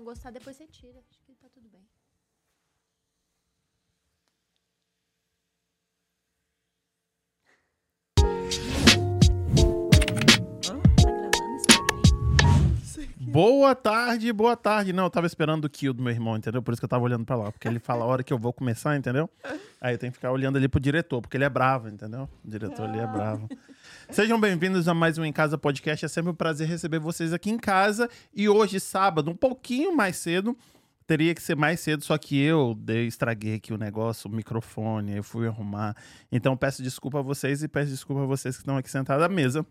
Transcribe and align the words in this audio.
gostar, 0.00 0.30
depois 0.30 0.56
você 0.56 0.66
tira. 0.66 0.98
Acho 1.10 1.22
que 1.24 1.34
tá 1.34 1.48
tudo 1.52 1.68
bem. 1.68 1.86
Boa 13.32 13.74
tarde, 13.74 14.30
boa 14.30 14.54
tarde. 14.54 14.92
Não, 14.92 15.04
eu 15.04 15.10
tava 15.10 15.26
esperando 15.26 15.64
o 15.64 15.70
kill 15.70 15.94
do 15.94 16.02
meu 16.02 16.12
irmão, 16.12 16.36
entendeu? 16.36 16.62
Por 16.62 16.72
isso 16.72 16.80
que 16.80 16.84
eu 16.84 16.88
tava 16.88 17.02
olhando 17.02 17.24
pra 17.24 17.34
lá. 17.34 17.50
Porque 17.50 17.66
ele 17.66 17.78
fala 17.78 18.04
a 18.04 18.06
hora 18.06 18.22
que 18.22 18.30
eu 18.30 18.38
vou 18.38 18.52
começar, 18.52 18.94
entendeu? 18.94 19.28
Aí 19.80 19.94
eu 19.94 19.98
tenho 19.98 20.12
que 20.12 20.18
ficar 20.18 20.30
olhando 20.30 20.58
ali 20.58 20.68
pro 20.68 20.78
diretor, 20.78 21.22
porque 21.22 21.38
ele 21.38 21.44
é 21.44 21.48
bravo, 21.48 21.88
entendeu? 21.88 22.28
O 22.44 22.50
diretor 22.50 22.86
ali 22.86 22.98
é 22.98 23.06
bravo. 23.06 23.48
Sejam 24.12 24.38
bem-vindos 24.38 24.88
a 24.88 24.92
mais 24.92 25.16
um 25.16 25.24
Em 25.24 25.32
Casa 25.32 25.56
Podcast. 25.56 26.04
É 26.04 26.08
sempre 26.08 26.30
um 26.30 26.34
prazer 26.34 26.68
receber 26.68 26.98
vocês 26.98 27.32
aqui 27.32 27.50
em 27.50 27.56
casa. 27.56 28.10
E 28.34 28.46
hoje, 28.46 28.78
sábado, 28.78 29.30
um 29.30 29.34
pouquinho 29.34 29.96
mais 29.96 30.16
cedo. 30.16 30.54
Teria 31.06 31.34
que 31.34 31.40
ser 31.40 31.56
mais 31.56 31.80
cedo, 31.80 32.04
só 32.04 32.18
que 32.18 32.38
eu 32.38 32.74
dei, 32.74 33.06
estraguei 33.06 33.54
aqui 33.54 33.72
o 33.72 33.78
negócio, 33.78 34.30
o 34.30 34.32
microfone, 34.32 35.16
eu 35.16 35.22
fui 35.22 35.46
arrumar. 35.46 35.96
Então 36.30 36.54
peço 36.56 36.82
desculpa 36.82 37.20
a 37.20 37.22
vocês 37.22 37.62
e 37.62 37.68
peço 37.68 37.90
desculpa 37.90 38.22
a 38.22 38.26
vocês 38.26 38.54
que 38.54 38.62
estão 38.62 38.76
aqui 38.76 38.90
sentados 38.90 39.24
à 39.24 39.28
mesa. 39.30 39.66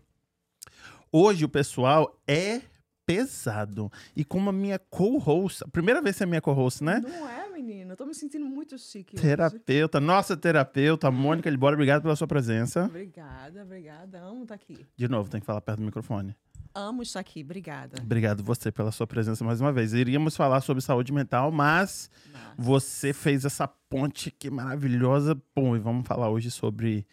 Hoje 1.12 1.44
o 1.44 1.48
pessoal 1.48 2.20
é 2.26 2.62
pesado. 3.06 3.90
E 4.16 4.24
como 4.24 4.50
a 4.50 4.52
minha 4.52 4.78
co-host, 4.78 5.62
primeira 5.70 6.02
vez 6.02 6.16
que 6.16 6.24
é 6.24 6.26
minha 6.26 6.40
co-host, 6.40 6.82
né? 6.82 7.00
Não 7.00 7.28
é, 7.28 7.41
menino? 7.62 7.92
Eu 7.92 7.96
tô 7.96 8.04
me 8.04 8.14
sentindo 8.14 8.44
muito 8.44 8.76
chique 8.78 9.16
hoje. 9.16 9.22
Terapeuta, 9.26 10.00
nossa 10.00 10.36
terapeuta, 10.36 11.10
Mônica 11.10 11.48
Libora, 11.48 11.74
obrigado 11.74 12.02
pela 12.02 12.16
sua 12.16 12.26
presença. 12.26 12.84
Obrigada, 12.84 13.62
obrigada. 13.62 14.20
Amo 14.20 14.42
estar 14.42 14.54
aqui. 14.54 14.86
De 14.96 15.08
novo, 15.08 15.30
tem 15.30 15.40
que 15.40 15.46
falar 15.46 15.60
perto 15.60 15.78
do 15.78 15.84
microfone. 15.84 16.34
Amo 16.74 17.02
estar 17.02 17.20
aqui, 17.20 17.42
obrigada. 17.42 18.00
Obrigado 18.02 18.42
você 18.42 18.72
pela 18.72 18.90
sua 18.90 19.06
presença 19.06 19.44
mais 19.44 19.60
uma 19.60 19.72
vez. 19.72 19.92
Iríamos 19.92 20.34
falar 20.34 20.60
sobre 20.62 20.82
saúde 20.82 21.12
mental, 21.12 21.52
mas 21.52 22.10
Nossa. 22.32 22.54
você 22.58 23.12
fez 23.12 23.44
essa 23.44 23.68
ponte 23.68 24.30
aqui 24.30 24.50
maravilhosa. 24.50 25.40
Bom, 25.54 25.76
e 25.76 25.78
vamos 25.78 26.06
falar 26.06 26.30
hoje 26.30 26.50
sobre 26.50 27.06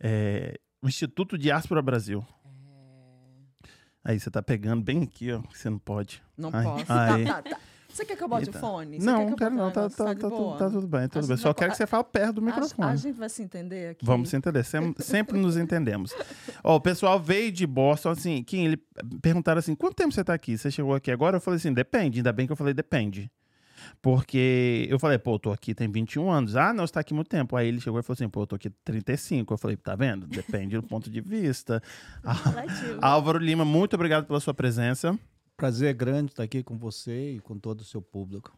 é, 0.00 0.58
o 0.82 0.88
Instituto 0.88 1.36
Diáspora 1.36 1.82
Brasil. 1.82 2.24
Aí 4.04 4.18
você 4.18 4.30
tá 4.30 4.42
pegando 4.42 4.82
bem 4.82 5.02
aqui, 5.04 5.30
ó, 5.30 5.40
que 5.42 5.58
você 5.58 5.70
não 5.70 5.78
pode. 5.78 6.22
Não 6.36 6.50
Ai, 6.52 6.64
posso. 6.64 6.84
ai. 6.92 7.24
Tá, 7.24 7.42
tá, 7.42 7.50
tá. 7.50 7.60
Você 7.92 8.04
quer 8.06 8.16
que 8.16 8.24
eu 8.24 8.28
bote 8.28 8.46
Eita. 8.46 8.56
o 8.56 8.60
fone? 8.60 8.98
Você 9.00 9.04
não, 9.06 9.26
que 9.30 9.36
quero 9.36 9.54
não, 9.54 9.70
tá, 9.70 9.82
tá, 9.90 10.14
de 10.14 10.20
tá, 10.20 10.30
tudo, 10.30 10.56
tá 10.56 10.70
tudo 10.70 10.86
bem, 10.86 11.08
tudo 11.08 11.24
A 11.24 11.28
bem. 11.28 11.36
Só 11.36 11.48
vai- 11.48 11.54
quero 11.54 11.70
que 11.72 11.76
você 11.76 11.86
fale 11.86 12.04
perto 12.04 12.32
do 12.34 12.40
A- 12.40 12.44
microfone. 12.44 12.88
A, 12.90 12.96
gente 12.96 13.18
vai 13.18 13.28
se 13.28 13.42
entender 13.42 13.90
aqui. 13.90 14.04
Vamos 14.04 14.30
se 14.30 14.36
entender, 14.36 14.64
sem- 14.64 14.94
sempre 14.98 15.38
nos 15.38 15.56
entendemos. 15.56 16.14
Ó, 16.64 16.76
o 16.76 16.80
pessoal 16.80 17.20
veio 17.20 17.52
de 17.52 17.66
Boston, 17.66 18.10
assim, 18.10 18.42
Kim, 18.42 18.64
ele 18.64 18.82
perguntaram 19.20 19.58
assim, 19.58 19.74
quanto 19.74 19.94
tempo 19.94 20.12
você 20.12 20.24
tá 20.24 20.32
aqui? 20.32 20.56
Você 20.56 20.70
chegou 20.70 20.94
aqui 20.94 21.10
agora? 21.10 21.36
Eu 21.36 21.40
falei 21.40 21.58
assim, 21.58 21.72
depende, 21.72 22.18
ainda 22.20 22.32
bem 22.32 22.46
que 22.46 22.52
eu 22.52 22.56
falei 22.56 22.72
depende. 22.72 23.30
Porque 24.00 24.86
eu 24.88 24.98
falei, 24.98 25.18
pô, 25.18 25.34
eu 25.34 25.38
tô 25.38 25.52
aqui 25.52 25.74
tem 25.74 25.90
21 25.90 26.30
anos. 26.30 26.56
Ah, 26.56 26.72
não, 26.72 26.86
você 26.86 26.92
tá 26.92 27.00
aqui 27.00 27.12
muito 27.12 27.28
tempo. 27.28 27.56
Aí 27.56 27.66
ele 27.68 27.80
chegou 27.80 27.98
e 27.98 28.02
falou 28.02 28.14
assim, 28.14 28.28
pô, 28.28 28.42
eu 28.42 28.46
tô 28.46 28.56
aqui 28.56 28.70
35. 28.84 29.52
Eu 29.52 29.58
falei, 29.58 29.76
tá 29.76 29.94
vendo? 29.96 30.26
Depende 30.26 30.76
do 30.76 30.82
ponto 30.82 31.10
de 31.10 31.20
vista. 31.20 31.82
Álvaro 33.02 33.38
Lima, 33.38 33.64
muito 33.64 33.94
obrigado 33.94 34.24
pela 34.26 34.40
sua 34.40 34.54
presença. 34.54 35.18
Prazer 35.56 35.94
grande 35.94 36.32
estar 36.32 36.42
aqui 36.42 36.62
com 36.62 36.76
você 36.76 37.32
e 37.36 37.40
com 37.40 37.58
todo 37.58 37.80
o 37.80 37.84
seu 37.84 38.00
público. 38.02 38.52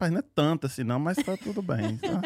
Rapaz, 0.00 0.12
não 0.12 0.20
é 0.20 0.24
tanto 0.34 0.66
assim 0.66 0.82
não, 0.82 0.98
mas 0.98 1.18
tá 1.18 1.36
tudo 1.36 1.60
bem. 1.60 1.98
tá? 1.98 2.22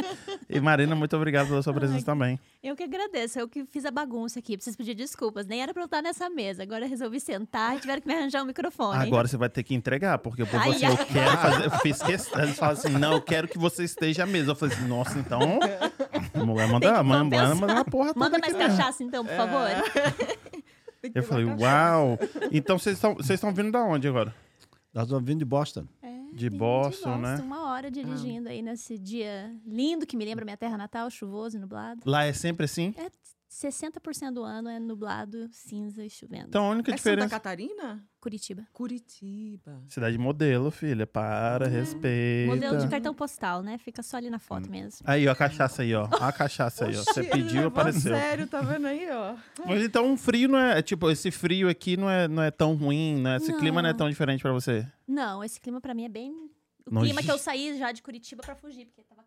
E 0.49 0.61
Marina, 0.61 0.95
muito 0.95 1.17
obrigado 1.17 1.49
pela 1.49 1.61
sua 1.61 1.75
presença 1.75 1.99
Ai, 1.99 2.05
também. 2.05 2.41
Eu 2.63 2.77
que 2.77 2.85
agradeço, 2.85 3.37
eu 3.41 3.49
que 3.49 3.65
fiz 3.67 3.85
a 3.85 3.91
bagunça 3.91 4.39
aqui. 4.39 4.57
Preciso 4.57 4.77
pedir 4.77 4.95
desculpas. 4.95 5.45
Nem 5.45 5.61
era 5.61 5.75
pra 5.75 5.83
eu 5.83 5.87
estar 5.87 6.01
nessa 6.01 6.31
mesa. 6.31 6.63
Agora 6.63 6.85
eu 6.85 6.89
resolvi 6.89 7.19
sentar 7.19 7.77
e 7.77 7.81
tiveram 7.81 8.01
que 8.01 8.07
me 8.07 8.15
arranjar 8.15 8.45
um 8.45 8.47
microfone. 8.47 9.03
Agora 9.05 9.27
você 9.27 9.37
vai 9.37 9.49
ter 9.49 9.65
que 9.65 9.75
entregar, 9.75 10.19
porque 10.19 10.45
por 10.45 10.61
Ai, 10.61 10.73
você 10.73 10.87
ai. 10.87 10.93
eu 10.93 10.97
quero 10.99 11.37
fazer. 11.37 11.65
Eu 11.65 11.71
fiz 11.81 12.01
questão. 12.01 12.43
Eles 12.45 12.57
falam 12.57 12.75
assim: 12.75 12.91
não, 12.91 13.15
eu 13.15 13.21
quero 13.21 13.49
que 13.49 13.59
você 13.59 13.83
esteja 13.83 14.23
à 14.23 14.27
mesa. 14.27 14.53
Eu 14.53 14.55
falei 14.55 14.77
assim, 14.77 14.87
nossa, 14.87 15.19
então. 15.19 15.41
Mulher 16.47 16.69
manda, 16.69 17.03
manda, 17.03 17.25
compensar. 17.25 17.57
manda 17.57 17.73
uma 17.75 17.85
porra 17.85 18.15
toda 18.15 18.21
Manda 18.21 18.37
aqui, 18.37 18.53
mais 18.53 18.69
né? 18.69 18.77
cachaça, 18.77 19.03
então, 19.03 19.25
por 19.27 19.35
favor. 19.35 19.69
Que 20.44 20.44
Eu 21.15 21.23
falei, 21.23 21.45
uau! 21.45 22.19
Então 22.53 22.79
vocês 22.79 22.97
estão 22.97 23.15
vocês 23.15 23.31
estão 23.39 23.53
vindo 23.53 23.73
da 23.73 23.83
onde 23.83 24.07
agora? 24.07 24.35
Nós 24.93 25.05
estamos 25.05 25.25
vindo 25.25 25.41
de 25.41 25.45
Boston. 25.45 25.87
É, 26.03 26.09
De 26.33 26.49
vim 26.49 26.57
Boston, 26.57 27.19
né? 27.19 27.37
Uma 27.43 27.71
hora 27.73 27.91
dirigindo 27.91 28.49
aí 28.49 28.63
nesse 28.63 28.97
dia 28.99 29.53
lindo 29.67 30.07
que 30.07 30.17
me 30.17 30.25
lembra 30.25 30.45
minha 30.45 30.57
terra 30.57 30.79
natal, 30.79 31.11
chuvoso 31.11 31.57
e 31.57 31.61
nublado. 31.61 32.01
Lá 32.07 32.25
é 32.25 32.33
sempre 32.33 32.65
assim? 32.65 32.95
É 32.97 33.11
60% 33.55 34.33
do 34.33 34.43
ano 34.43 34.69
é 34.69 34.81
nublado, 34.81 35.49
cinza 35.53 36.05
e 36.05 36.11
chovendo. 36.11 36.49
Então 36.49 36.65
a 36.67 36.71
única 36.71 36.91
É 36.93 36.97
Santa 36.97 37.11
diferença. 37.11 37.29
Catarina? 37.31 38.05
Curitiba. 38.21 38.67
Curitiba. 38.73 39.81
Cidade 39.89 40.19
modelo, 40.19 40.73
filha. 40.73 41.07
Para, 41.07 41.69
respeita. 41.69 42.53
Modelo 42.53 42.79
de 42.79 42.89
cartão 42.89 43.15
postal, 43.15 43.63
né? 43.63 43.79
Fica 43.79 44.03
só 44.03 44.17
ali 44.17 44.29
na 44.29 44.41
foto 44.41 44.69
mesmo. 44.69 45.07
Aí, 45.07 45.29
ó, 45.29 45.33
a 45.33 45.37
cachaça 45.37 45.83
aí, 45.83 45.95
ó. 45.95 46.09
A 46.21 46.33
cachaça 46.33 46.87
aí, 46.87 46.97
ó. 46.97 47.05
Você 47.05 47.23
pediu, 47.23 47.69
apareceu. 47.69 48.13
sério, 48.15 48.47
tá 48.49 48.61
vendo 48.61 48.87
aí, 48.87 49.09
ó? 49.11 49.37
Mas 49.65 49.85
então 49.85 50.07
um 50.11 50.17
frio 50.17 50.49
não 50.49 50.59
é. 50.59 50.83
Tipo, 50.83 51.09
esse 51.11 51.31
frio 51.31 51.69
aqui 51.69 51.97
não 51.97 52.11
é, 52.11 52.27
não 52.27 52.43
é 52.43 52.51
tão 52.51 52.75
ruim, 52.75 53.21
né? 53.21 53.37
Esse 53.37 53.53
Não. 53.53 53.59
clima 53.61 53.81
não 53.81 53.91
é 53.91 53.95
tão 53.95 54.09
diferente 54.11 54.41
pra 54.43 54.53
você. 54.53 54.85
Não, 55.07 55.45
esse 55.45 55.61
clima 55.61 55.81
pra 55.81 55.95
mim 55.95 56.05
é 56.07 56.09
bem. 56.09 56.51
O 56.87 57.01
clima 57.01 57.23
que 57.23 57.31
eu 57.31 57.39
saí 57.39 57.79
já 57.79 57.93
de 57.93 58.03
Curitiba 58.03 58.43
pra 58.43 58.55
fugir, 58.57 58.87
porque 58.87 59.03
tava. 59.05 59.23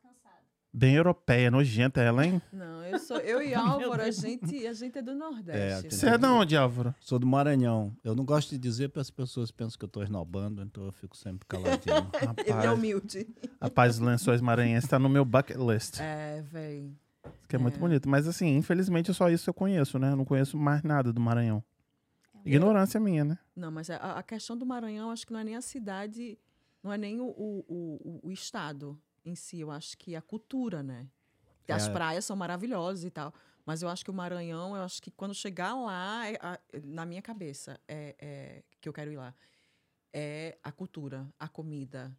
Bem 0.78 0.94
europeia, 0.94 1.50
nojenta 1.50 2.02
ela, 2.02 2.24
hein? 2.24 2.40
Não, 2.54 2.84
eu 2.86 3.00
sou 3.00 3.18
eu 3.18 3.42
e 3.42 3.52
Álvaro, 3.56 4.00
a 4.00 4.12
gente, 4.12 4.68
a 4.68 4.74
gente 4.74 4.96
é 5.00 5.02
do 5.02 5.16
Nordeste. 5.16 5.88
É, 5.88 5.90
Você 5.90 6.08
é 6.08 6.18
de 6.20 6.26
onde, 6.28 6.56
Álvaro? 6.56 6.94
Sou 7.00 7.18
do 7.18 7.26
Maranhão. 7.26 7.98
Eu 8.04 8.14
não 8.14 8.24
gosto 8.24 8.52
de 8.52 8.60
dizer 8.60 8.90
para 8.90 9.02
as 9.02 9.10
pessoas 9.10 9.50
pensam 9.50 9.76
que 9.80 9.86
eu 9.86 9.88
estou 9.88 10.04
esnobando, 10.04 10.62
então 10.62 10.86
eu 10.86 10.92
fico 10.92 11.18
sempre 11.18 11.48
caladinho. 11.48 11.96
Ele 12.38 12.50
é 12.50 12.54
Rapaz, 12.54 12.72
humilde. 12.78 13.28
rapaz, 13.60 13.96
os 13.96 14.00
lençóis 14.02 14.40
maranhenses 14.40 14.88
tá 14.88 15.00
no 15.00 15.10
meu 15.10 15.26
bucket 15.26 15.58
list. 15.58 16.00
É, 16.00 16.44
véi. 16.44 16.94
Que 17.50 17.56
é 17.56 17.60
muito 17.60 17.78
É. 17.78 17.80
bonito. 17.80 18.08
Mas 18.08 18.28
assim, 18.28 18.56
infelizmente, 18.56 19.12
só 19.16 19.32
isso 19.32 19.50
eu 19.50 19.56
conheço, 19.56 19.98
né? 19.98 20.12
Eu 20.12 20.16
não 20.16 20.26
conheço 20.26 20.56
mais 20.60 20.84
nada 20.84 21.12
do 21.12 21.20
Maranhão. 21.20 21.64
Ignorância 22.46 23.00
minha, 23.00 23.26
né? 23.26 23.40
Não, 23.56 23.72
mas 23.72 23.90
a, 23.90 23.96
a 24.20 24.22
questão 24.22 24.56
do 24.56 24.64
Maranhão, 24.66 25.10
acho 25.10 25.26
que 25.26 25.34
não 25.34 25.40
é 25.40 25.44
nem 25.44 25.56
a 25.56 25.62
cidade, 25.62 26.38
não 26.84 26.94
é 26.94 27.00
nem 27.00 27.20
o, 27.20 27.26
o, 27.26 27.66
o, 27.68 28.28
o 28.28 28.32
estado 28.32 28.96
em 29.28 29.36
si, 29.36 29.60
eu 29.60 29.70
acho 29.72 29.98
que 29.98 30.16
a 30.16 30.22
cultura, 30.22 30.82
né? 30.82 31.08
As 31.70 31.88
É. 31.88 31.92
praias 31.92 32.24
são 32.26 32.36
maravilhosas 32.36 33.04
e 33.04 33.10
tal, 33.10 33.34
mas 33.66 33.82
eu 33.82 33.90
acho 33.90 34.04
que 34.04 34.10
o 34.10 34.14
Maranhão, 34.14 34.76
eu 34.76 34.82
acho 34.84 35.02
que 35.02 35.12
quando 35.12 35.34
chegar 35.34 35.74
lá, 35.76 36.26
é 36.30 36.38
a- 36.42 36.60
na 36.84 37.06
minha 37.06 37.22
cabeça, 37.22 37.78
é, 37.88 38.16
é 38.20 38.64
que 38.80 38.88
eu 38.88 38.94
quero 38.94 39.12
ir 39.12 39.18
lá, 39.18 39.36
é 40.14 40.58
a 40.64 40.72
cultura, 40.72 41.28
a 41.38 41.48
comida, 41.50 42.16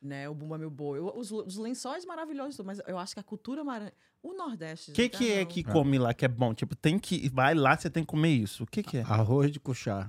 né? 0.00 0.28
O 0.28 0.34
Bumba 0.34 0.56
Meu 0.56 0.70
Boi, 0.70 0.98
eu- 0.98 1.12
os, 1.16 1.32
os 1.32 1.56
lençóis 1.56 2.04
maravilhosos, 2.04 2.64
mas 2.64 2.80
eu 2.86 2.96
acho 2.96 3.14
que 3.14 3.20
a 3.20 3.24
cultura 3.24 3.64
maranhão, 3.64 3.92
o 4.22 4.32
Nordeste... 4.34 4.92
O 4.92 4.94
que, 4.94 5.08
que 5.08 5.32
é 5.32 5.44
que 5.44 5.64
come 5.64 5.98
lá 5.98 6.14
que 6.14 6.24
é 6.24 6.28
bom? 6.28 6.54
Tipo, 6.54 6.76
tem 6.76 6.98
que. 6.98 7.28
Vai 7.28 7.54
lá, 7.54 7.76
você 7.76 7.90
tem 7.90 8.04
que 8.04 8.08
comer 8.08 8.30
isso. 8.30 8.62
O 8.62 8.66
que, 8.66 8.82
que 8.84 8.98
é? 8.98 9.02
Arroz 9.02 9.50
de 9.50 9.58
cuchá. 9.58 10.08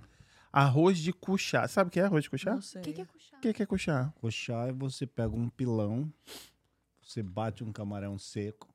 Arroz 0.53 0.99
de 0.99 1.11
cuchá. 1.11 1.67
Sabe 1.67 1.87
o 1.87 1.91
que 1.91 1.99
é 1.99 2.03
arroz 2.03 2.25
de 2.25 2.29
cuchá? 2.29 2.51
Não 2.51 2.59
O 2.59 2.61
sei. 2.61 2.79
O 2.81 2.83
que, 2.85 2.93
que 2.93 3.01
é 3.01 3.05
cuchá? 3.05 3.39
que, 3.39 3.53
que 3.53 3.63
é 3.63 3.65
cuchá? 3.65 4.13
Cuchá 4.21 4.67
é 4.67 4.71
você 4.71 5.07
pega 5.07 5.35
um 5.35 5.49
pilão, 5.49 6.13
você 7.01 7.23
bate 7.23 7.63
um 7.63 7.71
camarão 7.73 8.17
seco, 8.19 8.71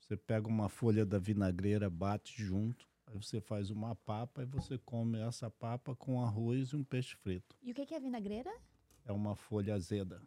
você 0.00 0.16
pega 0.16 0.48
uma 0.48 0.70
folha 0.70 1.04
da 1.04 1.18
vinagreira, 1.18 1.90
bate 1.90 2.42
junto, 2.42 2.88
aí 3.06 3.14
você 3.14 3.42
faz 3.42 3.68
uma 3.68 3.94
papa 3.94 4.42
e 4.42 4.46
você 4.46 4.78
come 4.78 5.18
essa 5.20 5.50
papa 5.50 5.94
com 5.94 6.20
arroz 6.24 6.70
e 6.70 6.76
um 6.76 6.82
peixe 6.82 7.14
frito. 7.16 7.54
E 7.62 7.72
o 7.72 7.74
que, 7.74 7.84
que 7.84 7.94
é 7.94 8.00
vinagreira? 8.00 8.50
É 9.04 9.12
uma 9.12 9.36
folha 9.36 9.74
azeda. 9.74 10.22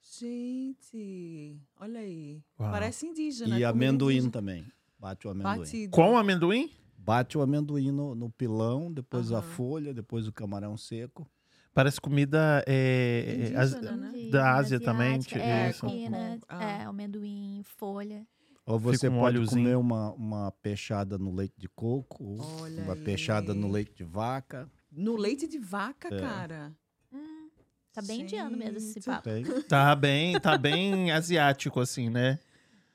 Gente, 0.00 1.60
olha 1.78 2.00
aí. 2.00 2.42
Uau. 2.58 2.70
Parece 2.70 3.06
indígena. 3.06 3.48
E 3.48 3.50
comida 3.52 3.68
amendoim 3.68 4.14
indígena. 4.14 4.32
também. 4.32 4.66
Bate 4.98 5.26
o 5.26 5.30
amendoim. 5.30 5.58
Batido. 5.58 5.90
Com 5.94 6.16
amendoim? 6.16 6.72
Bate 7.08 7.38
o 7.38 7.40
amendoim 7.40 7.90
no, 7.90 8.14
no 8.14 8.28
pilão, 8.28 8.92
depois 8.92 9.32
a 9.32 9.38
Aham. 9.38 9.42
folha, 9.48 9.94
depois 9.94 10.28
o 10.28 10.32
camarão 10.32 10.76
seco. 10.76 11.26
Parece 11.72 11.98
comida. 11.98 12.62
É, 12.66 13.34
Indígena, 13.34 13.60
as- 13.62 13.72
né? 13.80 14.28
Da 14.30 14.54
Ásia 14.56 14.78
também, 14.78 15.12
Asiática, 15.16 15.38
tipo 15.38 15.44
É, 15.50 15.70
isso. 15.70 15.86
peanut, 15.86 16.44
Ah. 16.46 16.62
é, 16.62 16.82
amendoim, 16.84 17.62
folha. 17.64 18.26
Ou 18.66 18.78
você 18.78 19.08
um 19.08 19.12
pode 19.20 19.36
óleozinho. 19.38 19.62
comer 19.62 19.76
uma, 19.76 20.12
uma 20.12 20.52
peixada 20.60 21.16
no 21.16 21.34
leite 21.34 21.54
de 21.56 21.66
coco, 21.70 22.36
Olha 22.60 22.82
uma 22.82 22.92
aí. 22.92 23.00
peixada 23.02 23.54
no 23.54 23.70
leite 23.70 23.94
de 23.94 24.04
vaca. 24.04 24.70
No 24.92 25.16
leite 25.16 25.48
de 25.48 25.58
vaca, 25.58 26.14
É. 26.14 26.20
cara. 26.20 26.76
Hum, 27.10 27.48
tá 27.90 28.02
bem 28.02 28.20
indiano 28.20 28.54
mesmo 28.54 28.76
esse 28.76 29.00
papo. 29.00 29.22
Tem. 29.22 29.44
Tá 29.62 29.96
bem, 29.96 30.38
tá 30.38 30.58
bem 30.58 31.10
asiático, 31.12 31.80
assim, 31.80 32.10
né? 32.10 32.38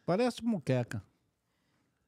Parece 0.05 0.43
muqueca. 0.43 1.01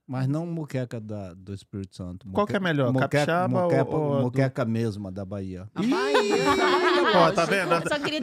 Mas 0.07 0.27
não 0.27 0.45
muqueca 0.45 0.99
da, 1.01 1.33
do 1.33 1.51
Espírito 1.51 1.95
Santo. 1.95 2.27
Qual 2.31 2.45
que 2.45 2.55
é 2.55 2.59
melhor, 2.59 2.93
Muqueca, 2.93 3.09
capixaba 3.09 3.61
muqueca, 3.63 3.85
ou- 3.89 4.21
ou 4.21 4.27
a 4.27 4.63
do- 4.63 4.69
mesma 4.69 5.11
da 5.11 5.25
Bahia. 5.25 5.67
A 5.73 5.81
Bahia. 5.81 6.35
Ó, 7.15 7.31
tá 7.31 7.45
vendo? 7.45 7.71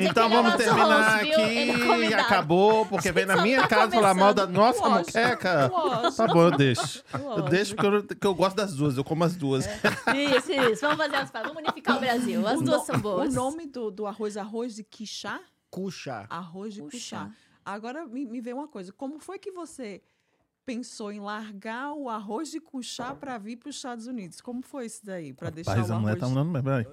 Então 0.00 0.26
é 0.26 0.28
vamos 0.28 0.54
terminar 0.54 1.26
é 1.26 1.32
aqui. 1.72 1.84
convidado. 1.86 2.22
Acabou, 2.22 2.86
porque 2.86 3.10
vem 3.10 3.26
na 3.26 3.42
minha 3.42 3.62
tá 3.62 3.68
casa 3.68 3.90
falar 3.92 4.14
mal 4.14 4.32
da 4.32 4.46
nossa 4.46 4.78
Lógico, 4.80 5.18
moqueca. 5.18 5.66
lógico. 5.72 6.16
Tá 6.16 6.26
bom, 6.28 6.42
eu 6.42 6.50
deixo. 6.56 7.02
Eu 7.12 7.20
Lógico. 7.24 7.48
deixo 7.48 7.74
porque 7.74 7.86
eu, 7.96 8.16
que 8.16 8.26
eu 8.28 8.34
gosto 8.36 8.56
das 8.56 8.74
duas, 8.74 8.96
eu 8.96 9.02
como 9.02 9.24
as 9.24 9.34
duas. 9.34 9.66
Isso, 9.66 10.52
isso. 10.52 10.80
Vamos 10.82 10.98
fazer 10.98 11.16
as 11.16 11.30
palavras. 11.32 11.52
Vamos 11.54 11.68
unificar 11.68 11.96
o 11.96 12.00
Brasil. 12.00 12.46
As 12.46 12.60
O 12.60 12.64
duas 12.64 12.80
no- 12.80 12.86
são 12.86 13.00
boas. 13.00 13.32
O 13.32 13.34
nome 13.34 13.66
do, 13.66 13.90
do 13.90 14.06
arroz, 14.06 14.36
arroz 14.36 14.76
de 14.76 14.84
quixá? 14.84 15.40
cuchá. 15.68 16.26
Arroz 16.30 16.74
de 16.74 16.82
Puxa. 16.82 16.96
cuchá. 16.96 17.30
Agora 17.64 18.06
me, 18.06 18.24
me 18.26 18.40
vê 18.40 18.52
uma 18.52 18.68
coisa. 18.68 18.92
Como 18.92 19.18
foi 19.18 19.38
que 19.38 19.50
você 19.50 20.00
pensou 20.64 21.12
em 21.12 21.20
largar 21.20 21.92
o 21.92 22.08
arroz 22.08 22.50
de 22.50 22.60
cuchá 22.60 23.14
para 23.14 23.36
vir 23.38 23.56
para 23.56 23.70
os 23.70 23.76
Estados 23.76 24.06
Unidos? 24.06 24.40
Como 24.40 24.62
foi 24.62 24.86
isso 24.86 25.04
daí? 25.04 25.32
Para 25.32 25.50
deixar 25.50 25.78
o 25.78 25.92
a 25.92 25.98
mulher 25.98 26.12
arroz... 26.12 26.20
tá 26.20 26.28
mandando 26.28 26.50
mesmo. 26.50 26.64
peraí. 26.64 26.86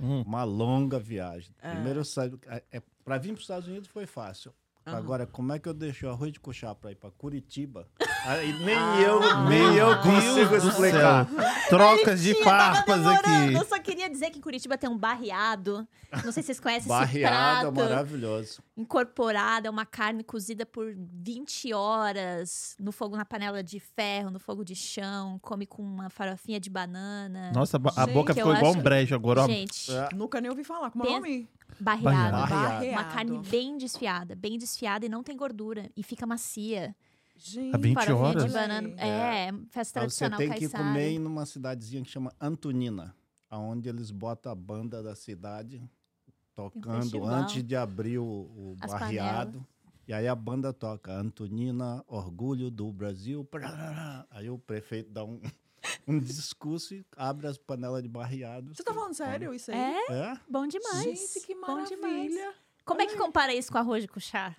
Hum. 0.00 0.22
Uma 0.22 0.44
longa 0.44 0.98
viagem. 0.98 1.54
É. 1.62 1.72
Primeiro 1.72 2.00
eu 2.00 2.04
saí. 2.04 2.32
É, 2.46 2.62
é, 2.72 2.82
para 3.04 3.18
vir 3.18 3.28
para 3.28 3.36
os 3.36 3.42
Estados 3.42 3.68
Unidos 3.68 3.88
foi 3.88 4.06
fácil. 4.06 4.52
Aham. 4.86 4.96
Agora, 4.98 5.26
como 5.26 5.52
é 5.52 5.58
que 5.58 5.66
eu 5.68 5.72
deixo 5.74 6.06
o 6.06 6.10
arroz 6.10 6.30
de 6.32 6.38
cuchá 6.40 6.74
para 6.74 6.92
ir 6.92 6.96
para 6.96 7.10
Curitiba? 7.10 7.88
Aí 8.26 8.52
nem 8.64 8.74
Ah. 8.74 9.00
eu, 9.00 9.20
nem 9.48 9.74
eu 9.76 9.98
consigo 10.00 10.56
explicar. 10.56 11.26
Trocas 11.68 12.22
de 12.22 12.34
farpas 12.42 12.96
demorando. 12.98 13.44
aqui. 13.46 13.54
Eu 13.54 13.64
só 13.64 13.78
queria 13.78 14.08
dizer 14.10 14.30
que 14.30 14.38
em 14.38 14.42
Curitiba 14.42 14.76
tem 14.78 14.88
um 14.88 14.96
barreado. 14.98 15.86
Não 16.24 16.30
sei 16.32 16.42
se 16.42 16.46
vocês 16.48 16.60
conhecem 16.60 16.80
esse 16.82 16.88
Barreado, 16.88 17.72
prato. 17.72 17.88
maravilhoso. 17.90 18.62
Incorporado, 18.76 19.66
é 19.66 19.70
uma 19.70 19.84
carne 19.86 20.22
cozida 20.22 20.64
por 20.64 20.94
20 20.96 21.72
horas 21.74 22.76
no 22.78 22.92
fogo 22.92 23.16
na 23.16 23.24
panela 23.24 23.62
de 23.62 23.80
ferro, 23.80 24.30
no 24.30 24.38
fogo 24.38 24.64
de 24.64 24.74
chão, 24.74 25.38
come 25.42 25.66
com 25.66 25.82
uma 25.82 26.08
farofinha 26.10 26.60
de 26.60 26.70
banana. 26.70 27.50
Nossa, 27.54 27.78
a 27.96 28.04
Gente, 28.04 28.14
boca 28.14 28.32
ficou 28.34 28.54
igual 28.54 28.70
acho- 28.70 28.78
um 28.78 28.82
brejo 28.82 29.14
agora. 29.14 29.42
ó. 29.42 29.46
Gente, 29.46 29.90
É. 29.92 30.08
Nunca 30.14 30.40
nem 30.40 30.50
ouvi 30.50 30.62
falar. 30.64 30.90
Como 30.90 31.04
é 31.04 31.08
o 31.08 31.12
nome? 31.14 31.48
Barreado. 31.80 32.36
Barreado. 32.36 32.86
Uma 32.86 33.04
carne 33.04 33.38
bem 33.48 33.76
desfiada, 33.76 34.34
bem 34.34 34.58
desfiada 34.58 35.06
e 35.06 35.08
não 35.08 35.22
tem 35.22 35.36
gordura. 35.36 35.90
E 35.96 36.02
fica 36.02 36.26
macia. 36.26 36.94
Gente, 37.36 37.74
Há 37.74 37.78
20 37.78 37.94
Farofinha 37.94 38.28
horas? 38.28 38.44
de 38.44 38.50
banana. 38.52 38.88
É, 39.00 39.52
festa 39.70 40.00
Aí 40.00 40.10
você 40.10 40.18
tradicional 40.28 40.38
tem 40.38 40.48
que 40.50 40.58
caiçara. 40.60 40.84
comer 40.84 41.08
em 41.10 41.18
numa 41.18 41.44
cidadezinha 41.44 42.02
que 42.02 42.10
chama 42.10 42.32
Antonina, 42.40 43.14
aonde 43.50 43.88
eles 43.88 44.10
botam 44.10 44.52
a 44.52 44.54
banda 44.54 45.02
da 45.02 45.14
cidade 45.16 45.82
tocando 46.54 47.24
antes 47.26 47.62
de 47.64 47.74
abrir 47.74 48.18
o, 48.18 48.24
o 48.24 48.76
As 48.80 48.92
barreado. 48.92 49.66
E 50.06 50.12
aí 50.12 50.28
a 50.28 50.34
banda 50.34 50.72
toca 50.72 51.12
Antonina, 51.12 52.04
Orgulho 52.06 52.70
do 52.70 52.92
Brasil. 52.92 53.46
Aí 54.30 54.48
o 54.50 54.58
prefeito 54.58 55.10
dá 55.10 55.24
um, 55.24 55.40
um 56.06 56.18
discurso 56.18 56.94
e 56.94 57.04
abre 57.16 57.46
as 57.46 57.58
panelas 57.58 58.02
de 58.02 58.08
barreado. 58.08 58.74
Você 58.74 58.82
tá 58.82 58.92
falando 58.94 59.14
sério 59.14 59.52
isso 59.54 59.70
aí? 59.70 59.76
É, 59.78 60.12
É? 60.12 60.36
bom 60.48 60.66
demais. 60.66 61.02
Gente, 61.04 61.46
que 61.46 61.54
Bom 61.54 61.82
demais. 61.84 62.00
maravilha. 62.00 62.54
Como 62.84 63.00
é 63.02 63.06
que 63.06 63.16
compara 63.16 63.54
isso 63.54 63.70
com 63.72 63.78
arroz 63.78 64.02
de 64.02 64.08
cuchá? 64.08 64.54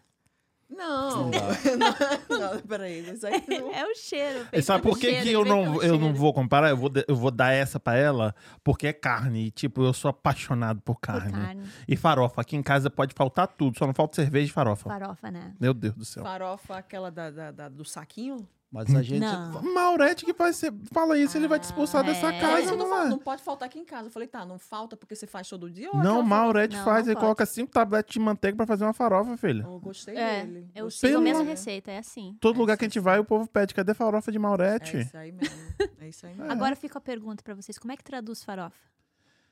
Não, 0.67 1.29
Não 1.29 2.39
não, 2.39 2.53
não, 2.55 2.59
peraí. 2.61 3.07
Isso 3.13 3.27
aí 3.27 3.43
não... 3.47 3.71
É 3.71 3.85
o 3.85 3.93
cheiro. 3.95 4.47
E 4.51 4.63
sabe 4.63 4.81
por 4.81 4.97
que, 4.97 5.09
cheiro, 5.11 5.23
que 5.23 5.31
eu 5.31 5.45
não, 5.45 5.79
eu 5.83 5.99
não 5.99 6.11
vou 6.11 6.33
comparar? 6.33 6.71
Eu 6.71 6.77
vou, 6.77 6.89
eu 7.07 7.15
vou 7.15 7.29
dar 7.29 7.51
essa 7.51 7.79
pra 7.79 7.95
ela 7.95 8.33
porque 8.63 8.87
é 8.87 8.93
carne. 8.93 9.45
E, 9.45 9.51
tipo, 9.51 9.83
eu 9.83 9.93
sou 9.93 10.09
apaixonado 10.09 10.81
por 10.81 10.95
Por 10.95 11.01
carne. 11.01 11.31
carne. 11.31 11.69
E 11.87 11.95
farofa. 11.95 12.41
Aqui 12.41 12.55
em 12.55 12.63
casa 12.63 12.89
pode 12.89 13.13
faltar 13.13 13.47
tudo, 13.47 13.77
só 13.77 13.85
não 13.85 13.93
falta 13.93 14.15
cerveja 14.15 14.47
e 14.47 14.51
farofa. 14.51 14.89
Farofa, 14.89 15.29
né? 15.29 15.53
Meu 15.59 15.71
Deus 15.71 15.93
do 15.93 16.03
céu. 16.03 16.23
Farofa, 16.23 16.77
aquela 16.77 17.11
da, 17.11 17.29
da- 17.29 17.51
da- 17.51 17.69
do 17.69 17.85
saquinho? 17.85 18.37
Mas 18.71 18.93
a 18.93 19.01
gente. 19.01 19.21
Não. 19.21 19.61
Maurete 19.73 20.25
que 20.25 20.33
vai 20.33 20.51
ser. 20.51 20.73
Fala 20.91 21.17
isso, 21.17 21.37
ele 21.37 21.47
vai 21.47 21.57
te 21.59 21.63
expulsar 21.63 22.01
Ah, 22.01 22.07
dessa 22.07 22.27
é. 22.33 22.37
É 22.37 22.41
casa, 22.41 22.63
falando, 22.69 22.87
mulher. 22.89 23.09
não 23.09 23.19
pode 23.19 23.41
faltar 23.41 23.67
aqui 23.67 23.79
em 23.79 23.85
casa. 23.85 24.07
Eu 24.07 24.11
falei, 24.11 24.27
tá, 24.27 24.45
não 24.45 24.59
falta 24.59 24.97
porque 24.97 25.15
você 25.15 25.25
faz 25.25 25.47
todo 25.47 25.69
dia? 25.69 25.89
ou 25.93 26.03
Não, 26.03 26.21
Maurete 26.21 26.75
Não, 26.75 26.83
faz, 26.83 27.05
não 27.05 27.11
ele 27.11 27.15
pode. 27.15 27.23
coloca 27.25 27.45
cinco 27.45 27.71
tabletes 27.71 28.11
de 28.11 28.19
manteiga 28.19 28.57
pra 28.57 28.65
fazer 28.65 28.83
uma 28.83 28.91
farofa, 28.91 29.37
filha. 29.37 29.63
Eu 29.63 29.79
gostei 29.79 30.17
É, 30.17 30.43
dele. 30.45 30.69
eu 30.75 30.85
Gostei 30.85 31.11
sigo 31.11 31.21
a 31.21 31.23
mesma 31.23 31.43
receita, 31.43 31.91
é 31.91 31.99
assim. 31.99 32.35
Todo 32.41 32.57
É 32.57 32.59
lugar 32.59 32.73
isso 32.73 32.79
que 32.79 32.85
a 32.85 32.87
gente 32.89 32.99
aí. 32.99 33.03
vai, 33.03 33.19
o 33.19 33.23
povo 33.23 33.47
pede, 33.47 33.73
cadê 33.73 33.93
farofa 33.93 34.29
de 34.31 34.37
É 34.37 34.41
Maurete? 34.41 34.97
isso 34.97 35.15
aí 35.17 35.31
mesmo. 35.31 35.55
É 36.01 36.09
isso 36.09 36.25
aí 36.25 36.35
mesmo. 36.35 36.51
Agora 36.51 36.75
fica 36.75 36.97
a 36.97 37.01
pergunta 37.01 37.41
pra 37.43 37.53
vocês: 37.53 37.77
como 37.77 37.93
é 37.93 37.95
que 37.97 38.03
traduz 38.03 38.43
farofa? 38.43 38.75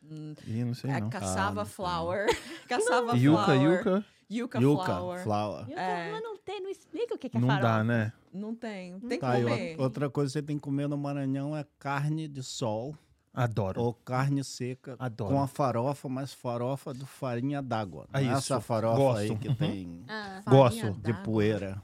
Hum, 0.03 0.34
Ih, 0.46 0.65
não 0.65 0.74
sei 0.74 0.91
é 0.91 1.00
não. 1.00 1.10
caçava 1.10 1.62
Ah, 1.62 1.63
não 1.63 1.65
flower. 1.65 2.27
caçava 2.67 3.15
Yuca, 3.15 3.43
flower. 3.46 3.62
yuca. 3.77 4.05
Yuca, 4.29 4.60
Yuca, 4.60 4.86
flower. 4.86 5.24
flower. 5.24 5.65
Eu 5.70 5.77
É. 5.77 6.12
Mas 6.12 6.24
não 6.24 6.36
tem, 6.38 6.62
não 6.62 6.70
explica 6.70 7.15
o 7.15 7.17
que 7.17 7.27
é 7.27 7.39
Não 7.39 7.48
farofa. 7.48 7.67
dá, 7.67 7.84
né? 7.86 8.12
Não 8.34 8.56
tem. 8.56 9.00
Tem 9.00 9.10
que 9.10 9.18
Tá, 9.20 9.40
e 9.40 9.44
comer. 9.44 9.70
outra- 9.72 9.84
outra 9.84 10.10
coisa 10.10 10.30
que 10.32 10.34
você 10.40 10.42
tem 10.44 10.58
que 10.58 10.63
comer 10.63 10.88
no 10.88 10.98
Maranhão 10.98 11.56
é 11.56 11.66
carne 11.78 12.28
de 12.28 12.42
sol 12.42 12.98
Adoro. 13.34 13.82
ou 13.82 13.94
carne 13.94 14.44
seca 14.44 14.96
Adoro. 15.00 15.34
com 15.36 15.42
a 15.42 15.48
farofa, 15.48 16.10
mas 16.10 16.34
farofa 16.34 16.94
do 16.94 17.06
farinha 17.06 17.62
d'água. 17.62 18.08
Ah, 18.12 18.22
é 18.22 18.25
isso. 18.25 18.34
essa 18.54 18.60
farofa 18.62 18.98
Gosto. 18.98 19.20
aí 19.20 19.38
que 19.38 19.48
Uhum. 19.50 19.56
tem 19.56 20.06
Ah, 20.10 20.42
Gosto 20.48 20.92
de 20.94 21.13
poeira. 21.24 21.82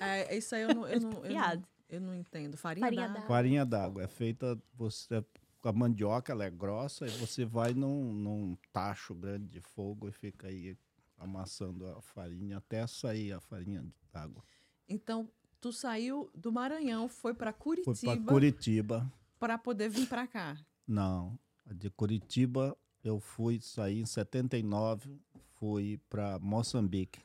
É, 0.00 0.36
isso 0.36 0.54
aí 0.54 0.62
eu 0.62 0.74
não, 0.74 0.86
eu 0.88 1.00
não, 1.00 1.10
eu 1.10 1.14
não, 1.20 1.28
Piada. 1.28 1.62
eu 1.88 2.00
não 2.00 2.14
entendo. 2.14 2.56
Farinha, 2.56 2.86
Farinha 2.86 3.08
d'água. 3.08 3.26
Farinha 3.26 3.66
d'água 3.66 4.02
é 4.04 4.08
feita 4.08 4.58
você 4.74 5.24
a 5.62 5.72
mandioca, 5.72 6.30
ela 6.32 6.44
é 6.44 6.50
grossa 6.50 7.06
e 7.06 7.10
você 7.10 7.42
vai 7.44 7.72
num, 7.72 8.12
num 8.12 8.56
tacho 8.70 9.14
grande 9.14 9.46
de 9.48 9.60
fogo 9.62 10.06
e 10.08 10.12
fica 10.12 10.48
aí 10.48 10.76
amassando 11.16 11.86
a 11.86 12.02
farinha 12.02 12.58
até 12.58 12.86
sair 12.86 13.32
a 13.32 13.40
farinha 13.40 13.82
d'água. 14.12 14.42
Então, 14.86 15.26
tu 15.64 15.72
saiu 15.72 16.30
do 16.34 16.52
Maranhão, 16.52 17.08
foi 17.08 17.32
pra 17.32 17.50
Foi 17.50 17.58
Curitiba 17.62 18.16
para 18.18 18.32
Curitiba. 18.34 19.12
pra 19.40 19.56
poder 19.56 19.88
vir 19.88 20.06
pra 20.06 20.26
cá. 20.26 20.58
Não, 20.86 21.38
de 21.74 21.88
Curitiba 21.88 22.76
eu 23.02 23.18
fui 23.18 23.58
sair 23.62 23.98
em 24.00 24.04
79, 24.04 25.18
fui 25.54 25.98
para 26.10 26.38
Moçambique 26.38 27.18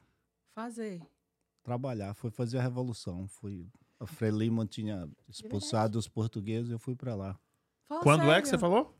Fazer. 0.55 1.01
trabalhar, 1.61 2.13
fui 2.13 2.31
fazer 2.31 2.59
a 2.59 2.61
revolução, 2.61 3.27
fui 3.27 3.67
a 3.99 4.05
Frelimo 4.05 4.65
tinha 4.65 5.09
expulsado 5.27 5.99
os 5.99 6.07
portugueses, 6.07 6.71
eu 6.71 6.79
fui 6.79 6.95
para 6.95 7.15
lá 7.15 7.37
Fala 7.89 8.01
Quando 8.01 8.31
é 8.31 8.41
que 8.41 8.47
sério. 8.47 8.49
você 8.51 8.57
falou? 8.57 8.95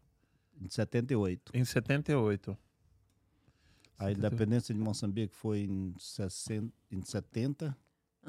em 0.60 0.68
78. 0.68 1.52
Em 1.56 1.64
78. 1.64 2.58
A 3.98 4.12
independência 4.12 4.74
de 4.74 4.80
Moçambique 4.82 5.34
foi 5.34 5.60
em, 5.62 5.96
60, 5.98 6.74
em 6.92 7.02
70. 7.02 7.78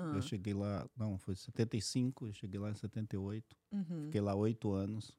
Ah, 0.01 0.13
Eu 0.17 0.23
cheguei 0.23 0.55
lá, 0.55 0.89
não, 0.97 1.19
foi 1.19 1.35
75, 1.37 2.27
eu 2.27 2.33
cheguei 2.33 2.59
lá 2.59 2.71
em 2.71 2.75
78. 2.75 3.57
uhum. 3.73 4.05
Fiquei 4.07 4.21
lá 4.21 4.35
oito 4.35 4.73
anos. 4.73 5.13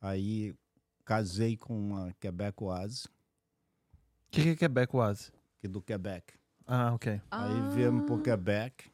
Aí 0.00 0.54
casei 1.04 1.56
com 1.56 1.76
uma 1.78 2.12
Quebecoise, 2.20 3.06
O 3.06 4.30
que, 4.30 4.42
que 4.42 4.48
é 4.50 4.56
Quebec 4.56 4.94
Oase? 4.94 5.32
que 5.60 5.66
é 5.66 5.70
do 5.70 5.80
Quebec. 5.82 6.34
Ah, 6.66 6.92
ok. 6.94 7.12
Aí 7.12 7.20
Ah, 7.30 7.68
viemos 7.70 8.04
para 8.04 8.14
o 8.14 8.22
Quebec. 8.22 8.90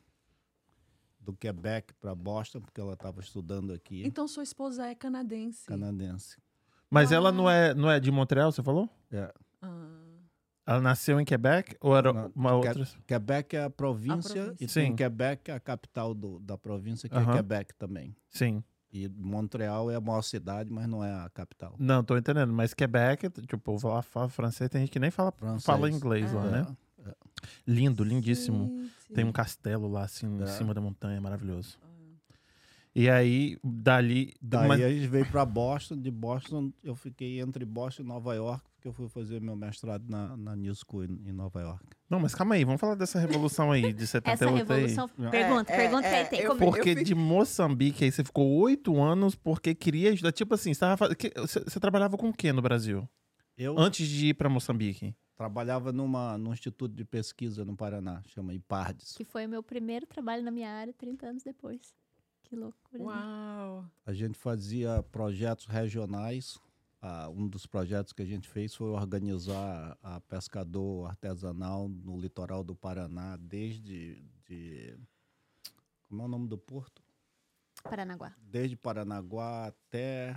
Do 1.21 1.35
Quebec 1.35 1.93
para 1.95 2.15
Boston, 2.15 2.61
porque 2.61 2.81
ela 2.81 2.93
estava 2.95 3.21
estudando 3.21 3.73
aqui, 3.73 4.05
Então, 4.07 4.29
sua 4.29 4.43
esposa 4.43 4.87
é 4.87 4.95
canadense. 4.95 5.67
canadense. 5.67 6.37
Mas 6.91 7.11
ela 7.13 7.31
Ah. 7.31 7.33
não 7.33 7.51
é, 7.51 7.75
não 7.75 7.91
é 7.91 7.99
de 7.99 8.11
Montreal, 8.11 8.53
você 8.53 8.63
falou? 8.63 8.89
Ah, 9.61 10.04
Ela 10.67 10.81
nasceu 10.81 11.21
em 11.21 11.25
Quebec 11.25 11.77
ou 11.81 11.95
era 11.97 12.13
Não, 12.13 12.33
uma 12.35 12.51
Que- 12.61 12.69
outra? 12.69 12.89
Quebec 13.07 13.55
é 13.57 13.65
a 13.65 13.71
província, 13.71 14.35
província. 14.45 14.65
e 14.65 14.69
Sim. 14.69 14.81
tem 14.81 14.97
Quebec, 14.97 15.51
a 15.51 15.61
capital 15.61 16.15
do, 16.15 16.39
da 16.41 16.57
província, 16.57 17.09
que 17.09 17.17
é 17.17 17.25
Quebec 17.25 17.75
também. 17.75 18.17
Sim. 18.31 18.65
E 18.91 19.09
Montreal 19.09 19.91
é 19.91 19.97
a 19.97 20.01
maior 20.01 20.23
cidade, 20.23 20.71
mas 20.73 20.87
não 20.89 21.03
é 21.05 21.13
a 21.13 21.29
capital. 21.29 21.75
Não, 21.79 22.03
tô 22.05 22.17
entendendo. 22.17 22.53
Mas 22.53 22.73
Quebec, 22.73 23.29
tipo, 23.29 23.57
o 23.57 23.59
povo 23.59 23.89
lá 23.89 24.01
fala 24.03 24.29
francês, 24.29 24.71
tem 24.71 24.83
gente 24.83 24.91
que 24.91 24.99
nem 25.01 25.11
fala, 25.11 25.33
Francês. 25.33 25.65
fala 25.65 25.91
inglês 25.91 26.33
lá, 26.33 26.47
É. 26.47 26.51
né? 26.51 26.67
Lindo, 27.67 28.03
lindíssimo. 28.05 28.69
gente. 28.83 28.93
Tem 29.15 29.25
um 29.25 29.33
castelo 29.33 29.87
lá, 29.89 30.05
assim, 30.05 30.27
em 30.27 30.43
É. 30.43 30.47
cima 30.47 30.73
da 30.73 30.81
montanha, 30.81 31.21
maravilhoso. 31.21 31.77
Ah. 31.83 31.85
E 32.95 33.11
aí, 33.11 33.59
dali. 33.63 34.33
Daí 34.41 34.69
mas- 34.69 34.81
a 34.81 34.89
gente 34.89 35.09
veio 35.09 35.27
para 35.27 35.45
Boston. 35.45 35.97
De 36.01 36.11
Boston, 36.11 36.73
eu 36.83 36.95
fiquei 36.95 37.41
entre 37.41 37.65
Boston 37.65 38.03
e 38.05 38.07
Nova 38.07 38.35
York, 38.35 38.65
porque 38.85 38.89
eu 38.89 38.93
fui 38.93 39.09
fazer 39.09 39.41
meu 39.41 39.57
mestrado 39.57 40.05
na, 40.09 40.37
na 40.37 40.55
New 40.55 40.75
School 40.75 41.05
em, 41.05 41.29
em 41.29 41.33
Nova 41.33 41.59
York. 41.61 41.85
Não, 42.11 42.21
mas 42.21 42.35
calma 42.35 42.55
aí, 42.55 42.65
vamos 42.65 42.79
falar 42.81 42.95
dessa 42.95 43.19
revolução 43.19 43.73
aí, 43.73 43.93
de 43.95 44.07
78 44.07 44.63
Essa 44.63 44.75
aí. 44.75 44.81
revolução. 44.83 45.11
É, 45.27 45.31
Pergunta, 45.31 45.73
é, 45.73 45.77
pergunta 45.77 46.03
que 46.03 46.15
é, 46.15 46.19
aí 46.21 46.27
tem. 46.27 46.41
eu 46.41 46.57
Porque 46.57 46.91
fico- 46.91 47.05
de 47.05 47.15
Moçambique 47.15 48.05
aí 48.05 48.13
você 48.13 48.23
ficou 48.23 48.47
oito 48.61 49.01
anos 49.01 49.35
porque 49.35 49.75
queria 49.75 50.13
ajudar. 50.13 50.33
Tipo 50.33 50.55
assim, 50.55 50.75
você, 50.75 51.15
que- 51.19 51.33
você- 51.35 51.61
você 51.61 51.81
trabalhava 51.81 52.19
com 52.19 52.29
o 52.29 52.33
que 52.33 52.53
no 52.53 52.61
Brasil? 52.61 53.09
Eu 53.57 53.79
Antes 53.79 54.07
de 54.07 54.27
ir 54.29 54.35
pra 54.35 54.49
Moçambique? 54.51 55.15
trabalhava 55.37 55.91
numa, 55.93 56.37
num 56.39 56.53
instituto 56.53 56.95
de 56.95 57.05
pesquisa 57.05 57.65
no 57.65 57.75
Paraná, 57.77 58.23
chama 58.27 58.53
IPARDES. 58.55 59.15
Que 59.17 59.25
foi 59.25 59.47
o 59.47 59.49
meu 59.49 59.63
primeiro 59.63 60.07
trabalho 60.07 60.43
na 60.45 60.51
minha 60.51 60.71
área 60.71 60.93
30 60.93 61.27
anos 61.27 61.43
depois. 61.43 61.81
Que 62.45 62.55
loucura. 62.55 62.99
né? 62.99 63.05
Uau. 63.05 63.85
A 64.07 64.13
gente 64.13 64.39
fazia 64.39 65.03
projetos 65.11 65.65
regionais. 65.67 66.59
Ah, 67.07 67.29
um 67.29 67.47
dos 67.47 67.67
projetos 67.67 68.15
que 68.15 68.23
a 68.23 68.25
gente 68.25 68.49
fez 68.49 68.75
foi 68.75 68.89
organizar 68.89 69.95
a 70.03 70.23
pescador 70.23 71.07
artesanal 71.07 71.87
no 71.87 72.19
litoral 72.19 72.65
do 72.65 72.75
Paraná, 72.75 73.37
desde 73.37 74.27
de, 74.47 74.99
como 76.09 76.23
é 76.23 76.25
o 76.25 76.29
nome 76.29 76.49
do 76.49 76.57
porto? 76.57 77.03
Paranaguá. 77.83 78.35
Desde 78.39 78.75
Paranaguá 78.75 79.67
até 79.67 80.35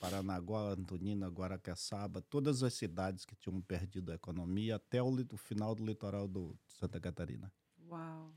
Paranaguá, 0.00 0.72
Antonina, 0.72 1.28
Guaraqueçaba, 1.28 2.20
todas 2.22 2.64
as 2.64 2.74
cidades 2.74 3.24
que 3.24 3.36
tinham 3.36 3.60
perdido 3.60 4.10
a 4.10 4.16
economia 4.16 4.74
até 4.74 5.00
o, 5.00 5.14
o 5.32 5.36
final 5.36 5.76
do 5.76 5.86
litoral 5.86 6.26
do 6.26 6.58
de 6.66 6.74
Santa 6.74 6.98
Catarina. 6.98 7.52
Uau. 7.88 8.32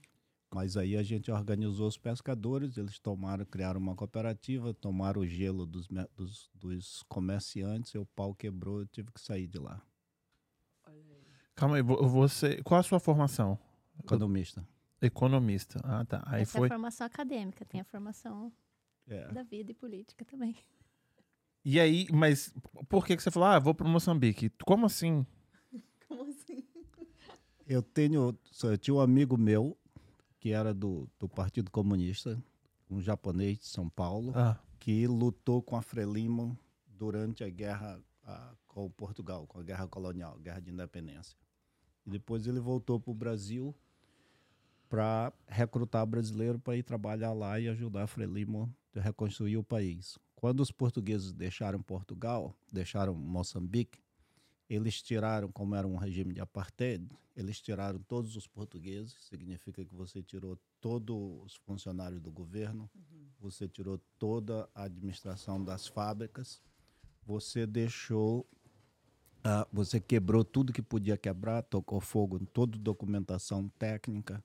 Mas 0.55 0.77
aí 0.77 0.95
a 0.95 1.03
gente 1.03 1.29
organizou 1.29 1.85
os 1.85 1.97
pescadores, 1.97 2.77
eles 2.77 2.97
tomaram, 2.97 3.43
criaram 3.43 3.77
uma 3.77 3.93
cooperativa, 3.93 4.73
tomaram 4.73 5.19
o 5.19 5.27
gelo 5.27 5.65
dos, 5.65 5.85
dos, 6.15 6.49
dos 6.55 7.03
comerciantes, 7.09 7.93
e 7.93 7.97
o 7.97 8.05
pau 8.05 8.33
quebrou, 8.33 8.79
eu 8.79 8.87
tive 8.87 9.11
que 9.11 9.19
sair 9.19 9.47
de 9.47 9.59
lá. 9.59 9.81
Calma 11.55 11.75
aí, 11.75 11.81
vo- 11.81 12.07
você. 12.07 12.63
Qual 12.63 12.79
a 12.79 12.83
sua 12.83 13.01
formação? 13.01 13.59
Economista. 14.01 14.65
Economista. 15.01 15.81
Ah, 15.83 16.05
tá. 16.05 16.23
Aí 16.25 16.43
Essa 16.43 16.57
é 16.57 16.59
foi. 16.59 16.67
a 16.67 16.71
formação 16.71 17.05
acadêmica, 17.05 17.65
tem 17.65 17.81
a 17.81 17.85
formação 17.85 18.49
É. 19.09 19.27
da 19.33 19.43
vida 19.43 19.71
e 19.71 19.73
política 19.75 20.23
também. 20.23 20.55
E 21.65 21.81
aí, 21.81 22.07
mas 22.13 22.53
por 22.87 23.05
que, 23.05 23.17
que 23.17 23.21
você 23.21 23.29
falou, 23.29 23.49
ah, 23.49 23.59
vou 23.59 23.75
pro 23.75 23.85
Moçambique? 23.89 24.49
Como 24.65 24.85
assim? 24.85 25.25
Como 26.07 26.29
assim? 26.29 26.63
Eu 27.67 27.81
tenho. 27.83 28.37
só- 28.51 28.69
Eu 28.71 28.77
tinha 28.77 28.93
um 28.95 29.01
amigo 29.01 29.37
meu 29.37 29.77
que 30.45 30.51
era 30.51 30.75
do, 30.75 31.09
do 31.19 31.27
Partido 31.27 31.71
Comunista, 31.71 32.39
um 32.87 33.01
japonês 33.01 33.57
de 33.57 33.65
São 33.65 33.89
Paulo, 33.89 34.31
Ah, 34.35 34.59
que 34.77 35.07
lutou 35.07 35.59
com 35.59 35.75
a 35.75 35.81
Frelimo 35.81 36.55
durante 36.87 37.43
a 37.43 37.49
guerra 37.49 37.99
ah, 38.23 38.53
com 38.67 38.87
Portugal, 38.91 39.47
com 39.47 39.59
a 39.59 39.63
guerra 39.63 39.87
colonial, 39.87 40.35
a 40.35 40.39
guerra 40.39 40.59
de 40.59 40.69
independência. 40.69 41.35
E 42.05 42.11
depois 42.11 42.45
ele 42.45 42.59
voltou 42.59 42.99
para 42.99 43.09
o 43.09 43.15
Brasil 43.15 43.75
para 44.87 45.33
recrutar 45.47 46.05
brasileiro 46.05 46.59
para 46.59 46.77
ir 46.77 46.83
trabalhar 46.83 47.33
lá 47.33 47.59
e 47.59 47.67
ajudar 47.67 48.03
a 48.03 48.07
Frelimo 48.07 48.71
a 48.95 48.99
reconstruir 48.99 49.57
o 49.57 49.63
país. 49.63 50.19
Quando 50.35 50.59
os 50.59 50.69
portugueses 50.69 51.33
deixaram 51.33 51.81
Portugal, 51.81 52.55
deixaram 52.71 53.15
Moçambique, 53.15 53.99
eles 54.69 55.01
tiraram, 55.01 55.51
como 55.51 55.75
era 55.75 55.87
um 55.87 55.95
regime 55.95 56.33
de 56.33 56.41
apartheid, 56.41 57.07
eles 57.35 57.59
tiraram 57.59 57.99
todos 57.99 58.35
os 58.35 58.47
portugueses, 58.47 59.15
significa 59.21 59.83
que 59.83 59.93
você 59.93 60.23
tirou 60.23 60.57
todos 60.79 61.15
os 61.43 61.55
funcionários 61.55 62.21
do 62.21 62.31
governo, 62.31 62.89
você 63.39 63.67
tirou 63.67 63.99
toda 64.17 64.69
a 64.73 64.83
administração 64.83 65.63
das 65.63 65.85
fábricas, 65.87 66.61
você 67.25 67.65
deixou, 67.65 68.47
ah, 69.43 69.67
você 69.71 69.99
quebrou 69.99 70.43
tudo 70.43 70.73
que 70.73 70.81
podia 70.81 71.17
quebrar, 71.17 71.61
tocou 71.63 71.99
fogo 71.99 72.37
em 72.37 72.45
toda 72.45 72.77
documentação 72.77 73.67
técnica, 73.77 74.43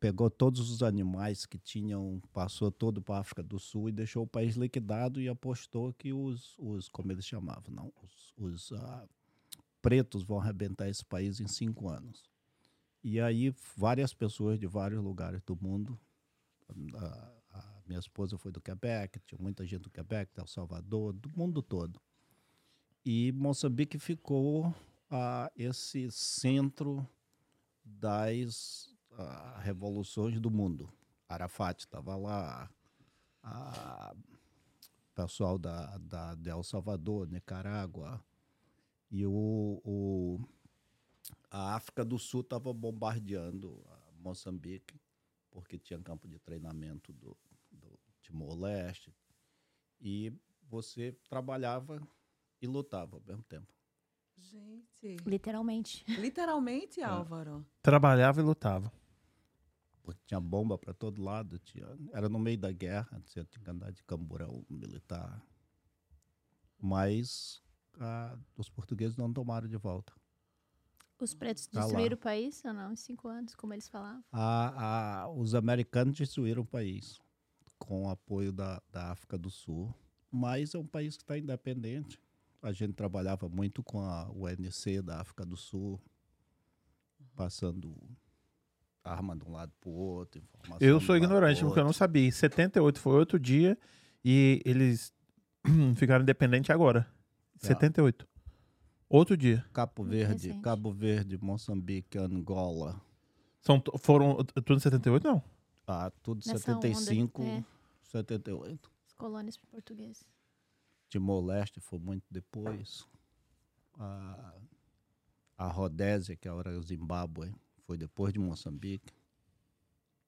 pegou 0.00 0.30
todos 0.30 0.70
os 0.70 0.82
animais 0.82 1.44
que 1.44 1.58
tinham, 1.58 2.20
passou 2.32 2.72
todo 2.72 3.02
para 3.02 3.16
a 3.16 3.20
África 3.20 3.42
do 3.42 3.58
Sul 3.58 3.90
e 3.90 3.92
deixou 3.92 4.24
o 4.24 4.26
país 4.26 4.56
liquidado 4.56 5.20
e 5.20 5.28
apostou 5.28 5.92
que 5.92 6.10
os, 6.10 6.56
os 6.58 6.88
como 6.88 7.12
eles 7.12 7.26
chamavam, 7.26 7.72
não, 7.72 7.92
os, 8.02 8.32
os 8.38 8.72
ah, 8.72 9.06
pretos 9.82 10.22
vão 10.22 10.40
arrebentar 10.40 10.88
esse 10.88 11.04
país 11.04 11.38
em 11.38 11.46
cinco 11.46 11.90
anos. 11.90 12.30
E 13.04 13.20
aí 13.20 13.54
várias 13.76 14.14
pessoas 14.14 14.58
de 14.58 14.66
vários 14.66 15.02
lugares 15.02 15.42
do 15.42 15.54
mundo, 15.54 15.98
a, 16.94 17.32
a 17.52 17.82
minha 17.86 18.00
esposa 18.00 18.38
foi 18.38 18.50
do 18.50 18.60
Quebec, 18.60 19.20
tinha 19.26 19.40
muita 19.40 19.66
gente 19.66 19.82
do 19.82 19.90
Quebec, 19.90 20.32
de 20.32 20.40
El 20.40 20.46
Salvador, 20.46 21.12
do 21.12 21.30
mundo 21.36 21.60
todo. 21.60 22.00
E 23.04 23.32
Moçambique 23.32 23.98
ficou 23.98 24.74
ah, 25.10 25.50
esse 25.54 26.10
centro 26.10 27.06
das 27.84 28.90
revoluções 29.60 30.38
do 30.40 30.50
mundo. 30.50 30.90
Arafat 31.28 31.80
estava 31.80 32.16
lá, 32.16 32.70
a 33.42 34.14
pessoal 35.14 35.58
da, 35.58 35.96
da, 35.98 36.34
de 36.34 36.48
El 36.50 36.62
Salvador, 36.62 37.28
Nicarágua, 37.28 38.22
e 39.10 39.26
o, 39.26 39.80
o- 39.84 40.40
a 41.50 41.74
África 41.74 42.04
do 42.04 42.18
Sul 42.18 42.40
estava 42.40 42.72
bombardeando 42.72 43.82
a 43.88 44.12
Moçambique, 44.22 45.00
porque 45.50 45.78
tinha 45.78 46.00
campo 46.00 46.26
de 46.28 46.38
treinamento 46.38 47.12
do, 47.12 47.36
do 47.70 47.98
Timor-Leste, 48.22 49.14
e 50.00 50.32
você 50.68 51.12
trabalhava 51.28 52.00
e 52.62 52.66
lutava 52.66 53.16
ao 53.16 53.22
mesmo 53.26 53.42
tempo. 53.44 53.72
Gente. 54.36 55.16
Literalmente. 55.26 56.04
Literalmente, 56.18 57.02
Álvaro. 57.02 57.64
trabalhava 57.82 58.40
e 58.40 58.44
lutava. 58.44 58.90
Porque 60.14 60.26
tinha 60.26 60.40
bomba 60.40 60.76
para 60.78 60.92
todo 60.94 61.22
lado. 61.22 61.58
Tinha, 61.58 61.86
era 62.12 62.28
no 62.28 62.38
meio 62.38 62.58
da 62.58 62.72
guerra, 62.72 63.22
tinha 63.26 63.44
que 63.44 63.70
andar 63.70 63.92
de 63.92 64.02
camburão 64.04 64.64
militar. 64.68 65.42
Mas 66.78 67.62
ah, 67.98 68.36
os 68.56 68.68
portugueses 68.68 69.16
não 69.16 69.32
tomaram 69.32 69.68
de 69.68 69.76
volta. 69.76 70.12
Os 71.20 71.34
pretos 71.34 71.66
Tá 71.66 71.80
lá. 71.80 71.84
destruíram 71.86 72.14
o 72.14 72.18
país 72.18 72.64
ou 72.64 72.72
não? 72.72 72.92
Em 72.92 72.96
cinco 72.96 73.28
anos, 73.28 73.54
como 73.54 73.74
eles 73.74 73.88
falavam. 73.88 74.24
Os 75.36 75.54
americanos 75.54 76.16
destruíram 76.16 76.62
o 76.62 76.66
país 76.66 77.20
com 77.78 78.04
o 78.04 78.08
apoio 78.08 78.52
da, 78.52 78.82
da 78.90 79.10
África 79.10 79.36
do 79.36 79.50
Sul, 79.50 79.94
mas 80.30 80.74
é 80.74 80.78
um 80.78 80.86
país 80.86 81.16
que 81.16 81.22
está 81.22 81.36
independente. 81.36 82.18
A 82.62 82.72
gente 82.72 82.92
trabalhava 82.94 83.48
muito 83.48 83.82
com 83.82 84.00
a 84.00 84.30
UNC 84.30 85.02
da 85.02 85.20
África 85.20 85.44
do 85.44 85.56
Sul, 85.56 86.00
passando 87.34 87.94
arma 89.04 89.36
de 89.36 89.44
um 89.44 89.52
lado 89.52 89.72
para 89.80 89.90
o 89.90 89.94
outro. 89.94 90.40
informação 90.40 90.86
Eu 90.86 91.00
sou 91.00 91.16
ignorante, 91.16 91.60
porque 91.62 91.80
eu 91.80 91.84
não 91.84 91.92
sabia. 91.92 92.26
Em 92.26 92.30
78 92.30 93.00
foi 93.00 93.14
outro 93.14 93.38
dia 93.38 93.78
e 94.24 94.60
eles 94.64 95.12
ficaram 95.96 96.22
independentes 96.22 96.70
agora. 96.70 97.06
É. 97.62 97.66
78. 97.66 98.28
Outro 99.08 99.36
dia. 99.36 99.64
Cabo 99.72 100.04
Verde, 100.04 100.48
recente. 100.48 100.62
Cabo 100.62 100.92
Verde, 100.92 101.38
Moçambique, 101.38 102.16
Angola. 102.16 103.00
São, 103.60 103.82
foram 103.98 104.36
tudo 104.44 104.74
em 104.74 104.80
78, 104.80 105.24
não? 105.26 105.42
Ah, 105.86 106.12
tudo 106.22 106.38
Nessa 106.46 106.72
onda, 106.72 106.82
75, 106.88 107.42
é. 107.42 107.64
78. 108.04 108.90
As 109.06 109.12
colônias 109.14 109.56
portuguesas. 109.56 110.24
Timor-Leste 111.08 111.80
foi 111.80 111.98
muito 111.98 112.24
depois. 112.30 113.04
A, 113.98 114.54
a 115.58 115.66
Rodésia, 115.66 116.36
que 116.36 116.48
era 116.48 116.78
o 116.78 116.82
Zimbábue, 116.82 117.52
foi 117.90 117.96
depois 117.98 118.32
de 118.32 118.38
Moçambique. 118.38 119.12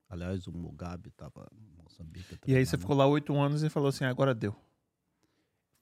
Aliás, 0.08 0.48
o 0.48 0.52
Mugabe 0.52 1.10
estava 1.10 1.48
em 1.52 1.80
Moçambique. 1.80 2.36
E 2.48 2.56
aí 2.56 2.66
você 2.66 2.76
ficou 2.76 2.96
lá 2.96 3.06
oito 3.06 3.32
anos 3.36 3.62
e 3.62 3.70
falou 3.70 3.88
assim, 3.88 4.04
agora 4.04 4.34
deu. 4.34 4.52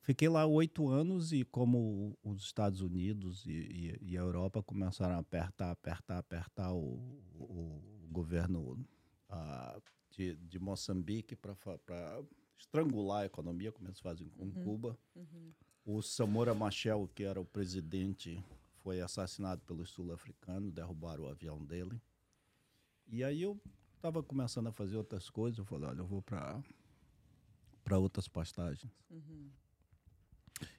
Fiquei 0.03 0.29
lá 0.29 0.45
oito 0.45 0.91
anos 0.91 1.33
e 1.33 1.43
como 1.43 2.19
os 2.23 2.43
Estados 2.43 2.83
Unidos 2.83 3.47
e, 3.47 3.51
e- 3.53 3.99
e 4.11 4.19
a 4.19 4.21
Europa 4.21 4.63
começaram 4.63 5.15
a 5.15 5.21
apertar, 5.21 5.71
apertar, 5.71 6.19
apertar 6.19 6.71
o, 6.75 7.19
o- 7.35 7.83
o 8.05 8.09
governo 8.13 8.79
ah, 9.31 9.81
de, 10.11 10.37
de 10.37 10.59
Moçambique 10.59 11.35
para 11.35 11.57
estrangular 12.59 13.23
a 13.23 13.27
economia, 13.27 13.73
como 13.73 13.89
eles 13.89 14.01
fazem 14.01 14.29
com 14.29 14.53
Cuba. 14.53 14.99
O 15.87 16.03
Samora 16.03 16.53
Machel, 16.53 17.09
que 17.15 17.23
era 17.23 17.41
o 17.41 17.45
presidente, 17.47 18.45
foi 18.83 19.01
assassinado 19.01 19.61
pelos 19.63 19.91
sul-africanos, 19.91 20.73
derrubaram 20.73 21.25
o 21.25 21.29
avião 21.29 21.65
dele. 21.65 22.01
E 23.07 23.23
aí 23.25 23.43
eu 23.43 23.61
estava 23.97 24.23
começando 24.23 24.69
a 24.69 24.73
fazer 24.73 24.97
outras 24.97 25.29
coisas, 25.31 25.59
eu 25.59 25.65
falei, 25.65 25.89
olha, 25.89 25.99
eu 26.01 26.07
vou 26.07 26.23
para 26.23 26.59
para 27.85 27.99
outras 27.99 28.29
pastagens. 28.29 28.93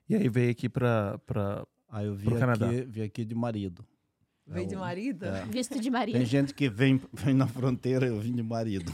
E 0.07 0.15
aí 0.15 0.29
veio 0.29 0.51
aqui 0.51 0.69
pra. 0.69 1.17
pra... 1.25 1.65
Aí 1.89 2.05
eu 2.05 2.15
vim 2.15 2.29
aqui, 2.33 2.81
vim 2.85 3.01
aqui 3.01 3.25
de 3.25 3.35
marido. 3.35 3.85
Veio 4.47 4.67
de 4.67 4.75
É 4.75 4.77
o- 4.77 4.81
marido? 4.81 5.25
é. 5.25 5.45
Visto 5.45 5.79
de 5.79 5.89
marido. 5.89 6.15
Tem 6.17 6.25
gente 6.25 6.53
que 6.53 6.69
vem, 6.69 7.01
vem 7.13 7.33
na 7.33 7.47
fronteira, 7.47 8.05
eu 8.07 8.19
vim 8.19 8.33
de 8.33 8.43
marido. 8.43 8.91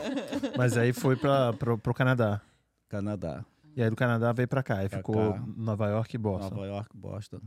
Mas 0.56 0.76
aí 0.76 0.92
foi 0.92 1.16
pro, 1.16 1.78
pro 1.78 1.94
Canadá. 1.94 2.40
Canadá, 2.88 3.44
E 3.74 3.82
aí 3.82 3.90
do 3.90 3.96
Canadá 3.96 4.32
veio 4.32 4.46
pra 4.48 4.62
cá. 4.62 4.76
Pra 4.76 4.98
ficou 4.98 5.32
cá. 5.34 5.44
Nova 5.56 5.88
York 5.88 6.14
e 6.14 6.18
Boston. 6.18 6.54
Nova 6.54 6.66
York, 6.66 6.96
Boston. 6.96 7.40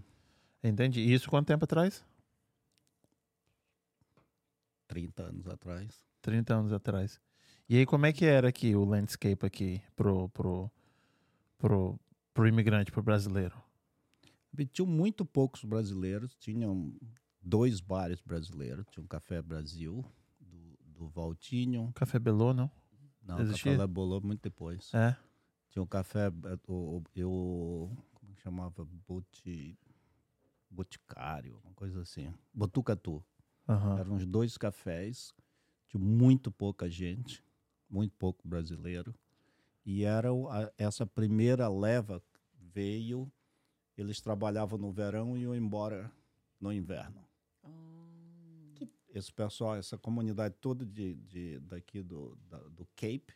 Entendi. 0.63 1.01
E 1.01 1.13
isso 1.13 1.29
quanto 1.29 1.47
tempo 1.47 1.63
atrás? 1.65 2.05
30 4.87 5.23
anos 5.23 5.47
atrás. 5.47 6.03
30 6.21 6.53
anos 6.55 6.73
atrás. 6.73 7.19
E 7.67 7.77
aí 7.77 7.85
como 7.85 8.05
é 8.05 8.13
que 8.13 8.25
era 8.25 8.49
aqui 8.49 8.75
o 8.75 8.83
landscape 8.83 9.45
aqui 9.45 9.81
pro, 9.95 10.27
pro, 10.29 10.71
pro, 11.57 11.99
pro 12.33 12.47
imigrante, 12.47 12.91
pro 12.91 13.03
brasileiro? 13.03 13.55
Tinham 14.73 14.87
muito 14.89 15.23
poucos 15.23 15.63
brasileiros, 15.63 16.35
tinham 16.35 16.91
dois 17.41 17.79
bares 17.79 18.19
brasileiros. 18.19 18.85
Tinha 18.89 19.03
um 19.03 19.07
Café 19.07 19.41
Brasil, 19.41 20.03
do, 20.39 20.77
do 20.87 21.07
Valtinho. 21.07 21.91
Café 21.93 22.17
Belô, 22.17 22.51
não? 22.53 22.69
Não, 23.21 23.39
Existia? 23.39 23.71
Café 23.73 23.81
Lebolô 23.83 24.19
muito 24.21 24.41
depois. 24.41 24.91
É. 24.93 25.15
Tinha 25.69 25.83
um 25.83 25.87
café, 25.87 26.29
o, 26.67 26.97
o- 26.97 27.03
eu, 27.15 27.95
como 28.15 28.33
que 28.33 28.41
chamava? 28.41 28.83
Bote, 29.07 29.77
boticário, 30.69 31.59
uma 31.63 31.73
coisa 31.73 32.01
assim. 32.01 32.33
Botucatu. 32.53 33.23
Aham. 33.67 33.99
Eram 33.99 34.13
uns 34.13 34.25
dois 34.25 34.57
cafés, 34.57 35.33
tinha 35.87 36.01
muito 36.03 36.51
pouca 36.51 36.89
gente, 36.89 37.43
muito 37.89 38.15
pouco 38.17 38.47
brasileiro. 38.47 39.13
E 39.85 40.03
era 40.03 40.29
a- 40.31 40.71
essa 40.77 41.05
primeira 41.05 41.67
leva 41.67 42.21
veio, 42.53 43.31
eles 43.97 44.21
trabalhavam 44.21 44.77
no 44.77 44.91
verão 44.91 45.37
e 45.37 45.41
iam 45.41 45.55
embora 45.55 46.11
no 46.59 46.71
inverno. 46.71 47.25
Esse 49.11 49.33
pessoal, 49.33 49.75
essa 49.75 49.97
comunidade 49.97 50.55
toda 50.61 50.85
de, 50.85 51.15
de, 51.15 51.59
daqui 51.61 52.01
do, 52.03 52.35
da- 52.47 52.59
do 52.69 52.85
Cape, 52.95 53.33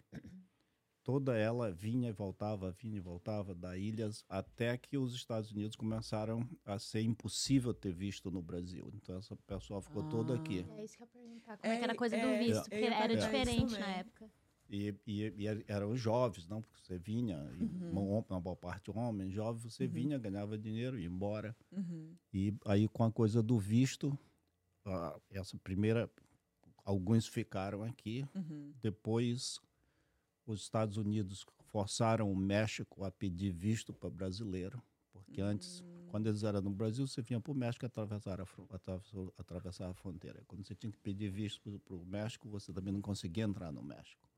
toda 1.03 1.37
ela 1.37 1.71
vinha 1.71 2.09
e 2.09 2.11
voltava, 2.13 2.71
vinha 2.71 2.97
e 2.97 2.99
voltava 2.99 3.53
da 3.53 3.77
ilhas, 3.77 4.23
até 4.29 4.77
que 4.77 4.97
os 4.97 5.13
Estados 5.13 5.51
Unidos 5.51 5.75
começaram 5.75 6.47
a 6.65 6.79
ser 6.79 7.01
impossível 7.01 7.73
ter 7.73 7.91
visto 7.91 8.31
no 8.31 8.41
Brasil. 8.41 8.89
Então 8.95 9.17
essa 9.17 9.35
pessoa 9.35 9.81
ficou 9.81 10.03
toda 10.03 10.35
aqui. 10.35 10.65
É 10.69 10.83
isso 10.83 10.95
que 10.97 11.03
eu 11.03 11.07
ia 11.07 11.11
perguntar. 11.11 11.57
Como 11.57 11.73
é, 11.73 11.77
que 11.77 11.83
era 11.83 11.93
a 11.93 11.95
É, 11.95 11.97
coisa 11.97 12.17
do 12.17 12.27
é, 12.27 12.39
visto? 12.39 12.63
eu 12.63 12.69
Porque 12.69 12.75
ia 12.85 12.93
era 13.03 13.15
diferente 13.15 13.71
na 13.73 13.79
também. 13.79 13.95
época. 13.95 14.31
E, 14.69 14.95
e, 15.05 15.21
e 15.37 15.47
er- 15.47 15.65
eram 15.67 15.95
jovens, 15.95 16.47
não? 16.47 16.61
Porque 16.61 16.79
você 16.81 16.97
vinha, 16.97 17.37
e 17.59 17.63
uma, 17.91 18.39
boa 18.39 18.55
parte 18.55 18.89
homem, 18.89 19.29
jovem, 19.29 19.69
você 19.69 19.85
vinha, 19.85 20.17
ganhava 20.17 20.57
dinheiro, 20.57 20.97
ia 20.97 21.05
embora. 21.05 21.55
Uhum. 21.71 22.15
E 22.33 22.55
aí, 22.65 22.87
com 22.87 23.03
a 23.03 23.11
coisa 23.11 23.43
do 23.43 23.59
visto, 23.59 24.17
ah, 24.85 25.19
essa 25.29 25.57
primeira, 25.59 26.09
alguns 26.83 27.27
ficaram 27.27 27.83
aqui. 27.83 28.25
Uhum. 28.33 28.73
Depois, 28.81 29.59
os 30.45 30.61
Estados 30.61 30.97
Unidos 30.97 31.45
forçaram 31.71 32.31
o 32.31 32.35
México 32.35 33.03
a 33.03 33.11
pedir 33.11 33.51
visto 33.51 33.93
para 33.93 34.09
brasileiro. 34.09 34.81
Porque 35.11 35.41
antes, 35.41 35.83
quando 36.07 36.27
eles 36.27 36.43
eram 36.43 36.61
no 36.61 36.69
Brasil, 36.69 37.07
você 37.07 37.21
vinha 37.21 37.39
para 37.39 37.51
o 37.51 37.55
México 37.55 37.85
atravessar 37.85 38.39
a, 38.41 38.45
atravessar 39.37 39.89
a 39.89 39.93
fronteira. 39.93 40.43
Quando 40.47 40.65
você 40.65 40.75
tinha 40.75 40.91
que 40.91 40.97
pedir 40.99 41.29
visto 41.29 41.79
para 41.85 41.95
o 41.95 42.05
México, 42.05 42.49
você 42.49 42.71
também 42.73 42.93
não 42.93 43.01
conseguia 43.01 43.43
entrar 43.43 43.71
no 43.71 43.81
México. 43.81 44.29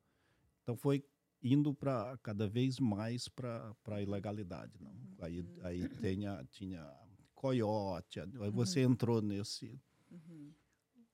Então, 0.63 0.75
foi 0.75 1.03
indo 1.41 1.73
para 1.73 2.17
cada 2.23 2.47
vez 2.47 2.79
mais 2.79 3.27
para 3.27 3.75
a 3.87 4.01
ilegalidade. 4.01 4.73
Não? 4.79 4.93
Aí, 5.19 5.45
aí 5.61 5.89
tinha, 5.89 6.43
tinha 6.51 6.93
coiote, 7.33 8.19
aí 8.19 8.49
você 8.51 8.81
entrou 8.81 9.21
nesse 9.21 9.79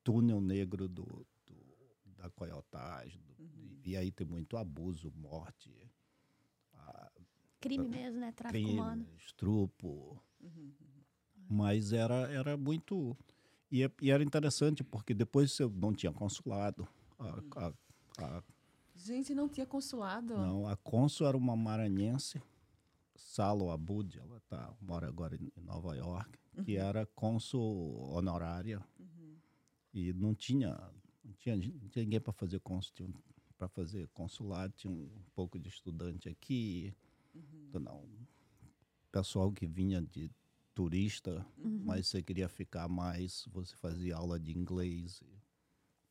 túnel 0.04 0.40
negro 0.42 0.88
do- 0.88 1.26
da 2.22 2.30
coiotagem. 2.30 3.20
do- 3.22 3.36
e, 3.44 3.92
e 3.92 3.98
aí 3.98 4.12
tem 4.12 4.28
muito 4.28 4.56
abuso, 4.58 5.12
morte, 5.16 5.72
a- 6.74 7.12
Crime 7.60 7.88
mesmo, 7.88 8.20
né? 8.20 8.32
Tráfico 8.32 8.64
crime, 8.64 8.80
humano. 8.80 9.08
estrupo. 9.18 10.22
Mas 11.50 11.92
era, 11.94 12.32
era 12.32 12.58
muito. 12.58 13.16
E, 13.72 13.84
é- 13.84 13.92
e 14.02 14.10
era 14.12 14.24
interessante, 14.24 14.84
porque 14.84 15.14
depois 15.14 15.52
você 15.52 15.66
não 15.68 15.94
tinha 15.94 16.12
consulado. 16.12 16.88
A, 17.20 17.68
a, 17.68 17.74
a, 18.38 18.44
Gente, 18.96 19.34
não 19.34 19.48
tinha 19.50 19.66
consulado. 19.66 20.36
não, 20.38 20.68
a 20.68 20.76
cônsul 20.78 21.28
era 21.28 21.38
uma 21.38 21.56
maranhense, 21.56 22.42
Salo 23.16 23.72
Abud, 23.72 24.18
ela 24.20 24.40
tá, 24.50 24.74
mora 24.82 25.08
agora 25.08 25.36
em 25.36 25.52
Nova 25.62 25.96
York, 25.96 26.38
que 26.64 26.76
era 26.78 27.06
cônsul 27.08 28.10
honorária. 28.12 28.84
E 29.94 30.14
não 30.14 30.34
tinha, 30.34 30.78
não 31.32 31.38
tinha, 31.38 31.56
não 31.56 31.90
tinha 31.90 32.04
ninguém 32.04 32.20
para 32.22 32.34
fazer 32.34 32.60
cônsul, 32.60 33.14
para 33.58 33.68
fazer 33.70 34.08
consulado, 34.10 34.74
tinha 34.76 34.92
um 34.92 35.10
pouco 35.34 35.58
de 35.60 35.70
estudante 35.70 36.28
aqui, 36.30 36.94
então, 37.70 37.80
não, 37.82 38.04
pessoal 39.12 39.52
que 39.52 39.66
vinha 39.66 40.02
de 40.02 40.30
turista, 40.74 41.46
mas 41.86 42.08
você 42.08 42.22
queria 42.22 42.50
ficar 42.50 42.88
mais, 42.88 43.46
você 43.52 43.76
fazia 43.76 44.16
aula 44.16 44.40
de 44.40 44.52
inglês, 44.58 45.22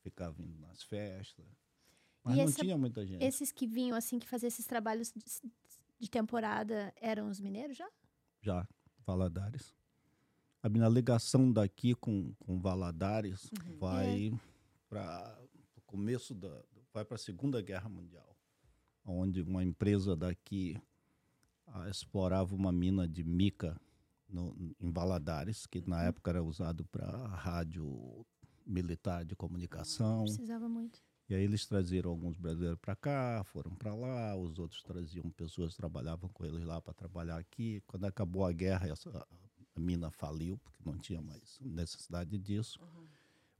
ficava 0.01 0.41
indo 0.41 0.57
nas 0.59 0.81
festas. 0.83 1.45
Mas 2.23 2.35
E 2.35 2.37
não 2.37 2.43
essa- 2.45 2.59
tinha 2.63 2.77
muita 2.77 3.05
gente. 3.05 3.23
Esses 3.23 3.51
que 3.51 3.65
vinham, 3.67 3.97
assim, 3.97 4.19
que 4.19 4.27
faziam 4.27 4.47
esses 4.47 4.65
trabalhos 4.65 5.11
de, 5.11 5.23
de 5.99 6.09
temporada, 6.09 6.93
eram 7.01 7.27
os 7.29 7.39
mineiros 7.39 7.75
já? 7.77 7.89
já, 8.41 8.67
Valadares. 9.05 9.73
A 10.63 10.69
minha 10.69 10.87
ligação 10.87 11.51
daqui 11.51 11.95
com, 11.95 12.33
com 12.35 12.59
Valadares 12.59 13.49
vai 13.79 14.31
para 14.91 15.37
o 15.77 15.81
começo 15.83 16.35
da. 16.35 16.49
vai 16.93 17.05
para 17.05 17.15
a 17.15 17.17
Segunda 17.17 17.61
Guerra 17.61 17.87
Mundial, 17.87 18.37
onde 19.05 19.41
uma 19.41 19.63
empresa 19.63 20.17
daqui 20.17 20.77
ah, 21.67 21.89
explorava 21.89 22.53
uma 22.53 22.73
mina 22.73 23.07
de 23.07 23.23
mica 23.23 23.79
no, 24.27 24.53
em 24.81 24.91
Valadares, 24.91 25.65
que 25.65 25.81
na 25.87 26.03
época 26.03 26.31
era 26.31 26.43
usado 26.43 26.83
para 26.85 27.07
rádio 27.27 28.25
militar 28.65 29.23
de 29.23 29.33
comunicação. 29.33 30.25
Precisava 30.25 30.67
muito. 30.67 31.01
E 31.29 31.35
aí 31.35 31.43
eles 31.43 31.65
traziam 31.65 32.09
alguns 32.09 32.37
brasileiros 32.37 32.77
para 32.81 32.93
cá, 32.93 33.41
foram 33.45 33.73
para 33.73 33.95
lá, 33.95 34.35
os 34.35 34.59
outros 34.59 34.83
traziam 34.83 35.31
pessoas 35.31 35.71
que 35.71 35.77
trabalhavam 35.77 36.29
com 36.29 36.43
eles 36.43 36.65
lá 36.65 36.81
para 36.81 36.93
trabalhar 36.93 37.37
aqui. 37.37 37.81
Quando 37.87 38.03
acabou 38.03 38.45
a 38.45 38.51
guerra, 38.51 38.89
essa, 38.89 39.09
a 39.73 39.79
mina 39.79 40.11
faliu, 40.11 40.57
porque 40.57 40.83
não 40.83 40.97
tinha 40.97 41.21
mais 41.21 41.57
necessidade 41.61 42.37
disso. 42.37 42.77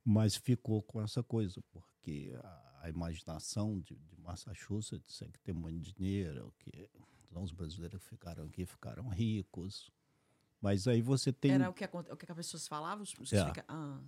Mas 0.03 0.35
ficou 0.35 0.81
com 0.81 1.01
essa 1.01 1.21
coisa, 1.21 1.61
porque 1.71 2.33
a, 2.43 2.79
a 2.83 2.89
imaginação 2.89 3.79
de, 3.79 3.95
de 3.95 4.17
Massachusetts 4.21 5.21
é 5.21 5.27
que 5.27 5.39
tem 5.39 5.53
muito 5.53 5.93
dinheiro, 5.93 6.53
que 6.59 6.89
então, 7.29 7.43
os 7.43 7.51
brasileiros 7.51 8.01
que 8.01 8.09
ficaram 8.09 8.45
aqui 8.45 8.65
ficaram 8.65 9.07
ricos. 9.07 9.91
Mas 10.59 10.87
aí 10.87 11.01
você 11.01 11.31
tem... 11.31 11.51
Era 11.51 11.69
o 11.69 11.73
que, 11.73 11.85
o 11.85 12.17
que 12.17 12.31
as 12.31 12.35
pessoas 12.35 12.67
falavam? 12.67 13.03
Os- 13.03 13.13
os 13.19 13.31
É. 13.33 13.45
fica- 13.47 13.65
ah. 13.67 13.99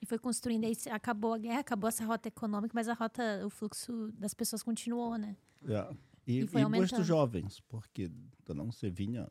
E 0.00 0.06
foi 0.06 0.18
construindo 0.18 0.64
aí, 0.64 0.74
se- 0.74 0.90
acabou 0.90 1.32
a 1.34 1.38
guerra, 1.38 1.60
acabou 1.60 1.88
essa 1.88 2.04
rota 2.04 2.28
econômica, 2.28 2.72
mas 2.74 2.88
a 2.88 2.94
rota, 2.94 3.44
o 3.44 3.50
fluxo 3.50 4.12
das 4.12 4.34
pessoas 4.34 4.62
continuou, 4.62 5.16
né? 5.16 5.36
É. 5.66 5.96
E, 6.26 6.40
E 6.40 6.46
foi 6.46 6.60
e 6.60 6.64
gosto 6.64 7.02
jovens, 7.02 7.60
porque 7.60 8.10
não 8.48 8.70
você 8.70 8.90
vinha, 8.90 9.28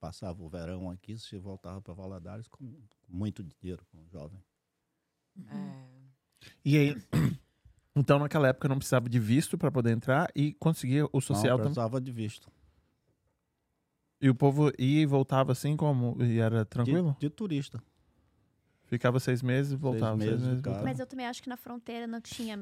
passava 0.00 0.42
o 0.42 0.48
verão 0.48 0.90
aqui, 0.90 1.18
você 1.18 1.38
voltava 1.38 1.80
para 1.82 1.92
Valadares 1.94 2.48
com 2.48 2.80
muito 3.08 3.42
dinheiro 3.42 3.84
como 3.90 4.08
jovem. 4.08 4.42
É. 5.50 5.78
E 6.64 6.76
aí, 6.76 6.96
então 7.96 8.18
naquela 8.18 8.48
época 8.48 8.68
não 8.68 8.76
precisava 8.76 9.08
de 9.08 9.18
visto 9.18 9.56
para 9.56 9.70
poder 9.70 9.90
entrar 9.92 10.30
e 10.34 10.52
conseguia 10.54 11.06
o 11.12 11.20
social 11.20 11.52
não 11.56 11.64
também. 11.64 11.72
precisava 11.74 12.00
de 12.00 12.12
visto. 12.12 12.48
E 14.20 14.28
o 14.28 14.34
povo 14.34 14.72
ia 14.78 15.02
e 15.02 15.06
voltava 15.06 15.52
assim 15.52 15.76
como? 15.76 16.16
E 16.22 16.38
era 16.40 16.64
De, 16.64 16.70
tranquilo? 16.70 17.16
de 17.20 17.30
turista. 17.30 17.80
Ficava 18.84 19.20
seis 19.20 19.42
meses 19.42 19.72
e 19.72 19.76
voltava. 19.76 20.16
Seis 20.18 20.30
meses, 20.30 20.46
meses, 20.46 20.60
cara. 20.62 20.76
voltava. 20.76 20.90
Mas 20.90 20.98
eu 20.98 21.06
também 21.06 21.26
acho 21.26 21.42
que 21.42 21.48
na 21.48 21.56
fronteira 21.56 22.06
não 22.06 22.20
tinha 22.20 22.54
a 22.54 22.56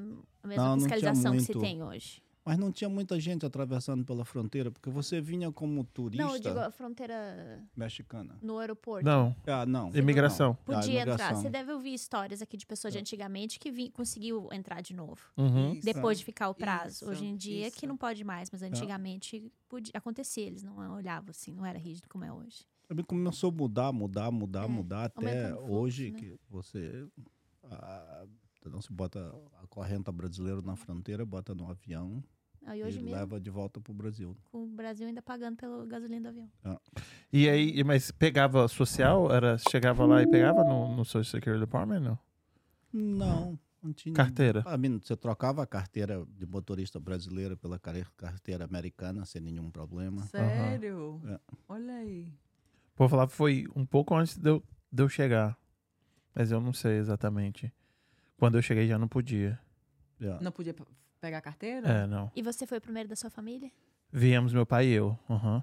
mesma 0.49 0.63
Não, 0.65 0.77
não 0.77 0.81
fiscalização 0.81 1.33
que 1.33 1.41
se 1.41 1.55
tem 1.55 1.83
hoje. 1.83 2.21
Mas 2.47 2.57
não 2.59 2.71
tinha 2.71 2.89
muita 2.89 3.19
gente 3.19 3.45
atravessando 3.45 4.05
pela 4.05 4.25
fronteira, 4.25 4.71
porque 4.71 4.89
você 4.89 5.21
vinha 5.21 5.51
como 5.51 5.83
turista 5.83 6.25
Não, 6.25 6.35
eu 6.37 6.41
digo 6.41 6.57
a 6.61 6.71
fronteira 6.71 7.61
mexicana. 7.77 8.39
no 8.41 8.59
aeroporto. 8.59 9.05
Não, 9.05 9.35
Ah, 9.49 9.67
não. 9.67 9.91
imigração. 9.93 10.57
Não. 10.65 10.77
Ah, 10.77 10.81
Podia 10.81 11.01
entrar. 11.01 11.13
imigração. 11.15 11.43
Você 11.43 11.51
deve 11.51 11.73
ouvir 11.73 11.93
histórias 11.93 12.41
aqui 12.41 12.57
de 12.57 12.65
pessoas 12.65 12.93
de 12.95 13.01
antigamente 13.01 13.59
que 13.59 13.69
vi, 13.69 13.91
conseguiu 13.91 14.49
entrar 14.53 14.81
de 14.81 14.95
novo. 14.95 15.21
Uhum. 15.37 15.73
Isso. 15.73 15.85
Depois 15.85 16.19
de 16.19 16.25
ficar 16.25 16.49
o 16.49 16.55
prazo. 16.55 16.89
Isso, 17.03 17.11
Hoje 17.11 17.25
em 17.27 17.35
dia 17.37 17.69
que 17.69 17.79
isso. 17.79 17.87
não 17.89 17.97
pode 17.97 18.23
mais, 18.23 18.49
mas 18.49 18.63
antigamente 18.63 19.53
podia, 19.69 19.91
acontecia. 19.97 20.47
Eles 20.47 20.63
não 20.63 20.77
olhavam 20.95 21.31
assim, 21.31 21.53
não 21.53 21.67
era 21.67 21.81
rígido 21.81 22.09
como 22.09 22.25
é 22.25 22.33
hoje. 22.33 22.65
Também 22.87 23.05
começou 23.05 23.51
a 23.51 23.53
mudar, 23.53 23.93
mudar, 23.93 24.31
mudar, 24.31 24.65
É, 24.67 24.69
mudar, 24.69 25.05
até 25.07 25.49
fluxo, 25.49 25.73
hoje 25.73 26.11
né? 26.13 26.19
que 26.21 26.39
você 26.49 27.09
ah, 27.65 28.25
não 28.71 28.81
se 28.81 28.93
bota 28.93 29.35
a 29.61 29.67
correnta 29.67 30.13
brasileira 30.13 30.63
na 30.63 30.77
fronteira, 30.77 31.27
bota 31.27 31.53
no 31.57 31.69
avião 31.69 32.23
Aí 32.67 32.81
e 32.81 32.85
hoje 32.85 32.99
mesmo, 32.99 33.15
leva 33.15 33.41
de 33.41 33.49
volta 33.49 33.81
para 33.81 33.93
o 33.93 33.95
Brasil. 33.95 34.37
com 34.51 34.65
o 34.65 34.67
Brasil 34.67 35.07
ainda 35.07 35.23
pagando 35.23 35.57
pelo 35.57 35.87
gasolina 35.87 36.33
do 36.33 36.41
avião. 36.65 36.81
E 37.33 37.49
aí, 37.49 37.85
mas 37.85 38.11
pegava 38.11 38.67
social? 38.67 39.33
Era, 39.33 39.57
chegava 39.71 40.05
lá 40.05 40.21
e 40.23 40.27
pegava 40.29 40.65
no, 40.65 40.97
no 40.97 41.05
Social 41.05 41.25
Security 41.41 41.61
Department? 41.61 42.01
Não? 42.01 42.19
Não, 42.93 43.59
não 43.81 43.93
tinha. 43.93 44.15
Carteira. 44.15 44.63
Ah, 44.67 44.77
menino, 44.77 45.01
você 45.01 45.17
trocava 45.17 45.63
a 45.63 45.67
carteira 45.67 46.27
de 46.37 46.45
motorista 46.45 46.99
brasileira 46.99 47.57
pela 47.57 47.79
carteira 47.79 48.65
americana 48.65 49.25
sem 49.25 49.41
nenhum 49.41 49.71
problema. 49.71 50.23
Sério? 50.27 51.21
É. 51.27 51.39
Olha 51.69 51.95
aí. 51.95 52.33
Falava 52.97 53.31
que 53.31 53.37
foi 53.37 53.67
um 53.77 53.87
pouco 53.87 54.15
antes 54.15 54.37
de 54.39 54.49
eu, 54.51 54.63
de 54.91 55.03
eu 55.03 55.09
chegar. 55.09 55.57
Mas 56.35 56.51
eu 56.51 56.61
não 56.61 56.73
sei 56.73 56.97
exatamente. 56.97 57.73
Quando 58.37 58.59
eu 58.59 58.63
cheguei 58.63 58.89
já 58.89 58.99
não 58.99 59.07
podia. 59.09 59.59
É. 60.21 60.43
Não 60.43 60.51
podia 60.51 60.75
pegar 61.27 61.39
a 61.39 61.43
carteira? 61.43 61.89
É, 61.89 62.07
não. 62.07 62.31
E 62.37 62.43
você 62.43 62.67
foi 62.67 62.79
o 62.79 62.81
primeiro 62.81 63.09
da 63.09 63.17
sua 63.17 63.29
família? 63.31 63.71
Viemos 64.13 64.53
meu 64.53 64.65
pai 64.65 64.87
e 64.87 64.93
eu. 64.93 65.19
Aham. 65.29 65.63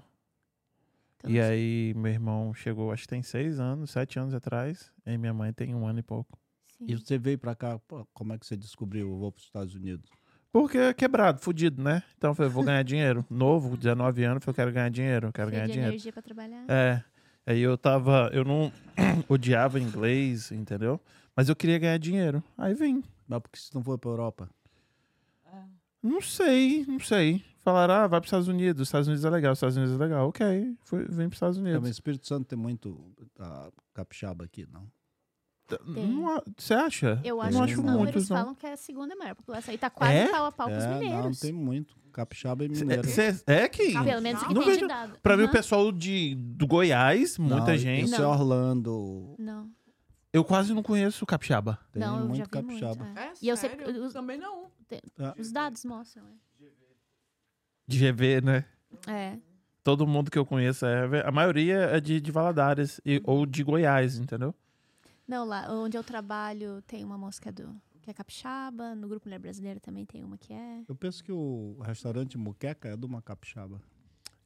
Então, 1.18 1.30
E 1.30 1.40
aí, 1.40 1.94
meu 1.96 2.12
irmão 2.12 2.52
chegou, 2.52 2.92
acho 2.92 3.02
que 3.04 3.08
tem 3.08 3.22
seis 3.22 3.58
anos, 3.58 3.90
sete 3.90 4.18
anos 4.18 4.34
atrás. 4.34 4.92
E 5.06 5.16
minha 5.16 5.32
mãe 5.32 5.52
tem 5.52 5.74
um 5.74 5.86
ano 5.86 6.00
e 6.00 6.02
pouco. 6.02 6.38
sim. 6.76 6.84
E 6.88 6.94
você 6.96 7.16
veio 7.16 7.38
para 7.38 7.54
cá, 7.54 7.78
pô, 7.78 8.06
como 8.12 8.34
é 8.34 8.38
que 8.38 8.46
você 8.46 8.56
descobriu? 8.56 9.08
Eu 9.08 9.16
vou 9.16 9.32
para 9.32 9.40
os 9.40 9.46
Estados 9.46 9.74
Unidos. 9.74 10.10
Porque 10.52 10.76
é 10.78 10.92
quebrado, 10.94 11.40
fudido, 11.40 11.82
né? 11.82 12.02
Então 12.16 12.30
eu 12.30 12.34
falei, 12.34 12.52
vou 12.52 12.62
ganhar 12.62 12.82
dinheiro. 12.84 13.24
Novo, 13.30 13.76
19 13.76 14.22
anos, 14.22 14.46
eu 14.46 14.54
quero 14.54 14.70
ganhar 14.70 14.90
dinheiro, 14.90 15.28
eu 15.28 15.32
quero 15.32 15.48
Cheio 15.48 15.56
ganhar 15.56 15.66
de 15.66 15.72
dinheiro. 15.72 15.92
energia 15.92 16.12
pra 16.12 16.22
trabalhar. 16.22 16.64
É. 16.68 17.02
Aí 17.46 17.60
eu 17.60 17.76
tava. 17.76 18.30
Eu 18.32 18.44
não 18.44 18.70
odiava 19.28 19.80
inglês, 19.80 20.52
entendeu? 20.52 21.00
Mas 21.34 21.48
eu 21.48 21.56
queria 21.56 21.78
ganhar 21.78 21.98
dinheiro. 21.98 22.42
Aí 22.56 22.72
vim. 22.74 23.02
Mas 23.26 23.40
por 23.40 23.48
que 23.50 23.58
você 23.58 23.70
não 23.74 23.82
foi 23.82 23.98
para 23.98 24.10
Europa? 24.10 24.48
Ah. 26.04 26.08
Não 26.08 26.20
sei, 26.20 26.84
não 26.86 27.00
sei. 27.00 27.42
Falaram, 27.60 27.94
ah, 27.94 28.06
vai 28.06 28.20
para 28.20 28.24
os 28.24 28.26
Estados 28.28 28.48
Unidos. 28.48 28.82
Os 28.82 28.88
Estados 28.88 29.08
Unidos 29.08 29.24
é 29.24 29.30
legal, 29.30 29.52
os 29.52 29.56
Estados 29.58 29.76
Unidos 29.76 29.94
é 29.94 29.98
legal. 29.98 30.28
Ok, 30.28 30.76
fui, 30.82 31.04
vim 31.04 31.14
para 31.16 31.26
os 31.28 31.32
Estados 31.34 31.56
É, 31.56 31.60
Unidos. 31.60 31.80
mas 31.80 31.90
Espírito 31.90 32.26
Santo 32.26 32.44
tem 32.46 32.58
muito 32.58 33.00
ah, 33.40 33.70
capixaba 33.94 34.44
aqui, 34.44 34.66
não? 34.70 34.86
Não 35.86 36.42
Você 36.58 36.74
acha? 36.74 37.18
Eu 37.24 37.40
acho 37.40 37.52
não 37.58 37.64
que 37.64 37.72
acho 37.72 37.80
os 37.80 37.86
números 37.86 38.02
muitos, 38.12 38.28
não. 38.28 38.36
falam 38.36 38.54
que 38.54 38.66
é 38.66 38.72
a 38.74 38.76
segunda 38.76 39.16
maior 39.16 39.34
população. 39.34 39.72
E 39.72 39.78
tá 39.78 39.88
quase 39.88 40.12
É? 40.12 40.28
pau 40.30 40.44
a 40.44 40.52
pau 40.52 40.68
com 40.68 40.76
os 40.76 40.84
é, 40.84 40.88
não, 40.90 40.98
mineiros. 40.98 41.40
tem 41.40 41.52
muito. 41.52 41.96
Capixaba 42.12 42.64
e 42.64 42.68
mineiro. 42.68 43.08
Cê- 43.08 43.42
é 43.46 43.66
que. 43.68 43.92
Pelo 43.92 44.20
menos 44.22 44.42
que 44.42 44.52
Não 44.54 44.60
tem 44.62 44.72
vejo- 44.72 44.80
de 44.82 44.86
dado. 44.88 45.18
Pra 45.22 45.36
mim, 45.38 45.44
o 45.44 45.50
pessoal 45.50 45.90
de, 45.90 46.34
do 46.36 46.66
Goiás, 46.66 47.38
muita 47.38 47.68
Não, 47.72 47.76
gente. 47.78 48.04
Esse 48.04 48.14
é 48.14 48.18
Não. 48.18 48.30
Orlando. 48.30 49.34
Não, 49.38 49.70
Eu 50.34 50.44
quase 50.44 50.74
não 50.74 50.82
conheço 50.82 51.22
o 51.22 51.26
capixaba. 51.26 51.78
Tem 51.92 52.00
não, 52.02 52.14
eu 52.16 52.20
já 52.22 52.26
muito 52.28 52.44
vi 52.44 52.50
capixaba. 52.50 53.04
muito. 53.04 53.18
é. 53.18 53.22
É 53.28 53.32
E 53.40 53.48
eu 53.48 53.56
sério? 53.56 53.78
sempre- 53.86 53.98
eu- 53.98 54.12
Também 54.12 54.36
não. 54.36 54.66
Os 55.38 55.52
dados 55.52 55.84
mostram. 55.84 56.24
De 57.86 57.98
GV, 57.98 58.40
né? 58.40 58.64
É. 59.06 59.12
é. 59.12 59.38
Todo 59.84 60.06
mundo 60.06 60.30
que 60.30 60.38
eu 60.38 60.44
conheço 60.44 60.84
é. 60.86 61.24
A 61.26 61.30
maioria 61.30 61.76
é 61.82 62.00
de, 62.00 62.20
de 62.20 62.32
Valadares 62.32 63.00
e- 63.06 63.20
ou 63.24 63.46
de 63.46 63.62
Goiás, 63.62 64.18
entendeu? 64.18 64.54
Não, 65.28 65.44
lá 65.44 65.66
onde 65.70 65.96
eu 65.96 66.02
trabalho 66.02 66.82
tem 66.82 67.04
uma 67.04 67.16
é, 67.48 67.52
do, 67.52 67.80
que 68.02 68.10
é 68.10 68.14
capixaba. 68.14 68.94
No 68.94 69.06
Grupo 69.06 69.26
Mulher 69.28 69.38
Brasileira 69.38 69.78
também 69.78 70.04
tem 70.04 70.24
uma 70.24 70.36
que 70.36 70.52
é. 70.52 70.82
Eu 70.88 70.96
penso 70.96 71.22
que 71.22 71.30
o 71.30 71.78
restaurante 71.82 72.36
Muqueca 72.36 72.88
é 72.88 72.96
de 72.96 73.06
uma 73.06 73.22
capixaba. 73.22 73.80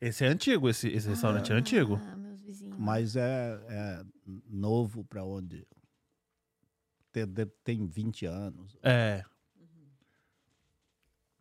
Esse 0.00 0.24
é 0.24 0.28
antigo, 0.28 0.68
esse, 0.68 0.88
esse 0.88 1.08
restaurante 1.08 1.50
é 1.52 1.54
antigo. 1.56 1.98
Ah, 2.12 2.14
meus 2.16 2.40
vizinhos. 2.42 2.76
Mas 2.78 3.16
é, 3.16 3.58
é 3.68 4.04
novo 4.48 5.02
para 5.04 5.24
onde? 5.24 5.66
Tem, 7.12 7.26
deve- 7.26 7.52
tem 7.64 7.86
20 7.86 8.26
anos. 8.26 8.76
É. 8.82 9.24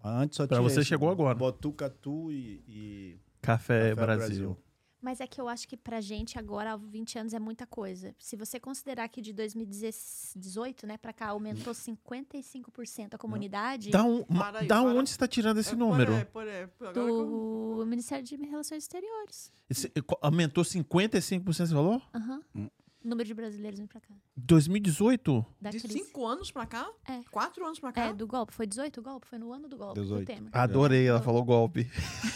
Antes 0.04 0.38
só 0.38 0.48
Pra 0.48 0.58
tinha 0.58 0.70
você 0.70 0.80
esse, 0.82 0.90
chegou 0.90 1.10
agora. 1.10 1.36
Botucatu 1.36 2.32
e, 2.32 2.64
e 2.68 3.20
Café, 3.42 3.90
Café 3.90 3.96
Brasil. 3.96 4.58
Mas 5.02 5.20
é 5.22 5.28
que 5.28 5.40
eu 5.40 5.48
acho 5.48 5.68
que 5.68 5.78
pra 5.78 6.02
gente 6.02 6.40
agora, 6.40 6.74
há 6.74 6.78
20 6.78 7.20
anos, 7.20 7.34
é 7.34 7.40
muita 7.40 7.68
coisa. 7.68 8.16
Se 8.18 8.36
você 8.36 8.60
considerar 8.60 9.08
que 9.10 9.22
de 9.22 9.32
2018, 9.32 10.88
né, 10.88 10.98
pra 10.98 11.14
cá, 11.14 11.28
aumentou 11.30 11.74
55% 11.74 13.14
a 13.14 13.18
comunidade 13.18 13.90
Da, 13.92 14.04
um, 14.04 14.24
Para 14.24 14.60
aí, 14.60 14.68
da 14.68 14.82
para. 14.82 14.94
onde 14.94 15.10
você 15.12 15.18
tá 15.18 15.28
tirando 15.28 15.60
esse 15.60 15.74
É, 15.74 15.76
número? 15.78 16.12
Por 16.32 16.48
aí, 16.48 16.68
por 16.68 16.88
aí. 16.88 16.90
Agora 16.90 16.94
que 16.94 17.00
eu- 17.00 17.76
do 17.78 17.86
Ministério 17.86 18.26
de 18.26 18.36
Relações 18.38 18.84
Exteriores. 18.84 19.52
Esse- 19.70 19.92
aumentou 20.22 20.64
55% 20.64 21.64
esse 21.66 21.74
valor? 21.74 22.02
Aham. 22.14 22.42
Hum. 22.56 22.70
Número 23.08 23.26
de 23.26 23.34
brasileiros 23.34 23.80
vindo 23.80 23.88
pra 23.88 24.02
cá. 24.02 24.14
2018? 24.36 25.46
Da 25.62 25.70
De 25.70 25.80
crise. 25.80 26.00
cinco 26.00 26.26
anos 26.26 26.52
pra 26.52 26.66
cá? 26.66 26.92
É. 27.08 27.22
Quatro 27.32 27.66
anos 27.66 27.80
pra 27.80 27.94
cá? 27.94 28.08
É, 28.08 28.14
do 28.14 28.28
golpe. 28.28 28.54
Foi 28.54 28.68
18 28.68 29.00
o 29.00 29.04
golpe? 29.04 29.26
Foi 29.28 29.40
no 29.40 29.54
ano 29.54 29.70
do 29.70 29.78
golpe, 29.78 30.02
18. 30.02 30.20
do 30.20 30.26
Temer. 30.26 30.50
Adorei, 30.52 31.08
ela 31.08 31.22
falou 31.22 31.44
golpe. 31.46 31.90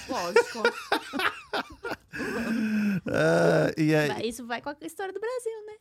Lógico. 0.08 0.64
Ah, 3.08 3.72
e, 3.78 3.96
aí, 3.96 4.28
Isso 4.28 4.46
vai 4.46 4.62
com 4.62 4.70
a 4.70 4.76
história 4.82 5.14
do 5.14 5.20
Brasil, 5.20 5.66
né? 5.66 5.74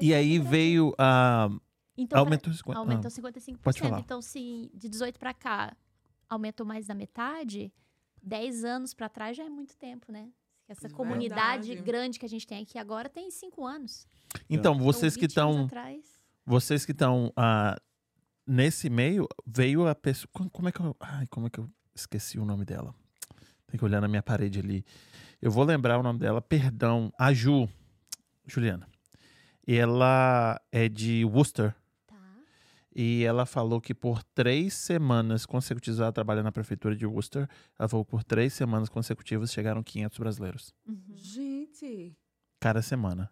E 0.00 0.10
vai 0.10 0.18
aí 0.18 0.38
veio 0.38 0.94
a. 0.98 1.48
Então, 1.96 2.16
pra- 2.16 2.20
aumentou 2.20 2.52
50%. 2.52 2.76
Aumentou 2.76 3.08
ah, 3.08 3.30
55%. 3.30 3.58
pode 3.58 3.80
falar. 3.80 4.00
Então, 4.00 4.22
se 4.22 4.70
de 4.74 4.88
18 4.88 5.18
pra 5.18 5.34
cá 5.34 5.76
aumentou 6.28 6.64
mais 6.66 6.86
da 6.86 6.94
metade, 6.94 7.72
10 8.22 8.64
anos 8.64 8.94
pra 8.94 9.08
trás 9.08 9.36
já 9.36 9.44
é 9.44 9.48
muito 9.50 9.76
tempo, 9.76 10.10
né? 10.10 10.30
Essa 10.70 10.82
Verdade. 10.82 10.94
comunidade 10.94 11.74
grande 11.82 12.16
que 12.16 12.24
a 12.24 12.28
gente 12.28 12.46
tem 12.46 12.62
aqui 12.62 12.78
agora 12.78 13.08
tem 13.08 13.28
5 13.28 13.66
anos. 13.66 14.06
Então, 14.48 14.74
Então, 14.74 14.78
vocês 14.78 15.16
que 15.16 15.26
20 15.26 15.40
anos 15.40 15.66
estão. 15.66 16.00
Vocês 16.46 16.86
que 16.86 16.92
estão 16.92 17.32
ah, 17.36 17.76
nesse 18.46 18.88
meio, 18.88 19.26
veio 19.44 19.88
a 19.88 19.96
pessoa. 19.96 20.28
Como 20.32 20.48
como 20.48 20.68
é 20.68 20.72
que 20.72 20.78
eu. 20.78 20.96
Ai, 21.00 21.26
como 21.26 21.48
é 21.48 21.50
que 21.50 21.58
eu 21.58 21.68
esqueci 21.92 22.38
o 22.38 22.44
nome 22.44 22.64
dela? 22.64 22.94
Tem 23.66 23.76
que 23.76 23.84
olhar 23.84 24.00
na 24.00 24.06
minha 24.06 24.22
parede 24.22 24.60
ali. 24.60 24.84
Eu 25.42 25.50
vou 25.50 25.64
lembrar 25.64 25.98
o 25.98 26.04
nome 26.04 26.20
dela, 26.20 26.40
perdão. 26.40 27.12
A 27.18 27.32
Ju. 27.32 27.68
Juliana. 28.46 28.86
Ela 29.66 30.60
é 30.70 30.88
de 30.88 31.24
Worcester. 31.24 31.74
E 32.94 33.22
ela 33.24 33.46
falou 33.46 33.80
que 33.80 33.94
por 33.94 34.22
três 34.34 34.74
semanas 34.74 35.46
consecutivas, 35.46 36.00
ela 36.00 36.12
trabalha 36.12 36.42
na 36.42 36.50
prefeitura 36.50 36.96
de 36.96 37.06
Worcester. 37.06 37.48
Ela 37.78 37.88
falou 37.88 38.04
que 38.04 38.10
por 38.10 38.24
três 38.24 38.52
semanas 38.52 38.88
consecutivas 38.88 39.52
chegaram 39.52 39.82
500 39.82 40.18
brasileiros. 40.18 40.74
Uhum. 40.86 41.00
Gente. 41.14 42.16
Cada 42.60 42.82
semana. 42.82 43.30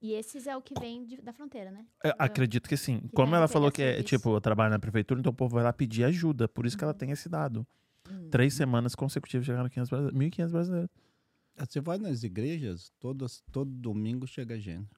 E 0.00 0.12
esses 0.14 0.46
é 0.46 0.56
o 0.56 0.62
que 0.62 0.72
vem 0.80 1.04
de- 1.04 1.20
da 1.20 1.32
fronteira, 1.32 1.70
né? 1.70 1.86
Eu 2.04 2.14
acredito 2.18 2.68
que 2.68 2.76
sim. 2.76 3.00
Que 3.00 3.08
Como 3.08 3.34
ela 3.34 3.46
falou 3.48 3.70
que 3.70 3.82
é, 3.82 4.02
tipo, 4.02 4.30
eu 4.34 4.40
trabalho 4.40 4.70
na 4.70 4.78
prefeitura, 4.78 5.20
então 5.20 5.30
o 5.32 5.36
povo 5.36 5.56
vai 5.56 5.64
lá 5.64 5.72
pedir 5.72 6.04
ajuda. 6.04 6.48
Por 6.48 6.64
isso 6.64 6.78
que 6.78 6.84
ela 6.84 6.92
Uhum. 6.92 6.98
tem 6.98 7.10
esse 7.10 7.28
dado. 7.28 7.66
Hum. 8.08 8.30
Três 8.30 8.54
semanas 8.54 8.94
consecutivas 8.94 9.44
chegaram 9.44 9.68
500 9.68 9.90
brasileiros, 9.90 10.18
1.500 10.18 10.52
brasileiros. 10.52 10.90
Você 11.58 11.80
vai 11.80 11.98
nas 11.98 12.22
igrejas, 12.22 12.90
todas, 12.98 13.42
todo 13.52 13.70
domingo 13.70 14.26
chega 14.26 14.58
gente. 14.58 14.88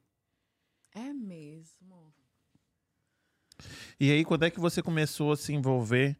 É 0.94 1.12
mesmo. 1.12 2.12
E 3.98 4.10
aí, 4.10 4.24
quando 4.24 4.44
é 4.44 4.50
que 4.50 4.60
você 4.60 4.82
começou 4.82 5.32
a 5.32 5.36
se 5.36 5.52
envolver 5.52 6.16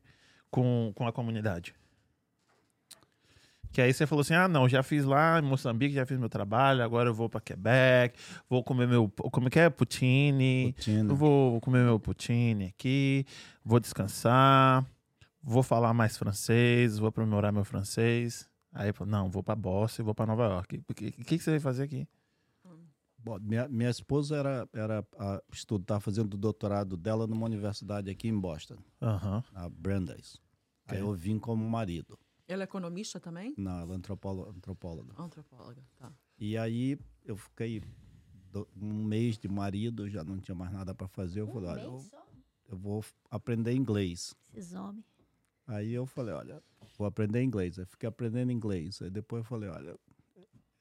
com, 0.50 0.92
com 0.94 1.06
a 1.06 1.12
comunidade? 1.12 1.74
Que 3.72 3.80
aí 3.80 3.92
você 3.92 4.06
falou 4.06 4.20
assim: 4.20 4.34
ah, 4.34 4.46
não, 4.46 4.68
já 4.68 4.82
fiz 4.82 5.04
lá 5.04 5.38
em 5.38 5.42
Moçambique, 5.42 5.94
já 5.94 6.04
fiz 6.04 6.18
meu 6.18 6.28
trabalho, 6.28 6.82
agora 6.82 7.08
eu 7.08 7.14
vou 7.14 7.28
para 7.28 7.40
Quebec, 7.40 8.18
vou 8.48 8.62
comer 8.62 8.86
meu. 8.86 9.08
Como 9.08 9.48
é 9.48 9.50
que 9.50 9.58
é? 9.58 9.70
Poutine. 9.70 10.74
Rotina. 10.76 11.10
Eu 11.10 11.16
vou 11.16 11.60
comer 11.60 11.82
meu 11.82 11.98
poutine 11.98 12.66
aqui, 12.66 13.24
vou 13.64 13.80
descansar, 13.80 14.84
vou 15.42 15.62
falar 15.62 15.94
mais 15.94 16.18
francês, 16.18 16.98
vou 16.98 17.08
aprimorar 17.08 17.50
meu 17.50 17.64
francês. 17.64 18.46
Aí, 18.74 18.92
não, 19.06 19.30
vou 19.30 19.42
para 19.42 19.56
Boston 19.56 20.02
e 20.02 20.04
vou 20.04 20.14
para 20.14 20.26
Nova 20.26 20.44
York. 20.44 20.82
O 20.88 20.94
que, 20.94 21.10
que, 21.10 21.24
que 21.24 21.38
você 21.38 21.50
vai 21.50 21.60
fazer 21.60 21.84
aqui? 21.84 22.06
Bom, 23.24 23.38
minha, 23.40 23.68
minha 23.68 23.90
esposa 23.90 24.36
era, 24.36 24.68
era 24.72 25.06
a, 25.18 25.42
estudar, 25.52 26.00
fazendo 26.00 26.34
o 26.34 26.38
doutorado 26.38 26.96
dela 26.96 27.26
numa 27.26 27.46
universidade 27.46 28.10
aqui 28.10 28.28
em 28.28 28.38
Boston, 28.38 28.76
Aham. 29.00 29.44
na 29.52 29.68
Brandeis. 29.68 30.40
Aí 30.86 30.98
Ok. 30.98 31.08
eu 31.08 31.14
vim 31.14 31.38
como 31.38 31.68
marido, 31.68 32.18
Ela 32.48 32.62
é 32.62 32.64
economista 32.64 33.20
também? 33.20 33.54
na 33.56 33.82
ela 33.82 33.92
é 33.94 33.96
antropóloga, 33.96 34.50
antropóloga. 34.50 35.14
Antropóloga, 35.16 35.82
tá. 35.96 36.12
E 36.36 36.58
aí 36.58 36.98
eu 37.24 37.36
fiquei 37.36 37.80
do- 38.50 38.68
um 38.76 39.04
mês 39.04 39.38
de 39.38 39.46
marido, 39.48 40.08
já 40.10 40.24
não 40.24 40.38
tinha 40.40 40.54
mais 40.54 40.72
nada 40.72 40.92
para 40.94 41.06
fazer. 41.06 41.40
Eu 41.40 41.46
falei, 41.46 41.68
olha, 41.70 41.82
eu, 41.82 41.98
só? 42.00 42.26
eu 42.68 42.76
vou 42.76 43.04
aprender 43.30 43.72
inglês. 43.72 44.34
Esses 44.52 44.74
homens. 44.74 45.06
Aí 45.66 45.92
eu 45.92 46.04
falei, 46.04 46.34
olha, 46.34 46.60
vou 46.98 47.06
aprender 47.06 47.40
inglês. 47.42 47.78
Aí 47.78 47.86
fiquei 47.86 48.08
aprendendo 48.08 48.50
inglês. 48.50 49.00
Aí 49.00 49.10
depois 49.10 49.40
eu 49.42 49.44
falei, 49.44 49.68
olha, 49.70 49.96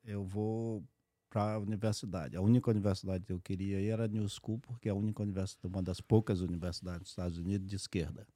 eu 0.04 0.23
vou 0.25 0.84
para 1.31 1.53
a 1.53 1.57
universidade. 1.59 2.35
A 2.35 2.41
única 2.41 2.69
universidade 2.69 3.25
que 3.25 3.31
eu 3.31 3.39
queria 3.39 3.79
ir 3.79 3.87
era 3.87 4.03
a 4.03 4.07
New 4.07 4.27
School, 4.27 4.59
porque 4.59 4.89
é 4.89 4.91
a 4.91 4.95
única 4.95 5.23
universidade, 5.23 5.73
uma 5.73 5.81
das 5.81 6.01
poucas 6.01 6.41
universidades 6.41 6.99
dos 6.99 7.09
Estados 7.09 7.37
Unidos 7.37 7.67
de 7.67 7.75
esquerda. 7.77 8.27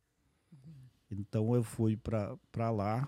Então 1.12 1.54
eu 1.54 1.62
fui 1.62 1.98
para 1.98 2.72
lá. 2.72 3.08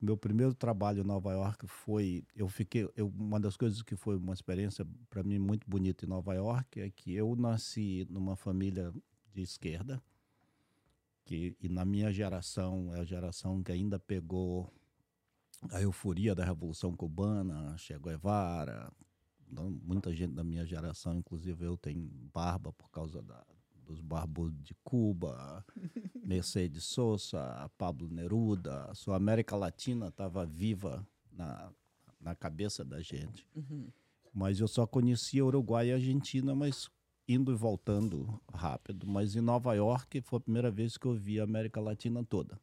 Meu 0.00 0.16
primeiro 0.16 0.54
trabalho 0.54 1.00
em 1.00 1.06
Nova 1.06 1.32
York 1.32 1.66
foi, 1.66 2.24
eu 2.34 2.48
fiquei, 2.48 2.88
eu, 2.96 3.08
uma 3.08 3.40
das 3.40 3.56
coisas 3.56 3.80
que 3.80 3.96
foi 3.96 4.16
uma 4.16 4.34
experiência 4.34 4.86
para 5.08 5.22
mim 5.22 5.38
muito 5.38 5.68
bonita 5.68 6.04
em 6.04 6.08
Nova 6.08 6.34
York 6.34 6.80
é 6.80 6.90
que 6.90 7.14
eu 7.14 7.34
nasci 7.36 8.06
numa 8.10 8.36
família 8.36 8.92
de 9.32 9.42
esquerda 9.42 10.02
que 11.24 11.56
e 11.60 11.68
na 11.68 11.84
minha 11.84 12.10
geração 12.10 12.94
é 12.94 13.00
a 13.00 13.04
geração 13.04 13.62
que 13.62 13.70
ainda 13.70 13.98
pegou 13.98 14.72
a 15.70 15.80
euforia 15.80 16.34
da 16.34 16.44
revolução 16.44 16.94
cubana, 16.94 17.76
Che 17.76 17.98
Guevara, 17.98 18.92
muita 19.50 20.14
gente 20.14 20.34
da 20.34 20.44
minha 20.44 20.64
geração, 20.64 21.16
inclusive 21.16 21.64
eu 21.64 21.76
tenho 21.76 22.08
barba 22.32 22.72
por 22.72 22.90
causa 22.90 23.22
da, 23.22 23.44
dos 23.84 24.00
barbudos 24.00 24.62
de 24.62 24.74
Cuba, 24.84 25.64
Mercedes 26.24 26.84
Sosa, 26.84 27.70
Pablo 27.76 28.08
Neruda, 28.08 28.92
sua 28.94 29.16
América 29.16 29.56
Latina 29.56 30.08
estava 30.08 30.44
viva 30.44 31.06
na, 31.32 31.72
na 32.20 32.34
cabeça 32.34 32.84
da 32.84 33.00
gente. 33.00 33.46
Uhum. 33.54 33.88
Mas 34.32 34.60
eu 34.60 34.68
só 34.68 34.86
conhecia 34.86 35.44
Uruguai 35.44 35.88
e 35.88 35.92
Argentina, 35.92 36.54
mas 36.54 36.90
indo 37.26 37.50
e 37.50 37.54
voltando 37.54 38.40
rápido. 38.52 39.06
Mas 39.06 39.34
em 39.34 39.40
Nova 39.40 39.74
York 39.74 40.20
foi 40.20 40.36
a 40.38 40.40
primeira 40.40 40.70
vez 40.70 40.96
que 40.96 41.06
eu 41.06 41.14
vi 41.14 41.40
a 41.40 41.44
América 41.44 41.80
Latina 41.80 42.22
toda. 42.24 42.60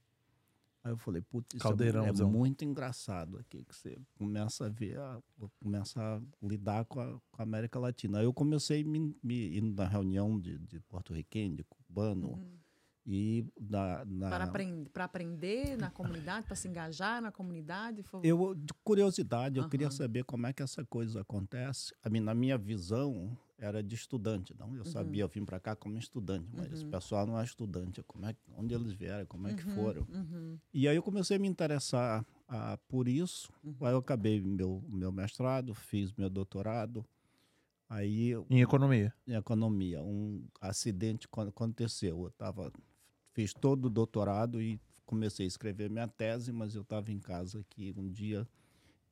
Aí 0.86 0.92
eu 0.92 0.98
falei, 0.98 1.20
putz, 1.20 1.56
isso 1.56 1.68
é, 1.68 2.22
é 2.22 2.26
muito 2.26 2.64
engraçado 2.64 3.40
aqui, 3.40 3.66
que 3.66 3.76
você 3.76 3.98
começa 4.20 4.68
a 4.68 4.70
ver, 4.70 5.00
a, 5.00 5.20
começa 5.60 6.00
a 6.00 6.22
lidar 6.46 6.86
com 6.86 7.00
a, 7.00 7.20
com 7.32 7.42
a 7.42 7.44
América 7.44 7.80
Latina. 7.80 8.20
Aí 8.20 8.26
eu 8.26 8.32
comecei 8.32 8.84
me, 8.84 9.18
me 9.24 9.58
indo 9.58 9.76
na 9.76 9.88
reunião 9.88 10.40
de, 10.40 10.60
de 10.60 10.80
porto-riquenho, 10.82 11.56
de 11.56 11.64
cubano, 11.64 12.34
Uhum. 12.34 12.58
e 13.04 13.48
na, 13.60 14.06
na 14.06 14.30
Para, 14.30 14.44
aprend 14.44 14.90
para 14.92 15.06
aprender 15.06 15.76
na 15.76 15.90
comunidade, 15.90 16.46
para 16.46 16.56
se 16.56 16.68
engajar 16.68 17.20
na 17.20 17.32
comunidade? 17.32 18.04
Foi... 18.04 18.22
Eu, 18.24 18.54
de 18.54 18.72
curiosidade, 18.84 19.58
eu 19.58 19.68
queria 19.68 19.90
saber 19.90 20.24
como 20.24 20.46
é 20.46 20.54
que 20.54 20.62
essa 20.62 20.86
coisa 20.86 21.22
acontece. 21.22 21.96
A 22.04 22.12
mim, 22.12 22.20
na 22.20 22.36
minha 22.36 22.60
visão, 22.60 23.36
era 23.58 23.82
de 23.82 23.96
estudante, 23.96 24.54
não? 24.58 24.76
Eu 24.76 24.84
sabia, 24.86 25.24
eu 25.24 25.28
vim 25.28 25.46
para 25.46 25.60
cá 25.60 25.76
como 25.76 25.98
estudante, 25.98 26.50
mas 26.54 26.72
esse 26.72 26.84
Uhum. 26.84 26.92
pessoal 26.92 27.26
não 27.26 27.40
é 27.40 27.44
estudante. 27.44 28.04
Como 28.04 28.26
é, 28.26 28.34
que- 28.34 28.40
onde 28.56 28.74
eles 28.74 28.94
vieram, 28.94 29.26
como 29.26 29.48
é 29.48 29.54
que 29.54 29.64
Uhum, 29.66 29.74
foram? 29.74 30.08
uhum, 30.10 30.60
E 30.74 30.88
aí 30.88 30.96
eu 30.96 31.04
comecei 31.04 31.38
a 31.38 31.40
me 31.40 31.48
interessar 31.48 32.26
ah, 32.48 32.78
por 32.90 33.08
isso. 33.08 33.52
Uhum. 33.64 33.76
Aí 33.82 33.94
eu 33.94 33.98
acabei 33.98 34.42
meu, 34.42 34.84
meu 34.88 35.12
mestrado, 35.12 35.74
fiz 35.74 36.14
meu 36.14 36.30
doutorado. 36.30 37.06
Aí, 37.90 38.34
Em 38.50 38.62
economia. 38.62 39.14
em 39.28 39.34
economia, 39.36 40.02
um 40.04 40.46
acidente 40.60 41.28
co- 41.28 41.42
aconteceu. 41.42 42.24
Eu 42.26 42.32
tava, 42.32 42.72
fiz 43.32 43.54
todo 43.54 43.86
o 43.86 43.90
doutorado 43.90 44.62
e 44.62 44.80
comecei 45.06 45.46
a 45.46 45.48
escrever 45.48 45.90
minha 45.90 46.08
tese, 46.08 46.52
mas 46.52 46.76
eu 46.76 46.82
estava 46.82 47.12
em 47.12 47.20
casa 47.20 47.60
aqui 47.62 47.94
um 47.96 48.10
dia, 48.12 48.48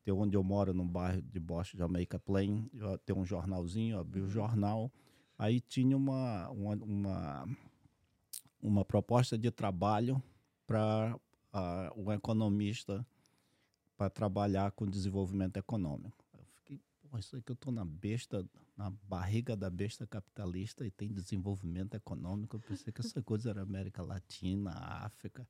de 0.05 0.11
onde 0.11 0.35
eu 0.35 0.43
moro, 0.43 0.73
num 0.73 0.87
bairro 0.87 1.21
de 1.21 1.39
Boston, 1.39 1.77
Jamaica 1.77 2.19
Plain, 2.19 2.69
tem 3.05 3.15
um 3.15 3.25
jornalzinho, 3.25 3.95
eu 3.95 3.99
abri 3.99 4.21
o 4.21 4.29
jornal, 4.29 4.91
aí 5.37 5.61
tinha 5.61 5.95
uma, 5.95 6.49
uma, 6.49 6.75
uma, 6.75 7.47
uma 8.61 8.85
proposta 8.85 9.37
de 9.37 9.49
trabalho 9.49 10.21
para 10.67 11.17
um 11.95 12.11
economista 12.11 13.05
para 13.95 14.09
trabalhar 14.09 14.71
com 14.71 14.85
desenvolvimento 14.85 15.57
econômico. 15.57 16.25
Eu 16.33 16.45
fiquei, 16.55 16.79
pô, 17.09 17.17
isso 17.17 17.35
aqui 17.37 17.51
eu 17.51 17.53
estou 17.53 17.71
na 17.71 17.85
besta, 17.85 18.45
na 18.75 18.89
barriga 18.89 19.55
da 19.55 19.69
besta 19.69 20.05
capitalista 20.05 20.85
e 20.85 20.91
tem 20.91 21.13
desenvolvimento 21.13 21.93
econômico. 21.93 22.57
Eu 22.57 22.59
pensei 22.59 22.91
que 22.91 23.01
essa 23.01 23.21
coisa 23.21 23.51
era 23.51 23.61
América 23.61 24.01
Latina, 24.01 24.71
África. 24.71 25.47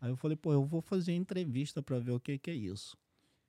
Aí 0.00 0.10
eu 0.10 0.16
falei, 0.16 0.36
pô, 0.36 0.52
eu 0.52 0.64
vou 0.64 0.80
fazer 0.80 1.12
entrevista 1.12 1.82
para 1.82 1.98
ver 1.98 2.12
o 2.12 2.20
que, 2.20 2.38
que 2.38 2.50
é 2.50 2.54
isso. 2.54 2.96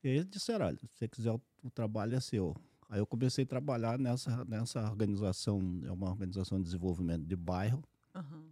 E 0.03 0.07
aí 0.07 0.15
eles 0.15 0.29
disseram, 0.29 0.65
olha, 0.65 0.77
se 0.77 0.88
você 0.93 1.07
quiser, 1.07 1.31
o, 1.31 1.41
o 1.63 1.69
trabalho 1.69 2.15
é 2.15 2.19
seu. 2.19 2.55
Aí 2.89 2.99
eu 2.99 3.05
comecei 3.05 3.43
a 3.43 3.47
trabalhar 3.47 3.99
nessa, 3.99 4.43
nessa 4.45 4.81
organização, 4.89 5.81
é 5.85 5.91
uma 5.91 6.09
organização 6.09 6.57
de 6.57 6.63
desenvolvimento 6.63 7.23
de 7.25 7.35
bairro, 7.35 7.83
Aham. 8.15 8.45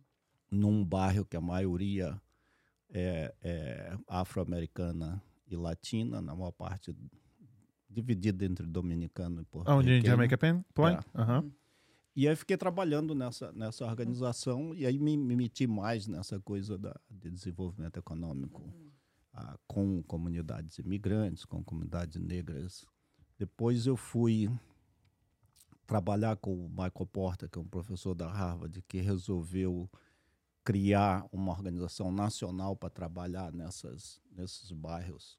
num 0.51 0.85
bairro 0.85 1.25
que 1.25 1.35
a 1.35 1.41
maioria 1.41 2.21
é, 2.89 3.33
é 3.41 3.97
afro-americana 4.07 5.21
e 5.47 5.55
latina, 5.55 6.21
na 6.21 6.35
maior 6.35 6.51
parte 6.51 6.95
dividida 7.89 8.45
entre 8.45 8.67
dominicano 8.67 9.41
e 9.41 9.45
Onde 9.71 9.91
em. 9.91 10.05
Jamaica 10.05 10.37
Plain? 10.37 10.63
Plain? 10.73 10.95
É. 10.95 11.21
Aham. 11.21 11.51
E 12.15 12.27
aí 12.27 12.35
fiquei 12.35 12.57
trabalhando 12.57 13.13
nessa, 13.13 13.51
nessa 13.51 13.85
organização 13.85 14.73
e 14.73 14.85
aí 14.85 14.97
me, 14.99 15.15
me 15.15 15.35
meti 15.35 15.67
mais 15.67 16.07
nessa 16.07 16.39
coisa 16.39 16.77
da, 16.77 16.95
de 17.09 17.29
desenvolvimento 17.29 17.97
econômico 17.97 18.61
ah, 19.39 19.55
com 19.67 20.01
comunidades 20.01 20.79
imigrantes, 20.79 21.45
com 21.45 21.63
comunidades 21.63 22.19
negras. 22.19 22.83
Depois 23.37 23.85
eu 23.85 23.95
fui 23.95 24.49
trabalhar 25.85 26.37
com 26.37 26.65
o 26.65 26.69
Michael 26.69 27.05
Porter, 27.11 27.47
que 27.47 27.59
é 27.59 27.61
um 27.61 27.67
professor 27.67 28.15
da 28.15 28.27
Harvard, 28.27 28.81
que 28.87 28.99
resolveu 28.99 29.87
criar 30.63 31.23
uma 31.31 31.51
organização 31.51 32.11
nacional 32.11 32.75
para 32.75 32.89
trabalhar 32.89 33.53
nessas, 33.53 34.19
nesses 34.31 34.71
bairros 34.71 35.37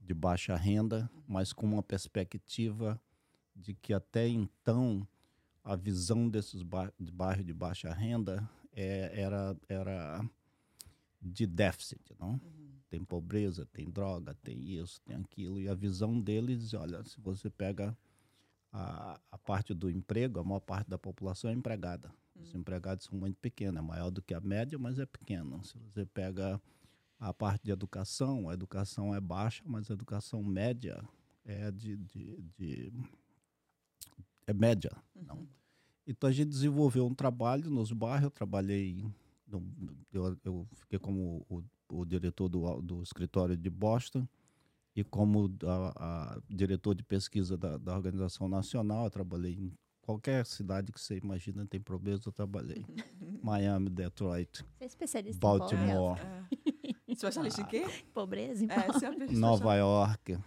de 0.00 0.14
baixa 0.14 0.54
renda, 0.54 1.10
mas 1.26 1.52
com 1.52 1.66
uma 1.66 1.82
perspectiva 1.82 3.00
de 3.56 3.74
que 3.74 3.92
até 3.92 4.28
então 4.28 5.06
a 5.64 5.74
visão 5.74 6.28
desses 6.28 6.62
ba 6.62 6.92
de 6.98 7.10
bairros 7.10 7.44
de 7.44 7.52
baixa 7.52 7.92
renda 7.92 8.48
é, 8.72 9.20
era, 9.20 9.56
era 9.68 10.24
de 11.20 11.44
déficit, 11.44 12.00
não? 12.20 12.40
Tem 12.92 13.02
pobreza, 13.02 13.64
tem 13.72 13.88
droga, 13.88 14.34
tem 14.42 14.70
isso, 14.70 15.00
tem 15.00 15.16
aquilo. 15.16 15.58
E 15.58 15.66
a 15.66 15.72
visão 15.72 16.20
deles, 16.20 16.74
olha, 16.74 17.02
se 17.04 17.18
você 17.18 17.48
pega 17.48 17.96
a, 18.70 19.18
a 19.30 19.38
parte 19.38 19.72
do 19.72 19.88
emprego, 19.88 20.38
a 20.38 20.44
maior 20.44 20.60
parte 20.60 20.90
da 20.90 20.98
população 20.98 21.48
é 21.48 21.54
empregada. 21.54 22.12
Os 22.38 22.54
empregados 22.54 23.06
são 23.06 23.18
muito 23.18 23.38
pequenos, 23.40 23.78
é 23.78 23.80
maior 23.80 24.10
do 24.10 24.20
que 24.20 24.34
a 24.34 24.40
média, 24.42 24.78
mas 24.78 24.98
é 24.98 25.06
pequeno. 25.06 25.64
Se 25.64 25.78
você 25.78 26.04
pega 26.04 26.60
a 27.18 27.32
parte 27.32 27.64
de 27.64 27.70
educação, 27.70 28.50
a 28.50 28.52
educação 28.52 29.14
é 29.14 29.20
baixa, 29.20 29.62
mas 29.64 29.90
a 29.90 29.94
educação 29.94 30.42
média 30.42 31.02
é 31.46 31.70
de, 31.70 31.96
de, 31.96 32.42
de 32.58 32.92
é 34.46 34.52
média, 34.52 34.94
não. 35.14 35.48
Então 36.06 36.28
a 36.28 36.32
gente 36.32 36.50
desenvolveu 36.50 37.06
um 37.06 37.14
trabalho 37.14 37.70
nos 37.70 37.90
bairros, 37.90 38.24
eu 38.24 38.30
trabalhei, 38.30 39.02
no, 39.46 39.64
eu, 40.12 40.36
eu 40.44 40.68
fiquei 40.74 40.98
como 40.98 41.46
o, 41.48 41.64
o 41.92 42.04
diretor 42.04 42.48
do, 42.48 42.80
do 42.80 43.02
escritório 43.02 43.56
de 43.56 43.68
Boston 43.68 44.26
e 44.96 45.04
como 45.04 45.52
a, 45.64 46.34
a 46.34 46.40
diretor 46.48 46.94
de 46.94 47.02
pesquisa 47.02 47.56
da, 47.56 47.76
da 47.76 47.94
organização 47.94 48.48
nacional, 48.48 49.04
eu 49.04 49.10
trabalhei 49.10 49.54
em 49.54 49.72
qualquer 50.00 50.44
cidade 50.44 50.92
que 50.92 51.00
você 51.00 51.16
imagina 51.16 51.66
tem 51.66 51.80
problemas, 51.80 52.24
eu 52.24 52.32
trabalhei. 52.32 52.84
Miami, 53.42 53.90
Detroit, 53.90 54.64
Você 54.78 54.84
é 54.84 54.86
especialista 54.86 55.40
Baltimore, 55.40 56.18
É. 56.18 57.12
Especialista 57.12 57.60
em 57.60 57.66
quê? 57.66 57.84
em 57.84 58.12
pobreza, 58.12 58.64
em 58.64 58.68
É, 58.70 59.30
é 59.30 59.32
Nova 59.32 59.74
York. 59.74 60.38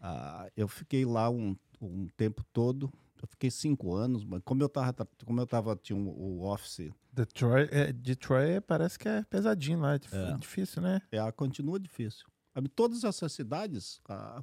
Ah, 0.00 0.50
eu 0.56 0.68
fiquei 0.68 1.04
lá 1.04 1.30
um, 1.30 1.56
um 1.80 2.06
tempo 2.16 2.44
todo. 2.52 2.92
Eu 3.20 3.26
fiquei 3.28 3.50
cinco 3.50 3.94
anos, 3.94 4.24
mas 4.24 4.42
como 4.44 4.62
eu 4.62 4.68
tava, 4.68 5.06
como 5.24 5.40
eu 5.40 5.46
tava, 5.46 5.74
tinha 5.76 5.96
um- 5.96 6.08
o 6.08 6.42
office, 6.44 6.92
Detroit, 7.12 7.70
é, 7.72 7.92
Detroit 7.92 8.60
parece 8.66 8.98
que 8.98 9.08
é 9.08 9.22
pesadinho 9.24 9.80
lá. 9.80 9.94
É, 9.94 9.98
É. 10.34 10.36
difícil, 10.38 10.82
né? 10.82 11.00
é, 11.10 11.32
continua 11.32 11.80
difícil. 11.80 12.26
Todas 12.74 13.04
essas 13.04 13.32
cidades, 13.32 14.00
ah, 14.08 14.42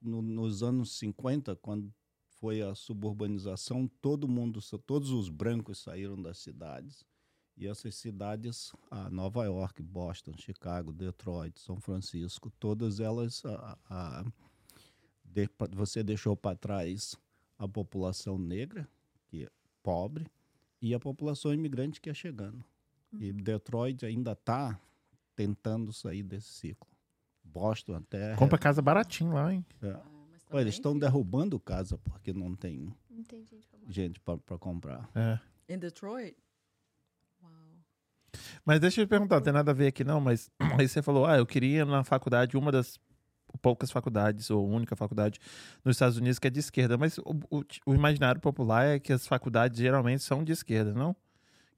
no- 0.00 0.22
nos 0.22 0.62
anos 0.62 0.96
50, 0.98 1.56
quando 1.56 1.92
foi 2.40 2.60
a 2.62 2.74
suburbanização, 2.74 3.88
todo 4.00 4.28
mundo, 4.28 4.60
todos 4.84 5.10
os 5.10 5.28
brancos 5.28 5.78
saíram 5.78 6.20
das 6.20 6.38
cidades. 6.38 7.04
E 7.56 7.66
essas 7.68 7.94
cidades, 7.94 8.72
ah, 8.90 9.08
Nova 9.08 9.44
York, 9.44 9.80
Boston, 9.82 10.32
Chicago, 10.36 10.92
Detroit, 10.92 11.58
São 11.60 11.80
Francisco, 11.80 12.50
todas 12.58 12.98
elas, 13.00 13.44
ah, 13.44 13.78
ah, 13.88 14.24
de- 15.24 15.48
você 15.72 16.02
deixou 16.02 16.36
para 16.36 16.56
trás 16.56 17.16
a 17.58 17.68
população 17.68 18.38
negra, 18.38 18.88
que 19.26 19.44
é 19.44 19.48
pobre, 19.82 20.26
e 20.80 20.94
a 20.94 21.00
população 21.00 21.52
imigrante 21.52 22.00
que 22.00 22.10
é 22.10 22.14
chegando. 22.14 22.64
E 23.20 23.32
Detroit 23.32 24.04
ainda 24.04 24.32
está 24.32 24.78
tentando 25.36 25.92
sair 25.92 26.22
desse 26.22 26.48
ciclo. 26.48 26.88
Boston 27.42 27.96
até. 27.96 28.34
Compra 28.34 28.58
casa 28.58 28.82
baratinho 28.82 29.32
lá, 29.32 29.52
hein? 29.52 29.64
É. 29.80 29.90
Ah, 29.90 30.02
Pô, 30.48 30.58
eles 30.58 30.74
estão 30.74 30.98
derrubando 30.98 31.58
casa 31.58 31.98
porque 31.98 32.32
não 32.32 32.54
tem 32.54 32.94
Não 33.08 33.22
tem 33.22 33.44
gente 33.88 34.20
para 34.20 34.58
comprar. 34.58 35.08
É. 35.14 35.38
Em 35.68 35.78
Detroit? 35.78 36.36
Uau. 37.42 37.52
Mas 38.64 38.80
deixa 38.80 39.00
eu 39.00 39.06
te 39.06 39.08
perguntar, 39.08 39.36
não 39.36 39.42
tem 39.42 39.52
nada 39.52 39.70
a 39.70 39.74
ver 39.74 39.88
aqui 39.88 40.04
não, 40.04 40.20
mas 40.20 40.50
aí 40.78 40.88
você 40.88 41.02
falou, 41.02 41.26
ah, 41.26 41.36
eu 41.36 41.46
queria 41.46 41.84
na 41.84 42.04
faculdade, 42.04 42.56
uma 42.56 42.72
das 42.72 42.98
poucas 43.62 43.90
faculdades, 43.90 44.50
ou 44.50 44.66
única 44.68 44.94
faculdade 44.96 45.38
nos 45.84 45.96
Estados 45.96 46.16
Unidos 46.16 46.38
que 46.38 46.46
é 46.46 46.50
de 46.50 46.60
esquerda, 46.60 46.96
mas 46.98 47.18
o, 47.18 47.34
o- 47.50 47.64
o 47.86 47.94
imaginário 47.94 48.40
popular 48.40 48.84
é 48.86 48.98
que 48.98 49.12
as 49.12 49.26
faculdades 49.26 49.78
geralmente 49.78 50.22
são 50.22 50.42
de 50.44 50.52
esquerda, 50.52 50.92
não? 50.92 51.14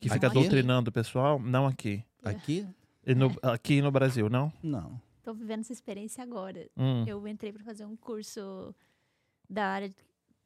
Que 0.01 0.09
fica 0.11 0.27
Aqui? 0.27 0.35
doutrinando 0.35 0.91
o 0.91 0.93
pessoal, 0.93 1.39
não 1.39 1.67
aqui. 1.67 2.05
É. 2.25 2.31
Aqui? 2.31 2.67
E 3.07 3.15
no- 3.15 3.35
aqui 3.43 3.81
no 3.81 3.91
Brasil, 3.91 4.29
não? 4.29 4.53
Não. 4.63 5.01
Tô 5.23 5.33
vivendo 5.35 5.61
essa 5.61 5.73
experiência 5.73 6.23
agora. 6.23 6.69
Hum. 6.77 7.05
Eu 7.07 7.27
entrei 7.27 7.53
para 7.53 7.65
fazer 7.65 7.85
um 7.85 7.97
curso 7.97 8.75
da 9.49 9.65
área 9.67 9.93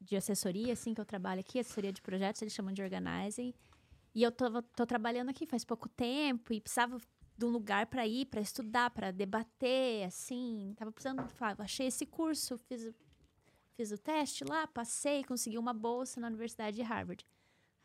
de 0.00 0.16
assessoria, 0.16 0.72
assim, 0.72 0.94
que 0.94 1.00
eu 1.00 1.04
trabalho 1.04 1.40
aqui, 1.40 1.58
assessoria 1.58 1.92
de 1.92 2.00
projetos, 2.00 2.40
eles 2.40 2.54
chamam 2.54 2.72
de 2.72 2.82
organizing. 2.82 3.52
E 4.14 4.22
eu 4.22 4.32
tô, 4.32 4.62
tô 4.62 4.86
trabalhando 4.86 5.28
aqui 5.28 5.46
faz 5.46 5.64
pouco 5.64 5.88
tempo 5.88 6.52
e 6.52 6.60
precisava 6.60 6.98
de 7.40 7.46
um 7.46 7.48
lugar 7.48 7.86
para 7.86 8.06
ir, 8.06 8.26
para 8.26 8.40
estudar, 8.40 8.90
para 8.90 9.10
debater, 9.10 10.04
assim. 10.04 10.74
Tava 10.76 10.92
precisando, 10.92 11.24
achei 11.58 11.86
esse 11.86 12.04
curso, 12.04 12.58
fiz, 12.58 12.92
fiz 13.74 13.90
o 13.90 13.96
teste 13.96 14.44
lá, 14.44 14.66
passei, 14.66 15.24
consegui 15.24 15.56
uma 15.56 15.72
bolsa 15.72 16.20
na 16.20 16.26
Universidade 16.26 16.76
de 16.76 16.82
Harvard. 16.82 17.26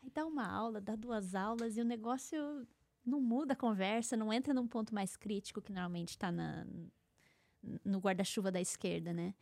Aí 0.02 0.10
dá 0.10 0.26
uma 0.26 0.46
aula, 0.46 0.78
dá 0.78 0.94
duas 0.94 1.34
aulas 1.34 1.78
e 1.78 1.80
o 1.80 1.84
negócio 1.84 2.68
não 3.04 3.18
muda 3.18 3.54
a 3.54 3.56
conversa, 3.56 4.14
não 4.14 4.30
entra 4.30 4.52
num 4.52 4.68
ponto 4.68 4.94
mais 4.94 5.16
crítico 5.16 5.62
que 5.62 5.72
normalmente 5.72 6.10
está 6.10 6.30
no 6.30 7.98
guarda-chuva 7.98 8.52
da 8.52 8.60
esquerda, 8.60 9.14
né? 9.14 9.34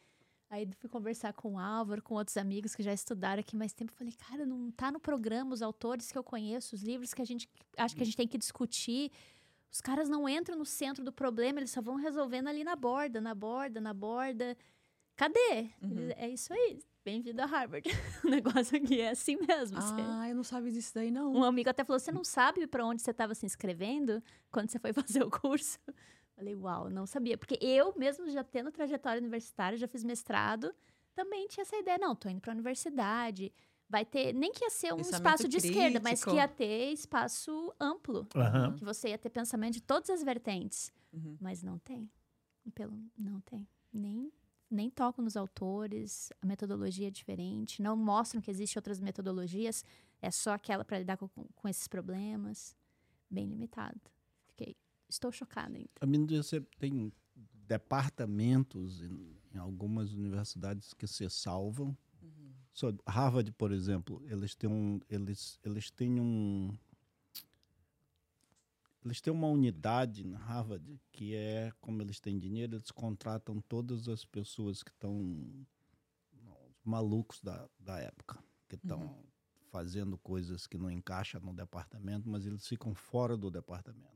Aí 0.48 0.68
fui 0.78 0.88
conversar 0.88 1.32
com 1.32 1.54
o 1.54 1.58
Álvaro, 1.58 2.00
com 2.00 2.14
outros 2.14 2.36
amigos 2.36 2.76
que 2.76 2.84
já 2.84 2.92
estudaram 2.92 3.40
aqui 3.40 3.56
mais 3.56 3.72
tempo. 3.72 3.90
Falei, 3.90 4.12
cara, 4.12 4.46
não 4.46 4.70
tá 4.70 4.92
no 4.92 5.00
programa 5.00 5.52
os 5.52 5.60
autores 5.60 6.12
que 6.12 6.18
eu 6.18 6.22
conheço, 6.22 6.76
os 6.76 6.82
livros 6.84 7.12
que 7.12 7.20
a 7.20 7.24
gente 7.24 7.48
acha 7.76 7.96
que 7.96 8.02
a 8.02 8.06
gente 8.06 8.16
tem 8.16 8.28
que 8.28 8.38
discutir. 8.38 9.10
Os 9.74 9.80
caras 9.80 10.08
não 10.08 10.28
entram 10.28 10.56
no 10.56 10.64
centro 10.64 11.02
do 11.02 11.12
problema, 11.12 11.58
eles 11.58 11.72
só 11.72 11.82
vão 11.82 11.96
resolvendo 11.96 12.46
ali 12.46 12.62
na 12.62 12.76
borda, 12.76 13.20
na 13.20 13.34
borda, 13.34 13.80
na 13.80 13.92
borda. 13.92 14.56
Cadê? 15.16 15.68
Eles- 15.82 16.14
é 16.16 16.28
isso 16.28 16.52
aí. 16.52 16.78
Bem-vindo 17.04 17.42
a 17.42 17.44
Harvard. 17.44 17.84
o 18.24 18.28
negócio 18.30 18.76
aqui 18.78 19.00
é 19.00 19.10
assim 19.10 19.36
mesmo. 19.36 19.80
você- 19.82 19.94
Ah, 20.00 20.28
eu 20.28 20.34
não 20.36 20.44
sabia 20.44 20.70
disso 20.70 20.94
daí, 20.94 21.10
não. 21.10 21.32
um 21.32 21.42
amigo 21.42 21.68
até 21.68 21.82
falou: 21.82 21.98
Você 21.98 22.12
não 22.12 22.22
sabe 22.22 22.68
para 22.68 22.86
onde 22.86 23.02
você 23.02 23.10
estava 23.10 23.34
se 23.34 23.44
inscrevendo 23.44 24.22
quando 24.52 24.70
você 24.70 24.78
foi 24.78 24.92
fazer 25.20 25.24
o 25.24 25.28
curso? 25.30 25.80
Falei: 26.36 26.54
Uau, 26.54 26.88
não 26.88 27.04
sabia. 27.04 27.36
Porque 27.36 27.58
eu, 27.60 27.92
mesmo 27.96 28.30
já 28.30 28.44
tendo 28.44 28.70
trajetória 28.70 29.20
universitária, 29.20 29.76
já 29.76 29.88
fiz 29.88 30.04
mestrado, 30.04 30.72
também 31.14 31.48
tinha 31.48 31.62
essa 31.62 31.76
ideia: 31.76 31.98
Não, 31.98 32.14
tô 32.14 32.28
indo 32.28 32.40
para 32.40 32.52
a 32.52 32.54
universidade. 32.54 33.52
Vai 33.88 34.04
ter, 34.04 34.32
nem 34.32 34.52
que 34.52 34.64
ia 34.64 34.70
ser 34.70 34.92
um 34.92 34.96
Pensamento 34.96 35.14
espaço 35.14 35.48
de 35.48 35.56
esquerda, 35.58 36.00
mas 36.00 36.20
que 36.20 36.30
crítico. 36.30 36.36
ia 36.36 36.48
ter 36.48 36.92
espaço 36.92 37.72
amplo. 37.78 38.26
Aham. 38.34 38.74
Que 38.76 38.84
você 38.84 39.10
ia 39.10 39.18
ter 39.18 39.30
pensamento 39.30 39.74
de 39.74 39.82
todas 39.82 40.10
as 40.10 40.22
vertentes. 40.22 40.92
Uhum. 41.12 41.36
Mas 41.40 41.62
não 41.62 41.78
tem. 41.78 42.10
Pelo, 42.74 42.98
não 43.16 43.40
tem. 43.40 43.68
Nem, 43.92 44.32
nem 44.70 44.90
tocam 44.90 45.22
nos 45.22 45.36
autores, 45.36 46.32
a 46.40 46.46
metodologia 46.46 47.08
é 47.08 47.10
diferente, 47.10 47.82
não 47.82 47.94
mostram 47.96 48.40
que 48.40 48.50
existem 48.50 48.78
outras 48.78 48.98
metodologias, 48.98 49.84
é 50.20 50.30
só 50.30 50.52
aquela 50.52 50.84
para 50.84 50.98
lidar 50.98 51.16
com, 51.18 51.28
com 51.28 51.68
esses 51.68 51.86
problemas. 51.86 52.74
Bem 53.30 53.46
limitado. 53.46 54.00
Fiquei 54.46 54.76
estou 55.08 55.30
chocada 55.32 55.76
ainda. 55.76 55.90
A 56.00 56.06
mim 56.06 56.26
você 56.26 56.60
tem 56.78 57.12
departamentos 57.66 59.02
em, 59.02 59.36
em 59.54 59.58
algumas 59.58 60.12
universidades 60.12 60.92
que 60.92 61.06
se 61.06 61.28
salvam. 61.30 61.96
Só 62.74 62.92
Harvard, 63.06 63.52
por 63.52 63.70
exemplo, 63.70 64.20
eles 64.26 64.56
têm 64.56 64.68
um, 64.68 65.00
eles, 65.08 65.60
eles 65.64 65.92
têm 65.92 66.20
um, 66.20 66.76
eles 69.04 69.20
têm 69.20 69.32
uma 69.32 69.46
unidade 69.46 70.24
na 70.24 70.38
Harvard 70.38 71.00
que 71.12 71.36
é 71.36 71.72
como 71.80 72.02
eles 72.02 72.18
têm 72.18 72.36
dinheiro, 72.36 72.74
eles 72.74 72.90
contratam 72.90 73.60
todas 73.68 74.08
as 74.08 74.24
pessoas 74.24 74.82
que 74.82 74.90
estão 74.90 75.64
malucos 76.84 77.40
da, 77.40 77.68
da 77.78 78.00
época, 78.00 78.42
que 78.68 78.74
estão 78.74 79.24
fazendo 79.70 80.18
coisas 80.18 80.66
que 80.66 80.76
não 80.76 80.90
encaixam 80.90 81.40
no 81.40 81.54
departamento, 81.54 82.28
mas 82.28 82.44
eles 82.44 82.66
ficam 82.66 82.92
fora 82.92 83.36
do 83.36 83.52
departamento 83.52 84.13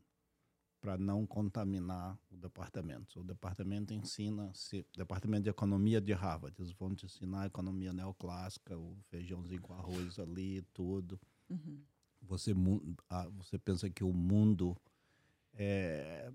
para 0.80 0.96
não 0.96 1.26
contaminar 1.26 2.18
o 2.30 2.36
departamento. 2.36 3.20
O 3.20 3.24
departamento 3.24 3.92
ensina, 3.92 4.50
se, 4.54 4.86
departamento 4.96 5.44
de 5.44 5.50
economia 5.50 6.00
de 6.00 6.12
Harvard, 6.12 6.54
eles 6.58 6.72
vão 6.72 6.94
te 6.94 7.06
ensinar 7.06 7.42
a 7.42 7.46
economia 7.46 7.92
neoclássica, 7.92 8.76
o 8.76 8.96
feijãozinho 9.08 9.60
com 9.60 9.74
arroz 9.74 10.18
ali, 10.18 10.62
tudo. 10.72 11.20
Uhum. 11.50 11.80
Você, 12.22 12.52
ah, 13.08 13.28
você 13.36 13.58
pensa 13.58 13.88
que 13.90 14.04
o 14.04 14.12
mundo 14.12 14.76
é. 15.54 16.30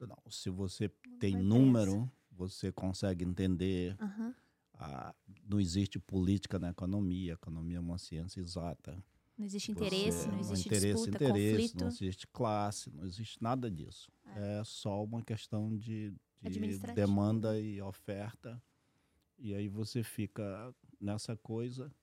Não, 0.00 0.18
se 0.30 0.48
você 0.48 0.88
tem 1.18 1.36
número, 1.36 2.08
você 2.30 2.70
consegue 2.70 3.24
entender. 3.24 3.96
Aham. 4.00 4.34
ah, 4.74 5.14
não 5.48 5.58
existe 5.60 5.98
política 5.98 6.58
na 6.58 6.70
economia, 6.70 7.32
a 7.32 7.34
economia 7.34 7.78
é 7.78 7.80
uma 7.80 7.98
ciência 7.98 8.40
exata. 8.40 9.02
Não 9.38 9.46
existe 9.46 9.72
Você- 9.72 9.86
interesse, 9.86 10.28
não 10.28 10.40
existe 10.40 10.66
interesse, 10.68 10.86
disputa, 11.04 11.24
interesse, 11.24 11.52
conflito. 11.62 11.80
não 11.80 11.88
existe 11.88 12.26
classe, 12.26 12.90
não 12.90 13.04
existe 13.06 13.40
nada 13.42 13.70
disso. 13.70 14.10
É, 14.36 14.62
só 14.64 15.02
uma 15.04 15.22
questão 15.22 15.76
de, 15.76 16.12
de 16.42 16.78
demanda 16.94 17.58
e 17.58 17.80
oferta. 17.80 18.60
E 19.38 19.54
aí 19.54 19.68
você 19.68 20.02
fica 20.02 20.74
nessa 21.00 21.36
coisa, 21.36 21.94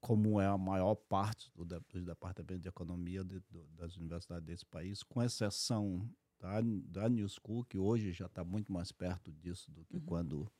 como 0.00 0.40
é 0.40 0.46
a 0.46 0.56
maior 0.56 0.94
parte 0.94 1.50
do, 1.52 1.64
dos 1.64 2.04
departamentos 2.04 2.62
de 2.62 2.68
economia 2.68 3.24
de- 3.24 3.40
do- 3.50 3.66
das 3.76 3.96
universidades 3.96 4.46
desse 4.46 4.64
país, 4.64 5.02
com 5.02 5.20
exceção 5.22 6.08
da, 6.38 6.60
da 6.84 7.08
New 7.08 7.28
School, 7.28 7.64
que 7.64 7.76
hoje 7.76 8.12
já 8.12 8.26
está 8.26 8.44
muito 8.44 8.72
mais 8.72 8.92
perto 8.92 9.32
disso 9.32 9.68
do 9.72 9.80
Uhum. 9.80 9.86
que 9.86 10.00
quando 10.00 10.50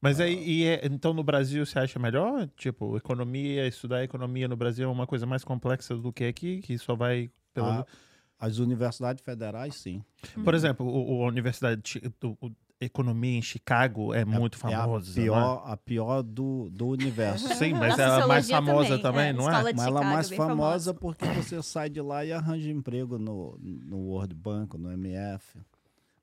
Mas 0.00 0.18
aí, 0.18 0.42
e 0.44 0.66
é- 0.66 0.80
então 0.86 1.14
no 1.14 1.22
Brasil 1.22 1.64
você 1.64 1.78
acha 1.78 1.98
melhor? 1.98 2.48
Tipo, 2.56 2.96
economia, 2.96 3.66
estudar 3.68 4.02
economia 4.02 4.48
no 4.48 4.56
Brasil 4.56 4.88
é 4.88 4.92
uma 4.92 5.06
coisa 5.06 5.24
mais 5.26 5.44
complexa 5.44 5.96
do 5.96 6.12
que 6.12 6.24
aqui, 6.24 6.60
que 6.60 6.76
só 6.78 6.96
vai 6.96 7.30
pelo. 7.54 7.68
a- 7.68 7.86
as 8.40 8.58
universidades 8.58 9.22
federais, 9.24 9.76
sim. 9.76 10.02
Por 10.42 10.52
exemplo, 10.54 10.84
o, 10.84 11.22
a 11.22 11.28
Universidade 11.28 12.00
do- 12.20 12.36
o- 12.40 12.50
Economia 12.80 13.38
em 13.38 13.42
Chicago 13.42 14.12
é 14.12 14.24
muito 14.24 14.56
é 14.56 14.58
famosa. 14.58 15.12
a 15.12 15.14
né? 15.14 15.22
pior, 15.22 15.62
a 15.64 15.76
pior 15.76 16.20
do, 16.20 16.68
do 16.68 16.88
universo. 16.88 17.46
Sim, 17.54 17.74
mas 17.74 17.96
Na 17.96 18.02
é 18.02 18.22
a 18.22 18.26
mais 18.26 18.50
famosa 18.50 18.98
também, 18.98 19.28
é, 19.28 19.32
não 19.32 19.48
é? 19.48 19.52
Mas 19.72 19.86
ela 19.86 20.00
é 20.00 20.04
mais 20.04 20.28
bem 20.28 20.36
famosa 20.36 20.92
porque 20.92 21.24
você 21.26 21.62
sai 21.62 21.88
de 21.88 22.00
lá 22.00 22.24
e 22.24 22.32
arranja 22.32 22.68
emprego 22.68 23.20
no, 23.20 23.56
no 23.62 23.98
World 23.98 24.34
Bank, 24.34 24.76
no 24.76 24.90
MF. 24.90 25.60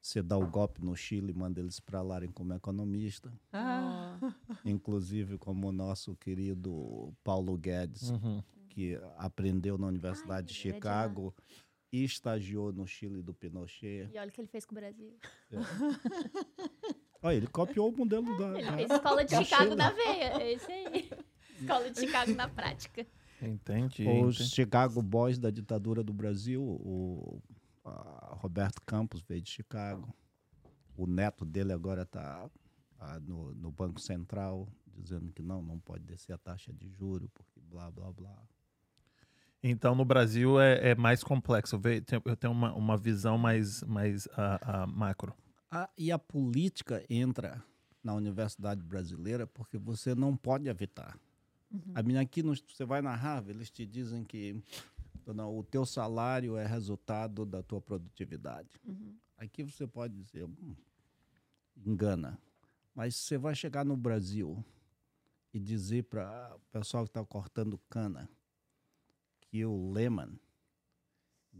Você 0.02 0.22
dá 0.22 0.38
o 0.38 0.48
golpe 0.48 0.84
no 0.84 0.96
Chile, 0.96 1.34
manda 1.34 1.60
eles 1.60 1.80
para 1.80 2.02
lá 2.02 2.20
como 2.34 2.54
economista. 2.54 3.32
Ah, 3.52 4.18
Inclusive 4.66 5.38
como 5.38 5.68
o 5.68 5.72
nosso 5.72 6.16
querido 6.16 7.14
Paulo 7.24 7.58
Guedes, 7.58 8.10
Uhum. 8.12 8.42
que 8.70 8.98
aprendeu 9.18 9.78
na 9.78 9.88
Universidade 9.88 10.48
de 10.48 10.54
Ai, 10.54 10.60
ele 10.62 10.70
é 10.70 10.72
de. 10.72 10.76
Chicago 10.78 11.36
e 11.92 12.04
estagiou 12.04 12.72
no 12.72 12.86
Chile 12.88 13.22
do 13.22 13.34
Pinochet. 13.34 14.10
E 14.14 14.18
olha 14.18 14.30
o 14.30 14.32
que 14.32 14.40
ele 14.40 14.48
fez 14.48 14.64
com 14.66 14.74
o 14.74 14.80
Brasil. 14.80 15.12
Olha, 17.22 17.36
ele 17.36 17.48
copiou 17.48 17.90
o 17.90 17.98
modelo 17.98 18.38
da... 18.38 18.58
Ele 18.58 18.72
fez 18.72 18.92
Escola 18.92 19.26
de 19.26 19.36
Chicago 19.44 19.64
Chile. 19.64 19.76
na 19.76 19.92
veia. 19.92 20.42
É 20.42 20.54
isso 20.54 20.72
aí. 20.72 21.10
Escola 21.60 21.92
de 21.92 22.00
Chicago 22.00 22.34
na 22.34 22.48
prática. 22.48 23.06
Entendi. 23.42 24.08
Os 24.08 24.36
entendi. 24.36 24.50
Chicago 24.52 25.02
Boys 25.02 25.38
da 25.38 25.50
ditadura 25.50 26.02
do 26.04 26.14
Brasil, 26.14 26.62
o 26.64 27.42
Roberto 28.40 28.82
Campos 28.86 29.22
veio 29.22 29.42
de 29.42 29.50
Chicago. 29.50 30.14
O 30.98 31.08
neto 31.08 31.46
dele 31.46 31.72
agora 31.74 32.02
está 32.04 32.50
no, 33.22 33.54
no 33.56 33.72
Banco 33.72 34.00
Central, 34.02 34.68
dizendo 34.88 35.32
que 35.32 35.42
não, 35.42 35.62
não 35.62 35.80
pode 35.80 36.04
descer 36.04 36.34
a 36.34 36.38
taxa 36.38 36.74
de 36.74 36.90
juro, 36.90 37.30
porque 37.34 37.60
blá, 37.62 37.90
blá, 37.90 38.12
blá. 38.12 38.38
Então 39.62 39.94
no 39.94 40.06
Brasil 40.06 40.60
é, 40.60 40.90
é 40.92 40.96
mais 40.96 41.24
complexo. 41.24 41.80
Eu 42.26 42.36
tenho- 42.36 42.54
uma, 42.54 42.74
uma 42.74 42.98
visão 42.98 43.38
mais, 43.38 43.84
mais 43.84 44.28
ah, 44.38 44.60
ah, 44.62 44.88
macro. 44.88 45.34
Ah, 45.72 45.90
e 45.98 46.12
a 46.12 46.18
política 46.20 47.04
entra 47.10 47.64
na 48.04 48.14
universidade 48.14 48.82
brasileira 48.82 49.46
porque 49.46 49.78
você 49.78 50.16
não 50.16 50.36
pode 50.36 50.68
evitar. 50.68 51.18
A 51.94 52.02
minha 52.02 52.22
aqui, 52.22 52.42
no- 52.42 52.56
você 52.56 52.84
vai 52.86 53.02
na 53.02 53.14
Harvard, 53.14 53.52
eles 53.52 53.70
te 53.70 53.86
dizem 53.86 54.24
que 54.24 54.62
não, 55.34 55.58
o 55.58 55.64
teu 55.64 55.86
salário 55.86 56.58
é 56.58 56.66
resultado 56.66 57.46
da 57.46 57.62
tua 57.62 57.82
produtividade. 57.82 58.82
Aqui 59.38 59.64
você 59.64 59.88
pode 59.88 60.22
dizer, 60.22 60.46
"Hum, 60.46 60.76
engana. 61.86 62.40
Mas 62.94 63.16
você 63.16 63.38
vai 63.38 63.56
chegar 63.56 63.86
no 63.86 63.96
Brasil 63.96 64.64
e 65.54 65.60
dizer 65.60 66.04
para 66.04 66.56
o 66.56 66.60
pessoal 66.72 67.04
que 67.04 67.10
está 67.10 67.24
cortando 67.24 67.78
cana 67.90 68.30
que 69.42 69.66
o 69.66 69.92
Lehman 69.92 70.40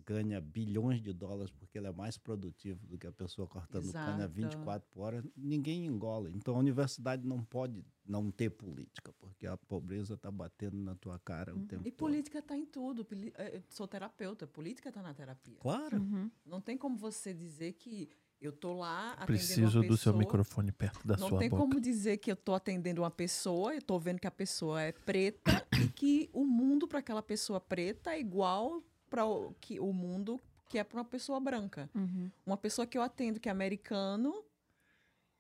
ganha 0.06 0.40
bilhões 0.42 1.02
de 1.02 1.12
dólares 1.14 1.52
porque 1.52 1.78
ele 1.78 1.88
é 1.88 1.92
mais 1.92 2.18
produtivo 2.18 2.86
do 2.88 2.98
que 2.98 3.08
a 3.08 3.12
pessoa 3.12 3.48
cortando 3.48 3.92
cana 3.92 4.24
Exato. 4.26 4.34
24 4.34 4.88
por 4.92 5.02
hora, 5.02 5.24
ninguém 5.36 5.86
engola. 5.86 6.30
Então 6.32 6.56
a 6.56 6.60
universidade 6.60 7.26
não 7.28 7.44
pode 7.44 7.84
não 8.06 8.32
ter 8.32 8.50
política, 8.50 9.14
porque 9.20 9.46
a 9.46 9.56
pobreza 9.58 10.16
está 10.16 10.32
batendo 10.32 10.78
na 10.78 10.96
tua 10.96 11.20
cara 11.20 11.56
o 11.56 11.60
tempo 11.66 11.88
e 11.88 11.92
todo. 11.92 12.00
política 12.10 12.40
está 12.40 12.56
em 12.58 12.66
tudo. 12.66 13.06
Poli- 13.06 13.34
eh, 13.38 13.58
Eu 13.58 13.64
sou 13.70 13.88
terapeuta, 13.88 14.48
política 14.48 14.90
está 14.90 15.02
na 15.02 15.14
terapia. 15.14 15.58
Claro. 15.60 15.98
Uhum. 15.98 16.30
Não 16.46 16.60
tem 16.62 16.78
como 16.78 16.98
você 16.98 17.34
dizer 17.34 17.74
que 17.74 18.10
eu 18.42 18.54
tô 18.54 18.72
lá 18.74 19.12
atendendo 19.12 19.26
Preciso 19.28 19.80
uma 19.82 19.88
do 19.90 19.98
seu 19.98 20.14
microfone 20.18 20.72
perto 20.72 21.06
da 21.06 21.18
Não 21.18 21.28
sua 21.28 21.40
tem 21.40 21.50
boca. 21.50 21.62
como 21.62 21.80
dizer 21.80 22.18
que 22.18 22.32
eu 22.32 22.38
tô 22.38 22.54
atendendo 22.54 23.02
uma 23.02 23.12
pessoa, 23.12 23.76
eu 23.76 23.82
tô 23.82 24.00
vendo 24.00 24.18
que 24.20 24.28
a 24.28 24.32
pessoa 24.32 24.82
é 24.82 24.94
preta 24.94 25.68
e 25.78 25.88
que 25.94 26.30
o 26.32 26.46
mundo 26.46 26.88
para 26.88 27.00
aquela 27.00 27.22
pessoa 27.22 27.60
preta 27.60 28.12
é 28.12 28.20
igual 28.20 28.82
para 29.10 29.26
o 29.26 29.54
que 29.60 29.80
o 29.80 29.92
mundo 29.92 30.40
que 30.70 30.78
é 30.78 30.84
para 30.84 31.00
uma 31.00 31.06
pessoa 31.06 31.40
branca. 31.40 31.90
Uhum. 31.96 32.30
Uma 32.46 32.58
pessoa 32.58 32.86
que 32.86 32.98
eu 32.98 33.02
atendo 33.02 33.40
que 33.40 33.50
é 33.50 33.52
americano 33.52 34.44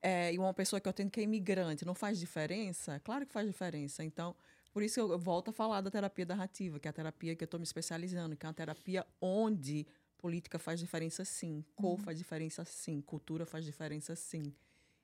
é, 0.01 0.33
e 0.33 0.39
uma 0.39 0.53
pessoa 0.53 0.79
que 0.79 0.87
eu 0.87 0.89
atendo 0.89 1.11
que 1.11 1.19
é 1.19 1.23
imigrante, 1.23 1.85
não 1.85 1.93
faz 1.93 2.19
diferença? 2.19 2.99
Claro 3.01 3.25
que 3.25 3.33
faz 3.33 3.45
diferença. 3.47 4.03
Então, 4.03 4.35
por 4.73 4.81
isso 4.81 4.99
eu 4.99 5.19
volto 5.19 5.49
a 5.49 5.53
falar 5.53 5.81
da 5.81 5.91
terapia 5.91 6.25
narrativa, 6.25 6.79
que 6.79 6.87
é 6.87 6.89
a 6.89 6.93
terapia 6.93 7.35
que 7.35 7.43
eu 7.43 7.45
estou 7.45 7.59
me 7.59 7.63
especializando, 7.63 8.35
que 8.35 8.45
é 8.45 8.49
uma 8.49 8.53
terapia 8.53 9.05
onde 9.21 9.85
política 10.17 10.57
faz 10.59 10.79
diferença 10.79 11.23
sim, 11.23 11.63
cor 11.75 11.97
faz 11.99 12.17
diferença 12.17 12.65
sim, 12.65 13.01
cultura 13.01 13.45
faz 13.45 13.63
diferença 13.65 14.15
sim. 14.15 14.53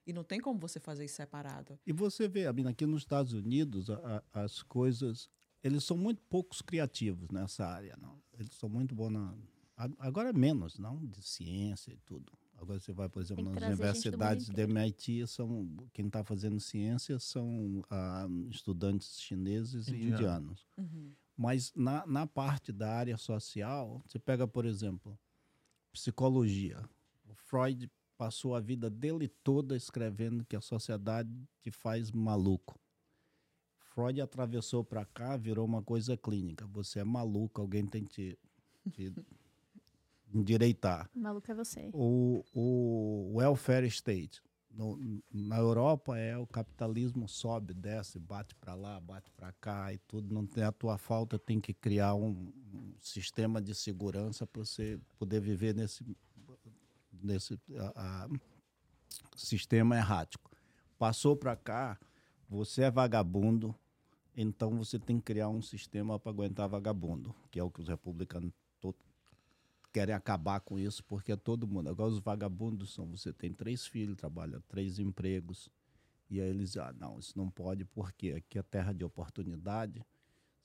E 0.07 0.13
não 0.13 0.23
tem 0.23 0.39
como 0.39 0.59
você 0.59 0.79
fazer 0.79 1.05
isso 1.05 1.15
separado. 1.15 1.79
E 1.85 1.91
você 1.91 2.27
vê, 2.27 2.45
Abina, 2.45 2.69
aqui 2.69 2.85
nos 2.85 3.01
Estados 3.01 3.33
Unidos, 3.33 3.89
a- 3.89 4.23
a- 4.33 4.43
as 4.43 4.61
coisas. 4.61 5.29
Eles 5.65 5.83
são 5.83 5.97
muito 5.97 6.21
poucos 6.29 6.61
criativos 6.61 7.27
nessa 7.31 7.65
área, 7.65 7.97
não. 7.99 8.21
Eles 8.37 8.53
são 8.53 8.69
muito 8.69 8.93
bons 8.93 9.09
na. 9.09 9.33
Agora 9.97 10.31
menos, 10.31 10.77
não? 10.77 11.03
De 11.07 11.23
ciência 11.23 11.91
e 11.91 11.97
tudo. 12.05 12.31
Agora 12.55 12.79
você 12.79 12.93
vai, 12.93 13.09
por 13.09 13.19
exemplo, 13.19 13.43
nas 13.43 13.63
universidades 13.63 14.47
de. 14.47 14.61
MIT, 14.61 15.25
são, 15.25 15.67
quem 15.91 16.05
está 16.05 16.23
fazendo 16.23 16.59
ciência 16.59 17.17
são 17.17 17.83
ah, 17.89 18.27
estudantes 18.51 19.19
chineses 19.19 19.87
e 19.87 19.95
Indiano. 19.95 20.13
indianos. 20.13 20.67
Mas 21.35 21.73
na, 21.75 22.05
na 22.05 22.27
parte 22.27 22.71
da 22.71 22.93
área 22.93 23.17
social, 23.17 24.03
você 24.05 24.19
pega, 24.19 24.47
por 24.47 24.65
exemplo, 24.65 25.17
psicologia. 25.91 26.87
O 27.27 27.33
Freud 27.33 27.89
passou 28.15 28.53
a 28.53 28.59
vida 28.59 28.87
dele 28.87 29.27
toda 29.27 29.75
escrevendo 29.75 30.45
que 30.45 30.55
a 30.55 30.61
sociedade 30.61 31.29
te 31.59 31.71
faz 31.71 32.11
maluco. 32.11 32.79
Freud 33.95 34.19
atravessou 34.19 34.83
para 34.83 35.05
cá, 35.05 35.37
virou 35.37 35.65
uma 35.65 35.81
coisa 35.81 36.17
clínica. 36.17 36.67
Você 36.67 36.99
é 36.99 37.03
maluco, 37.05 37.61
alguém 37.61 37.85
tem 37.85 38.03
que 38.03 38.09
te, 38.09 38.39
te 38.91 39.13
endireitar. 40.33 41.09
Maluco 41.15 41.49
é 41.49 41.55
você. 41.55 41.89
O, 41.93 42.43
o 42.53 43.37
welfare 43.37 43.87
state. 43.87 44.41
No- 44.69 44.99
na 45.31 45.57
Europa 45.57 46.17
é 46.17 46.37
o 46.37 46.45
capitalismo 46.45 47.29
sobe, 47.29 47.73
desce, 47.73 48.19
bate 48.19 48.53
para 48.55 48.75
lá, 48.75 48.99
bate 48.99 49.31
para 49.31 49.53
cá 49.53 49.93
e 49.93 49.97
tudo. 49.99 50.33
Não 50.33 50.45
tem 50.45 50.65
a 50.65 50.71
tua 50.73 50.97
falta, 50.97 51.39
tem 51.39 51.61
que 51.61 51.73
criar 51.73 52.13
um, 52.15 52.51
um 52.73 52.93
sistema 52.99 53.61
de 53.61 53.73
segurança 53.73 54.45
para 54.45 54.65
você 54.65 54.99
poder 55.17 55.39
viver 55.39 55.73
nesse, 55.73 56.03
nesse 57.23 57.57
a- 57.95 58.25
a- 58.25 58.29
sistema 59.37 59.95
errático. 59.95 60.51
Passou 60.99 61.37
para 61.37 61.55
cá, 61.55 61.97
você 62.49 62.81
é 62.83 62.91
vagabundo, 62.91 63.73
então 64.35 64.77
você 64.77 64.99
tem 64.99 65.17
que 65.17 65.23
criar 65.25 65.49
um 65.49 65.61
sistema 65.61 66.19
para 66.19 66.31
aguentar 66.31 66.67
vagabundo, 66.67 67.33
que 67.49 67.59
é 67.59 67.63
o 67.63 67.71
que 67.71 67.81
os 67.81 67.87
republicanos 67.87 68.51
to- 68.79 68.95
querem 69.93 70.13
acabar 70.13 70.59
com 70.59 70.77
isso, 70.77 71.03
porque 71.05 71.31
é 71.31 71.35
todo 71.37 71.67
mundo. 71.67 71.89
Agora 71.89 72.09
os 72.11 72.19
vagabundos 72.19 72.93
são, 72.93 73.05
você 73.07 73.31
tem 73.31 73.53
três 73.53 73.85
filhos, 73.87 74.15
trabalha 74.17 74.61
três 74.67 74.99
empregos, 74.99 75.69
e 76.29 76.41
aí 76.41 76.49
eles, 76.49 76.75
ah, 76.75 76.93
não, 76.99 77.17
isso 77.19 77.37
não 77.37 77.49
pode, 77.49 77.85
porque 77.85 78.31
aqui 78.31 78.57
é 78.59 78.63
terra 78.63 78.91
de 78.93 79.03
oportunidade. 79.05 80.05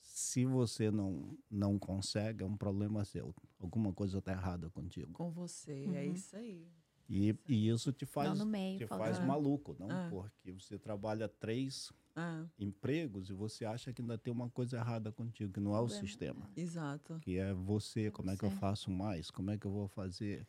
Se 0.01 0.45
você 0.45 0.89
não, 0.91 1.37
não 1.49 1.77
consegue, 1.79 2.43
é 2.43 2.45
um 2.47 2.57
problema 2.57 3.05
seu. 3.05 3.33
Alguma 3.59 3.93
coisa 3.93 4.17
está 4.17 4.31
errada 4.31 4.69
contigo. 4.71 5.13
Com 5.13 5.29
você, 5.31 5.85
é 5.85 6.05
Uhum. 6.07 6.13
isso 6.13 6.35
aí. 6.35 6.67
E, 7.07 7.35
e 7.47 7.69
isso 7.69 7.91
te 7.93 8.05
faz, 8.05 8.43
meio, 8.43 8.77
te 8.79 8.87
faz 8.87 9.19
maluco, 9.19 9.75
não? 9.79 9.89
Ah. 9.91 10.07
Porque 10.09 10.51
você 10.51 10.79
trabalha 10.79 11.27
três 11.29 11.91
Ah, 12.15 12.45
empregos 12.59 13.29
e 13.29 13.33
você 13.33 13.63
acha 13.65 13.93
que 13.93 14.01
ainda 14.01 14.17
tem 14.17 14.33
uma 14.33 14.49
coisa 14.49 14.77
errada 14.77 15.11
contigo, 15.11 15.53
que 15.53 15.59
não 15.59 15.71
é 15.71 15.79
o 15.79 15.85
Problema. 15.85 16.01
sistema. 16.07 16.49
exato. 16.55 17.19
Que 17.21 17.37
é 17.37 17.53
você, 17.53 18.11
como 18.11 18.29
é 18.31 18.35
que 18.37 18.43
eu 18.43 18.51
faço 18.51 18.91
mais? 18.91 19.31
Como 19.31 19.49
é 19.51 19.57
que 19.57 19.65
eu 19.65 19.71
vou 19.71 19.87
fazer? 19.87 20.45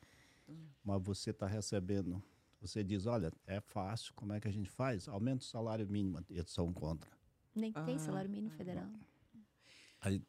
Mas 0.84 1.02
você 1.02 1.30
está 1.30 1.46
recebendo. 1.46 2.22
Você 2.60 2.82
diz, 2.84 3.06
olha, 3.06 3.32
é 3.46 3.60
fácil, 3.60 4.12
como 4.14 4.32
é 4.32 4.40
que 4.40 4.48
a 4.48 4.52
gente 4.52 4.68
faz? 4.70 5.08
Aumenta 5.08 5.42
o 5.44 5.46
salário 5.46 5.86
mínimo, 5.88 6.18
eles 6.28 6.50
são 6.50 6.72
contra. 6.72 7.10
Nem 7.54 7.72
tem 7.72 7.96
Ah, 7.96 7.98
salário 7.98 8.30
mínimo 8.30 8.50
federal. 8.50 8.88
Aí, 10.00 10.22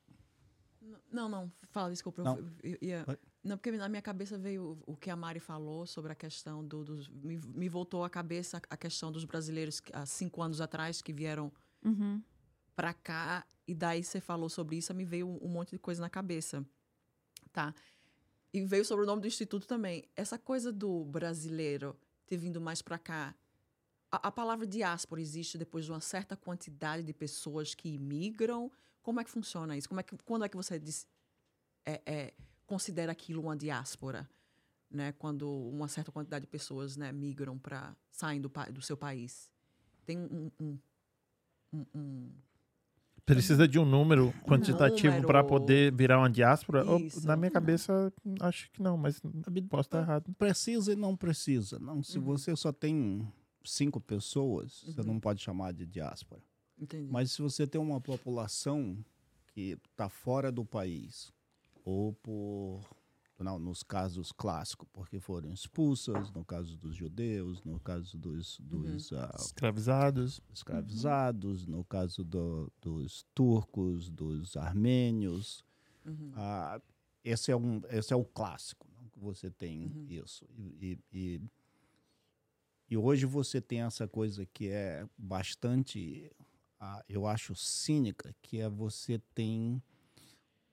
Não, 1.11 1.29
não, 1.29 1.51
fala, 1.69 1.89
desculpa. 1.89 2.21
eu 2.21 2.25
Não. 2.25 2.37
eu 2.63 2.77
ia- 2.81 3.03
Vai. 3.05 3.17
Não, 3.43 3.57
porque 3.57 3.71
na 3.71 3.89
minha 3.89 4.01
cabeça 4.01 4.37
veio 4.37 4.81
o, 4.85 4.95
que 4.95 5.09
a 5.09 5.15
Mari 5.15 5.39
falou 5.39 5.85
sobre 5.85 6.13
a 6.13 6.15
questão 6.15 6.65
do, 6.65 6.83
dos. 6.83 7.09
Me, 7.09 7.37
me 7.37 7.67
voltou 7.67 8.03
à 8.05 8.09
cabeça 8.09 8.61
a 8.69 8.77
questão 8.77 9.11
dos 9.11 9.25
brasileiros 9.25 9.81
há 9.91 10.05
cinco 10.05 10.41
anos 10.41 10.61
atrás 10.61 11.01
que 11.01 11.11
vieram 11.11 11.51
Uhum. 11.83 12.21
pra 12.73 12.93
cá, 12.93 13.45
e 13.67 13.73
daí 13.73 14.03
você 14.03 14.21
falou 14.21 14.47
sobre 14.49 14.77
isso, 14.77 14.93
me 14.93 15.03
veio 15.03 15.27
um, 15.27 15.47
monte 15.49 15.71
de 15.71 15.79
coisa 15.79 16.01
na 16.01 16.09
cabeça. 16.09 16.65
Tá? 17.51 17.73
E 18.53 18.61
veio 18.61 18.85
sobre 18.85 19.03
o 19.03 19.07
nome 19.07 19.21
do 19.21 19.27
instituto 19.27 19.67
também. 19.67 20.07
Essa 20.15 20.37
coisa 20.37 20.71
do 20.71 21.03
brasileiro 21.05 21.97
ter 22.25 22.37
vindo 22.37 22.61
mais 22.61 22.81
pra 22.81 22.97
cá. 22.97 23.35
A, 24.11 24.27
a 24.27 24.31
palavra 24.31 24.65
diáspora 24.65 25.21
existe 25.21 25.57
depois 25.57 25.85
de 25.85 25.91
uma 25.91 25.99
certa 25.99 26.35
quantidade 26.35 27.03
de 27.03 27.13
pessoas 27.13 27.75
que 27.75 27.89
imigram. 27.89 28.71
Como 29.01 29.19
é 29.19 29.23
que 29.23 29.29
funciona 29.29 29.77
isso? 29.77 29.89
Como 29.89 29.99
é 29.99 30.03
que, 30.03 30.15
quando 30.23 30.45
é 30.45 30.49
que 30.49 30.55
você 30.55 30.79
diz, 30.79 31.07
é, 31.85 32.01
é, 32.05 32.33
considera 32.73 33.11
aquilo 33.11 33.41
uma 33.43 33.55
diáspora? 33.55 34.27
Né? 34.89 35.11
Quando 35.13 35.47
uma 35.49 35.87
certa 35.87 36.11
quantidade 36.11 36.45
de 36.45 36.51
pessoas 36.51 36.97
né, 36.97 37.11
migram 37.11 37.57
para 37.57 37.95
saem 38.11 38.41
do, 38.41 38.51
do 38.71 38.81
seu 38.81 38.97
país. 38.97 39.51
Tem 40.05 40.17
um, 40.17 40.51
um, 40.59 40.79
um- 41.73 41.85
um- 41.95 42.31
Precisa 43.25 43.65
de 43.67 43.79
um 43.79 43.85
número 43.85 44.33
quantitativo 44.45 45.25
para 45.25 45.43
poder 45.43 45.93
virar 45.95 46.17
uma 46.19 46.29
diáspora? 46.29 46.83
Isso. 46.99 47.25
na 47.25 47.37
minha 47.37 47.49
cabeça, 47.51 48.11
acho 48.41 48.69
que 48.71 48.81
não, 48.81 48.97
mas 48.97 49.21
posso 49.69 49.87
estar 49.87 50.01
errado. 50.01 50.33
precisa 50.37 50.91
e 50.91 50.95
não 50.95 51.15
precisa. 51.15 51.79
Não, 51.79 52.03
se 52.03 52.17
Uhum. 52.17 52.25
você 52.25 52.53
só 52.55 52.71
tem 52.73 53.25
cinco 53.63 54.01
pessoas, 54.01 54.83
você 54.85 54.99
Uhum. 54.99 55.07
não 55.07 55.19
pode 55.21 55.41
chamar 55.41 55.71
de 55.73 55.85
diáspora. 55.85 56.41
Entendi. 56.77 57.09
Mas 57.09 57.31
se 57.31 57.41
você 57.41 57.65
tem 57.65 57.79
uma 57.79 58.01
população 58.01 58.97
que 59.53 59.77
está 59.91 60.09
fora 60.09 60.51
do 60.51 60.65
país, 60.65 61.31
ou 61.83 62.13
por. 62.13 62.81
Não, 63.39 63.59
nos 63.59 63.83
casos 63.83 64.31
clássicos, 64.31 64.87
porque 64.93 65.19
foram 65.19 65.51
expulsas, 65.51 66.31
no 66.31 66.45
caso 66.45 66.77
dos 66.77 66.95
judeus, 66.95 67.61
no 67.63 67.77
caso 67.79 68.17
dos, 68.17 68.57
dos 68.61 69.11
ah, 69.11 69.35
Escravizados. 69.37 70.39
escravizados, 70.53 71.65
no 71.67 71.83
caso 71.83 72.23
do- 72.23 72.71
dos 72.81 73.25
turcos, 73.35 74.09
dos 74.09 74.55
armênios. 74.55 75.61
Uhum. 76.05 76.31
Ah, 76.35 76.79
esse, 77.23 77.51
é 77.51 77.55
um, 77.57 77.81
esse 77.89 78.13
é 78.13 78.15
o 78.15 78.23
clássico, 78.23 78.87
não? 78.95 79.09
que 79.09 79.19
você 79.19 79.49
tem 79.49 79.87
Uhum. 79.87 80.05
isso. 80.07 80.45
E, 80.55 80.99
e, 81.11 81.17
e, 81.37 81.41
e 82.91 82.97
hoje 82.97 83.25
você 83.25 83.59
tem 83.59 83.81
essa 83.81 84.07
coisa 84.07 84.45
que 84.45 84.69
é 84.69 85.05
bastante, 85.17 86.31
ah, 86.79 87.03
eu 87.09 87.25
acho, 87.27 87.55
cínica, 87.55 88.33
que 88.41 88.59
é 88.59 88.69
você 88.69 89.19
tem 89.33 89.81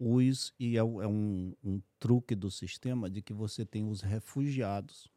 os, 0.01 0.53
e 0.59 0.77
é, 0.79 0.83
o- 0.83 1.03
é 1.03 1.07
um, 1.07 1.55
um 1.63 1.81
truque 1.99 2.35
do 2.35 2.51
sistema, 2.51 3.09
de 3.11 3.21
que 3.21 3.35
você 3.35 3.65
tem 3.67 3.87
os 3.87 4.01
refugiados 4.01 5.09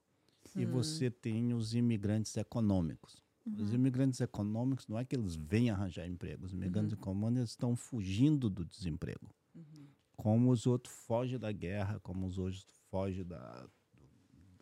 e 0.55 0.65
Hum. 0.65 0.71
você 0.71 1.09
tem 1.09 1.53
os 1.53 1.73
imigrantes 1.73 2.35
econômicos. 2.37 3.23
Os 3.59 3.73
imigrantes 3.73 4.21
econômicos 4.21 4.87
não 4.87 4.97
é 4.99 5.03
que 5.03 5.15
eles 5.15 5.35
vêm 5.35 5.69
arranjar 5.69 6.05
emprego, 6.07 6.45
os 6.45 6.53
imigrantes 6.53 6.93
econômicos 6.93 7.37
eles 7.39 7.49
estão 7.49 7.75
fugindo 7.75 8.49
do 8.49 8.63
desemprego. 8.63 9.29
Uhum. 9.55 9.87
Como 10.15 10.51
os 10.51 10.65
outros 10.67 10.93
fogem 11.05 11.37
da 11.39 11.51
guerra, 11.51 11.99
como 12.01 12.25
os 12.25 12.37
outros 12.37 12.65
fogem 12.89 13.25
da, 13.25 13.67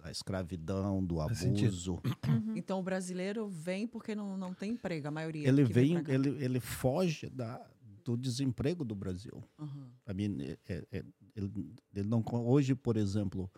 da 0.04 0.10
escravidão, 0.10 1.04
do 1.06 1.20
abuso. 1.22 2.00
Uhum. 2.28 2.56
Então 2.58 2.80
o 2.80 2.84
brasileiro 2.84 3.48
vem 3.48 3.86
porque 3.88 4.16
não, 4.16 4.36
não 4.38 4.52
tem 4.54 4.72
emprego, 4.72 5.08
a 5.08 5.12
maioria. 5.12 5.48
Ele 5.48 5.64
vem, 5.64 6.02
cá. 6.04 6.12
ele, 6.12 6.30
ele 6.44 6.60
foge 6.60 7.30
da, 7.30 7.64
do 8.04 8.18
desemprego 8.18 8.84
do 8.84 8.96
Brasil. 8.96 9.44
Uhum. 9.60 9.92
I 10.10 10.14
mean, 10.14 10.42
é- 10.42 10.58
é- 10.68 10.88
é- 11.00 11.06
ele, 11.36 11.74
ele 11.94 12.08
não, 12.08 12.24
hoje, 12.46 12.74
por 12.76 12.98
exemplo, 12.98 13.50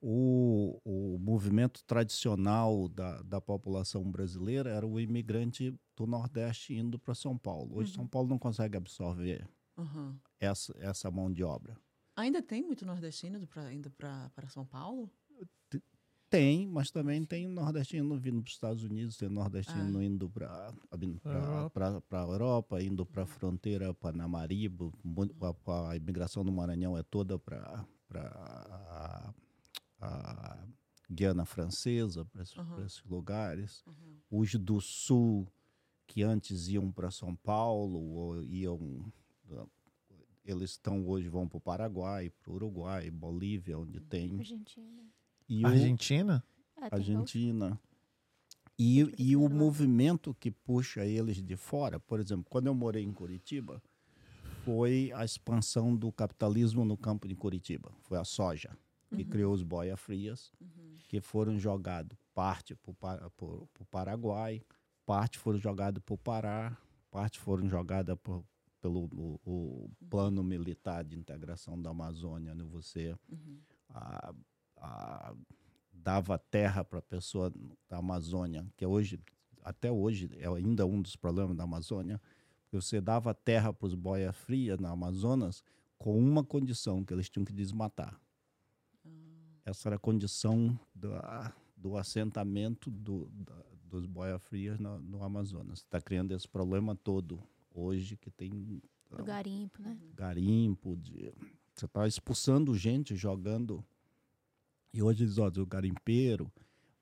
o, 0.00 0.80
o 0.84 1.18
movimento 1.18 1.82
tradicional 1.84 2.88
da, 2.88 3.20
da 3.22 3.40
população 3.40 4.08
brasileira 4.10 4.70
era 4.70 4.86
o 4.86 5.00
imigrante 5.00 5.74
do 5.96 6.06
Nordeste 6.06 6.74
indo 6.74 6.98
para 6.98 7.14
São 7.14 7.36
Paulo. 7.36 7.76
Hoje, 7.76 7.92
São 7.92 8.06
Paulo 8.06 8.28
não 8.28 8.38
consegue 8.38 8.76
absorver 8.76 9.48
Uhum. 9.76 10.16
essa, 10.40 10.72
essa 10.78 11.10
mão 11.10 11.32
de 11.32 11.42
obra. 11.44 11.76
Ainda 12.16 12.42
tem 12.42 12.62
muito 12.62 12.84
nordestino 12.84 13.44
pra, 13.46 13.72
indo 13.72 13.90
para 13.90 14.30
São 14.48 14.64
Paulo? 14.66 15.08
Tem, 16.30 16.66
mas 16.66 16.90
também 16.90 17.24
tem 17.24 17.48
nordestino 17.48 18.18
vindo 18.18 18.42
para 18.42 18.48
os 18.48 18.52
Estados 18.54 18.82
Unidos, 18.84 19.16
tem 19.16 19.28
nordestino 19.30 19.98
Ah. 19.98 20.04
indo 20.04 20.28
para 20.28 20.74
Europa. 21.24 22.02
a 22.10 22.20
Europa, 22.22 22.82
indo 22.82 23.06
para 23.06 23.22
a 23.22 23.26
fronteira 23.26 23.94
Panamaribo. 23.94 24.92
mu- 25.02 25.30
A, 25.66 25.90
a 25.90 25.96
imigração 25.96 26.44
do 26.44 26.52
Maranhão 26.52 26.98
é 26.98 27.02
toda 27.02 27.38
para 27.38 27.86
a, 28.14 29.32
a 30.00 30.66
Guiana 31.10 31.46
Francesa, 31.46 32.24
para 32.26 32.42
esses, 32.42 32.54
pra 32.54 32.84
esses 32.84 33.02
lugares. 33.04 33.82
Uhum. 33.86 34.40
Os 34.42 34.54
do 34.54 34.80
Sul, 34.82 35.46
que 36.06 36.22
antes 36.22 36.68
iam 36.68 36.92
para 36.92 37.10
São 37.10 37.34
Paulo, 37.34 37.98
ou 38.00 38.42
iam. 38.44 39.10
Eles 40.44 40.70
estão 40.72 41.06
hoje 41.06 41.28
vão 41.28 41.46
para 41.48 41.58
o 41.58 41.60
Paraguai, 41.60 42.30
para 42.30 42.50
o 42.50 42.54
Uruguai, 42.54 43.10
Bolívia, 43.10 43.78
onde 43.78 44.00
tem. 44.00 44.38
Argentina. 44.38 45.02
E 45.48 45.64
o- 45.64 45.68
Argentina? 45.68 46.44
Tem 46.74 46.88
Argentina. 46.92 47.80
E, 48.78 49.02
Acho 49.02 49.12
que 49.12 49.22
e 49.22 49.36
o 49.36 49.48
movimento 49.48 50.32
que 50.34 50.50
puxa 50.50 51.04
eles 51.04 51.42
de 51.42 51.56
fora, 51.56 51.98
por 51.98 52.20
exemplo, 52.20 52.46
quando 52.48 52.68
eu 52.68 52.74
morei 52.74 53.02
em 53.02 53.12
Curitiba, 53.12 53.82
foi 54.64 55.10
a 55.14 55.24
expansão 55.24 55.96
do 55.96 56.12
capitalismo 56.12 56.84
no 56.84 56.96
campo 56.96 57.26
de 57.26 57.34
Curitiba. 57.34 57.90
Foi 58.02 58.18
a 58.18 58.24
soja 58.24 58.76
que 59.16 59.24
criou 59.24 59.52
os 59.52 59.62
boia 59.62 59.96
frias, 59.96 60.52
Uhum. 60.60 60.96
que 61.08 61.20
foram 61.20 61.58
jogados 61.58 62.16
parte 62.34 62.76
para 62.76 63.26
o 63.36 63.84
Paraguai, 63.90 64.62
parte 65.06 65.38
foram 65.38 65.58
jogados 65.58 66.00
para 66.04 66.14
o 66.14 66.18
Pará, 66.18 66.76
parte 67.10 67.40
foram 67.40 67.68
jogadas 67.68 68.16
pelo 68.80 69.08
o, 69.12 69.40
o 69.44 69.90
plano 70.08 70.44
militar 70.44 71.02
de 71.04 71.18
integração 71.18 71.80
da 71.80 71.90
Amazônia, 71.90 72.54
né? 72.54 72.62
Você 72.64 73.16
Uhum. 73.28 73.58
a- 73.88 74.32
a- 74.80 75.34
dava 75.92 76.38
terra 76.38 76.84
para 76.84 77.00
a 77.00 77.02
pessoa 77.02 77.52
da 77.88 77.98
Amazônia, 77.98 78.66
que 78.76 78.86
hoje, 78.86 79.20
até 79.62 79.90
hoje, 79.90 80.30
é 80.38 80.48
ainda 80.48 80.86
um 80.86 81.02
dos 81.02 81.16
problemas 81.16 81.56
da 81.56 81.64
Amazônia, 81.64 82.20
porque 82.62 82.76
você 82.80 83.00
dava 83.00 83.34
terra 83.34 83.72
para 83.72 83.86
os 83.86 83.94
boia 83.94 84.32
fria 84.32 84.76
na 84.78 84.90
Amazonas 84.90 85.62
com 85.98 86.18
uma 86.18 86.44
condição, 86.44 87.04
que 87.04 87.12
eles 87.12 87.28
tinham 87.28 87.44
que 87.44 87.52
desmatar. 87.52 88.18
Essa 89.64 89.88
era 89.90 89.96
a 89.96 89.98
condição 89.98 90.78
da- 90.94 91.52
do 91.76 91.96
assentamento 91.96 92.90
do- 92.90 93.28
da- 93.30 93.64
dos 93.84 94.06
boia 94.06 94.38
frias 94.38 94.78
no, 94.78 94.98
no 95.00 95.22
Amazonas. 95.22 95.80
Está 95.80 96.00
criando 96.00 96.32
esse 96.32 96.48
problema 96.48 96.94
todo 96.94 97.42
hoje, 97.74 98.16
que 98.16 98.30
tem 98.30 98.80
Do 99.10 99.24
garimpo, 99.24 99.82
né? 99.82 99.98
garimpo, 100.14 100.96
de, 100.96 101.32
você 101.74 101.84
está 101.86 102.06
expulsando 102.06 102.74
gente, 102.76 103.14
jogando. 103.16 103.84
E 104.98 105.02
hoje 105.02 105.22
eles 105.22 105.38
olham 105.38 105.62
o 105.62 105.66
garimpeiro, 105.66 106.50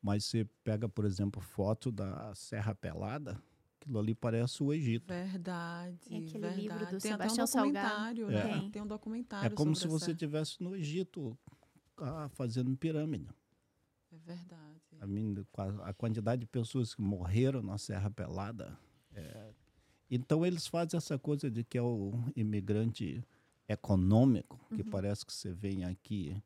mas 0.03 0.27
você 0.27 0.47
pega, 0.63 0.87
por 0.87 1.07
exemplo, 1.07 1.41
foto 1.41 1.91
da 1.91 2.35
Serra 2.35 2.75
Pelada, 2.75 3.43
aquilo 3.81 3.99
ali 3.99 4.15
parece 4.15 4.63
o 4.63 4.71
Egito. 4.71 5.07
Verdade. 5.09 5.97
Tem 6.07 6.19
aquele 6.27 6.39
verdade. 6.41 6.61
livro 6.61 6.79
do 6.79 7.01
Tem 7.01 7.01
Sebastião 7.13 7.45
até 7.47 7.59
um 7.59 7.63
documentário, 7.73 8.27
Salgado. 8.27 8.49
né? 8.49 8.61
Tem. 8.61 8.71
Tem 8.71 8.83
um 8.83 8.85
É 8.85 8.89
documentário. 8.89 9.57
como 9.57 9.75
se 9.75 9.89
você 9.89 10.11
estivesse 10.11 10.63
no 10.63 10.77
Egito 10.77 11.39
ah, 11.97 12.29
fazendo 12.35 12.77
pirâmide. 12.77 13.31
É 14.13 14.19
verdade. 14.19 14.83
A, 15.01 15.07
mim, 15.07 15.35
com 15.51 15.63
a, 15.63 15.89
a 15.89 15.95
quantidade 15.95 16.41
de 16.41 16.47
pessoas 16.47 16.95
que 16.95 17.01
morreram 17.01 17.63
na 17.63 17.79
Serra 17.79 18.11
Pelada. 18.11 18.79
é, 19.15 19.55
Então 20.11 20.45
eles 20.45 20.67
fazem 20.67 20.99
essa 20.99 21.19
coisa 21.19 21.51
de 21.51 21.65
que 21.65 21.79
é 21.79 21.83
o 21.83 22.13
imigrante 22.37 23.25
econômico, 23.67 24.61
que 24.75 24.83
Uhum. 24.83 24.91
parece 24.91 25.25
que 25.25 25.33
você 25.33 25.51
vem 25.55 25.83
aqui 25.87 26.37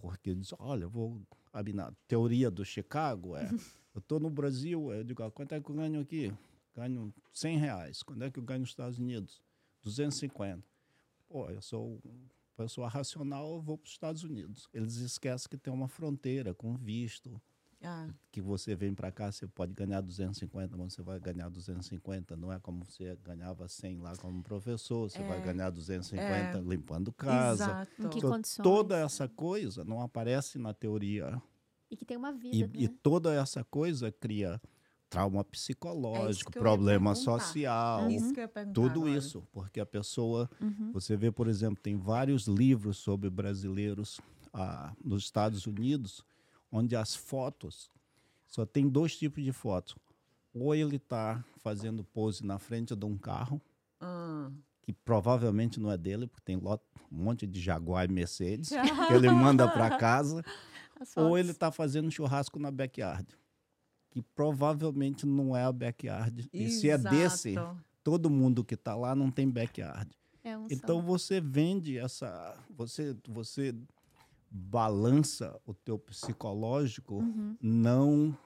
porque 0.00 0.32
diz, 0.34 0.54
olha, 0.58 0.84
eu 0.84 0.90
vou 0.90 1.20
abrir 1.52 1.74
na 1.74 1.92
teoria 2.06 2.50
do 2.50 2.64
Chicago, 2.64 3.36
é, 3.36 3.48
eu 3.94 3.98
estou 3.98 4.20
no 4.20 4.30
Brasil, 4.30 4.92
eu 4.92 5.04
digo, 5.04 5.22
ah, 5.22 5.30
quanto 5.30 5.54
é 5.54 5.60
que 5.60 5.68
eu 5.68 5.74
ganho 5.74 6.00
aqui? 6.00 6.32
Ganho 6.74 7.12
100 7.32 7.58
reais. 7.58 8.02
Quando 8.04 8.22
é 8.24 8.30
que 8.30 8.38
eu 8.38 8.42
ganho 8.42 8.60
nos 8.60 8.70
Estados 8.70 8.98
Unidos? 8.98 9.42
250. 9.82 10.62
Pô, 11.28 11.50
eu 11.50 11.60
sou 11.60 12.00
pessoa 12.56 12.88
racional, 12.88 13.54
eu 13.54 13.60
vou 13.60 13.76
para 13.76 13.86
os 13.86 13.92
Estados 13.92 14.22
Unidos. 14.22 14.68
Eles 14.72 14.96
esquecem 14.96 15.48
que 15.48 15.56
tem 15.56 15.72
uma 15.72 15.88
fronteira 15.88 16.54
com 16.54 16.76
visto, 16.76 17.40
Ah, 17.82 18.08
que 18.32 18.40
você 18.42 18.74
vem 18.74 18.94
para 18.94 19.10
cá, 19.12 19.30
você 19.30 19.46
pode 19.46 19.72
ganhar 19.72 20.00
250, 20.00 20.76
mas 20.76 20.94
você 20.94 21.02
vai 21.02 21.18
ganhar 21.20 21.48
250. 21.48 22.36
Não 22.36 22.52
é 22.52 22.58
como 22.60 22.84
você 22.84 23.16
ganhava 23.16 23.68
100 23.68 23.98
lá 23.98 24.16
como 24.16 24.42
professor, 24.42 25.08
você 25.10 25.22
vai 25.22 25.38
É. 25.38 25.40
ganhar 25.40 25.70
250 25.70 26.58
É. 26.58 26.60
limpando 26.60 27.12
casa. 27.12 27.64
exato. 27.64 28.02
Em 28.02 28.08
que 28.08 28.18
Então, 28.18 28.30
condições. 28.30 28.64
toda 28.64 28.98
essa 28.98 29.28
coisa 29.28 29.84
não 29.84 30.00
aparece 30.02 30.58
na 30.58 30.74
teoria. 30.74 31.40
E 31.90 31.96
que 31.96 32.04
tem 32.04 32.16
uma 32.16 32.32
vida, 32.32 32.66
E, 32.66 32.68
né? 32.68 32.84
e 32.84 32.88
toda 32.88 33.34
essa 33.34 33.64
coisa 33.64 34.10
cria 34.12 34.60
trauma 35.10 35.44
psicológico, 35.44 36.52
É 36.54 36.58
eu 36.58 36.66
ia 36.66 36.78
problema 36.78 37.14
social, 37.14 38.08
Isso 38.10 38.32
tudo 38.72 39.00
agora. 39.00 39.08
isso. 39.08 39.42
Porque 39.52 39.80
a 39.80 39.86
pessoa 39.86 40.50
Uhum. 40.60 40.92
você 40.92 41.16
vê, 41.16 41.30
por 41.30 41.48
exemplo, 41.48 41.80
tem 41.82 41.96
vários 41.96 42.46
livros 42.46 42.98
sobre 42.98 43.30
brasileiros 43.30 44.20
ah, 44.52 44.94
nos 45.04 45.24
Estados 45.24 45.66
Unidos, 45.66 46.24
onde 46.70 46.94
as 46.96 47.14
fotos 47.14 47.90
só 48.46 48.64
tem 48.66 48.88
dois 48.88 49.16
tipos 49.16 49.42
de 49.44 49.52
fotos. 49.52 49.94
Ou 50.54 50.74
ele 50.74 50.96
está 50.96 51.44
fazendo 51.58 52.02
pose 52.02 52.44
na 52.44 52.58
frente 52.58 52.94
de 52.96 53.04
um 53.04 53.16
carro, 53.16 53.60
Ah. 54.00 54.50
que 54.82 54.92
provavelmente 54.92 55.78
não 55.78 55.90
é 55.92 55.98
dele, 55.98 56.26
porque 56.26 56.44
tem 56.44 56.56
lot- 56.56 56.82
um 57.12 57.16
monte 57.16 57.46
de 57.46 57.60
Jaguar 57.60 58.04
e 58.08 58.12
Mercedes 58.12 58.70
que 58.70 59.12
ele 59.14 59.30
manda 59.30 59.68
para 59.68 59.96
casa, 59.98 60.42
As 61.00 61.16
ou 61.16 61.38
ele 61.38 61.50
está 61.52 61.70
fazendo 61.70 62.10
churrasco 62.10 62.58
na 62.58 62.70
backyard, 62.70 63.26
que 64.10 64.20
provavelmente 64.22 65.24
não 65.26 65.56
é 65.56 65.62
a 65.64 65.70
backyard. 65.72 66.48
E 66.52 66.68
se 66.70 66.88
é 66.90 66.98
desse, 66.98 67.50
Exato. 67.50 67.78
todo 68.02 68.28
mundo 68.30 68.64
que 68.64 68.74
está 68.74 68.94
lá 68.96 69.14
não 69.14 69.30
tem 69.30 69.48
backyard. 69.48 70.10
É 70.42 70.56
um 70.56 70.66
Então 70.70 71.00
som. 71.00 71.06
você 71.06 71.40
vende 71.40 71.98
essa, 71.98 72.56
você 72.70 73.14
você 73.28 73.74
balança 74.50 75.60
o 75.66 75.74
teu 75.74 75.98
psicológico 75.98 77.16
Uhum. 77.16 77.56
não 77.60 78.36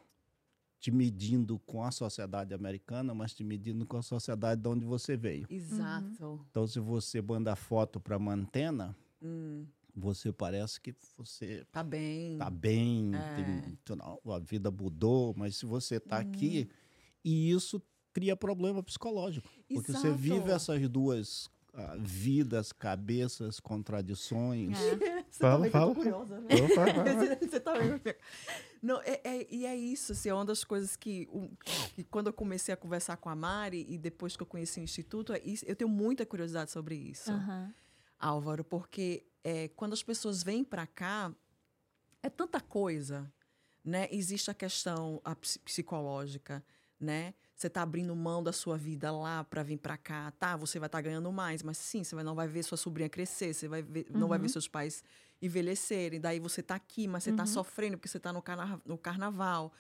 te 0.81 0.91
medindo 0.91 1.59
com 1.61 1.85
a 1.85 1.93
sociedade 1.93 2.53
americana, 2.53 3.15
mas 3.15 3.33
te 3.33 3.45
medindo 3.45 3.87
com 3.87 3.97
a 3.97 4.03
sociedade 4.03 4.61
de 4.61 4.69
onde 4.69 4.85
você 4.85 5.17
veio. 5.17 5.47
Exato. 5.49 6.45
Então 6.51 6.67
se 6.67 6.81
você 6.81 7.23
manda 7.23 7.55
foto 7.55 8.01
para 8.01 8.17
uma 8.17 8.33
antena, 8.35 8.97
Hum, 9.23 9.65
você 9.95 10.33
parece 10.33 10.81
que 10.81 10.93
você 11.17 11.65
tá 11.71 11.85
bem. 11.85 12.37
tá 12.39 12.51
bem, 12.51 13.13
É. 13.15 13.35
tem, 13.37 13.79
tu 13.85 13.95
não, 13.95 14.19
a 14.33 14.39
vida 14.41 14.71
mudou, 14.73 15.33
mas 15.37 15.57
se 15.57 15.65
você 15.67 16.01
tá 16.01 16.19
aqui 16.19 16.63
Uhum. 16.69 16.77
e 17.25 17.51
isso 17.53 17.81
cria 18.13 18.35
problema 18.37 18.83
psicológico, 18.83 19.49
porque 19.73 19.93
você 19.93 20.09
Exato. 20.09 20.17
vive 20.17 20.51
essas 20.51 20.89
duas 20.89 21.49
ah, 21.75 21.97
vidas, 22.01 22.73
cabeças, 22.73 23.61
contradições. 23.61 24.77
É. 24.79 25.22
Você 25.33 25.39
Fala, 25.41 25.55
também 25.57 25.71
ficou 25.71 25.81
fala. 25.81 25.95
curiosa, 25.95 26.41
né? 26.41 26.49
Opa. 26.63 26.85
Você 27.49 27.59
tá? 27.59 27.73
Não, 28.83 29.01
é, 29.01 29.19
é- 29.25 29.47
e 29.51 29.65
é 29.65 29.75
isso, 29.75 30.13
assim, 30.13 30.29
é 30.29 30.35
uma 30.35 30.45
das 30.45 30.63
coisas 30.63 30.95
que, 30.95 31.27
o- 31.33 31.49
que 31.95 32.05
quando 32.05 32.27
eu 32.27 32.35
comecei 32.35 32.75
a 32.75 32.77
conversar 32.77 33.17
com 33.17 33.31
a 33.31 33.35
Mari 33.35 33.87
e 33.89 33.97
depois 33.97 34.37
que 34.37 34.43
eu 34.43 34.47
conheci 34.47 34.79
o 34.79 34.83
Instituto, 34.83 35.33
é 35.33 35.41
isso- 35.43 35.65
eu 35.67 35.75
tenho 35.75 35.89
muita 35.89 36.27
curiosidade 36.27 36.71
sobre 36.71 36.95
isso, 36.97 37.33
Aham. 37.33 37.73
Álvaro, 38.19 38.63
porque 38.63 39.25
é, 39.43 39.69
quando 39.69 39.95
as 39.95 40.03
pessoas 40.03 40.43
vêm 40.43 40.63
para 40.63 40.87
cá, 40.87 41.35
é 42.23 42.29
tanta 42.29 42.61
coisa, 42.61 43.33
né? 43.83 44.09
Existe 44.13 44.51
a 44.51 44.55
questão 44.55 45.19
a 45.25 45.35
ps- 45.35 45.57
psicológica, 45.57 46.63
né? 47.01 47.33
Você 47.63 47.69
está 47.69 47.83
abrindo 47.83 48.15
mão 48.17 48.43
da 48.43 48.53
sua 48.53 48.77
vida 48.77 49.13
lá 49.13 49.45
para 49.45 49.63
vir 49.63 49.79
para 49.79 49.97
cá, 49.97 50.33
tá? 50.33 50.57
Você 50.57 50.81
vai 50.81 50.89
estar 50.89 51.01
ganhando 51.01 51.31
mais, 51.31 51.63
mas 51.63 51.79
sim, 51.79 52.03
você 52.03 52.13
vai- 52.13 52.25
não 52.25 52.35
vai 52.35 52.49
ver 52.49 52.65
sua 52.65 52.77
sobrinha 52.77 53.09
crescer, 53.09 53.55
você 53.55 53.69
vai 53.69 53.81
ver- 53.83 54.05
não 54.11 54.27
vai 54.27 54.37
ver 54.37 54.49
seus 54.49 54.67
pais 54.67 55.05
envelhecerem. 55.41 56.21
Daí 56.21 56.41
você 56.41 56.61
está 56.61 56.75
aqui, 56.75 57.07
mas 57.07 57.23
você 57.23 57.31
está 57.31 57.45
sofrendo 57.47 57.97
porque 57.97 58.09
você 58.09 58.17
está 58.17 58.33
no, 58.33 58.43
carna- 58.43 58.83
no 58.85 58.99
carnaval, 58.99 59.73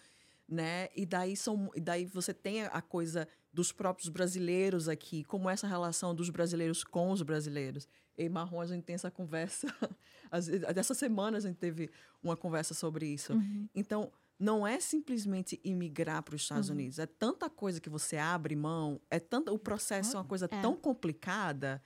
né? 0.48 0.90
E 0.94 1.04
daí 1.04 1.36
são, 1.36 1.72
e 1.74 1.80
daí 1.80 2.04
você 2.04 2.32
tem 2.32 2.62
a 2.62 2.80
coisa 2.80 3.26
dos 3.52 3.72
próprios 3.72 4.08
brasileiros 4.08 4.88
aqui, 4.88 5.24
como 5.24 5.50
essa 5.50 5.66
relação 5.66 6.14
dos 6.14 6.30
brasileiros 6.30 6.84
com 6.84 7.10
os 7.10 7.20
brasileiros. 7.22 7.88
E 8.16 8.28
Marrom, 8.28 8.60
a 8.60 8.66
gente 8.66 8.84
tem 8.84 8.94
essa 8.94 9.10
conversa. 9.10 9.66
vezes- 10.32 10.60
Dessa 10.72 10.94
semana 10.94 11.38
a 11.38 11.40
gente 11.40 11.56
teve 11.56 11.90
uma 12.22 12.36
conversa 12.36 12.74
sobre 12.74 13.06
isso. 13.06 13.32
Então, 13.74 14.12
não 14.42 14.66
é 14.66 14.80
simplesmente 14.80 15.60
imigrar 15.62 16.20
para 16.24 16.34
os 16.34 16.42
Estados 16.42 16.68
Unidos. 16.68 16.98
É 16.98 17.06
tanta 17.06 17.48
coisa 17.48 17.80
que 17.80 17.88
você 17.88 18.16
abre 18.16 18.56
mão, 18.56 19.00
é 19.08 19.20
tanta, 19.20 19.52
o 19.52 19.58
processo 19.58 20.16
é 20.16 20.18
uma 20.18 20.24
coisa 20.26 20.46
É. 20.50 20.60
tão 20.60 20.74
complicada 20.74 21.80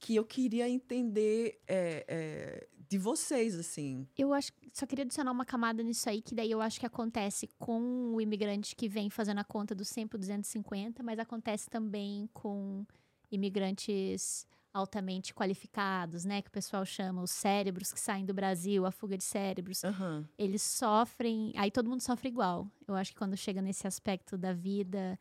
que 0.00 0.16
eu 0.16 0.24
queria 0.24 0.66
entender 0.66 1.60
é, 1.68 2.04
é, 2.08 2.68
de 2.88 2.96
vocês, 2.96 3.54
assim. 3.58 4.08
Eu 4.16 4.32
acho 4.32 4.50
só 4.72 4.86
queria 4.86 5.04
adicionar 5.04 5.30
uma 5.30 5.44
camada 5.44 5.82
nisso 5.82 6.08
aí, 6.08 6.22
que 6.22 6.34
daí 6.34 6.50
eu 6.50 6.60
acho 6.62 6.80
que 6.80 6.86
acontece 6.86 7.48
com 7.58 8.14
o 8.14 8.20
imigrante 8.20 8.74
que 8.74 8.88
vem 8.88 9.10
fazendo 9.10 9.38
a 9.40 9.44
conta 9.44 9.74
do 9.74 9.84
100 9.84 10.08
por 10.08 10.18
250, 10.18 11.02
mas 11.02 11.18
acontece 11.18 11.68
também 11.68 12.28
com 12.32 12.84
imigrantes 13.30 14.46
altamente 14.74 15.32
qualificados, 15.32 16.24
né? 16.24 16.42
Que 16.42 16.48
o 16.48 16.52
pessoal 16.52 16.84
chama 16.84 17.22
os 17.22 17.30
cérebros 17.30 17.92
que 17.92 18.00
saem 18.00 18.26
do 18.26 18.34
Brasil, 18.34 18.84
a 18.84 18.90
fuga 18.90 19.16
de 19.16 19.22
cérebros. 19.22 19.84
Aham. 19.84 20.28
Eles 20.36 20.60
sofrem. 20.62 21.52
Aí 21.56 21.70
todo 21.70 21.88
mundo 21.88 22.00
sofre 22.00 22.28
igual. 22.28 22.68
Eu 22.86 22.96
acho 22.96 23.12
que 23.12 23.18
quando 23.18 23.36
chega 23.36 23.62
nesse 23.62 23.86
aspecto 23.86 24.36
da 24.36 24.52
vida, 24.52 25.16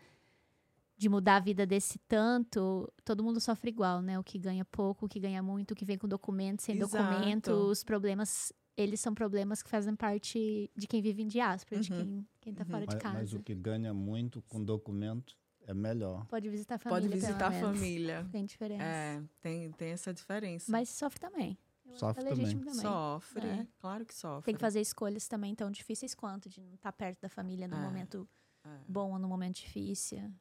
de 0.97 1.07
mudar 1.07 1.35
a 1.35 1.39
vida 1.39 1.65
desse 1.67 1.99
tanto, 1.99 2.91
todo 3.05 3.23
mundo 3.23 3.39
sofre 3.39 3.69
igual, 3.69 4.01
né? 4.01 4.17
O 4.17 4.23
que 4.23 4.39
ganha 4.39 4.65
pouco, 4.65 5.05
o 5.05 5.09
que 5.09 5.19
ganha 5.19 5.43
muito, 5.43 5.71
o 5.71 5.75
que 5.75 5.85
vem 5.85 5.97
com 5.99 6.07
documento, 6.07 6.63
sem 6.63 6.75
Exato. 6.75 6.97
documento, 6.97 7.49
os 7.51 7.83
problemas. 7.83 8.51
Eles 8.75 8.99
são 8.99 9.13
problemas 9.13 9.61
que 9.61 9.69
fazem 9.69 9.95
parte 9.95 10.71
de 10.75 10.87
quem 10.87 10.99
vive 10.99 11.21
em 11.21 11.27
diáspora, 11.27 11.79
de 11.79 11.91
Uhum. 11.91 11.97
quem, 11.97 12.27
quem 12.41 12.53
tá 12.55 12.63
Uhum. 12.63 12.69
fora 12.71 12.87
de 12.87 12.95
Mas, 12.95 13.03
casa. 13.03 13.13
mas 13.19 13.33
o 13.33 13.39
que 13.39 13.53
ganha 13.53 13.93
muito 13.93 14.41
com 14.47 14.63
documento 14.63 15.37
é 15.67 15.73
melhor. 15.73 16.25
Pode 16.27 16.49
visitar 16.49 16.75
a 16.75 16.79
família. 16.79 17.09
Pode 17.09 17.15
visitar 17.19 17.47
a 17.47 17.51
família. 17.51 18.27
Tem 18.31 18.45
diferença. 18.45 18.83
É, 18.83 19.21
tem, 19.41 19.71
tem 19.71 19.89
essa 19.91 20.13
diferença. 20.13 20.71
Mas 20.71 20.89
sofre 20.89 21.19
também. 21.19 21.57
Eu 21.85 21.91
que 21.93 21.99
Sofre 21.99 22.23
é 22.23 22.29
legítimo 22.29 22.61
também. 22.65 22.81
Sofre, 22.81 23.45
É. 23.47 23.67
claro 23.77 24.05
que 24.05 24.15
sofre. 24.15 24.45
Tem 24.45 24.55
que 24.55 24.61
fazer 24.61 24.79
escolhas 24.81 25.27
também 25.27 25.53
tão 25.53 25.69
difíceis 25.69 26.15
quanto 26.15 26.49
de 26.49 26.61
não 26.61 26.73
estar 26.75 26.91
perto 26.93 27.19
da 27.21 27.29
família 27.29 27.67
no 27.67 27.75
É. 27.75 27.79
momento 27.81 28.27
É. 28.65 28.69
bom 28.87 29.11
ou 29.11 29.19
no 29.19 29.27
momento 29.27 29.55
difícil. 29.57 30.31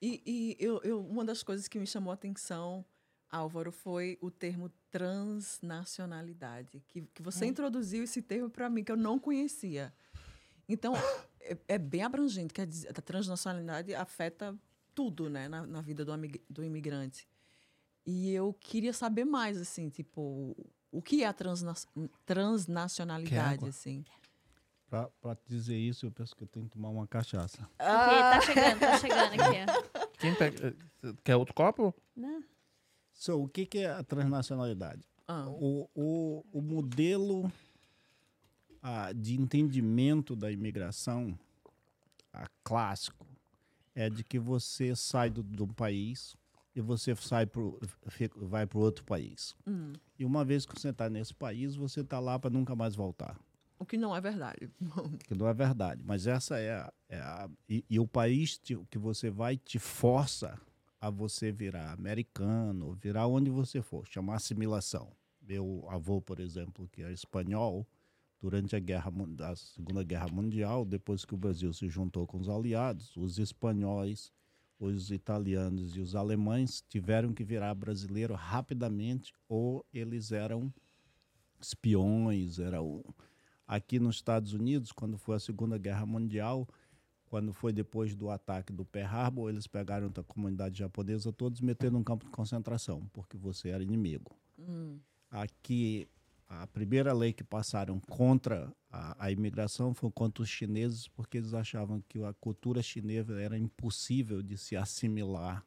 E, 0.00 0.22
e 0.26 0.56
eu, 0.58 0.80
eu- 0.82 1.04
uma 1.06 1.24
das 1.24 1.42
coisas 1.42 1.68
que 1.68 1.78
me 1.78 1.86
chamou 1.86 2.10
a 2.10 2.14
atenção, 2.14 2.84
Álvaro, 3.30 3.70
foi 3.70 4.18
o 4.20 4.30
termo 4.30 4.70
transnacionalidade. 4.90 6.82
Que, 6.88 7.02
que 7.02 7.22
você 7.22 7.44
É. 7.44 7.48
introduziu 7.48 8.02
esse 8.04 8.20
termo 8.22 8.50
para 8.50 8.68
mim, 8.68 8.82
que 8.84 8.92
eu 8.92 8.96
não 8.96 9.18
conhecia. 9.18 9.92
Então, 10.68 10.94
é, 11.42 11.58
é 11.68 11.78
bem 11.78 12.02
abrangente. 12.02 12.52
Quer 12.52 12.66
dizer, 12.66 12.88
a 12.88 13.02
transnacionalidade 13.02 13.94
afeta 13.94 14.56
tudo 14.94 15.28
né, 15.28 15.48
na, 15.48 15.66
na 15.66 15.80
vida 15.80 16.04
do, 16.04 16.12
do 16.48 16.64
imigrante. 16.64 17.28
E 18.04 18.32
eu 18.32 18.52
queria 18.54 18.92
saber 18.92 19.24
mais, 19.24 19.56
assim, 19.56 19.88
tipo, 19.88 20.56
o 20.90 21.00
que 21.00 21.22
é 21.22 21.26
a 21.26 21.32
transna 21.32 21.74
transnacionalidade, 22.26 23.66
assim? 23.68 24.04
Te 24.90 25.48
dizer 25.48 25.76
isso, 25.76 26.04
eu 26.04 26.10
penso 26.10 26.36
que 26.36 26.42
eu 26.42 26.46
tenho 26.48 26.66
que 26.66 26.72
tomar 26.72 26.90
uma 26.90 27.06
cachaça. 27.06 27.58
Porque 27.58 27.78
tá 27.78 28.40
chegando, 28.42 28.80
tá 28.80 28.98
chegando 28.98 29.32
aqui. 29.40 30.18
Quem 30.18 30.34
pega. 30.34 30.76
Quer 31.24 31.36
outro 31.36 31.54
copo? 31.54 31.94
Né? 32.14 32.44
So, 33.12 33.42
o 33.42 33.48
que, 33.48 33.64
que 33.64 33.78
é 33.78 33.90
a 33.90 34.02
transnacionalidade? 34.02 35.02
Ah, 35.26 35.48
O, 35.48 35.88
o, 35.94 36.44
o 36.52 36.60
modelo 36.60 37.50
ah, 38.82 39.12
de 39.12 39.40
entendimento 39.40 40.34
da 40.34 40.50
imigração 40.50 41.38
ah, 42.32 42.48
clássico 42.64 43.26
é 43.94 44.10
de 44.10 44.24
que 44.24 44.38
você 44.38 44.96
sai 44.96 45.30
do, 45.30 45.42
do 45.42 45.66
país 45.66 46.36
e 46.74 46.80
você 46.80 47.14
sai 47.14 47.46
pro, 47.46 47.78
vai 48.36 48.66
para 48.66 48.78
outro 48.78 49.04
país. 49.04 49.54
hum. 49.66 49.92
E 50.18 50.24
uma 50.24 50.44
vez 50.44 50.64
que 50.64 50.78
você 50.78 50.88
está 50.88 51.10
nesse 51.10 51.34
país, 51.34 51.74
você 51.74 52.00
está 52.00 52.18
lá 52.18 52.38
para 52.38 52.50
nunca 52.50 52.74
mais 52.74 52.94
voltar. 52.94 53.38
O 53.78 53.84
que 53.84 53.96
não 53.96 54.14
é 54.14 54.20
verdade. 54.20 54.70
Que 55.26 55.34
não 55.34 55.48
é 55.48 55.52
verdade. 55.52 56.02
Mas 56.04 56.26
essa 56.26 56.58
é 56.58 56.72
a. 56.72 56.92
É 57.08 57.18
a 57.18 57.50
e, 57.68 57.84
e 57.90 57.98
o 57.98 58.06
país 58.06 58.56
te- 58.56 58.78
que 58.88 58.98
você 58.98 59.28
vai 59.30 59.56
te 59.56 59.78
força 59.78 60.58
a 61.00 61.10
você 61.10 61.50
virar 61.50 61.92
americano, 61.92 62.94
virar 62.94 63.26
onde 63.26 63.50
você 63.50 63.82
for, 63.82 64.06
chamar 64.06 64.36
assimilação. 64.36 65.12
Meu 65.42 65.84
avô, 65.90 66.22
por 66.22 66.38
exemplo, 66.38 66.88
que 66.92 67.02
é 67.02 67.12
espanhol, 67.12 67.84
durante 68.42 68.74
a, 68.74 68.80
guerra, 68.80 69.12
a 69.48 69.54
Segunda 69.54 70.02
Guerra 70.02 70.26
Mundial, 70.26 70.84
depois 70.84 71.24
que 71.24 71.32
o 71.32 71.38
Brasil 71.38 71.72
se 71.72 71.88
juntou 71.88 72.26
com 72.26 72.38
os 72.38 72.48
aliados, 72.48 73.16
os 73.16 73.38
espanhóis, 73.38 74.32
os 74.80 75.12
italianos 75.12 75.96
e 75.96 76.00
os 76.00 76.16
alemães 76.16 76.84
tiveram 76.88 77.32
que 77.32 77.44
virar 77.44 77.72
brasileiro 77.72 78.34
rapidamente 78.34 79.32
ou 79.48 79.86
eles 79.94 80.32
eram 80.32 80.74
espiões, 81.60 82.58
era 82.58 82.82
o... 82.82 83.04
Aqui 83.64 84.00
nos 84.00 84.16
Estados 84.16 84.52
Unidos, 84.52 84.90
quando 84.90 85.16
foi 85.16 85.36
a 85.36 85.40
Segunda 85.40 85.78
Guerra 85.78 86.04
Mundial, 86.04 86.68
quando 87.26 87.52
foi 87.52 87.72
depois 87.72 88.14
do 88.16 88.28
ataque 88.28 88.72
do 88.72 88.84
Pearl 88.84 89.06
Harbor, 89.06 89.50
eles 89.50 89.68
pegaram 89.68 90.12
a 90.14 90.22
comunidade 90.24 90.80
japonesa 90.80 91.32
todos 91.32 91.60
e 91.60 91.64
meteram 91.64 91.92
num 91.92 92.04
campo 92.04 92.24
de 92.24 92.30
concentração, 92.32 93.08
porque 93.12 93.36
você 93.36 93.68
era 93.68 93.84
inimigo. 93.84 94.36
Hum. 94.58 94.98
Aqui, 95.30 96.08
a 96.60 96.66
primeira 96.66 97.12
lei 97.14 97.32
que 97.32 97.42
passaram 97.42 97.98
contra 97.98 98.70
a, 98.90 99.26
a 99.26 99.30
imigração 99.30 99.94
foi 99.94 100.10
contra 100.10 100.42
os 100.42 100.48
chineses, 100.48 101.08
porque 101.08 101.38
eles 101.38 101.54
achavam 101.54 102.02
que 102.08 102.22
a 102.22 102.34
cultura 102.34 102.82
chinesa 102.82 103.40
era 103.40 103.56
impossível 103.56 104.42
de 104.42 104.58
se 104.58 104.76
assimilar 104.76 105.64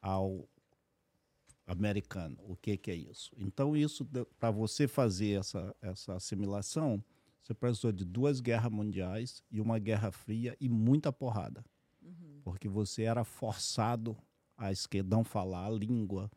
ao 0.00 0.48
americano. 1.66 2.36
O 2.44 2.54
que, 2.54 2.76
que 2.76 2.90
é 2.90 2.94
isso? 2.94 3.32
Então, 3.36 3.76
isso 3.76 4.06
para 4.38 4.50
você 4.50 4.86
fazer 4.86 5.40
essa, 5.40 5.74
essa 5.82 6.14
assimilação, 6.14 7.02
você 7.42 7.52
precisou 7.52 7.90
de 7.90 8.04
duas 8.04 8.40
guerras 8.40 8.70
mundiais 8.70 9.42
e 9.50 9.60
uma 9.60 9.78
guerra 9.78 10.12
fria 10.12 10.56
e 10.60 10.68
muita 10.68 11.12
porrada. 11.12 11.64
Porque 12.44 12.68
você 12.68 13.02
era 13.02 13.24
forçado 13.24 14.16
a 14.56 14.70
esquerdão 14.70 15.24
falar 15.24 15.66
a 15.66 15.70
língua. 15.70 16.30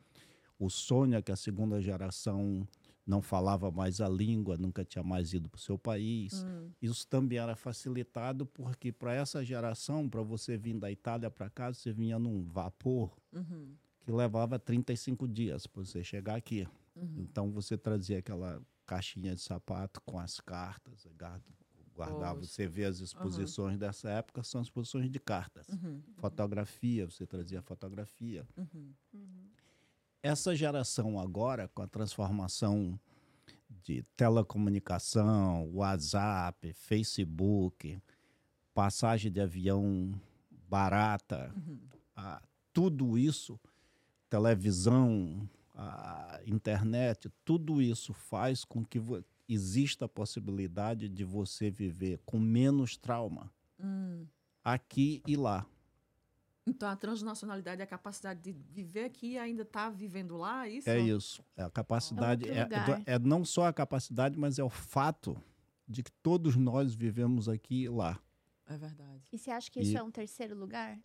O 0.57 0.69
sonho 0.69 1.15
é 1.15 1.21
que 1.21 1.31
a 1.31 1.35
segunda 1.35 1.79
geração 1.81 2.67
não 3.07 3.21
falava 3.21 3.71
mais 3.71 4.01
a 4.01 4.09
língua, 4.09 4.57
nunca 4.57 4.83
tinha 4.83 5.01
mais 5.03 5.33
ido 5.33 5.47
para 5.49 5.57
o 5.57 5.61
seu 5.61 5.77
país. 5.79 6.43
Hum. 6.43 6.69
Isso 6.81 7.07
também 7.07 7.37
era 7.39 7.55
facilitado 7.55 8.45
porque 8.45 8.91
para 8.91 9.13
essa 9.15 9.43
geração, 9.45 10.09
para 10.09 10.21
você 10.21 10.57
vir 10.57 10.77
da 10.77 10.91
Itália 10.91 11.31
para 11.31 11.49
cá, 11.49 11.73
você 11.73 11.93
vinha 11.93 12.19
num 12.19 12.43
vapor 12.43 13.15
Uhum. 13.33 13.73
que 14.05 14.11
levava 14.11 14.59
35 14.59 15.27
dias 15.27 15.65
para 15.65 15.83
você 15.85 16.03
chegar 16.03 16.35
aqui. 16.35 16.67
Uhum. 16.95 17.15
Então 17.19 17.49
você 17.51 17.77
trazia 17.77 18.19
aquela 18.19 18.61
caixinha 18.85 19.33
de 19.33 19.41
sapato 19.41 20.01
com 20.05 20.19
as 20.19 20.39
cartas, 20.41 21.07
guarda- 21.17 21.43
guardava. 21.95 22.41
Você 22.41 22.67
vê 22.67 22.85
as 22.85 22.99
exposições 22.99 23.77
dessa 23.79 24.09
época, 24.09 24.43
são 24.43 24.61
exposições 24.61 25.09
de 25.09 25.19
cartas. 25.19 25.67
Uhum. 25.69 26.01
Fotografia, 26.17 27.05
você 27.09 27.25
trazia 27.25 27.61
fotografia. 27.61 28.45
Essa 30.23 30.55
geração 30.55 31.19
agora, 31.19 31.67
com 31.69 31.81
a 31.81 31.87
transformação 31.87 32.99
de 33.83 34.03
telecomunicação, 34.15 35.69
WhatsApp, 35.73 36.73
Facebook, 36.73 37.99
passagem 38.73 39.31
de 39.31 39.39
avião 39.39 40.19
barata, 40.67 41.53
Uhum. 41.55 41.79
ah, 42.15 42.41
tudo 42.73 43.17
isso, 43.17 43.59
televisão, 44.29 45.47
a 45.73 46.39
internet, 46.45 47.29
tudo 47.45 47.81
isso 47.81 48.13
faz 48.13 48.65
com 48.65 48.83
que 48.83 48.99
exista 49.47 50.05
a 50.05 50.09
possibilidade 50.09 51.07
de 51.07 51.23
você 51.23 51.69
viver 51.69 52.19
com 52.25 52.39
menos 52.39 52.97
trauma 52.97 53.49
Hum. 53.79 54.25
aqui 54.63 55.21
e 55.25 55.35
lá. 55.37 55.65
Então, 56.67 56.89
a 56.89 56.95
transnacionalidade 56.95 57.79
é 57.81 57.83
a 57.83 57.87
capacidade 57.87 58.41
de 58.41 58.51
viver 58.51 59.05
aqui 59.05 59.31
e 59.33 59.37
ainda 59.39 59.61
estar 59.63 59.89
vivendo 59.89 60.35
lá, 60.35 60.67
é 60.67 60.71
isso? 60.71 60.89
É 60.89 60.99
isso. 60.99 61.43
É 61.55 61.63
a 61.63 61.69
capacidade 61.69 62.49
é, 62.49 62.57
é, 62.59 62.65
do- 62.65 63.03
é 63.05 63.19
não 63.19 63.45
só 63.45 63.65
a 63.67 63.73
capacidade, 63.73 64.37
mas 64.37 64.59
é 64.59 64.63
o 64.63 64.69
fato 64.69 65.35
de 65.87 66.03
que 66.03 66.11
todos 66.21 66.55
nós 66.57 66.93
vivemos 66.93 67.47
aqui 67.47 67.83
e 67.83 67.89
lá. 67.89 68.19
É 68.67 68.77
verdade. 68.77 69.23
E 69.31 69.37
você 69.37 69.49
acha 69.49 69.71
que 69.71 69.79
isso 69.79 69.93
E- 69.93 69.95
é 69.97 70.03
um 70.03 70.11
terceiro 70.11 70.53
lugar? 70.55 70.99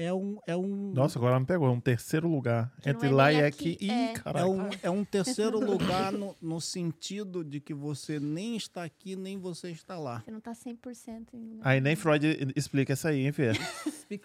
É 0.00 0.14
um 0.14 0.38
é 0.46 0.56
um 0.56 0.92
Nossa, 0.94 1.18
agora 1.18 1.38
me 1.38 1.44
pegou. 1.44 1.68
É 1.68 1.70
um 1.70 1.78
terceiro 1.78 2.26
lugar. 2.26 2.72
Que 2.80 2.88
Entre 2.88 3.08
é 3.08 3.12
lá 3.12 3.30
e 3.30 3.44
aqui, 3.44 3.74
aqui. 3.74 3.84
Ih, 3.84 3.90
é. 3.90 4.04
é 4.04 4.12
caralho. 4.14 4.50
um, 4.50 4.68
é 4.82 4.90
um 4.90 5.04
terceiro 5.04 5.60
lugar 5.60 6.10
no, 6.10 6.34
no 6.40 6.58
sentido 6.58 7.44
de 7.44 7.60
que 7.60 7.74
você 7.74 8.18
nem 8.18 8.56
está 8.56 8.82
aqui, 8.82 9.14
nem 9.14 9.36
você 9.36 9.70
está 9.70 9.98
lá. 9.98 10.20
Você 10.20 10.30
não 10.30 10.40
tá 10.40 10.52
100% 10.52 11.34
em 11.34 11.60
Aí 11.60 11.82
nem. 11.82 11.94
Freud 11.94 12.26
explica 12.56 12.94
isso 12.94 13.06
aí, 13.06 13.26
hein, 13.26 13.32
Fê? 13.32 13.52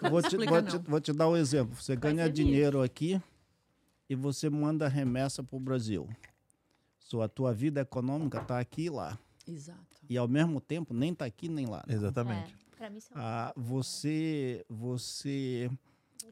Vou 0.09 0.21
te, 0.21 0.27
explica 0.27 0.49
vou, 0.49 0.61
te, 0.61 0.77
vou 0.77 1.01
te 1.01 1.11
dar 1.11 1.27
um 1.27 1.35
exemplo. 1.35 1.75
Você 1.75 1.97
Vai 1.97 2.13
ganha 2.13 2.29
dinheiro 2.29 2.81
aqui 2.81 3.21
e 4.09 4.15
você 4.15 4.49
manda 4.49 4.87
remessa 4.87 5.43
para 5.43 5.57
o 5.57 5.59
Brasil. 5.59 6.07
Sua 6.97 7.27
tua 7.27 7.53
vida 7.53 7.81
econômica 7.81 8.39
está 8.39 8.59
aqui 8.59 8.83
e 8.83 8.89
lá. 8.89 9.19
Exato. 9.45 9.79
E 10.09 10.17
ao 10.17 10.27
mesmo 10.27 10.61
tempo 10.61 10.93
nem 10.93 11.11
está 11.11 11.25
aqui 11.25 11.49
nem 11.49 11.65
lá. 11.65 11.83
Exatamente. 11.87 12.53
É, 12.53 12.64
pra 12.75 12.89
mim 12.89 12.97
isso 12.97 13.09
é 13.13 13.15
Ah, 13.17 13.53
você 13.55 14.65
você 14.69 15.69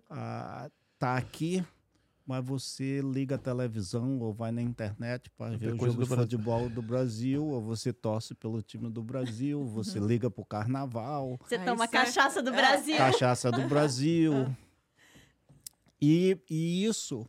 ah, 0.09 0.69
tá 0.99 1.17
aqui, 1.17 1.63
mas 2.25 2.43
você 2.45 3.01
liga 3.01 3.35
a 3.35 3.37
televisão 3.37 4.19
ou 4.19 4.33
vai 4.33 4.51
na 4.51 4.61
internet 4.61 5.29
para 5.31 5.57
ver 5.57 5.73
o 5.73 5.77
jogo 5.77 5.85
do 5.97 6.03
de 6.03 6.09
Brasil. 6.09 6.23
futebol 6.37 6.69
do 6.69 6.81
Brasil, 6.81 7.43
ou 7.45 7.61
você 7.61 7.91
torce 7.91 8.33
pelo 8.35 8.61
time 8.61 8.89
do 8.89 9.03
Brasil, 9.03 9.63
você 9.67 9.99
liga 9.99 10.29
para 10.29 10.41
o 10.41 10.45
carnaval, 10.45 11.39
Você 11.45 11.55
Ah, 11.55 11.65
toma 11.65 11.85
é- 11.85 11.87
cachaça 11.87 12.41
do 12.41 12.49
é. 12.51 12.55
Brasil. 12.55 12.97
cachaça 12.97 13.51
do 13.51 13.67
Brasil. 13.67 14.33
E, 16.05 16.37
e 16.49 16.83
isso 16.83 17.25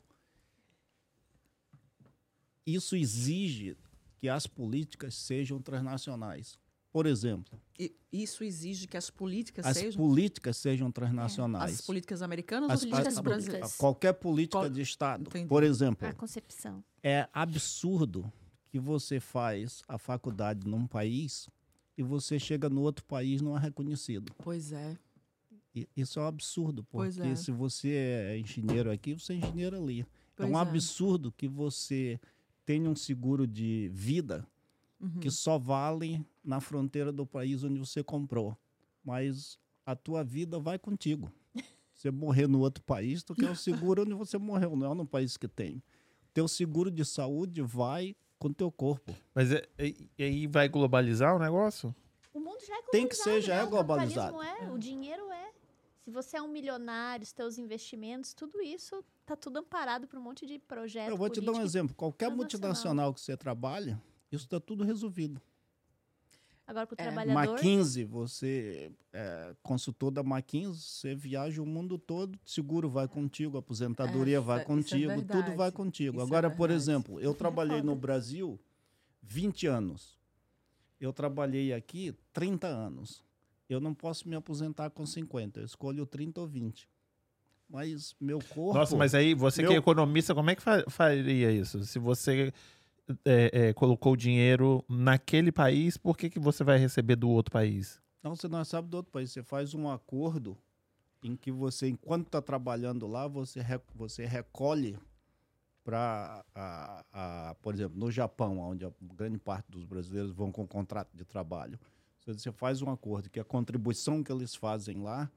isso 2.67 2.97
exige 2.97 3.77
que 4.19 4.29
as 4.29 4.47
políticas 4.49 5.15
sejam 5.15 5.61
transnacionais. 5.61 6.59
Por 6.95 7.07
exemplo, 7.07 7.61
E 7.77 7.93
isso 8.13 8.45
exige 8.45 8.87
que 8.87 8.97
as 8.97 9.11
políticas 9.11 9.67
as 9.67 9.77
sejam 9.77 10.01
políticas 10.01 10.57
sejam 10.57 10.93
transnacionais. 10.93 11.75
as 11.75 11.81
políticas 11.81 12.23
americanas 12.23 12.71
As- 12.71 12.83
ou 12.83 12.87
as 12.87 12.91
políticas 12.93 13.15
as- 13.19 13.21
brasileiras? 13.25 13.71
as- 13.73 13.77
Qualquer 13.77 14.13
política 14.13 14.59
Qual- 14.59 14.71
de 14.71 14.81
Estado. 14.81 15.23
Entendi. 15.27 15.49
Por 15.49 15.65
exemplo, 15.65 16.07
A 16.07 16.13
concepção. 16.13 16.85
é 17.03 17.29
absurdo 17.33 18.33
que 18.69 18.79
você 18.79 19.19
faz 19.19 19.83
a 19.89 19.99
faculdade 19.99 20.69
num 20.69 20.87
país 20.87 21.49
e 21.99 22.03
você 22.05 22.39
chega 22.39 22.71
no 22.71 22.83
outro 22.83 23.05
país 23.07 23.43
não 23.43 23.57
é 23.57 23.61
reconhecido. 23.61 24.33
Pois 24.39 24.71
é. 24.71 24.97
E- 25.75 25.89
Isso 25.97 26.21
é 26.21 26.23
um 26.23 26.27
absurdo, 26.29 26.85
Pois 26.89 27.17
porque 27.17 27.31
é. 27.31 27.35
se 27.35 27.51
você 27.51 27.89
é 27.89 28.39
engenheiro 28.39 28.89
aqui, 28.93 29.15
você 29.15 29.33
é 29.33 29.37
engenheiro 29.39 29.77
ali. 29.77 30.07
Pois 30.37 30.49
é 30.49 30.53
um 30.53 30.57
absurdo 30.57 31.33
que 31.33 31.49
você 31.49 32.21
tenha 32.65 32.89
um 32.89 32.95
seguro 32.95 33.49
de 33.49 33.91
vida 33.93 34.47
Uhum. 35.01 35.21
que 35.21 35.31
só 35.31 35.59
vale 35.59 36.25
na 36.43 36.61
fronteira 36.61 37.13
do 37.13 37.27
país 37.27 37.63
onde 37.65 37.79
você 37.79 38.03
comprou. 38.03 38.57
Mas 39.05 39.59
a 39.85 39.95
tua 39.95 40.25
vida 40.25 40.59
vai 40.59 40.79
contigo. 40.79 41.31
Você 41.95 42.11
morrer 42.11 42.49
no 42.49 42.59
outro 42.61 42.83
país, 42.83 43.23
tu 43.23 43.35
quer 43.35 43.51
o 43.51 43.55
seguro 43.57 44.03
onde 44.03 44.15
você 44.15 44.37
morreu, 44.37 44.75
não 44.75 44.93
é 44.93 44.95
no 44.95 45.07
país 45.07 45.37
que 45.37 45.47
tem. 45.47 45.81
Teu 46.35 46.49
seguro 46.49 46.91
de 46.91 47.05
saúde 47.05 47.63
vai 47.63 48.17
com 48.39 48.53
teu 48.53 48.71
corpo. 48.73 49.15
Mas 49.35 49.53
é- 49.53 49.67
e 49.79 50.11
aí 50.19 50.47
vai 50.49 50.69
globalizar 50.69 51.37
o 51.37 51.39
negócio? 51.39 51.95
O 52.33 52.41
mundo 52.41 52.59
já 52.67 52.75
é 52.75 52.83
globalizado. 52.83 52.91
Tem 52.91 53.07
que 53.09 53.15
ser, 53.15 53.41
já 53.41 53.55
né? 53.57 53.61
é 53.61 53.65
O 53.65 53.69
globalizado. 53.71 54.37
capitalismo 54.37 54.69
É, 54.69 54.75
o 54.75 54.79
dinheiro 54.79 55.31
é. 55.31 55.53
Se 56.01 56.11
você 56.11 56.37
é 56.37 56.43
um 56.43 56.49
milionário, 56.49 57.23
os 57.23 57.33
teus 57.33 57.59
investimentos, 57.59 58.35
tudo 58.35 58.61
isso 58.61 59.03
tá 59.25 59.37
tudo 59.37 59.59
amparado 59.59 60.07
por 60.09 60.19
um 60.19 60.23
monte 60.23 60.45
de 60.45 60.59
projetos. 60.59 61.11
Eu 61.13 61.17
vou 61.17 61.31
te 61.31 61.41
dar 61.41 61.53
um 61.53 61.63
exemplo. 61.63 61.95
Qualquer 61.95 62.29
multinacional 62.31 63.15
que 63.15 63.21
você 63.21 63.37
trabalha, 63.37 64.03
isso 64.35 64.45
está 64.45 64.59
tudo 64.61 64.85
resolvido. 64.85 65.41
Agora 66.67 66.87
pro 66.87 66.97
É. 66.99 67.05
trabalhador. 67.05 67.53
McKinsey, 67.55 68.05
você 68.05 68.91
é 69.13 69.55
consultor 69.63 70.11
da 70.11 70.23
McKinsey, 70.23 70.81
você 70.83 71.15
viaja 71.15 71.61
o 71.63 71.67
mundo 71.67 71.99
todo, 71.99 72.39
seguro 72.45 72.89
vai 72.89 73.07
contigo, 73.07 73.59
aposentadoria 73.59 74.39
É, 74.39 74.41
vai 74.41 74.57
isso 74.59 74.63
é 74.63 74.65
contigo, 74.75 75.13
tudo 75.13 75.27
verdade. 75.35 75.57
vai 75.57 75.71
contigo. 75.73 76.17
Isso 76.17 76.25
é 76.25 76.27
Agora, 76.27 76.51
por 76.51 76.71
exemplo, 76.71 77.21
eu 77.21 77.35
trabalhei 77.35 77.83
no. 77.83 77.95
Brasil 77.95 78.59
20 79.23 79.67
anos. 79.67 80.19
Eu 81.01 81.13
trabalhei 81.13 81.73
aqui 81.75 82.15
30 82.33 82.67
anos. 82.67 83.23
Eu 83.69 83.79
não 83.81 83.93
posso 83.95 84.27
me 84.29 84.35
aposentar 84.37 84.89
com 84.91 85.05
50, 85.05 85.61
eu 85.61 85.65
escolho 85.67 86.07
30 86.07 86.41
ou 86.41 86.47
20. 86.47 86.89
Mas 87.69 88.15
meu 88.21 88.39
corpo. 88.39 88.79
Nossa, 88.79 88.97
mas 88.97 89.15
aí 89.15 89.35
você 89.35 89.63
que 89.63 89.67
é 89.67 89.71
meu- 89.71 89.79
economista, 89.79 90.35
como 90.35 90.49
é 90.51 90.55
que 90.55 90.63
fa- 90.63 90.85
faria 90.89 91.51
isso? 91.51 91.83
Se 91.85 91.99
você 91.99 92.53
é, 93.25 93.69
é, 93.69 93.73
colocou 93.73 94.17
dinheiro 94.17 94.85
naquele 94.89 95.53
país, 95.53 95.97
por 95.97 96.17
que, 96.17 96.31
que 96.31 96.39
você 96.39 96.65
vai 96.65 96.79
receber 96.79 97.17
do 97.17 97.29
outro 97.29 97.53
país? 97.53 98.01
Não, 98.23 98.35
você 98.35 98.49
não 98.49 98.65
sabe 98.65 98.89
do 98.89 98.97
outro 98.97 99.13
país. 99.13 99.31
Você 99.31 99.43
faz 99.43 99.75
um 99.75 99.91
acordo 99.91 100.57
em 101.23 101.37
que 101.37 101.51
você, 101.51 101.89
enquanto 101.89 102.27
está 102.27 102.41
trabalhando 102.41 103.07
lá, 103.07 103.29
você, 103.29 103.61
você 103.95 104.25
recolhe 104.25 104.99
para, 105.85 106.43
por 107.61 107.75
exemplo, 107.75 107.99
no 107.99 108.11
Japão, 108.11 108.59
onde 108.59 108.87
a 108.87 108.93
grande 109.03 109.39
parte 109.39 109.71
dos 109.71 109.85
brasileiros 109.85 110.33
vão 110.33 110.51
com 110.51 110.67
contrato 110.67 111.15
de 111.15 111.25
trabalho. 111.25 111.79
Você 112.27 112.51
faz 112.51 112.81
um 112.81 112.91
acordo 112.91 113.29
que 113.29 113.39
a 113.39 113.45
contribuição 113.45 114.23
que 114.23 114.33
eles 114.33 114.55
fazem 114.55 115.03
lá, 115.03 115.31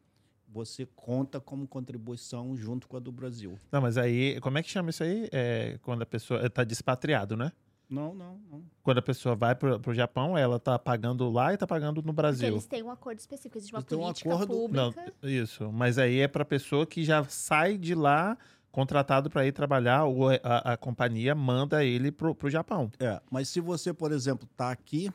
você 0.47 0.85
conta 0.95 1.39
como 1.39 1.67
contribuição 1.67 2.55
junto 2.55 2.87
com 2.87 2.97
a 2.97 2.99
do 2.99 3.11
Brasil. 3.11 3.57
Não, 3.71 3.81
mas 3.81 3.97
aí, 3.97 4.39
como 4.41 4.57
é 4.57 4.63
que 4.63 4.69
chama 4.69 4.89
isso 4.89 5.03
aí? 5.03 5.27
É, 5.31 5.77
quando 5.81 6.01
a 6.01 6.05
pessoa 6.05 6.45
está 6.45 6.63
despatriado, 6.63 7.35
né? 7.35 7.51
Não, 7.89 8.13
não, 8.13 8.37
não. 8.51 8.63
Quando 8.83 8.97
a 8.97 9.01
pessoa 9.01 9.33
vai 9.35 9.55
pro, 9.55 9.79
pro 9.79 9.93
Japão, 9.93 10.37
ela 10.37 10.59
tá 10.59 10.77
pagando 10.77 11.29
lá 11.29 11.53
e 11.53 11.57
tá 11.57 11.65
pagando 11.65 11.97
no 11.97 12.03
Porque 12.03 12.13
Brasil. 12.15 12.47
eles 12.49 12.65
têm 12.65 12.83
um 12.83 12.91
acordo 12.91 13.19
específico, 13.19 13.57
existe 13.57 13.73
uma 13.73 13.79
Eles 13.79 13.87
têm 13.87 13.97
um 13.97 14.01
política 14.01 14.33
acordo- 14.33 14.67
Não, 14.73 14.91
pública. 14.91 15.13
isso. 15.23 15.71
Mas 15.71 15.97
aí 15.97 16.19
é 16.19 16.27
pra 16.27 16.43
pessoa 16.43 16.85
que 16.85 17.03
já 17.03 17.23
sai 17.25 17.77
de 17.77 17.95
lá 17.95 18.37
contratado 18.71 19.29
para 19.29 19.45
ir 19.47 19.53
trabalhar, 19.53 20.03
ou 20.03 20.29
a, 20.29 20.73
a 20.73 20.77
companhia 20.77 21.33
manda 21.33 21.83
ele 21.83 22.11
pro, 22.11 22.35
pro 22.35 22.49
Japão. 22.49 22.91
É, 22.99 23.19
mas 23.31 23.47
se 23.49 23.59
você, 23.61 23.93
por 23.93 24.11
exemplo, 24.11 24.47
está 24.51 24.69
aqui, 24.69 25.09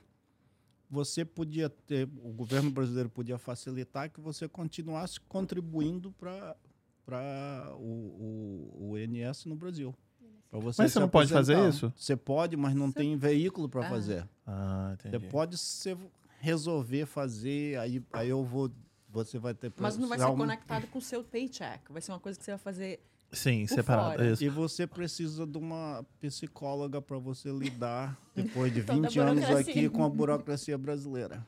você 0.93 1.25
podia 1.25 1.71
ter, 1.71 2.07
o 2.23 2.31
governo 2.33 2.71
brasileiro 2.71 3.09
podia 3.09 3.39
facilitar 3.39 4.11
que 4.11 4.21
você 4.21 4.47
continuasse 4.47 5.19
contribuindo 5.23 6.13
para 6.13 6.55
o, 7.79 8.69
o, 8.79 8.91
o 8.91 8.99
INS 8.99 9.47
no 9.47 9.57
Brasil. 9.57 9.95
Você 10.53 10.83
Mas 10.83 10.93
você 10.93 11.01
não 11.01 11.09
pode 11.09 11.33
fazer 11.33 11.67
isso? 11.67 11.91
Você 11.97 12.15
pode, 12.15 12.59
mas 12.59 12.75
não 12.75 12.93
tem 12.93 13.17
veículo 13.17 13.71
para 13.71 13.87
Ah. 13.87 13.89
fazer. 13.89 14.29
Ah, 14.47 14.95
Você 15.03 15.19
pode 15.19 15.57
se 15.57 15.97
resolver 16.41 17.07
fazer, 17.07 17.79
aí, 17.79 18.05
aí 18.13 18.29
eu 18.29 18.45
vou. 18.45 18.71
Você 19.09 19.39
vai 19.39 19.55
ter 19.55 19.73
Mas 19.79 19.97
não 19.97 20.09
vai 20.09 20.19
ser 20.19 20.27
um- 20.27 20.37
conectado 20.37 20.87
com 20.89 20.99
o 20.99 21.03
seu 21.03 21.25
paycheck. 21.25 21.91
Vai 21.91 22.03
ser 22.03 22.13
uma 22.13 22.21
coisa 22.21 22.39
que 22.39 22.45
você 22.45 22.51
vai 22.51 22.59
fazer. 22.59 23.01
Sim, 23.33 23.67
Por 23.67 23.75
separado. 23.75 24.23
E 24.41 24.49
você 24.49 24.87
precisa 24.87 25.47
de 25.47 25.57
uma 25.59 26.05
psicóloga 26.21 27.01
para 27.01 27.19
você 27.19 27.51
lidar 27.51 28.17
depois 28.37 28.73
de 28.73 28.83
Toda 28.83 28.99
a 28.99 29.03
20 29.09 29.19
anos 29.21 29.45
aqui 29.51 29.89
com 29.89 30.05
a 30.05 30.09
burocracia 30.11 30.77
brasileira. 30.77 31.45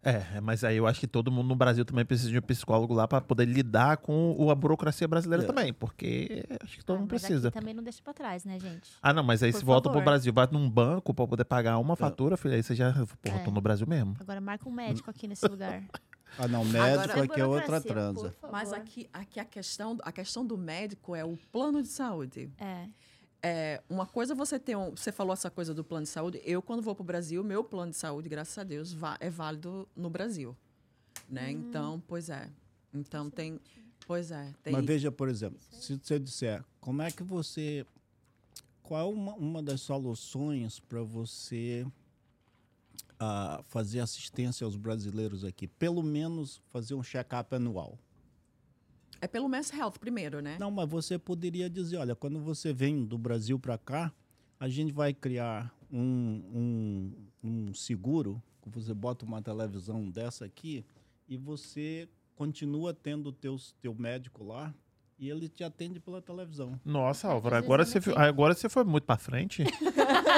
É, 0.00 0.40
mas 0.40 0.62
aí 0.62 0.76
eu 0.76 0.86
acho 0.86 1.00
que 1.00 1.08
todo 1.08 1.30
mundo 1.30 1.48
no 1.48 1.56
Brasil 1.56 1.84
também 1.84 2.04
precisa 2.04 2.30
de 2.30 2.38
um 2.38 2.42
psicólogo 2.42 2.94
lá 2.94 3.06
para 3.08 3.20
poder 3.20 3.44
lidar 3.46 3.96
com 3.96 4.34
o- 4.38 4.48
a 4.50 4.54
burocracia 4.54 5.08
brasileira 5.08 5.42
É. 5.42 5.46
também, 5.46 5.72
porque 5.72 6.44
acho 6.62 6.78
que 6.78 6.84
todo 6.84 6.96
Ah, 6.96 7.00
mundo 7.00 7.10
mas 7.12 7.20
precisa. 7.22 7.48
aqui 7.48 7.58
também 7.58 7.74
não 7.74 7.82
deixa 7.82 8.00
pra 8.02 8.14
trás, 8.14 8.44
né, 8.44 8.58
gente? 8.60 8.90
Ah, 9.02 9.12
não, 9.12 9.24
mas 9.24 9.42
aí 9.42 9.50
Por 9.52 9.58
se 9.58 9.64
volta 9.64 9.90
pro. 9.90 10.00
Brasil, 10.00 10.32
vai 10.32 10.48
num 10.52 10.70
banco 10.70 11.12
pra 11.12 11.26
poder 11.26 11.44
pagar 11.44 11.78
uma 11.78 11.96
fatura, 11.96 12.36
filho, 12.36 12.54
aí 12.54 12.62
você 12.62 12.76
já, 12.76 12.92
porra, 12.92 13.38
É. 13.40 13.44
tô 13.44 13.50
no 13.50 13.60
Brasil 13.60 13.86
mesmo. 13.88 14.16
Agora 14.20 14.40
marca 14.40 14.68
um 14.68 14.72
médico 14.72 15.10
aqui 15.10 15.26
nesse 15.26 15.44
lugar. 15.50 15.82
Ah, 16.36 16.46
não, 16.48 16.64
médico 16.64 17.10
Agora- 17.12 17.22
aqui 17.24 17.40
é 17.40 17.46
outra 17.46 17.80
Burocracia, 17.80 17.90
transa. 17.90 18.36
Mas 18.50 18.72
aqui, 18.72 19.08
aqui 19.12 19.40
a, 19.40 19.44
questão, 19.44 19.96
a 20.02 20.12
questão 20.12 20.44
do 20.46 20.58
médico 20.58 21.14
é 21.14 21.24
o 21.24 21.36
plano 21.52 21.82
de 21.82 21.88
saúde. 21.88 22.50
É. 22.58 22.88
É, 23.40 23.82
uma 23.88 24.04
coisa 24.04 24.32
é 24.32 24.36
você 24.36 24.58
ter 24.58 24.76
um. 24.76 24.90
Você 24.90 25.12
falou 25.12 25.32
essa 25.32 25.48
coisa 25.50 25.72
do 25.72 25.84
plano 25.84 26.02
de 26.04 26.10
saúde. 26.10 26.40
Eu, 26.44 26.60
quando 26.60 26.82
vou 26.82 26.94
para 26.94 27.02
o 27.02 27.06
Brasil, 27.06 27.42
meu 27.44 27.62
plano 27.62 27.92
de 27.92 27.96
saúde, 27.96 28.28
graças 28.28 28.58
a 28.58 28.64
Deus, 28.64 28.92
va- 28.92 29.16
é 29.20 29.30
válido 29.30 29.88
no 29.94 30.10
Brasil. 30.10 30.56
Né? 31.28 31.50
Então, 31.52 32.02
pois 32.08 32.28
é. 32.30 32.50
Então 32.92 33.30
tem. 33.30 33.60
Pois 34.06 34.30
é. 34.32 34.52
Tem, 34.62 34.72
Mas 34.72 34.84
veja, 34.84 35.12
por 35.12 35.28
exemplo, 35.28 35.58
se 35.70 35.96
você 36.02 36.18
disser, 36.18 36.64
como 36.80 37.00
é 37.02 37.10
que 37.12 37.22
você. 37.22 37.86
Qual 38.82 39.00
é 39.08 39.14
uma, 39.14 39.34
uma 39.34 39.62
das 39.62 39.82
soluções 39.82 40.80
para 40.80 41.02
você 41.02 41.86
ah, 43.18 43.62
fazer 43.66 44.00
assistência 44.00 44.64
aos 44.64 44.76
brasileiros 44.76 45.44
aqui? 45.44 45.66
Pelo 45.66 46.02
menos 46.02 46.60
fazer 46.68 46.94
um 46.94 47.02
check-up 47.02 47.54
anual. 47.54 47.98
É 49.20 49.26
pelo 49.26 49.48
Mass 49.48 49.72
Health 49.72 49.98
primeiro, 49.98 50.40
né? 50.40 50.56
Não, 50.60 50.70
mas 50.70 50.88
você 50.88 51.18
poderia 51.18 51.68
dizer, 51.68 51.96
olha, 51.96 52.14
quando 52.14 52.38
você 52.40 52.72
vem 52.72 53.04
do 53.04 53.18
Brasil 53.18 53.58
para 53.58 53.76
cá, 53.76 54.12
a 54.60 54.68
gente 54.68 54.92
vai 54.92 55.12
criar 55.12 55.74
um, 55.90 56.42
um, 56.54 57.12
um 57.42 57.74
seguro, 57.74 58.42
que 58.62 58.68
você 58.68 58.94
bota 58.94 59.24
uma 59.24 59.42
televisão 59.42 60.08
dessa 60.08 60.44
aqui 60.44 60.84
e 61.28 61.36
você 61.36 62.08
continua 62.36 62.94
tendo 62.94 63.30
o 63.30 63.32
teu, 63.32 63.56
teu 63.80 63.94
médico 63.94 64.44
lá 64.44 64.72
e 65.18 65.28
ele 65.28 65.48
te 65.48 65.64
atende 65.64 65.98
pela 65.98 66.22
televisão. 66.22 66.78
Nossa, 66.84 67.28
Álvaro, 67.28 67.56
Às 67.56 67.60
vezes 67.62 67.66
agora 67.66 67.84
você, 67.84 68.00
sei. 68.00 68.14
agora 68.16 68.54
você 68.54 68.68
foi 68.68 68.84
muito 68.84 69.04
pra 69.04 69.16
frente. 69.18 69.64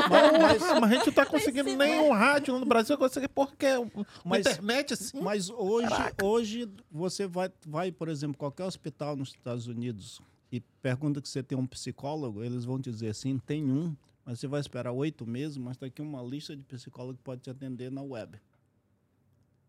Mas- 0.09 0.33
mas, 0.63 0.81
mas 0.81 0.91
a 0.91 0.95
gente 0.95 1.07
não 1.07 1.13
tá 1.13 1.27
conseguindo 1.27 1.77
nem 1.77 2.01
um 2.01 2.13
rádio 2.13 2.59
no 2.59 2.65
Brasil, 2.65 2.95
agora 2.95 3.11
você 3.13 3.29
por 3.29 3.55
quê? 3.57 3.75
Uma 3.77 4.07
Mas- 4.25 4.47
internet 4.47 4.95
assim? 4.95 5.21
Mas 5.21 5.51
hoje, 5.51 5.89
hoje 6.23 6.69
você 6.91 7.27
vai, 7.27 7.51
vai, 7.67 7.93
por 7.93 8.09
exemplo, 8.09 8.39
qualquer 8.39 8.65
hospital 8.65 9.17
nos 9.17 9.31
Estados 9.31 9.67
Unidos 9.67 10.21
e 10.51 10.61
pergunta 10.83 11.21
que 11.21 11.29
você 11.29 11.43
tem 11.43 11.57
um 11.59 11.67
psicólogo, 11.67 12.43
eles 12.43 12.65
vão 12.65 12.81
te 12.81 12.91
dizer 12.91 13.15
sim, 13.15 13.39
tem 13.39 13.63
um, 13.71 13.95
mas 14.25 14.41
você 14.41 14.47
vai 14.49 14.61
esperar 14.61 14.93
oito 14.93 15.27
meses, 15.27 15.57
mas 15.59 15.73
está 15.77 15.87
aqui 15.87 16.01
uma 16.01 16.23
lista 16.23 16.57
de 16.57 16.63
psicólogos 16.63 17.17
que 17.19 17.23
pode 17.23 17.43
te 17.43 17.51
atender 17.51 17.91
na 17.91 18.03
web. 18.03 18.41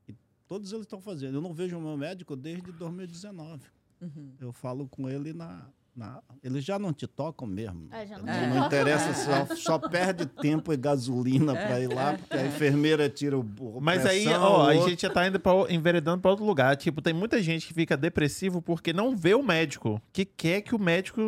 E 0.08 0.16
todos 0.48 0.72
eles 0.72 0.86
estão 0.86 1.02
fazendo. 1.02 1.36
Eu 1.36 1.42
não 1.42 1.54
vejo 1.54 1.78
o 1.78 1.82
meu 1.82 1.98
médico 1.98 2.36
desde 2.36 2.72
2019. 2.72 3.62
Uhum. 4.02 4.34
Eu 4.40 4.52
falo 4.52 4.88
com 4.88 5.08
ele 5.10 5.32
na. 5.34 5.68
na 5.96 6.22
eles 6.44 6.64
já 6.64 6.80
não 6.80 6.92
te 6.92 7.06
tocam 7.06 7.48
mesmo. 7.48 7.88
É, 7.92 8.08
já 8.08 8.18
não 8.18 8.26
não, 8.26 8.34
te 8.34 8.48
não 8.48 8.66
interessa, 8.66 9.14
só, 9.14 9.46
só 9.56 9.78
perde 9.78 10.26
tempo 10.26 10.74
e 10.74 10.78
gasolina 10.78 11.54
para 11.54 11.80
ir 11.80 11.88
lá, 11.94 12.18
porque 12.18 12.36
a 12.36 12.46
enfermeira 12.48 13.08
tira 13.10 13.38
o. 13.38 13.42
o 13.60 13.80
Mas 13.80 14.04
aí, 14.06 14.24
pressão, 14.24 14.42
ó, 14.42 14.64
o 14.64 14.68
a 14.68 14.76
gente 14.90 15.02
já 15.04 15.10
tá 15.12 15.28
indo 15.28 15.40
pra, 15.40 15.52
enveredando 15.70 16.20
pra 16.22 16.32
outro 16.32 16.46
lugar. 16.46 16.76
Tipo, 16.78 17.00
tem 17.02 17.14
muita 17.14 17.40
gente 17.44 17.68
que 17.68 17.74
fica 17.76 17.96
depressivo 17.96 18.60
porque 18.62 18.92
não 18.92 19.16
vê 19.16 19.36
o 19.36 19.44
médico. 19.44 20.02
Que 20.12 20.26
quer 20.26 20.62
que 20.62 20.74
o 20.74 20.80
médico, 20.80 21.22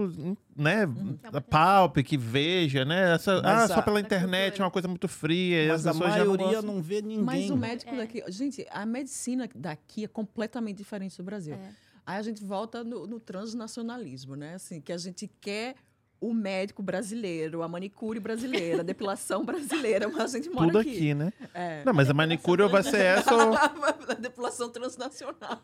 né, 0.56 0.88
palpe, 1.50 2.02
que 2.04 2.18
veja, 2.18 2.84
né? 2.86 3.14
Essa, 3.14 3.40
ah, 3.44 3.68
só 3.68 3.76
a- 3.76 3.82
pela 3.84 4.00
Essa 4.00 4.06
internet, 4.08 4.46
cultura. 4.54 4.64
uma 4.66 4.72
coisa 4.72 4.88
muito 4.88 5.08
fria. 5.08 5.68
Mas 5.68 5.86
as 5.86 5.96
a 5.96 6.00
não 6.00 6.08
maioria 6.08 6.46
gostam. 6.48 6.74
não, 6.74 6.82
vê 6.82 7.02
ninguém. 7.02 7.24
Mas 7.24 7.50
o 7.52 7.58
médico 7.58 7.94
É. 7.94 7.98
daqui. 7.98 8.24
Gente, 8.30 8.66
a 8.72 8.86
medicina 8.86 9.48
daqui 9.54 10.06
é 10.06 10.08
completamente 10.08 10.78
diferente 10.78 11.18
do 11.18 11.24
Brasil. 11.24 11.54
É. 11.56 11.70
Aí 12.06 12.18
a 12.18 12.22
gente 12.22 12.44
volta 12.44 12.84
no, 12.84 13.08
no 13.08 13.20
transnacionalismo, 13.20 14.36
né? 14.36 14.56
Assim, 14.56 14.82
que 14.82 14.92
a 14.92 14.98
gente 14.98 15.28
quer 15.40 15.76
o 16.20 16.34
médico 16.34 16.82
brasileiro, 16.82 17.62
a 17.64 17.68
manicure 17.68 18.20
brasileira, 18.20 18.80
a 18.80 18.84
depilação 18.84 19.44
brasileira, 19.46 20.08
mas 20.08 20.34
a 20.34 20.38
gente 20.38 20.50
mora 20.50 20.68
Tudo 20.68 20.80
aqui. 20.80 20.90
aqui, 20.92 21.14
né? 21.14 21.34
É. 21.54 21.84
Não, 21.86 21.94
mas 21.94 22.10
a 22.10 22.14
manicure 22.14 22.66
vai 22.70 22.82
ser 22.84 23.02
essa 23.20 23.34
ou... 23.36 23.54
a 23.58 24.14
depilação 24.14 24.70
transnacional. 24.70 25.62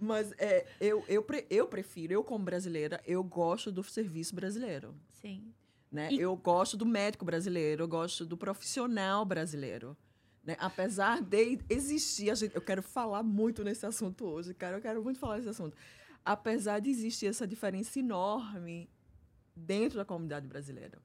Mas 0.00 0.32
é, 0.38 0.64
eu, 0.80 1.04
eu, 1.08 1.22
pre- 1.22 1.46
eu 1.50 1.66
prefiro, 1.66 2.12
eu 2.12 2.22
como 2.22 2.44
brasileira, 2.44 3.00
eu 3.04 3.22
gosto 3.24 3.72
do 3.72 3.82
serviço 3.82 4.34
brasileiro. 4.34 4.94
Sim. 5.20 5.52
Né? 5.90 6.12
E- 6.12 6.20
Eu 6.20 6.36
gosto 6.36 6.76
do 6.76 6.86
médico 6.86 7.24
brasileiro, 7.24 7.82
eu 7.84 7.88
gosto 7.88 8.24
do 8.24 8.36
profissional 8.36 9.24
brasileiro. 9.24 9.96
Né? 10.48 10.56
Apesar 10.58 11.20
de 11.20 11.58
existir, 11.68 12.34
gente, 12.34 12.54
eu 12.54 12.62
quero 12.62 12.82
falar 12.82 13.22
muito 13.22 13.62
nesse 13.62 13.84
assunto 13.84 14.24
hoje, 14.24 14.54
cara, 14.54 14.78
eu 14.78 14.80
quero 14.80 15.04
muito 15.04 15.20
falar 15.20 15.36
nesse 15.36 15.50
assunto. 15.50 15.76
Apesar 16.24 16.78
de 16.78 16.88
existir 16.88 17.26
essa 17.26 17.46
diferença 17.46 17.98
enorme 17.98 18.88
dentro 19.54 19.98
da 19.98 20.06
comunidade 20.06 20.46
brasileira, 20.46 20.98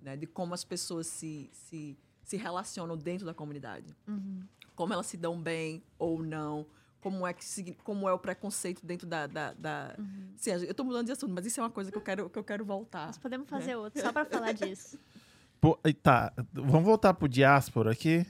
né? 0.00 0.16
de 0.16 0.26
como 0.26 0.54
as 0.54 0.64
pessoas 0.64 1.06
se, 1.06 1.50
se, 1.52 1.98
se 2.24 2.38
relacionam 2.38 2.96
dentro 2.96 3.26
da 3.26 3.34
comunidade, 3.34 3.94
Uhum. 4.06 4.40
como 4.74 4.94
elas 4.94 5.04
se 5.04 5.18
dão 5.18 5.38
bem 5.38 5.82
ou 5.98 6.22
não, 6.22 6.66
como 6.98 7.26
é, 7.26 7.34
que, 7.34 7.44
como 7.84 8.08
é 8.08 8.12
o 8.14 8.18
preconceito 8.18 8.86
dentro 8.86 9.06
da... 9.06 9.26
da, 9.26 9.52
da... 9.52 9.96
Uhum. 9.98 10.32
Sim, 10.34 10.52
eu 10.52 10.70
estou 10.70 10.86
mudando 10.86 11.04
de 11.04 11.12
assunto, 11.12 11.34
mas 11.34 11.44
isso 11.44 11.60
é 11.60 11.62
uma 11.62 11.70
coisa 11.70 11.92
que 11.92 11.98
eu 11.98 12.02
quero, 12.02 12.30
que 12.30 12.38
eu 12.38 12.44
quero 12.44 12.64
voltar. 12.64 13.08
Nós 13.08 13.18
podemos 13.18 13.46
fazer 13.50 13.76
outro, 13.76 14.00
só 14.00 14.12
pra 14.14 14.24
falar 14.24 14.52
disso. 14.56 14.98
Pô, 15.60 15.78
tá, 16.02 16.32
vamos 16.52 16.84
voltar 16.84 17.14
pro 17.14 17.28
diáspora 17.28 17.90
aqui. 17.90 18.24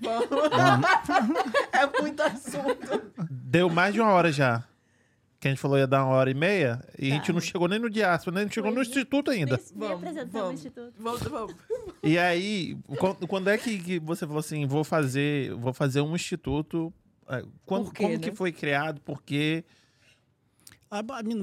É 1.73 2.01
muito 2.01 2.23
assunto. 2.23 3.13
Deu 3.31 3.69
mais 3.69 3.93
de 3.95 4.01
uma 4.01 4.11
hora 4.13 4.33
já. 4.33 4.65
Que 5.41 5.47
a 5.47 5.51
gente 5.53 5.61
falou 5.61 5.79
ia 5.79 5.87
dar 5.87 6.05
uma 6.05 6.15
hora 6.17 6.31
e 6.31 6.35
meia. 6.35 6.81
E 6.99 7.13
a 7.13 7.15
gente 7.15 7.29
Tá. 7.29 7.33
não 7.33 7.41
chegou 7.41 7.69
nem 7.69 7.79
no 7.79 7.89
diáspora, 7.89 8.41
nem 8.41 8.51
chegou 8.51 8.73
no 8.73 8.83
instituto 8.83 9.31
ainda. 9.31 9.57
Nem, 9.57 9.65
nem 9.77 9.89
Vamos, 9.89 9.97
apresentamos 10.03 10.33
vamos. 10.33 10.51
o 10.51 10.55
Instituto. 10.55 10.93
Vamos, 10.99 11.23
vamos. 11.23 11.55
E 12.03 12.19
aí, 12.19 12.77
quando, 12.99 13.27
quando 13.29 13.49
é 13.49 13.57
que, 13.59 13.79
que 13.79 13.99
você 14.01 14.27
falou 14.27 14.41
assim, 14.41 14.67
vou 14.67 14.83
fazer, 14.83 15.55
vou 15.55 15.73
fazer 15.73 16.01
um 16.01 16.15
instituto? 16.17 16.93
é, 17.29 17.45
Quando, 17.65 17.93
quê, 17.93 18.03
como 18.03 18.15
né? 18.15 18.19
que 18.21 18.33
foi 18.33 18.51
criado? 18.51 19.01
Por 19.01 19.23
quê? 19.23 19.65
Ba- 19.65 19.78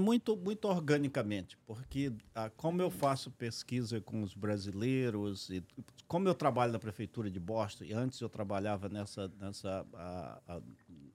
Muito, 0.02 0.36
muito 0.36 0.66
organicamente, 0.68 1.58
porque 1.66 2.12
ah, 2.34 2.50
como 2.50 2.82
eu 2.82 2.90
faço 2.90 3.30
pesquisa 3.32 4.02
com 4.02 4.24
os 4.24 4.34
brasileiros, 4.34 5.50
e 5.50 5.64
como 6.08 6.28
eu 6.28 6.34
trabalho 6.34 6.72
na 6.74 6.80
prefeitura 6.80 7.30
de 7.30 7.40
Boston, 7.40 7.84
e 7.84 7.94
antes 7.94 8.20
eu 8.20 8.30
trabalhava 8.30 8.90
nessa, 8.90 9.28
nessa, 9.40 9.86
ah, 9.94 10.42
ah, 10.48 10.62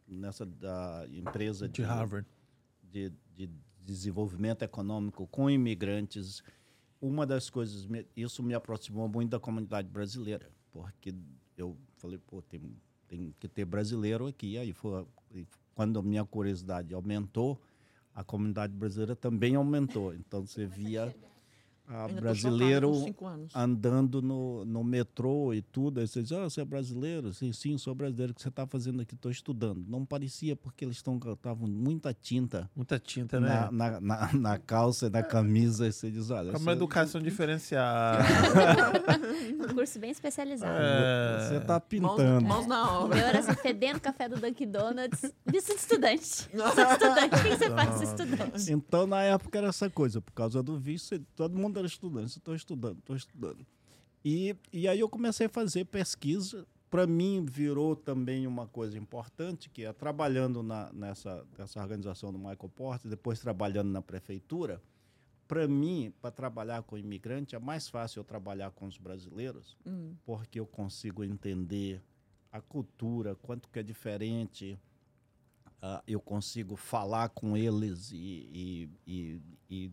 nessa 0.07 0.47
da 0.47 1.07
empresa 1.11 1.68
De 1.68 1.83
Harvard. 1.83 2.26
de, 2.83 3.12
de 3.37 3.51
desenvolvimento 3.85 4.62
econômico 4.62 5.26
com 5.26 5.51
imigrantes, 5.51 6.43
uma 7.01 7.26
das 7.26 7.49
coisas, 7.51 7.87
me- 7.87 8.07
isso 8.16 8.43
me 8.43 8.55
aproximou 8.55 9.09
muito 9.09 9.31
da 9.31 9.41
comunidade 9.41 9.89
brasileira, 9.89 10.49
porque 10.70 11.12
eu 11.57 11.76
falei, 11.97 12.18
pô, 12.18 12.41
tem, 12.43 12.61
tem 13.09 13.35
que 13.41 13.49
ter 13.49 13.64
brasileiro 13.64 14.26
aqui. 14.26 14.57
Aí 14.59 14.72
foi, 14.72 15.05
quando 15.74 15.99
a 15.99 16.03
minha 16.03 16.24
curiosidade 16.24 16.95
aumentou, 16.95 17.61
a 18.14 18.24
comunidade 18.24 18.72
brasileira 18.72 19.14
também 19.14 19.54
aumentou. 19.54 20.14
Então 20.14 20.46
você 20.46 20.66
via 20.66 21.14
brasileiro 22.20 22.93
andando 23.55 24.22
no, 24.22 24.64
no 24.64 24.84
metrô 24.84 25.53
e 25.53 25.61
tudo. 25.62 26.01
Aí 26.01 26.07
você 26.07 26.22
diz, 26.22 26.32
ah, 26.32 26.45
você 26.49 26.61
é 26.61 26.64
brasileiro? 26.64 27.32
Sim, 27.32 27.53
sim, 27.53 27.76
sou 27.78 27.95
brasileiro. 27.95 28.32
O 28.32 28.34
que 28.34 28.43
você 28.43 28.49
está 28.49 28.66
fazendo 28.66 29.01
aqui? 29.03 29.14
Estou 29.14 29.30
estudando. 29.30 29.84
Não 29.88 30.05
parecia 30.05 30.55
porque 30.57 30.84
eles 30.84 30.97
estavam 30.97 31.68
muita 31.68 32.12
tinta 32.14 32.70
Muita 32.74 32.99
tinta, 32.99 33.41
né? 33.41 33.68
na, 33.70 33.70
na, 33.72 34.01
na, 34.01 34.32
na 34.32 34.59
calça 34.59 35.07
e 35.07 35.11
na 35.11 35.22
camisa. 35.22 35.86
E 35.86 35.93
você 35.93 36.11
diz, 36.11 36.30
olha, 36.30 36.49
É 36.49 36.51
uma 36.53 36.59
você- 36.59 36.70
educação 36.70 37.20
diferenciada. 37.20 38.24
Um 39.70 39.74
curso 39.74 39.99
bem 39.99 40.11
especializado. 40.11 40.78
É. 40.80 41.49
você 41.49 41.57
está 41.57 41.74
Mãos, 41.74 41.82
pintando. 41.88 42.47
mãos 42.47 42.66
na 42.66 42.82
O 43.01 43.05
obra. 43.05 43.16
meu 43.18 43.26
era 43.26 43.38
assim, 43.41 43.55
fedendo 43.55 44.01
café 44.01 44.28
do 44.28 44.36
Dunkin' 44.41 44.70
Donuts. 44.70 45.20
Visto 45.47 45.68
de 45.74 45.78
estudante. 45.80 46.26
Sou 46.26 46.49
estudante. 46.93 47.34
O 47.34 47.43
que 47.43 47.49
você 47.57 47.70
faz 47.70 47.99
de 47.99 48.05
estudante? 48.05 48.72
Então, 48.72 49.07
na 49.07 49.22
época, 49.22 49.59
era 49.59 49.68
essa 49.68 49.88
coisa. 49.91 50.20
Por 50.20 50.32
causa 50.32 50.62
do 50.62 50.78
visto, 50.78 51.09
você- 51.09 51.22
todo 51.36 51.57
mundo 51.59 51.78
era 51.81 51.87
estudante. 51.87 52.39
Estou 52.39 52.55
estudando, 52.55 52.99
estou 52.99 53.16
estudando. 53.16 53.66
E, 54.24 54.55
e 54.72 54.87
aí 54.87 55.01
eu 55.01 55.09
comecei 55.09 55.47
a 55.47 55.51
fazer 55.51 55.85
pesquisa. 55.87 56.66
Para 56.91 57.07
mim, 57.07 57.45
virou 57.45 57.95
também 57.95 58.47
uma 58.47 58.66
coisa 58.66 58.99
importante, 58.99 59.70
que 59.70 59.85
é 59.85 59.93
trabalhando 59.93 60.62
na, 60.62 60.93
nessa, 60.93 61.47
nessa 61.57 61.81
organização 61.81 62.33
do 62.33 62.39
Michael 62.39 62.68
Porter, 62.74 63.09
depois 63.09 63.39
trabalhando 63.39 63.91
na 63.91 64.03
prefeitura. 64.03 64.83
Para 65.47 65.66
mim, 65.68 66.12
para 66.20 66.31
trabalhar 66.31 66.83
com 66.83 66.99
imigrante, 66.99 67.55
é 67.55 67.59
mais 67.59 67.89
fácil 67.89 68.20
eu 68.20 68.24
trabalhar 68.24 68.70
com 68.72 68.87
os 68.87 68.97
brasileiros, 68.99 69.76
Hum. 69.87 70.14
porque 70.24 70.59
eu 70.61 70.66
consigo 70.66 71.22
entender 71.24 72.03
a 72.53 72.61
cultura, 72.61 73.35
quanto 73.37 73.68
que 73.68 73.78
é 73.78 73.83
diferente. 73.83 74.78
Ah, 75.83 76.03
eu 76.07 76.20
consigo 76.20 76.76
falar 76.76 77.28
com 77.31 77.57
eles 77.57 78.11
e, 78.12 78.16
e- 78.16 78.91
e- 79.07 79.41
e 79.70 79.91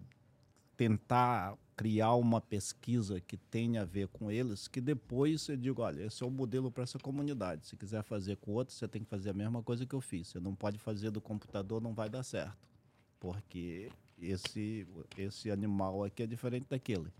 tentar 0.77 1.57
criar 1.75 2.15
uma 2.15 2.39
pesquisa 2.39 3.19
que 3.19 3.35
tenha 3.35 3.81
a 3.81 3.85
ver 3.85 4.07
com 4.07 4.31
eles, 4.31 4.67
que 4.67 4.79
depois 4.79 5.47
eu 5.49 5.57
digo, 5.57 5.81
olha, 5.81 6.03
esse 6.03 6.23
é 6.23 6.25
o 6.25 6.31
modelo 6.31 6.71
para 6.71 6.83
essa 6.83 6.97
comunidade. 6.97 7.67
Se 7.67 7.75
quiser 7.75 8.03
fazer 8.03 8.37
com 8.37 8.51
outro, 8.51 8.73
você 8.73 8.87
tem 8.87 9.03
que 9.03 9.09
fazer 9.09 9.31
a 9.31 9.33
mesma 9.33 9.61
coisa 9.61 9.85
que 9.85 9.93
eu 9.93 10.01
fiz. 10.01 10.29
Você 10.29 10.39
não 10.39 10.55
pode 10.55 10.77
fazer 10.79 11.11
do 11.11 11.19
computador, 11.19 11.81
não 11.81 11.93
vai 11.93 12.09
dar 12.09 12.23
certo. 12.23 12.57
Porque 13.19 13.91
esse, 14.19 14.87
esse 15.17 15.51
animal 15.51 16.03
aqui 16.03 16.23
é 16.23 16.27
diferente 16.27 16.67
daquele. 16.69 17.11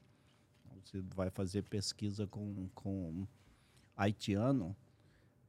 Você 0.83 1.03
vai 1.15 1.29
fazer 1.29 1.63
pesquisa 1.63 2.25
com, 2.25 2.69
com 2.73 3.27
haitiano, 3.95 4.75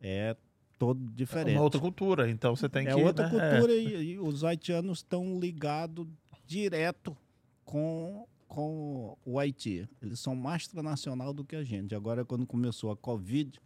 é 0.01 0.37
todo 0.79 1.03
É 1.03 1.15
diferente. 1.15 1.55
uma 1.57 1.63
outra 1.63 1.81
cultura, 1.81 2.29
então 2.29 2.57
você 2.57 2.69
tem 2.69 2.85
que. 2.85 2.91
É 2.91 2.97
outra 2.97 3.29
né? 3.29 3.31
cultura 3.31 3.73
e, 3.75 4.13
e 4.13 4.19
os 4.19 4.45
haitianos 4.45 4.99
estão 4.99 5.39
ligados 5.39 6.07
direto 6.47 7.17
com, 7.69 8.27
com 8.49 9.15
o 9.27 9.39
Haiti. 9.39 9.87
Eles 10.01 10.19
são 10.19 10.35
mais 10.35 10.67
transnacional 10.67 11.35
do 11.35 11.45
que 11.45 11.55
a 11.55 11.63
gente. 11.63 11.95
Agora, 11.95 12.25
quando 12.25 12.47
começou 12.47 12.91
a 12.91 12.97
Covid, 12.97 13.61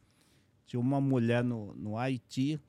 tinha 0.66 0.80
uma 0.80 1.00
mulher 1.00 1.44
no, 1.44 1.72
no 1.74 1.96
Haiti 1.96 2.60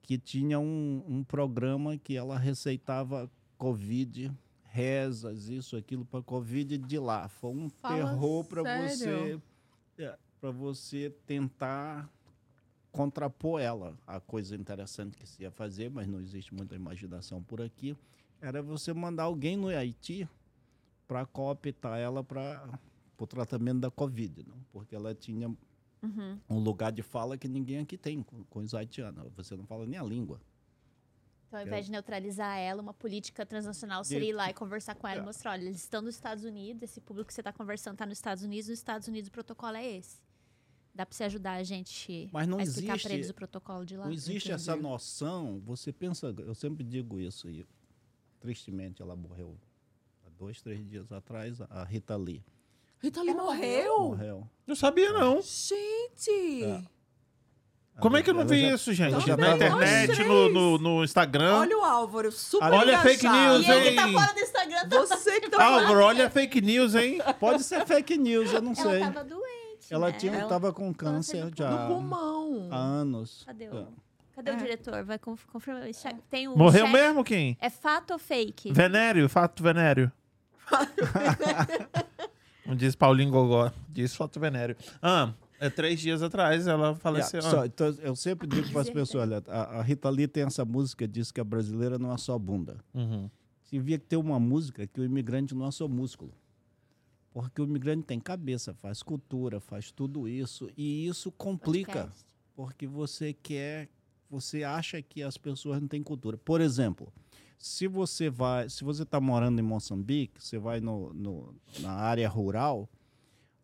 que 0.00 0.16
tinha 0.16 0.58
um, 0.58 1.04
um 1.06 1.22
programa 1.22 1.98
que 1.98 2.16
ela 2.16 2.38
receitava 2.38 3.30
Covid, 3.58 4.32
rezas, 4.62 5.50
isso, 5.50 5.76
aquilo 5.76 6.06
para 6.06 6.22
Covid 6.22 6.78
de 6.78 6.98
lá. 6.98 7.28
Foi 7.28 7.50
um 7.50 7.68
Fala 7.68 7.96
terror 7.96 8.44
para 8.44 8.62
você 8.62 8.96
sério? 8.96 9.42
para 10.40 10.50
você 10.50 11.10
tentar 11.26 12.08
contrapor 12.90 13.60
ela. 13.60 13.98
A 14.06 14.18
coisa 14.18 14.56
interessante 14.56 15.16
que 15.18 15.26
se 15.26 15.42
ia 15.42 15.50
fazer, 15.50 15.90
mas 15.90 16.06
não 16.06 16.20
existe 16.20 16.54
muita 16.54 16.74
imaginação 16.74 17.42
por 17.42 17.60
aqui, 17.60 17.94
era 18.40 18.62
você 18.62 18.94
mandar 18.94 19.24
alguém 19.24 19.56
no 19.56 19.68
Haiti 19.68 20.26
para 21.06 21.24
cooptar 21.26 21.98
ela 21.98 22.22
para 22.24 22.78
o 23.18 23.26
tratamento 23.26 23.80
da 23.80 23.90
Covid, 23.90 24.42
não? 24.46 24.56
porque 24.72 24.94
ela 24.94 25.14
tinha 25.14 25.48
Uhum. 26.02 26.38
um 26.50 26.58
lugar 26.58 26.92
de 26.92 27.02
fala 27.02 27.38
que 27.38 27.48
ninguém 27.48 27.78
aqui 27.78 27.96
tem 27.96 28.22
com, 28.22 28.44
com 28.44 28.58
os 28.58 28.74
haitianos. 28.74 29.32
Você 29.36 29.56
não 29.56 29.64
fala 29.66 29.86
nem 29.86 29.98
a 29.98 30.02
língua. 30.02 30.38
Então, 31.48 31.60
ao 31.60 31.66
invés 31.66 31.86
de 31.86 31.92
neutralizar 31.92 32.58
ela, 32.58 32.82
uma 32.82 32.92
política 32.92 33.46
transnacional 33.46 34.04
seria 34.04 34.28
ir 34.28 34.32
lá 34.34 34.50
e 34.50 34.54
conversar 34.54 34.94
com 34.96 35.06
ela 35.08 35.20
e 35.20 35.22
É. 35.22 35.24
mostrar: 35.24 35.52
olha, 35.52 35.62
eles 35.62 35.76
estão 35.78 36.02
nos 36.02 36.14
Estados 36.16 36.44
Unidos, 36.44 36.82
esse 36.82 37.00
público 37.00 37.28
que 37.28 37.32
você 37.34 37.40
está 37.40 37.52
conversando 37.54 37.94
está 37.94 38.04
nos 38.04 38.18
Estados 38.18 38.42
Unidos, 38.42 38.68
nos 38.68 38.78
Estados 38.78 39.08
Unidos 39.08 39.28
o 39.28 39.32
protocolo 39.32 39.76
é 39.76 39.96
esse. 39.96 40.20
Dá 40.94 41.06
para 41.06 41.16
você 41.16 41.24
ajudar 41.24 41.54
a 41.54 41.62
gente 41.62 42.28
Mas 42.32 42.46
não 42.46 42.58
a 42.58 42.62
explicar 42.62 43.00
para 43.00 43.14
eles 43.14 43.30
o 43.30 43.34
protocolo 43.34 43.84
de 43.86 43.96
lá? 43.96 44.04
Não 44.04 44.12
existe 44.12 44.52
essa 44.52 44.72
entendi. 44.72 44.82
noção. 44.88 45.60
Você 45.64 45.90
pensa, 45.92 46.34
eu 46.38 46.54
sempre 46.54 46.84
digo 46.84 47.18
isso, 47.18 47.48
e 47.48 47.66
tristemente 48.40 49.00
ela 49.00 49.16
morreu 49.16 49.56
dois, 50.44 50.60
três 50.60 50.86
dias 50.88 51.10
atrás, 51.10 51.58
a 51.70 51.84
Rita 51.84 52.16
Lee. 52.16 52.42
Rita 53.02 53.22
Lee 53.22 53.30
Ela 53.30 53.42
morreu? 53.42 53.98
Morreu. 54.00 54.48
Não 54.66 54.74
sabia, 54.76 55.12
não. 55.12 55.40
Gente! 55.42 56.64
É. 56.64 56.82
Como 58.00 58.16
é 58.16 58.22
que 58.22 58.28
eu 58.30 58.34
não 58.34 58.40
Ela 58.42 58.50
vi 58.50 58.60
já- 58.62 58.74
isso, 58.74 58.92
gente? 58.92 59.24
Também 59.24 59.48
Na 59.50 59.54
internet, 59.56 60.24
no, 60.24 60.48
no, 60.48 60.78
no 60.78 61.04
Instagram. 61.04 61.54
Olha 61.60 61.78
o 61.78 61.84
Álvaro, 61.84 62.30
super 62.32 62.72
Olha 62.72 62.98
a 62.98 63.02
fake 63.02 63.24
engajado. 63.26 63.54
news, 63.58 63.66
E 63.66 63.70
ele 63.70 63.96
tá 63.96 64.08
hein? 64.08 64.12
fora 64.14 64.32
do 64.34 64.40
Instagram, 64.40 64.88
tá 64.88 65.00
Você 65.00 65.40
que 65.40 65.48
tá 65.50 65.64
Álvaro, 65.64 66.00
olha 66.04 66.26
a 66.26 66.30
fake 66.30 66.60
news, 66.60 66.94
hein? 66.94 67.18
Pode 67.38 67.62
ser 67.62 67.86
fake 67.86 68.18
news, 68.18 68.52
eu 68.52 68.60
não 68.60 68.72
Ela 68.72 68.90
sei. 68.90 69.00
tava 69.00 69.24
doente. 69.24 69.44
Ela 69.90 70.06
né? 70.10 70.12
tinha, 70.18 70.34
Ela- 70.34 70.48
tava 70.48 70.72
com 70.72 70.92
câncer 70.92 71.50
do 71.50 71.56
já 71.56 71.70
no 71.70 71.94
pulmão. 71.94 72.68
há 72.70 72.76
anos. 72.76 73.44
Cadê 73.46 73.64
É. 73.66 73.70
o, 73.70 73.86
cadê 74.34 74.50
o 74.50 74.54
É. 74.54 74.56
diretor? 74.56 75.04
Vai 75.04 75.18
conf- 75.18 75.46
confirmar. 75.52 75.84
Tem 76.28 76.48
um 76.48 76.56
Morreu 76.56 76.86
chat- 76.86 76.92
mesmo 76.92 77.22
quem? 77.22 77.56
É 77.60 77.70
fato 77.70 78.12
ou 78.12 78.18
fake? 78.18 78.72
Venério, 78.72 79.28
fato 79.28 79.62
venério. 79.62 80.10
Não 82.66 82.74
diz 82.74 82.94
Paulinho 82.94 83.30
Gogó, 83.30 83.70
diz 83.90 84.14
fato 84.16 84.40
venério. 84.40 84.76
Ah, 85.02 85.34
é 85.60 85.68
três 85.68 86.00
dias 86.00 86.22
atrás 86.22 86.66
ela 86.66 86.94
faleceu. 86.94 87.40
Yeah, 87.40 87.58
só- 87.58 87.66
então, 87.66 87.86
eu 88.02 88.16
sempre 88.16 88.46
digo 88.46 88.70
para 88.72 88.80
as 88.80 88.90
pessoas, 88.90 89.28
olha, 89.28 89.42
a, 89.48 89.78
a 89.80 89.82
Rita 89.82 90.08
Lee 90.08 90.26
tem 90.26 90.44
essa 90.44 90.64
música, 90.64 91.06
diz 91.06 91.30
que 91.30 91.40
a 91.40 91.44
brasileira 91.44 91.98
não 91.98 92.12
é 92.12 92.16
só 92.18 92.38
bunda. 92.38 92.78
Uhum. 92.94 93.28
Devia 93.70 93.98
ter 93.98 94.16
uma 94.16 94.38
música 94.40 94.86
que 94.86 95.00
o 95.00 95.04
imigrante 95.04 95.54
não 95.54 95.66
é 95.66 95.70
só 95.70 95.86
músculo. 95.88 96.32
Porque 97.32 97.60
o 97.60 97.64
imigrante 97.64 98.04
tem 98.04 98.20
cabeça, 98.20 98.72
faz 98.74 99.02
cultura, 99.02 99.58
faz 99.60 99.90
tudo 99.90 100.28
isso. 100.28 100.70
E 100.76 101.06
isso 101.08 101.32
complica. 101.32 101.92
Podcast. 102.04 102.24
porque 102.54 102.86
você 102.86 103.32
quer, 103.32 103.88
você 104.30 104.62
acha 104.62 105.02
que 105.02 105.22
as 105.22 105.36
pessoas 105.36 105.80
não 105.80 105.88
têm 105.88 106.02
cultura. 106.02 106.36
Por 106.38 106.60
exemplo, 106.60 107.12
se 107.58 107.86
você 107.88 108.28
vai, 108.30 108.68
se 108.68 108.84
você 108.84 109.02
está 109.02 109.20
morando 109.20 109.58
em 109.58 109.62
Moçambique, 109.62 110.42
você 110.42 110.58
vai 110.58 110.80
no, 110.80 111.12
no- 111.14 111.54
na 111.80 111.92
área 111.92 112.28
rural, 112.28 112.88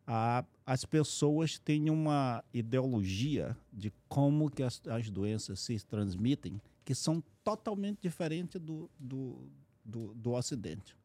a- 0.06 0.44
as 0.64 0.84
pessoas 0.84 1.58
têm 1.58 1.90
uma 1.90 2.42
ideologia 2.54 3.56
de 3.72 3.92
como 4.08 4.50
que 4.50 4.62
as, 4.62 4.80
as 4.88 5.10
doenças 5.10 5.60
se 5.60 5.78
transmitem 5.84 6.60
que 6.84 6.94
são 6.94 7.22
totalmente 7.44 7.98
diferentes 8.02 8.60
do, 8.60 8.90
do, 8.98 9.38
do, 9.84 10.14
do 10.14 10.32
Ocidente. 10.32 10.96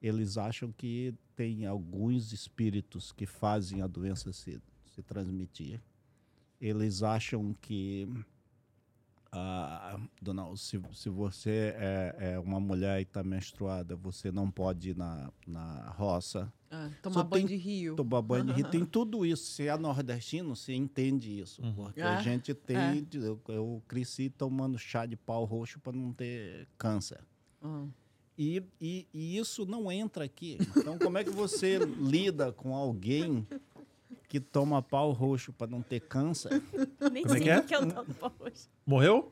Eles 0.00 0.36
acham 0.36 0.72
que 0.72 1.14
tem 1.36 1.64
alguns 1.64 2.32
espíritos 2.32 3.12
que 3.12 3.24
fazem 3.24 3.80
a 3.82 3.86
doença 3.86 4.32
se, 4.32 4.60
se 4.86 5.02
transmitir 5.02 5.80
eles 6.60 7.02
acham 7.02 7.52
que 7.60 8.08
ah, 9.34 9.98
dona, 10.20 10.54
se, 10.56 10.80
se 10.92 11.08
você 11.08 11.74
é, 11.76 12.16
é 12.34 12.38
uma 12.38 12.60
mulher 12.60 12.98
e 13.00 13.02
está 13.02 13.22
menstruada, 13.24 13.96
você 13.96 14.30
não 14.30 14.50
pode 14.50 14.90
ir 14.90 14.96
na, 14.96 15.30
na 15.46 15.88
roça 15.96 16.52
Ah, 16.70 16.90
Só 17.02 17.10
tomar 17.10 17.24
banho 17.24 17.46
tem- 17.48 17.56
de 17.58 17.62
rio. 17.62 17.96
tomar 17.96 18.20
banho 18.22 18.44
de 18.44 18.52
rio. 18.52 18.70
Tem 18.70 18.84
tudo 18.86 19.24
isso. 19.24 19.44
Se 19.52 19.68
é 19.68 19.76
nordestino, 19.78 20.54
você 20.54 20.74
entende 20.74 21.40
isso. 21.40 21.62
Uhum. 21.62 21.74
Porque 21.74 22.00
É, 22.00 22.04
a 22.04 22.20
gente 22.22 22.52
tem. 22.54 22.76
é. 22.76 23.02
Eu, 23.14 23.40
eu 23.48 23.82
cresci 23.88 24.28
tomando 24.30 24.78
chá 24.78 25.06
de 25.06 25.16
pau 25.16 25.44
roxo 25.44 25.80
para 25.80 25.92
não 25.96 26.12
ter 26.12 26.68
câncer. 26.76 27.20
Ah. 27.62 27.86
E, 28.38 28.62
e, 28.80 29.06
e 29.12 29.38
isso 29.38 29.64
não 29.66 29.92
entra 29.92 30.24
aqui. 30.24 30.56
Então, 30.76 30.98
como 30.98 31.16
é 31.18 31.24
que 31.24 31.30
você 31.30 31.78
lida 32.00 32.50
com 32.52 32.74
alguém 32.74 33.46
que 34.32 34.40
toma 34.40 34.80
pau 34.80 35.10
roxo 35.12 35.52
para 35.52 35.66
não 35.66 35.82
ter 35.82 36.00
câncer? 36.00 36.62
Nem 37.12 37.22
Como 37.22 37.34
é 37.34 37.38
sei 37.38 37.40
que 37.42 37.50
é? 37.50 37.58
o 37.58 37.62
que 37.64 37.74
eu 37.74 37.86
tomo 37.86 38.32
hoje. 38.40 38.66
Morreu? 38.86 39.30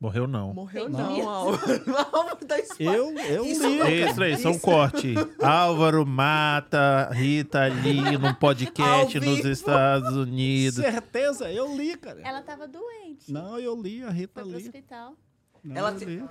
Morreu 0.00 0.26
não. 0.26 0.52
Morreu 0.52 0.88
Entendi. 0.88 1.22
não, 1.22 1.28
Álvaro. 1.28 1.82
Álvaro 2.12 2.36
tá. 2.44 2.56
Eu, 2.80 3.12
eu 3.20 3.46
Isso 3.46 3.66
li. 3.68 3.78
não- 3.78 3.88
Isso 3.88 4.22
aí, 4.22 4.36
são 4.36 4.50
Isso. 4.50 4.60
corte. 4.62 5.14
Álvaro 5.40 6.04
mata 6.04 7.08
Rita 7.12 7.60
ali 7.62 8.18
num 8.18 8.34
podcast 8.34 9.16
Ao 9.16 9.24
nos 9.24 9.36
vivo. 9.36 9.48
Estados 9.48 10.16
Unidos. 10.16 10.74
Certeza, 10.84 11.50
eu 11.52 11.74
li, 11.76 11.96
cara. 11.96 12.20
Ela 12.20 12.42
tava 12.42 12.66
doente. 12.66 13.32
Não, 13.32 13.60
eu 13.60 13.80
li, 13.80 14.02
a 14.02 14.10
Rita 14.10 14.40
Foi 14.42 14.50
pro 14.50 14.58
li. 14.58 14.66
hospital. 14.66 15.14
Não, 15.62 15.76
Ela 15.76 15.92
eu 15.92 15.98
te- 15.98 16.04
li. 16.04 16.24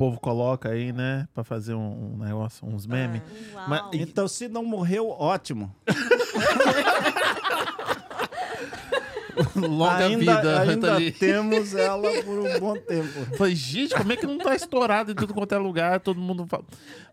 O 0.00 0.08
povo 0.08 0.18
coloca 0.18 0.70
aí, 0.70 0.94
né, 0.94 1.28
pra 1.34 1.44
fazer 1.44 1.74
um, 1.74 2.14
um 2.14 2.24
negócio, 2.24 2.66
uns 2.66 2.86
memes. 2.86 3.20
Uau. 3.52 3.68
Mas- 3.68 3.82
Então, 3.92 4.26
se 4.26 4.48
não 4.48 4.64
morreu, 4.64 5.10
ótimo. 5.10 5.76
longa 9.56 10.06
ainda, 10.06 10.18
vida, 10.18 10.60
ainda 10.62 10.86
Nathalie. 10.92 11.12
temos 11.12 11.74
ela 11.74 12.10
por 12.22 12.38
um 12.38 12.60
bom 12.60 12.76
tempo. 12.78 13.26
Falei, 13.36 13.54
gente, 13.54 13.94
como 13.94 14.10
é 14.10 14.16
que 14.16 14.24
não 14.26 14.38
tá 14.38 14.54
estourado 14.54 15.12
em 15.12 15.14
tudo 15.14 15.34
quanto 15.34 15.54
é 15.54 15.58
lugar? 15.58 16.00
Todo 16.00 16.18
mundo 16.18 16.46
fala. 16.46 16.64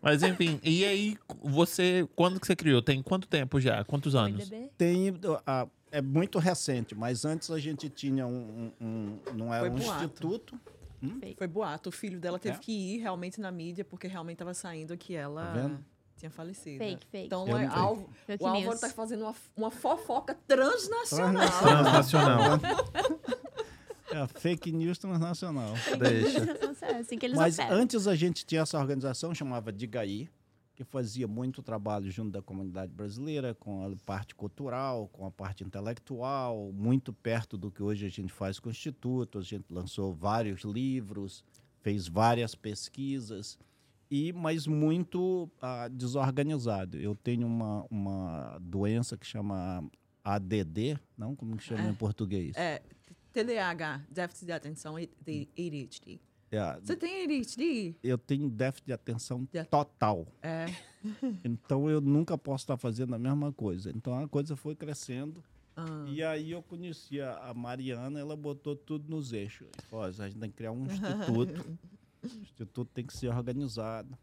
Mas 0.01 0.23
enfim, 0.23 0.57
e 0.63 0.85
aí, 0.85 1.17
você, 1.43 2.07
quando 2.15 2.39
que 2.39 2.47
você 2.47 2.55
criou? 2.55 2.81
Tem 2.81 3.03
quanto 3.03 3.27
tempo 3.27 3.59
já? 3.59 3.83
Quantos 3.83 4.15
anos? 4.15 4.49
Tem, 4.77 5.13
ah, 5.45 5.67
é 5.91 6.01
muito 6.01 6.39
recente, 6.39 6.95
mas 6.95 7.25
antes 7.25 7.51
a 7.51 7.59
gente 7.59 7.89
tinha 7.89 8.25
um, 8.25 8.71
um- 8.79 8.87
um- 8.87 9.19
não 9.35 9.53
era 9.53 9.69
Foi 9.69 9.71
um 9.71 9.83
boato. 9.83 10.57
Instituto. 11.01 11.37
Foi 11.37 11.47
boato. 11.47 11.89
O 11.89 11.91
filho 11.91 12.19
dela 12.19 12.39
teve 12.39 12.55
É? 12.55 12.59
que 12.59 12.71
ir 12.71 12.97
realmente 12.99 13.39
na 13.39 13.51
mídia, 13.51 13.85
porque 13.85 14.07
realmente 14.07 14.35
estava 14.35 14.53
saindo 14.53 14.97
que 14.97 15.13
ela 15.15 15.53
Tá 15.53 15.79
tinha 16.17 16.31
falecido. 16.31 16.79
Fake, 16.79 17.05
fake. 17.05 17.25
Então, 17.27 17.47
é. 17.57 17.65
Alvo- 17.67 18.09
Fake 18.25 18.43
o 18.43 18.47
Álvaro 18.47 18.73
está 18.75 18.89
fazendo 18.89 19.21
uma, 19.23 19.35
uma 19.55 19.71
fofoca 19.71 20.35
transnacional. 20.47 21.47
Transnacional. 21.61 22.59
É 24.09 24.19
a 24.19 24.25
fake 24.27 24.71
news 24.71 24.97
transnacional. 24.97 25.73
Deixa. 25.99 26.39
É 26.81 26.95
assim 26.99 27.17
que 27.17 27.25
eles 27.25 27.37
Mas 27.37 27.59
operam. 27.59 27.75
antes 27.75 28.07
a 28.07 28.15
gente 28.15 28.45
tinha 28.45 28.61
essa 28.61 28.79
organização 28.79 29.35
chamava 29.35 29.69
Digaí, 29.69 30.29
que 30.77 30.83
fazia 30.83 31.27
muito 31.27 31.63
trabalho 31.63 32.09
junto 32.11 32.29
da 32.29 32.41
comunidade 32.41 32.93
brasileira, 32.93 33.55
com 33.55 33.83
a 33.83 33.95
parte 34.05 34.35
cultural, 34.35 35.07
com 35.07 35.25
a 35.25 35.31
parte 35.31 35.63
intelectual, 35.63 36.71
muito 36.71 37.11
perto 37.11 37.57
do 37.57 37.71
que 37.71 37.81
hoje 37.81 38.05
a 38.05 38.09
gente 38.09 38.31
faz 38.31 38.59
com 38.59 38.69
o 38.69 38.71
Instituto. 38.71 39.39
A 39.39 39.41
gente 39.41 39.65
lançou 39.73 40.13
vários 40.13 40.61
livros, 40.61 41.43
fez 41.81 42.07
várias 42.07 42.53
pesquisas, 42.53 43.57
e 44.09 44.31
mas 44.31 44.67
muito 44.67 45.49
ah, 45.59 45.87
desorganizado. 45.87 46.95
Eu 46.99 47.15
tenho 47.15 47.47
uma, 47.47 47.83
uma 47.89 48.59
doença 48.61 49.17
que 49.17 49.25
chama 49.25 49.83
ADD, 50.23 50.99
não? 51.17 51.35
Como 51.35 51.57
que 51.57 51.63
chama 51.63 51.87
É. 51.87 51.89
em 51.89 51.95
português? 51.95 52.55
É, 52.55 52.83
TDAH, 53.33 54.05
déficit 54.11 54.45
de 54.45 54.51
atenção 54.51 54.99
e 54.99 55.09
de 55.25 55.47
ADHD. 55.57 56.19
É, 56.51 56.79
Você 56.79 56.95
tem 56.95 57.23
ADHD? 57.23 57.95
eu 58.01 58.17
tenho 58.17 58.49
déficit 58.49 58.85
de 58.87 58.93
atenção 58.93 59.47
De- 59.51 59.63
total. 59.65 60.27
É. 60.41 60.65
Então 61.43 61.89
eu 61.89 62.01
nunca 62.01 62.37
posso 62.37 62.63
estar 62.63 62.75
fazendo 62.77 63.13
a 63.15 63.19
mesma 63.19 63.51
coisa. 63.53 63.91
Então 63.95 64.17
a 64.17 64.27
coisa 64.27 64.55
foi 64.55 64.75
crescendo. 64.75 65.43
Ah. 65.75 66.05
E 66.07 66.23
aí 66.23 66.51
eu 66.51 66.61
conheci 66.63 67.21
a 67.21 67.53
Mariana, 67.55 68.19
ela 68.19 68.35
botou 68.35 68.75
tudo 68.75 69.09
nos 69.09 69.31
eixos. 69.31 69.67
Falou, 69.89 70.05
"Ó, 70.05 70.07
a 70.07 70.11
gente 70.11 70.37
tem 70.39 70.49
que 70.49 70.55
criar 70.57 70.71
um 70.71 70.85
instituto. 70.85 71.77
o 72.23 72.27
instituto 72.27 72.85
tem 72.93 73.05
que 73.05 73.15
ser 73.15 73.27
organizado. 73.29 74.17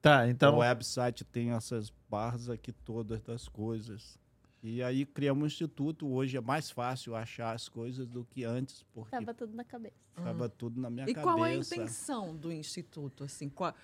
Tá, 0.00 0.28
então. 0.28 0.56
o 0.56 0.58
website 0.58 1.24
tem 1.24 1.50
essas 1.52 1.92
barras 2.10 2.48
aqui 2.48 2.72
todas 2.72 3.20
das 3.22 3.46
coisas. 3.46 4.18
E 4.62 4.82
aí 4.82 5.04
criamos 5.04 5.42
um 5.42 5.46
instituto. 5.46 6.06
Hoje 6.08 6.36
é 6.36 6.40
mais 6.40 6.70
fácil 6.70 7.16
achar 7.16 7.52
as 7.54 7.68
coisas 7.68 8.06
do 8.06 8.24
que 8.24 8.44
antes, 8.44 8.84
porque 8.94 9.10
Tava 9.10 9.34
tudo 9.34 9.56
na 9.56 9.64
cabeça. 9.64 9.96
estava 10.16 10.48
tudo 10.48 10.80
na 10.80 10.88
minha 10.88 11.04
E 11.04 11.14
cabeça. 11.14 11.22
qual 11.22 11.44
é 11.44 11.50
a 11.50 11.54
intenção 11.56 12.36
do 12.36 12.52
Instituto? 12.52 13.24
Assim, 13.24 13.48
qual- 13.48 13.74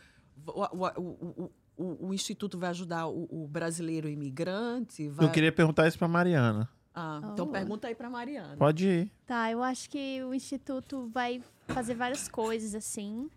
o, 0.47 0.63
o- 0.63 1.45
o- 1.45 1.51
o- 1.77 2.07
o 2.09 2.15
Instituto 2.15 2.57
vai 2.59 2.71
ajudar 2.71 3.09
o, 3.09 3.27
o 3.31 3.49
brasileiro 3.49 4.09
imigrante? 4.09 5.09
Vai... 5.09 5.27
Eu 5.27 5.33
queria 5.33 5.51
perguntar 5.51 5.89
isso 5.89 5.99
pra 5.99 6.07
Mariana. 6.09 6.69
Ah, 6.95 7.21
então 7.33 7.47
Oh. 7.47 7.51
pergunta 7.51 7.87
aí 7.89 7.95
para 7.95 8.09
Mariana. 8.11 8.57
Pode 8.57 8.87
ir. 8.87 9.13
Tá, 9.27 9.51
eu 9.51 9.63
acho 9.63 9.89
que 9.91 10.23
o 10.25 10.33
Instituto 10.35 11.09
vai 11.13 11.43
fazer 11.69 11.95
várias 11.95 12.29
coisas, 12.29 12.75
assim. 12.75 13.29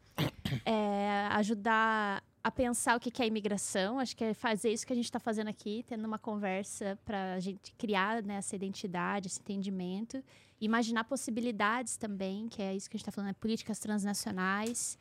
É, 0.66 1.28
ajudar 1.34 2.24
a 2.44 2.50
pensar 2.50 2.98
o 2.98 3.00
que 3.00 3.22
é 3.22 3.28
imigração. 3.28 4.00
Acho 4.00 4.16
que 4.16 4.24
é 4.24 4.34
fazer 4.34 4.72
isso 4.72 4.86
que 4.86 4.94
a 4.94 4.96
gente 4.96 5.06
está 5.06 5.20
fazendo 5.20 5.48
aqui, 5.50 5.84
tendo 5.88 6.06
uma 6.06 6.18
conversa 6.18 6.98
para 7.06 7.34
a 7.34 7.40
gente 7.40 7.74
criar 7.78 8.24
né, 8.24 8.36
essa 8.36 8.56
identidade, 8.56 9.28
esse 9.28 9.40
entendimento. 9.40 10.24
Imaginar 10.60 11.04
possibilidades 11.04 11.98
também, 11.98 12.48
que 12.48 12.62
é 12.62 12.76
isso 12.76 12.90
que 12.90 12.96
a 12.96 12.98
gente 12.98 13.04
está 13.04 13.12
falando, 13.12 13.30
né, 13.30 13.36
políticas 13.40 13.80
transnacionais. 13.80 14.98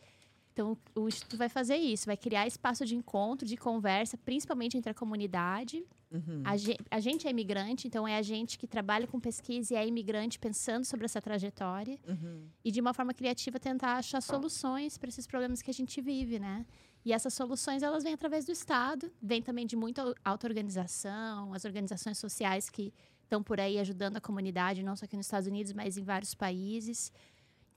Então, 0.52 0.76
o 0.94 1.08
Instituto 1.08 1.36
vai 1.36 1.48
fazer 1.48 1.76
isso, 1.76 2.06
vai 2.06 2.16
criar 2.16 2.46
espaço 2.46 2.84
de 2.84 2.94
encontro, 2.96 3.46
de 3.46 3.56
conversa, 3.56 4.16
principalmente 4.18 4.76
entre 4.76 4.90
a 4.90 4.94
comunidade, 4.94 5.84
Uhum. 6.12 6.42
a 6.44 6.56
gente, 6.56 6.80
a 6.90 6.98
gente 6.98 7.26
é 7.28 7.30
imigrante, 7.30 7.86
então 7.86 8.06
é 8.06 8.16
a 8.16 8.22
gente 8.22 8.58
que 8.58 8.66
trabalha 8.66 9.06
com 9.06 9.20
pesquisa 9.20 9.74
e 9.74 9.76
é 9.76 9.86
imigrante 9.86 10.40
pensando 10.40 10.84
sobre 10.84 11.04
essa 11.04 11.20
trajetória 11.22 11.96
Uhum. 12.06 12.48
e 12.64 12.72
de 12.72 12.80
uma 12.80 12.92
forma 12.92 13.14
criativa 13.14 13.60
tentar 13.60 13.94
achar 13.96 14.20
soluções 14.20 14.98
para 14.98 15.08
esses 15.08 15.24
problemas 15.24 15.62
que 15.62 15.70
a 15.70 15.74
gente 15.74 16.00
vive, 16.00 16.40
né? 16.40 16.66
E 17.04 17.12
essas 17.12 17.32
soluções 17.32 17.82
elas 17.84 18.02
vêm 18.02 18.12
através 18.12 18.44
do 18.44 18.50
Estado, 18.50 19.10
vêm 19.22 19.40
também 19.40 19.66
de 19.66 19.76
muita 19.76 20.12
auto-organização, 20.24 21.54
as 21.54 21.64
organizações 21.64 22.18
sociais 22.18 22.68
que 22.68 22.92
estão 23.22 23.42
por 23.42 23.60
aí 23.60 23.78
ajudando 23.78 24.16
a 24.16 24.20
comunidade, 24.20 24.82
não 24.82 24.96
só 24.96 25.04
aqui 25.04 25.16
nos 25.16 25.26
Estados 25.26 25.46
Unidos, 25.46 25.72
mas 25.72 25.96
em 25.96 26.02
vários 26.02 26.34
países. 26.34 27.12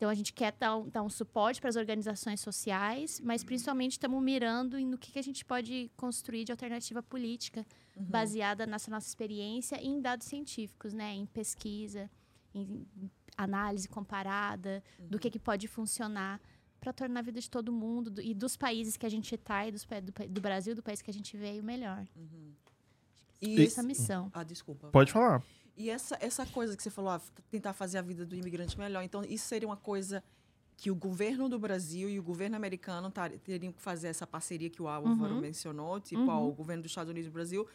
Então 0.04 0.10
a 0.12 0.14
gente 0.16 0.34
quer 0.34 0.51
dar 0.60 0.76
um, 0.76 0.89
dar 0.89 1.01
um 1.01 1.10
suporte 1.10 1.62
para 1.62 1.70
as 1.70 1.78
organizações 1.78 2.41
sociais, 2.41 3.22
mas 3.24 3.41
principalmente 3.41 3.93
estamos 3.93 4.22
mirando 4.22 4.78
em 4.78 4.86
no 4.86 4.97
que, 4.97 5.14
que 5.14 5.18
a 5.18 5.24
gente 5.24 5.45
pode 5.45 5.89
construir 5.95 6.43
de 6.43 6.51
alternativa 6.51 7.01
política 7.01 7.66
baseada 7.95 8.66
nessa 8.66 8.91
nossa 8.91 9.08
experiência 9.08 9.82
e 9.82 9.88
em 9.88 10.01
dados 10.01 10.28
científicos, 10.28 10.91
né? 10.93 11.14
Em 11.14 11.26
pesquisa, 11.26 12.12
em 12.54 12.86
análise 13.38 13.88
comparada 13.88 14.84
do 14.99 15.18
que, 15.18 15.30
que 15.30 15.39
pode 15.39 15.70
funcionar 15.70 16.41
para 16.82 16.91
tornar 16.91 17.22
a 17.22 17.24
vida 17.24 17.39
de 17.39 17.49
todo 17.49 17.72
mundo 17.72 18.12
do- 18.12 18.22
e 18.22 18.34
dos 18.34 18.58
países 18.58 18.97
que 18.97 19.06
a 19.06 19.10
gente 19.10 19.34
está 19.34 19.66
e 19.66 19.72
dos, 19.72 19.86
do, 19.86 20.28
do 20.28 20.41
Brasil, 20.41 20.76
do 20.76 20.84
país 20.84 21.01
que 21.01 21.10
a 21.10 21.14
gente 21.14 21.38
veio, 21.38 21.64
melhor. 21.64 22.06
E 23.41 23.54
Essa 23.54 23.62
esse- 23.64 23.80
é 23.80 23.84
a 23.84 23.88
missão. 23.88 24.30
Ah, 24.34 24.43
desculpa. 24.43 24.89
Pode 24.89 25.14
falar. 25.14 25.41
E 25.76 25.89
essa, 25.89 26.17
essa 26.21 26.45
coisa 26.45 26.78
que 26.78 26.84
você 26.84 26.89
falou, 26.89 27.11
ah, 27.11 27.21
tentar 27.49 27.74
fazer 27.74 27.97
a 27.97 28.01
vida 28.01 28.26
do 28.26 28.36
imigrante 28.36 28.78
melhor. 28.78 29.03
Então, 29.03 29.24
isso 29.24 29.47
seria 29.47 29.67
uma 29.67 29.78
coisa 29.78 30.24
que 30.78 30.91
o 30.91 30.95
governo 30.95 31.47
do 31.49 31.57
Brasil 31.59 32.09
e 32.09 32.19
o 32.19 32.24
governo 32.24 32.55
americano 32.55 33.09
tar- 33.09 33.32
teriam 33.39 33.71
que 33.74 33.82
fazer 33.82 34.07
essa 34.07 34.26
parceria 34.28 34.69
que 34.69 34.82
o 34.82 34.88
Álvaro 34.88 35.36
Uhum. 35.36 35.41
mencionou, 35.41 35.99
tipo, 35.99 36.30
ó, 36.30 36.39
Uhum. 36.41 36.49
o 36.49 36.53
governo 36.53 36.84
dos 36.84 36.91
Estados 36.91 37.09
Unidos 37.11 37.28
e 37.28 37.30
do 37.30 37.34
Brasil 37.34 37.67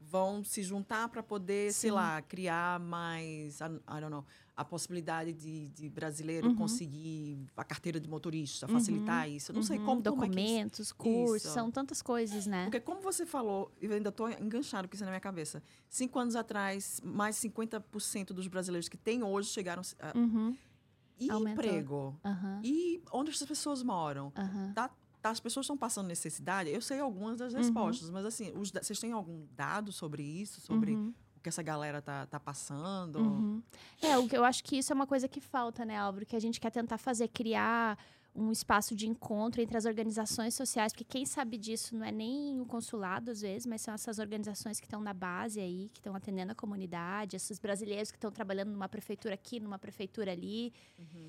vão 0.00 0.42
se 0.42 0.62
juntar 0.62 1.08
para 1.08 1.22
poder, 1.22 1.72
sei 1.72 1.90
Sim. 1.90 1.94
lá, 1.96 2.20
criar 2.22 2.80
mais, 2.80 3.60
I 3.60 3.68
don't 4.00 4.10
know, 4.10 4.24
a 4.62 4.64
possibilidade 4.64 5.32
de, 5.32 5.68
de 5.68 5.88
brasileiro 5.88 6.48
Uhum. 6.48 6.54
conseguir 6.54 7.38
a 7.56 7.62
carteira 7.64 8.00
de 8.00 8.08
motorista, 8.08 8.66
facilitar 8.66 9.28
isso. 9.28 9.52
Eu 9.52 9.54
não 9.54 9.62
sei 9.62 9.78
Uhum, 9.78 9.84
como, 9.84 10.02
como 10.02 10.24
é 10.24 10.26
documentos, 10.28 10.92
cursos, 10.92 11.44
Isso. 11.44 11.54
são 11.54 11.70
tantas 11.70 12.00
coisas, 12.00 12.46
né? 12.46 12.64
porque 12.64 12.80
como 12.80 13.00
você 13.02 13.26
falou, 13.26 13.70
eu 13.80 13.92
ainda 13.92 14.08
estou 14.08 14.30
enganchado 14.30 14.88
com 14.88 14.94
isso 14.94 15.04
na 15.04 15.10
minha 15.10 15.20
cabeça. 15.20 15.62
Cinco 15.88 16.18
anos 16.18 16.34
atrás, 16.36 17.00
mais 17.04 17.36
50% 17.36 18.26
dos 18.32 18.46
brasileiros 18.48 18.88
que 18.88 18.96
tem 18.96 19.22
hoje 19.22 19.48
chegaram 19.50 19.82
a... 20.00 20.16
Uhum, 20.18 20.56
E 21.18 21.30
Aumentou. 21.30 21.52
emprego? 21.64 22.20
E 22.64 23.02
onde 23.12 23.30
essas 23.30 23.46
pessoas 23.46 23.82
moram? 23.82 24.32
Tá, 24.74 24.90
tá, 25.20 25.30
as 25.30 25.38
pessoas 25.40 25.64
estão 25.64 25.76
passando 25.76 26.06
necessidade? 26.08 26.70
Eu 26.70 26.80
sei 26.80 26.98
algumas 27.00 27.38
das 27.38 27.52
Uhum. 27.52 27.58
respostas, 27.60 28.10
mas 28.10 28.24
assim, 28.24 28.50
os 28.56 28.70
vocês 28.70 28.98
têm 28.98 29.12
algum 29.12 29.46
dado 29.54 29.92
sobre 29.92 30.22
isso? 30.22 30.60
Sobre 30.60 30.94
Uhum. 30.96 31.14
Que 31.42 31.48
essa 31.48 31.62
galera 31.62 32.00
tá, 32.00 32.26
tá 32.26 32.40
passando? 32.40 33.18
Uhum. 33.18 33.62
É, 34.00 34.16
o 34.18 34.28
que 34.28 34.36
eu 34.36 34.44
acho 34.44 34.62
que 34.64 34.76
isso 34.78 34.92
é 34.92 34.94
uma 34.94 35.06
coisa 35.06 35.28
que 35.28 35.40
falta, 35.40 35.84
né, 35.84 35.98
Álvaro? 35.98 36.24
Que 36.24 36.36
a 36.36 36.40
gente 36.40 36.60
quer 36.60 36.70
tentar 36.70 36.98
fazer, 36.98 37.28
criar 37.28 37.98
um 38.34 38.50
espaço 38.50 38.94
de 38.94 39.06
encontro 39.06 39.60
entre 39.60 39.76
as 39.76 39.84
organizações 39.84 40.54
sociais, 40.54 40.92
porque 40.92 41.04
quem 41.04 41.26
sabe 41.26 41.58
disso 41.58 41.94
não 41.94 42.04
é 42.04 42.10
nem 42.10 42.60
o 42.60 42.64
consulado, 42.64 43.30
às 43.30 43.42
vezes, 43.42 43.66
mas 43.66 43.82
são 43.82 43.92
essas 43.92 44.18
organizações 44.18 44.80
que 44.80 44.86
estão 44.86 45.02
na 45.02 45.12
base 45.12 45.60
aí, 45.60 45.90
que 45.92 46.00
estão 46.00 46.14
atendendo 46.14 46.52
a 46.52 46.54
comunidade, 46.54 47.36
esses 47.36 47.58
brasileiros 47.58 48.10
que 48.10 48.16
estão 48.16 48.30
trabalhando 48.30 48.70
numa 48.70 48.88
prefeitura 48.88 49.34
aqui, 49.34 49.60
numa 49.60 49.78
prefeitura 49.78 50.32
ali. 50.32 50.72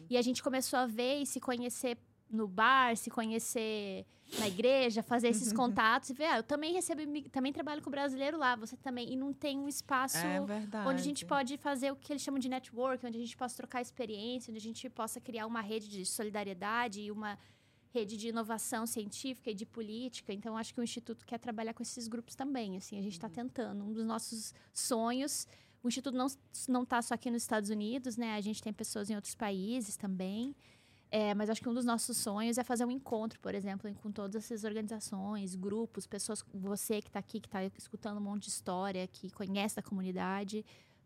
E 0.10 0.18
a 0.18 0.22
gente 0.22 0.42
começou 0.42 0.80
a 0.80 0.86
ver 0.86 1.22
e 1.22 1.26
se 1.26 1.42
conhecer 1.42 1.98
no 2.30 2.48
bar, 2.48 2.96
se 2.98 3.10
conhecer 3.10 4.06
na 4.40 4.48
igreja, 4.48 5.04
fazer 5.04 5.28
esses 5.28 5.54
contatos 5.54 6.10
e 6.10 6.14
ver, 6.14 6.26
ah, 6.26 6.38
eu 6.38 6.44
também 6.44 6.74
recebo, 6.74 7.02
também 7.30 7.54
trabalho 7.54 7.82
com 7.82 7.92
brasileiro 7.92 8.38
lá, 8.38 8.56
você 8.56 8.76
também, 8.76 9.14
e 9.14 9.16
não 9.16 9.32
tem 9.32 9.60
um 9.60 9.68
espaço 9.68 10.18
É 10.18 10.42
onde 10.88 11.02
a 11.02 11.04
gente 11.04 11.26
pode 11.26 11.58
fazer 11.58 11.92
o 11.92 11.96
que 11.96 12.12
eles 12.12 12.22
chamam 12.22 12.40
de 12.40 12.50
network, 12.50 13.06
onde 13.06 13.18
a 13.18 13.22
gente 13.22 13.38
possa 13.38 13.56
trocar 13.56 13.82
experiência, 13.82 14.50
onde 14.50 14.58
a 14.58 14.62
gente 14.62 14.90
possa 14.90 15.22
criar 15.22 15.46
uma 15.46 15.62
rede 15.62 15.88
de 15.88 16.06
solidariedade 16.06 17.02
e 17.02 17.12
uma 17.12 17.38
rede 17.94 18.18
de 18.18 18.30
inovação 18.30 18.88
científica 18.88 19.52
e 19.52 19.54
de 19.54 19.68
política. 19.68 20.34
Então, 20.34 20.58
acho 20.58 20.74
que 20.74 20.80
o 20.80 20.84
Instituto 20.84 21.26
quer 21.26 21.38
trabalhar 21.38 21.76
com 21.76 21.84
esses 21.84 22.08
grupos 22.08 22.34
também. 22.34 22.76
Assim, 22.76 22.98
a 22.98 23.02
gente 23.02 23.14
está 23.14 23.30
tentando. 23.30 23.84
Um 23.84 23.94
dos 23.94 24.06
nossos 24.06 24.54
sonhos. 24.74 25.48
O 25.84 25.88
Instituto 25.88 26.18
não 26.18 26.28
não 26.68 26.84
está 26.84 27.02
só 27.02 27.14
aqui 27.14 27.30
nos 27.30 27.44
Estados 27.44 27.70
Unidos, 27.70 28.18
né? 28.18 28.36
A 28.36 28.42
gente 28.42 28.64
tem 28.64 28.74
pessoas 28.74 29.10
em 29.12 29.16
outros 29.16 29.36
países 29.36 29.96
também. 29.96 30.56
É, 31.16 31.36
mas 31.36 31.48
acho 31.48 31.62
que 31.62 31.70
um 31.70 31.76
dos 31.76 31.86
nossos 31.86 32.18
sonhos 32.18 32.58
é 32.58 32.64
fazer 32.64 32.86
um 32.86 32.90
encontro, 32.90 33.40
por 33.40 33.54
exemplo, 33.54 33.94
com 34.02 34.12
todas 34.12 34.36
essas 34.36 34.64
organizações, 34.64 35.54
grupos, 35.54 36.08
pessoas, 36.08 36.44
você 36.52 37.04
que 37.04 37.08
está 37.08 37.20
aqui, 37.20 37.40
que 37.40 37.48
está 37.48 37.64
escutando 37.78 38.18
um 38.18 38.22
monte 38.22 38.46
de 38.46 38.50
história, 38.50 39.08
que 39.08 39.30
conhece 39.30 39.76
da 39.76 39.84
comunidade, 39.84 40.66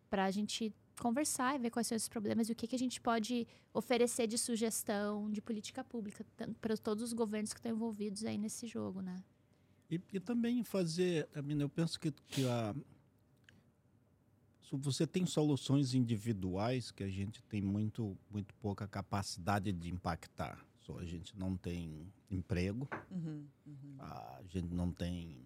para 0.09 0.23
a 0.23 0.31
gente 0.31 0.73
conversar 0.97 1.55
e 1.55 1.59
ver 1.59 1.71
quais 1.71 1.87
são 1.87 1.95
esses 1.97 2.07
problemas 2.07 2.47
e 2.47 2.53
o 2.53 2.55
que, 2.55 2.67
que 2.67 2.75
a 2.77 2.79
gente 2.79 3.01
pode 3.01 3.45
oferecer 3.73 4.27
de 4.27 4.37
sugestão 4.37 5.29
de 5.29 5.41
política 5.41 5.83
pública 5.83 6.25
para 6.61 6.77
todos 6.77 7.03
os 7.03 7.11
governos 7.11 7.51
que 7.51 7.59
estão 7.59 7.73
envolvidos 7.73 8.23
aí 8.23 8.37
nesse 8.37 8.65
jogo, 8.65 9.01
né? 9.01 9.21
E, 9.91 9.99
e 10.13 10.19
também 10.21 10.63
fazer, 10.63 11.27
eu 11.35 11.67
penso 11.67 11.99
que, 11.99 12.13
que 12.29 12.47
a, 12.47 12.73
você 14.71 15.07
tem 15.07 15.25
soluções 15.25 15.93
individuais 15.93 16.91
que 16.91 17.03
a 17.03 17.09
gente 17.09 17.41
tem 17.43 17.61
muito, 17.61 18.17
muito 18.29 18.53
pouca 18.55 18.87
capacidade 18.87 19.71
de 19.71 19.89
impactar. 19.89 20.59
So, 20.85 20.97
a 20.97 21.05
gente 21.05 21.37
não 21.37 21.55
tem 21.55 22.11
emprego, 22.31 22.87
Uhum, 23.11 23.45
uhum. 23.65 23.95
a 23.99 24.41
gente 24.47 24.73
não 24.73 24.91
tem 24.91 25.37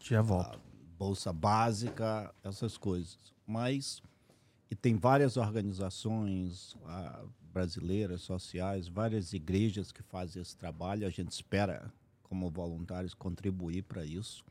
Já 0.00 0.20
volto. 0.20 0.60
bolsa 0.98 1.32
básica, 1.32 2.34
essas 2.42 2.76
coisas. 2.76 3.16
Mas 3.46 4.02
e 4.70 4.74
tem 4.74 4.96
várias 4.96 5.36
organizações 5.36 6.76
ah, 6.86 7.24
brasileiras, 7.52 8.22
sociais, 8.22 8.88
várias 8.88 9.32
igrejas 9.32 9.92
que 9.92 10.02
fazem 10.02 10.42
esse 10.42 10.56
trabalho. 10.56 11.06
A 11.06 11.10
gente 11.10 11.30
espera, 11.30 11.92
como 12.24 12.50
voluntários, 12.50 13.14
contribuir 13.14 13.82
para 13.84 14.04
isso. 14.04 14.44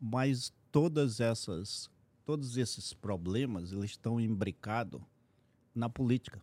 Mas 0.00 0.52
todas 0.72 1.20
essas, 1.20 1.90
todos 2.24 2.56
esses 2.56 2.92
problemas, 2.92 3.72
eles 3.72 3.90
estão 3.92 4.20
imbricados 4.20 5.00
na 5.74 5.88
política. 5.88 6.40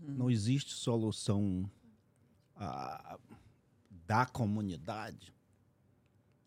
Não 0.00 0.30
existe 0.30 0.72
solução 0.72 1.70
ah, 2.56 3.18
da 4.06 4.26
comunidade 4.26 5.32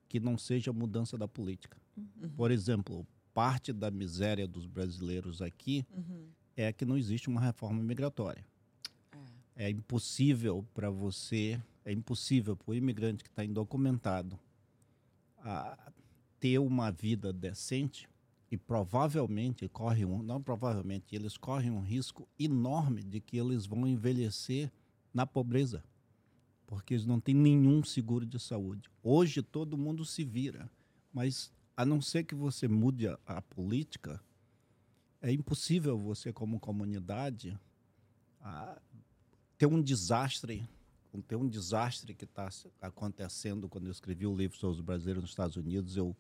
que 0.08 0.20
não 0.20 0.38
seja 0.38 0.72
mudança 0.74 1.18
da 1.18 1.28
política. 1.28 1.78
Por 2.36 2.52
exemplo, 2.52 3.06
parte 3.34 3.72
da 3.74 3.90
miséria 3.90 4.48
dos 4.48 4.66
brasileiros 4.66 5.42
aqui 5.42 5.86
Uhum. 5.96 6.28
é 6.56 6.72
que 6.72 6.86
não 6.86 6.98
existe 6.98 7.28
uma 7.28 7.42
reforma 7.42 7.82
migratória. 7.82 8.46
É 9.56 9.70
impossível 9.70 10.66
para 10.74 10.90
você, 10.90 11.62
é 11.86 11.92
impossível 11.92 12.56
para 12.58 12.72
o 12.72 12.76
imigrante 12.76 13.24
que 13.24 13.30
está 13.30 13.44
indocumentado 13.44 14.38
a 15.40 15.92
ter 16.40 16.60
uma 16.60 16.92
vida 16.92 17.32
decente 17.32 18.10
e 18.56 18.58
provavelmente 18.58 19.68
corre 19.68 20.06
um, 20.06 20.24
não 20.24 20.42
provavelmente, 20.42 21.14
eles 21.14 21.36
correm 21.36 21.70
um 21.70 21.82
risco 21.82 22.26
enorme 22.40 23.04
de 23.04 23.20
que 23.20 23.36
eles 23.36 23.66
vão 23.66 23.86
envelhecer 23.86 24.72
na 25.14 25.26
pobreza, 25.28 25.84
porque 26.66 26.94
eles 26.94 27.06
não 27.06 27.20
têm 27.20 27.36
nenhum 27.36 27.84
seguro 27.84 28.26
de 28.26 28.40
saúde. 28.40 28.90
Hoje 29.04 29.42
todo 29.42 29.78
mundo 29.78 30.06
se 30.06 30.24
vira, 30.24 30.72
mas 31.14 31.52
a 31.76 31.86
não 31.86 32.02
ser 32.02 32.24
que 32.24 32.34
você 32.34 32.66
mude 32.66 33.10
a, 33.10 33.20
a 33.26 33.42
política, 33.42 34.24
é 35.22 35.34
impossível 35.34 36.00
você 36.00 36.32
como 36.32 36.58
comunidade 36.58 37.60
ah, 38.40 38.80
ter 39.58 39.66
um 39.66 39.82
desastre, 39.82 40.66
ter 41.28 41.36
um 41.36 41.48
desastre 41.48 42.14
que 42.14 42.24
está 42.24 42.48
acontecendo 42.82 43.68
quando 43.68 43.88
eu 43.88 43.92
escrevi 43.92 44.26
o 44.26 44.36
livro 44.36 44.58
sobre 44.58 44.76
os 44.78 44.82
brasileiros 44.82 45.24
nos 45.24 45.32
Estados 45.32 45.58
Unidos, 45.58 45.98
eu 45.98 46.16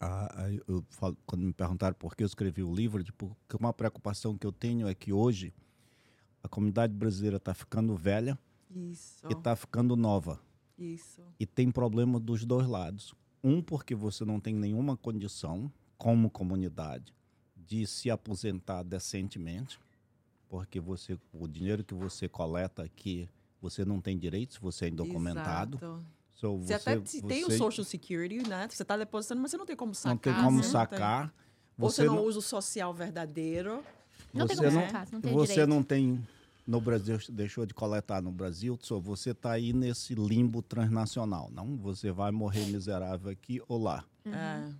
ah, 0.00 0.48
eu 0.66 0.84
falo- 0.90 1.16
quando 1.26 1.42
me 1.42 1.52
perguntaram 1.52 1.94
por 1.94 2.14
que 2.16 2.22
eu 2.22 2.26
escrevi 2.26 2.62
o 2.62 2.74
livro, 2.74 3.02
tipo, 3.04 3.36
que 3.48 3.56
uma 3.56 3.72
preocupação 3.72 4.36
que 4.36 4.46
eu 4.46 4.52
tenho 4.52 4.88
é 4.88 4.94
que 4.94 5.12
hoje 5.12 5.52
a 6.42 6.48
comunidade 6.48 6.92
brasileira 6.94 7.36
está 7.36 7.52
ficando 7.52 7.94
velha 7.96 8.38
Isso. 8.70 9.26
e 9.28 9.32
está 9.32 9.54
ficando 9.54 9.96
nova. 9.96 10.40
Isso. 10.78 11.22
E 11.38 11.46
tem 11.46 11.70
problema 11.70 12.18
dos 12.18 12.44
dois 12.44 12.66
lados. 12.66 13.14
Um, 13.42 13.62
porque 13.62 13.94
você 13.94 14.24
não 14.24 14.38
tem 14.40 14.54
nenhuma 14.54 14.96
condição, 14.96 15.70
como 15.96 16.30
comunidade, 16.30 17.14
de 17.56 17.86
se 17.86 18.10
aposentar 18.10 18.82
decentemente, 18.82 19.78
porque 20.48 20.80
você, 20.80 21.18
o 21.32 21.46
dinheiro 21.46 21.84
que 21.84 21.94
você 21.94 22.28
coleta 22.28 22.82
aqui, 22.82 23.28
você 23.60 23.84
não 23.84 24.00
tem 24.00 24.18
direito 24.18 24.54
se 24.54 24.60
você 24.60 24.86
é 24.86 24.88
indocumentado. 24.88 25.76
Exato. 25.76 26.06
So, 26.40 26.56
Você, 26.58 26.72
até 26.72 26.98
te- 26.98 27.20
tem 27.20 27.44
o 27.44 27.50
você 27.50 27.58
Social 27.58 27.84
Security, 27.84 28.48
né? 28.48 28.66
Você 28.70 28.82
está 28.82 28.96
depositando, 28.96 29.42
mas 29.42 29.50
você 29.50 29.58
não 29.58 29.66
tem 29.66 29.76
como 29.76 29.94
sacar. 29.94 30.14
não 30.14 30.18
tem 30.18 30.32
como 30.34 30.62
você 30.62 30.72
não 30.72 30.86
tem- 30.86 30.98
sacar. 30.98 31.34
Ou 31.78 31.90
você 31.90 32.04
não 32.04 32.24
usa 32.24 32.38
o 32.38 32.42
social 32.42 32.94
verdadeiro. 32.94 33.82
Não 34.32 34.46
tem 34.46 34.56
você 34.56 34.64
como 34.64 34.76
não- 34.78 34.86
sacar, 34.86 35.06
você 35.06 35.14
não 35.14 35.20
tem 35.20 35.32
você 35.34 35.52
direito. 35.52 35.68
não 35.68 35.82
tem 35.82 36.26
no 36.66 36.80
Brasil 36.80 37.18
deixou 37.30 37.66
de 37.66 37.74
coletar 37.74 38.22
no 38.22 38.30
Brasil, 38.32 38.78
só 38.80 38.98
você 38.98 39.30
está 39.32 39.50
aí 39.52 39.72
nesse 39.72 40.14
limbo 40.14 40.62
transnacional, 40.62 41.50
não? 41.50 41.76
Você 41.78 42.10
vai 42.12 42.30
morrer 42.30 42.64
miserável 42.66 43.30
aqui 43.30 43.60
ou 43.68 43.82
lá. 43.82 44.04
Uhum. 44.24 44.32
É. 44.34 44.72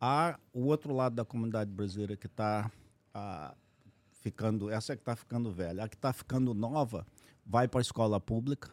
Há 0.00 0.38
o 0.52 0.64
outro 0.66 0.92
lado 0.94 1.14
da 1.14 1.24
comunidade 1.24 1.70
brasileira 1.70 2.16
que 2.16 2.26
está 2.26 2.70
ficando, 4.12 4.70
essa 4.70 4.92
é 4.92 4.96
que 4.96 5.02
está 5.02 5.16
ficando 5.16 5.50
velha, 5.50 5.84
a 5.84 5.88
que 5.88 5.94
está 5.96 6.12
ficando 6.12 6.52
nova 6.52 7.06
vai 7.46 7.66
para 7.68 7.80
a 7.80 7.82
escola 7.82 8.20
pública, 8.20 8.70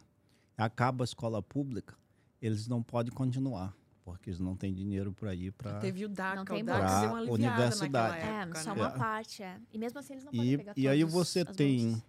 acaba 0.57 1.03
a 1.03 1.05
escola 1.05 1.41
pública, 1.41 1.95
eles 2.41 2.68
não 2.68 2.81
podem 2.84 3.11
continuar 3.14 3.76
porque 4.03 4.30
eles 4.30 4.39
não 4.39 4.55
têm 4.55 4.73
dinheiro 4.73 5.11
para 5.11 5.35
ir 5.35 5.51
para 5.51 5.80
Teve 5.80 6.05
o 6.05 6.09
DACA, 6.09 6.35
Não 6.35 6.43
o 6.43 6.45
tem 6.45 6.64
DACA 6.64 6.80
bolsa. 6.88 7.01
deu 7.01 7.09
uma 7.11 7.22
universidade. 7.34 7.91
naquela 7.91 8.18
É, 8.18 8.41
época, 8.43 8.59
só 8.64 8.73
né? 8.73 8.81
uma 8.81 8.89
parte, 8.91 9.43
é. 9.43 9.59
E 9.73 9.77
mesmo 9.77 9.99
assim 9.99 10.14
eles 10.14 10.23
não 10.23 10.31
podem 10.31 10.53
E, 10.53 10.57
pegar 10.57 10.73
e 10.77 10.88
aí 10.88 11.03
você 11.03 11.43
tem 11.43 11.88
bolsas. 11.89 12.03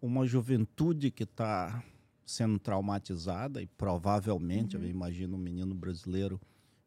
uma 0.00 0.26
juventude 0.26 1.10
que 1.10 1.24
está 1.24 1.82
sendo 2.24 2.56
traumatizada 2.60 3.60
e 3.60 3.66
provavelmente, 3.66 4.76
Uhum. 4.76 4.84
eu 4.84 4.88
imagino 4.90 5.36
um 5.36 5.40
menino 5.40 5.74
brasileiro 5.74 6.40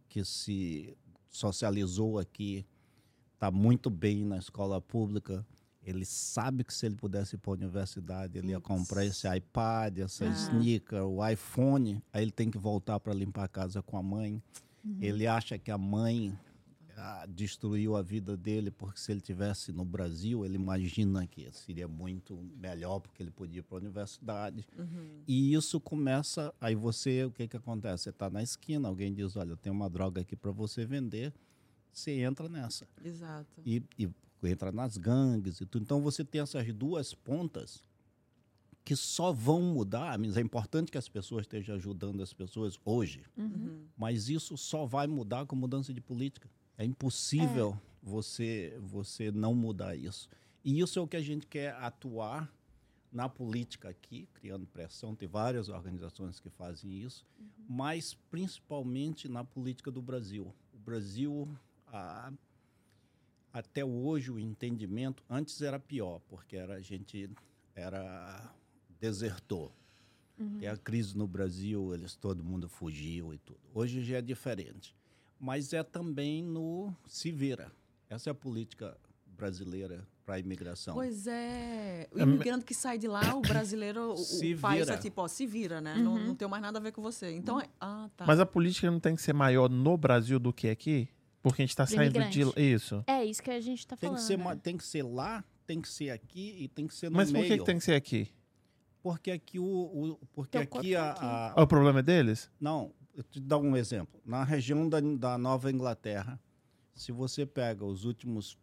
que 0.07 0.23
se 0.23 0.95
socializou 1.29 2.17
aqui, 2.17 2.65
está 3.33 3.51
muito 3.51 3.89
bem 3.89 4.23
na 4.23 4.37
escola 4.37 4.79
pública, 4.79 5.45
ele 5.85 6.05
sabe 6.05 6.63
que 6.63 6.73
se 6.73 6.85
ele 6.85 6.95
pudesse 6.95 7.35
ir 7.35 7.39
para 7.39 7.51
a 7.51 7.55
universidade, 7.55 8.37
ele 8.37 8.49
ia 8.51 8.59
comprar 8.59 9.05
esse 9.05 9.27
iPad, 9.27 9.97
essa 9.99 10.25
Ah. 10.25 10.29
sneaker, 10.29 11.03
o 11.03 11.25
iPhone, 11.27 12.01
aí 12.11 12.23
ele 12.23 12.31
tem 12.31 12.49
que 12.49 12.57
voltar 12.57 12.99
para 12.99 13.13
limpar 13.13 13.43
a 13.43 13.47
casa 13.47 13.81
com 13.81 13.97
a 13.97 14.03
mãe. 14.03 14.41
Uhum. 14.83 14.97
Ele 15.01 15.27
acha 15.27 15.57
que 15.57 15.69
a 15.71 15.77
mãe 15.77 16.37
ah, 16.95 17.25
destruiu 17.27 17.95
a 17.95 18.01
vida 18.01 18.37
dele 18.37 18.69
porque 18.69 18.99
se 18.99 19.11
ele 19.11 19.19
tivesse 19.19 19.71
no 19.73 19.83
Brasil, 19.83 20.45
ele 20.45 20.55
imagina 20.55 21.25
que 21.25 21.51
seria 21.51 21.87
muito 21.87 22.37
melhor 22.55 22.99
porque 22.99 23.21
ele 23.21 23.31
podia 23.31 23.59
ir 23.59 23.63
para 23.63 23.77
a 23.77 23.81
universidade. 23.81 24.65
Uhum. 24.77 25.23
E 25.27 25.53
isso 25.53 25.79
começa, 25.81 26.53
aí 26.61 26.75
você, 26.75 27.25
o 27.25 27.31
que 27.31 27.47
que 27.47 27.57
acontece? 27.57 28.03
Você 28.03 28.09
está 28.11 28.29
na 28.29 28.43
esquina, 28.43 28.87
alguém 28.87 29.13
diz, 29.13 29.35
olha, 29.35 29.51
eu 29.51 29.57
tenho 29.57 29.75
uma 29.75 29.89
droga 29.89 30.21
aqui 30.21 30.35
para 30.35 30.51
você 30.51 30.85
vender, 30.85 31.33
você 31.91 32.11
entra 32.21 32.47
nessa 32.47 32.87
Exato. 33.03 33.61
e, 33.65 33.83
e 33.97 34.09
entra 34.47 34.71
nas 34.71 34.97
gangues 34.97 35.59
e 35.61 35.65
tudo. 35.65 35.83
Então 35.83 36.01
você 36.01 36.23
tem 36.23 36.41
essas 36.41 36.65
duas 36.73 37.13
pontas 37.13 37.81
que 38.83 38.95
só 38.95 39.31
vão 39.31 39.61
mudar, 39.61 40.19
mas 40.19 40.35
é 40.35 40.41
importante 40.41 40.91
que 40.91 40.97
as 40.97 41.07
pessoas 41.07 41.43
estejam 41.43 41.75
ajudando 41.75 42.21
as 42.21 42.33
pessoas 42.33 42.77
hoje, 42.83 43.23
Uhum. 43.37 43.85
mas 43.97 44.27
isso 44.27 44.57
só 44.57 44.85
vai 44.85 45.07
mudar 45.07 45.45
com 45.45 45.55
mudança 45.55 45.93
de 45.93 46.01
política. 46.01 46.49
É 46.77 46.83
impossível 46.83 47.79
você 48.01 48.77
você 48.81 49.31
não 49.31 49.53
mudar 49.55 49.95
isso. 49.95 50.27
E 50.65 50.79
isso 50.79 50.99
é 50.99 51.01
o 51.01 51.07
que 51.07 51.15
a 51.15 51.21
gente 51.21 51.47
quer 51.47 51.73
atuar 51.75 52.51
na 53.11 53.29
política 53.29 53.89
aqui, 53.89 54.27
criando 54.33 54.65
pressão. 54.65 55.15
Tem 55.15 55.27
várias 55.29 55.69
organizações 55.69 56.39
que 56.39 56.49
fazem 56.49 56.91
isso, 56.99 57.25
mas 57.69 58.15
principalmente 58.29 59.29
na 59.29 59.43
política 59.45 59.91
do 59.91 60.01
Brasil. 60.01 60.53
O 60.73 60.77
Brasil, 60.79 61.47
ah, 61.87 62.33
até 63.53 63.85
hoje, 63.85 64.31
o 64.31 64.39
entendimento 64.39 65.23
antes 65.29 65.61
era 65.61 65.79
pior, 65.79 66.19
porque 66.27 66.55
era, 66.57 66.73
a 66.75 66.81
gente 66.81 67.29
era 67.75 68.51
desertor. 68.99 69.71
Tem 70.59 70.67
a 70.67 70.75
crise 70.75 71.15
no 71.17 71.27
Brasil, 71.27 71.93
eles 71.93 72.15
todo 72.15 72.43
mundo 72.43 72.67
fugiu 72.67 73.33
e 73.33 73.37
tudo. 73.37 73.59
Hoje 73.73 74.03
já 74.03 74.17
é 74.17 74.21
diferente. 74.21 74.93
Mas 75.39 75.71
é 75.71 75.83
também 75.83 76.43
no 76.43 76.93
se 77.07 77.31
vira. 77.31 77.71
Essa 78.09 78.29
é 78.29 78.31
a 78.31 78.35
política 78.35 78.97
brasileira 79.37 80.05
para 80.25 80.35
a 80.35 80.39
imigração. 80.39 80.95
Pois 80.95 81.27
é. 81.27 82.07
O 82.11 82.19
É, 82.19 82.23
imigrante 82.23 82.65
que 82.65 82.73
sai 82.73 82.97
de 82.97 83.07
lá, 83.07 83.35
o 83.35 83.41
brasileiro, 83.41 84.15
Se 84.17 84.53
o 84.55 84.59
país 84.59 84.85
vira. 84.85 84.95
é 84.95 84.97
tipo, 84.97 85.21
ó, 85.21 85.27
se 85.27 85.45
vira, 85.45 85.79
né? 85.79 85.95
Não, 85.95 86.17
não 86.17 86.35
tem 86.35 86.47
mais 86.47 86.61
nada 86.61 86.79
a 86.79 86.81
ver 86.81 86.91
com 86.91 87.01
você. 87.01 87.31
Então, 87.31 87.59
é- 87.61 87.69
ah, 87.79 88.09
tá. 88.17 88.25
Mas 88.25 88.39
a 88.39 88.45
política 88.45 88.89
não 88.89 88.99
tem 88.99 89.15
que 89.15 89.21
ser 89.21 89.33
maior 89.33 89.69
no 89.69 89.95
Brasil 89.97 90.39
do 90.39 90.51
que 90.51 90.67
aqui? 90.69 91.07
Porque 91.43 91.61
a 91.61 91.65
gente 91.65 91.75
tá 91.75 91.85
Pro 91.85 91.95
saindo 91.95 92.13
de. 92.13 92.19
imigrante. 92.41 92.59
Isso. 92.73 93.03
É 93.05 93.23
isso 93.23 93.43
que 93.43 93.51
a 93.51 93.59
gente 93.61 93.85
tá 93.85 93.95
tem, 93.95 94.07
falando. 94.09 94.21
que 94.21 94.27
ser, 94.27 94.37
né? 94.39 94.59
tem 94.63 94.77
que 94.77 94.83
ser 94.85 95.03
lá, 95.03 95.43
tem 95.67 95.79
que 95.81 95.87
ser 95.89 96.09
aqui 96.09 96.55
e 96.57 96.67
tem 96.69 96.87
que 96.87 96.95
ser 96.95 97.09
no 97.11 97.17
Mas 97.17 97.29
por 97.29 97.37
meio. 97.39 97.47
que, 97.51 97.57
que 97.59 97.65
tem 97.65 97.77
que 97.77 97.83
ser 97.83 97.93
aqui? 97.93 98.29
Porque 99.03 99.29
aqui 99.29 99.59
o, 99.59 99.63
o- 99.65 100.19
porque 100.33 100.51
Teu 100.51 100.61
aqui 100.61 100.71
corpo 100.71 100.95
a, 100.97 101.13
tá 101.13 101.47
aqui. 101.49 101.59
a- 101.59 101.63
O 101.63 101.67
problema 101.67 101.99
é 101.99 102.01
deles? 102.03 102.49
Não, 102.59 102.91
eu 103.13 103.21
te 103.23 103.39
dar 103.39 103.57
um 103.59 103.75
exemplo. 103.77 104.19
Na 104.25 104.43
região 104.43 104.87
da, 104.89 104.99
da 105.01 105.37
Nova 105.37 105.69
Inglaterra, 105.69 106.39
se 106.95 107.11
você 107.11 107.45
pega 107.45 107.83
os 107.83 108.05
últimos 108.05 108.57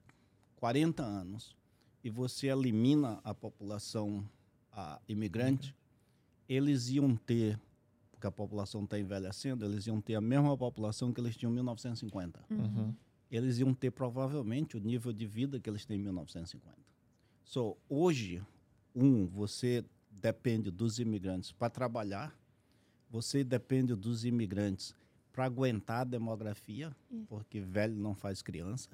40 0.57 1.03
anos 1.03 1.55
e 2.03 2.09
você 2.09 2.47
elimina 2.47 3.21
a 3.23 3.35
população 3.35 4.27
a, 4.73 4.99
imigrante, 5.07 5.77
eles 6.49 6.89
iam 6.89 7.15
ter, 7.15 7.61
porque 8.21 8.27
a 8.27 8.31
população 8.31 8.85
está 8.85 8.99
envelhecendo, 8.99 9.65
eles 9.65 9.87
iam 9.87 9.99
ter 9.99 10.15
a 10.15 10.21
mesma 10.21 10.55
população 10.55 11.11
que 11.11 11.19
eles 11.19 11.35
tinham 11.35 11.53
em 11.53 11.55
1950. 11.55 12.45
Uhum. 12.51 12.95
Eles 13.31 13.59
iam 13.59 13.73
ter 13.73 13.91
provavelmente 13.91 14.77
o 14.77 14.81
nível 14.81 15.11
de 15.11 15.27
vida 15.27 15.59
que 15.59 15.71
eles 15.71 15.87
têm 15.87 15.99
em 15.99 16.03
1950. 16.03 16.77
So, 17.43 17.79
hoje, 17.89 18.43
um, 18.95 19.27
você 19.27 19.83
depende 20.11 20.71
dos 20.71 20.99
imigrantes 20.99 21.51
para 21.51 21.71
trabalhar, 21.71 22.39
você 23.09 23.43
depende 23.43 23.95
dos 23.95 24.27
imigrantes 24.27 24.95
para 25.33 25.47
aguentar 25.47 26.03
a 26.03 26.05
demografia, 26.05 26.95
porque 27.27 27.59
velho 27.59 27.97
não 27.97 28.15
faz 28.15 28.43
criança. 28.43 28.91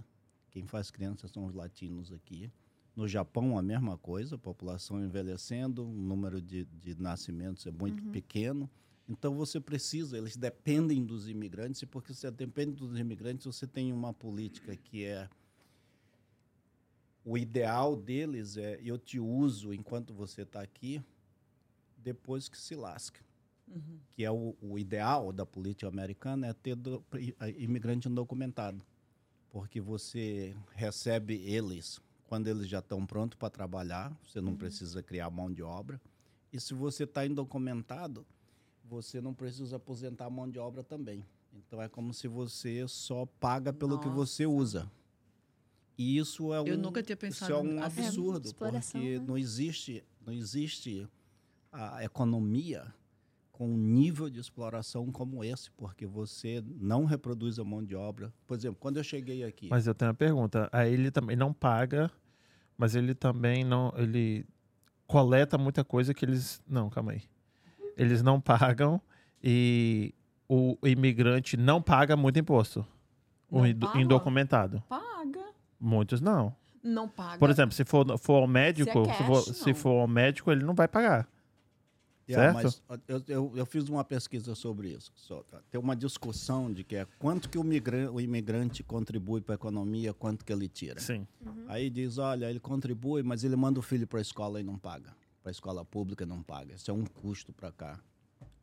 Quem 0.50 0.66
faz 0.66 0.88
criança 0.88 1.26
são 1.26 1.46
os 1.46 1.52
latinos 1.52 2.12
aqui. 2.12 2.50
No 2.94 3.08
Japão, 3.08 3.58
a 3.58 3.62
mesma 3.62 3.98
coisa, 3.98 4.36
a 4.36 4.38
população 4.38 5.02
envelhecendo, 5.04 5.84
o 5.84 5.92
número 5.92 6.40
de, 6.40 6.64
de 6.64 6.94
nascimentos 7.00 7.66
é 7.66 7.72
muito 7.72 8.02
pequeno. 8.04 8.70
Então, 9.08 9.34
você 9.34 9.60
precisa, 9.60 10.18
eles 10.18 10.36
dependem 10.36 11.04
dos 11.04 11.28
imigrantes, 11.28 11.82
e 11.82 11.86
porque 11.86 12.12
você 12.12 12.30
depende 12.30 12.72
dos 12.72 12.98
imigrantes, 12.98 13.46
você 13.46 13.66
tem 13.66 13.92
uma 13.92 14.12
política 14.12 14.76
que 14.76 15.04
é. 15.04 15.28
O 17.24 17.38
ideal 17.38 17.96
deles 17.96 18.56
é: 18.56 18.80
eu 18.82 18.98
te 18.98 19.20
uso 19.20 19.72
enquanto 19.72 20.12
você 20.12 20.42
está 20.42 20.60
aqui, 20.60 21.02
depois 21.96 22.48
que 22.48 22.58
se 22.58 22.74
lasca. 22.74 23.24
Que 24.14 24.24
é 24.24 24.30
o, 24.30 24.54
o 24.62 24.78
ideal 24.78 25.32
da 25.32 25.44
política 25.44 25.88
americana, 25.88 26.46
é 26.46 26.52
ter 26.52 26.76
do, 26.76 27.04
imigrante 27.58 28.08
indocumentado. 28.08 28.80
Porque 29.50 29.80
você 29.80 30.56
recebe 30.74 31.34
eles 31.34 32.00
quando 32.28 32.48
eles 32.48 32.68
já 32.68 32.80
estão 32.80 33.06
prontos 33.06 33.38
para 33.38 33.50
trabalhar, 33.50 34.16
você 34.24 34.40
não 34.40 34.56
precisa 34.56 35.02
criar 35.02 35.30
mão 35.30 35.52
de 35.52 35.62
obra. 35.62 36.00
E 36.52 36.60
se 36.60 36.74
você 36.74 37.04
está 37.04 37.24
indocumentado, 37.24 38.26
você 38.88 39.20
não 39.20 39.34
precisa 39.34 39.76
aposentar 39.76 40.26
a 40.26 40.30
mão 40.30 40.48
de 40.48 40.58
obra 40.58 40.82
também. 40.82 41.24
Então 41.52 41.80
é 41.80 41.88
como 41.88 42.12
se 42.12 42.28
você 42.28 42.86
só 42.86 43.26
paga 43.40 43.72
pelo 43.72 43.98
que 43.98 44.08
você 44.08 44.44
Nossa. 44.46 44.56
usa. 44.56 44.92
E 45.98 46.18
isso 46.18 46.52
é 46.52 46.60
um, 46.60 46.66
Eu 46.66 46.78
nunca 46.78 47.02
tinha 47.02 47.14
isso 47.14 47.20
pensado 47.20 47.52
é 47.52 47.56
um 47.56 47.82
assim. 47.82 48.02
absurdo, 48.02 48.46
exploração, 48.46 49.00
porque 49.00 49.18
né? 49.18 49.24
não 49.26 49.38
existe, 49.38 50.04
não 50.24 50.32
existe 50.32 51.08
a 51.72 52.04
economia 52.04 52.92
com 53.50 53.66
um 53.70 53.76
nível 53.76 54.28
de 54.28 54.38
exploração 54.38 55.10
como 55.10 55.42
esse, 55.42 55.70
porque 55.70 56.04
você 56.06 56.62
não 56.78 57.06
reproduz 57.06 57.58
a 57.58 57.64
mão 57.64 57.82
de 57.82 57.94
obra. 57.94 58.30
Por 58.46 58.54
exemplo, 58.54 58.76
quando 58.78 58.98
eu 58.98 59.04
cheguei 59.04 59.42
aqui, 59.42 59.68
Mas 59.70 59.86
eu 59.86 59.94
tenho 59.94 60.10
uma 60.10 60.14
pergunta. 60.14 60.68
Aí 60.70 60.92
ele 60.92 61.10
também 61.10 61.36
não 61.36 61.54
paga, 61.54 62.10
mas 62.76 62.94
ele 62.94 63.14
também 63.14 63.64
não. 63.64 63.94
Ele 63.96 64.44
coleta 65.06 65.56
muita 65.56 65.82
coisa 65.82 66.12
que 66.12 66.26
eles. 66.26 66.60
Não, 66.68 66.90
calma 66.90 67.12
aí. 67.12 67.22
Eles 67.96 68.22
não 68.22 68.40
pagam 68.40 69.00
e 69.42 70.14
o 70.48 70.76
imigrante 70.84 71.56
não 71.56 71.80
paga 71.80 72.16
muito 72.16 72.38
imposto. 72.38 72.86
O 73.50 73.58
Não 73.60 73.66
indo- 73.66 73.86
paga? 73.86 74.00
indocumentado. 74.00 74.82
Paga. 74.88 75.44
Muitos 75.80 76.20
não. 76.20 76.54
Não 76.82 77.08
paga. 77.08 77.38
Por 77.38 77.48
exemplo, 77.50 77.74
se 77.74 77.84
for, 77.84 78.18
for 78.18 78.42
ao 78.42 78.46
médico, 78.46 78.90
Se 78.92 78.98
é 78.98 79.14
se, 79.14 79.24
for, 79.24 79.44
cash, 79.44 79.56
se 79.56 79.74
for 79.74 80.00
ao 80.00 80.08
médico, 80.08 80.50
ele 80.52 80.64
não 80.64 80.74
vai 80.74 80.86
pagar. 80.88 81.28
Yeah, 82.28 82.60
certo? 82.60 82.82
mas 82.88 83.00
eu, 83.06 83.22
eu, 83.28 83.52
eu 83.54 83.64
fiz 83.66 83.88
uma 83.88 84.02
pesquisa 84.02 84.52
sobre 84.56 84.88
isso. 84.88 85.12
Só, 85.14 85.44
tá? 85.44 85.60
Tem 85.70 85.80
uma 85.80 85.94
discussão 85.94 86.72
de 86.72 86.82
que 86.82 86.96
é 86.96 87.06
quanto 87.20 87.48
que 87.48 87.56
o, 87.56 87.62
migra- 87.62 88.10
o 88.10 88.20
imigrante 88.20 88.82
contribui 88.82 89.40
para 89.40 89.54
a 89.54 89.56
economia, 89.56 90.12
quanto 90.12 90.44
que 90.44 90.52
ele 90.52 90.66
tira. 90.68 90.98
Sim. 91.00 91.24
Aí 91.68 91.88
diz, 91.88 92.18
olha, 92.18 92.50
ele 92.50 92.58
contribui, 92.58 93.22
mas 93.22 93.44
ele 93.44 93.54
manda 93.54 93.78
o 93.78 93.82
filho 93.82 94.08
para 94.08 94.18
a 94.18 94.22
escola 94.22 94.60
e 94.60 94.64
não 94.64 94.76
paga. 94.76 95.14
Para 95.46 95.50
a 95.50 95.52
escola 95.52 95.84
pública 95.84 96.24
e 96.24 96.26
não 96.26 96.42
paga. 96.42 96.74
Isso 96.74 96.90
é 96.90 96.92
um 96.92 97.04
custo 97.04 97.52
para 97.52 97.70
cá. 97.70 98.00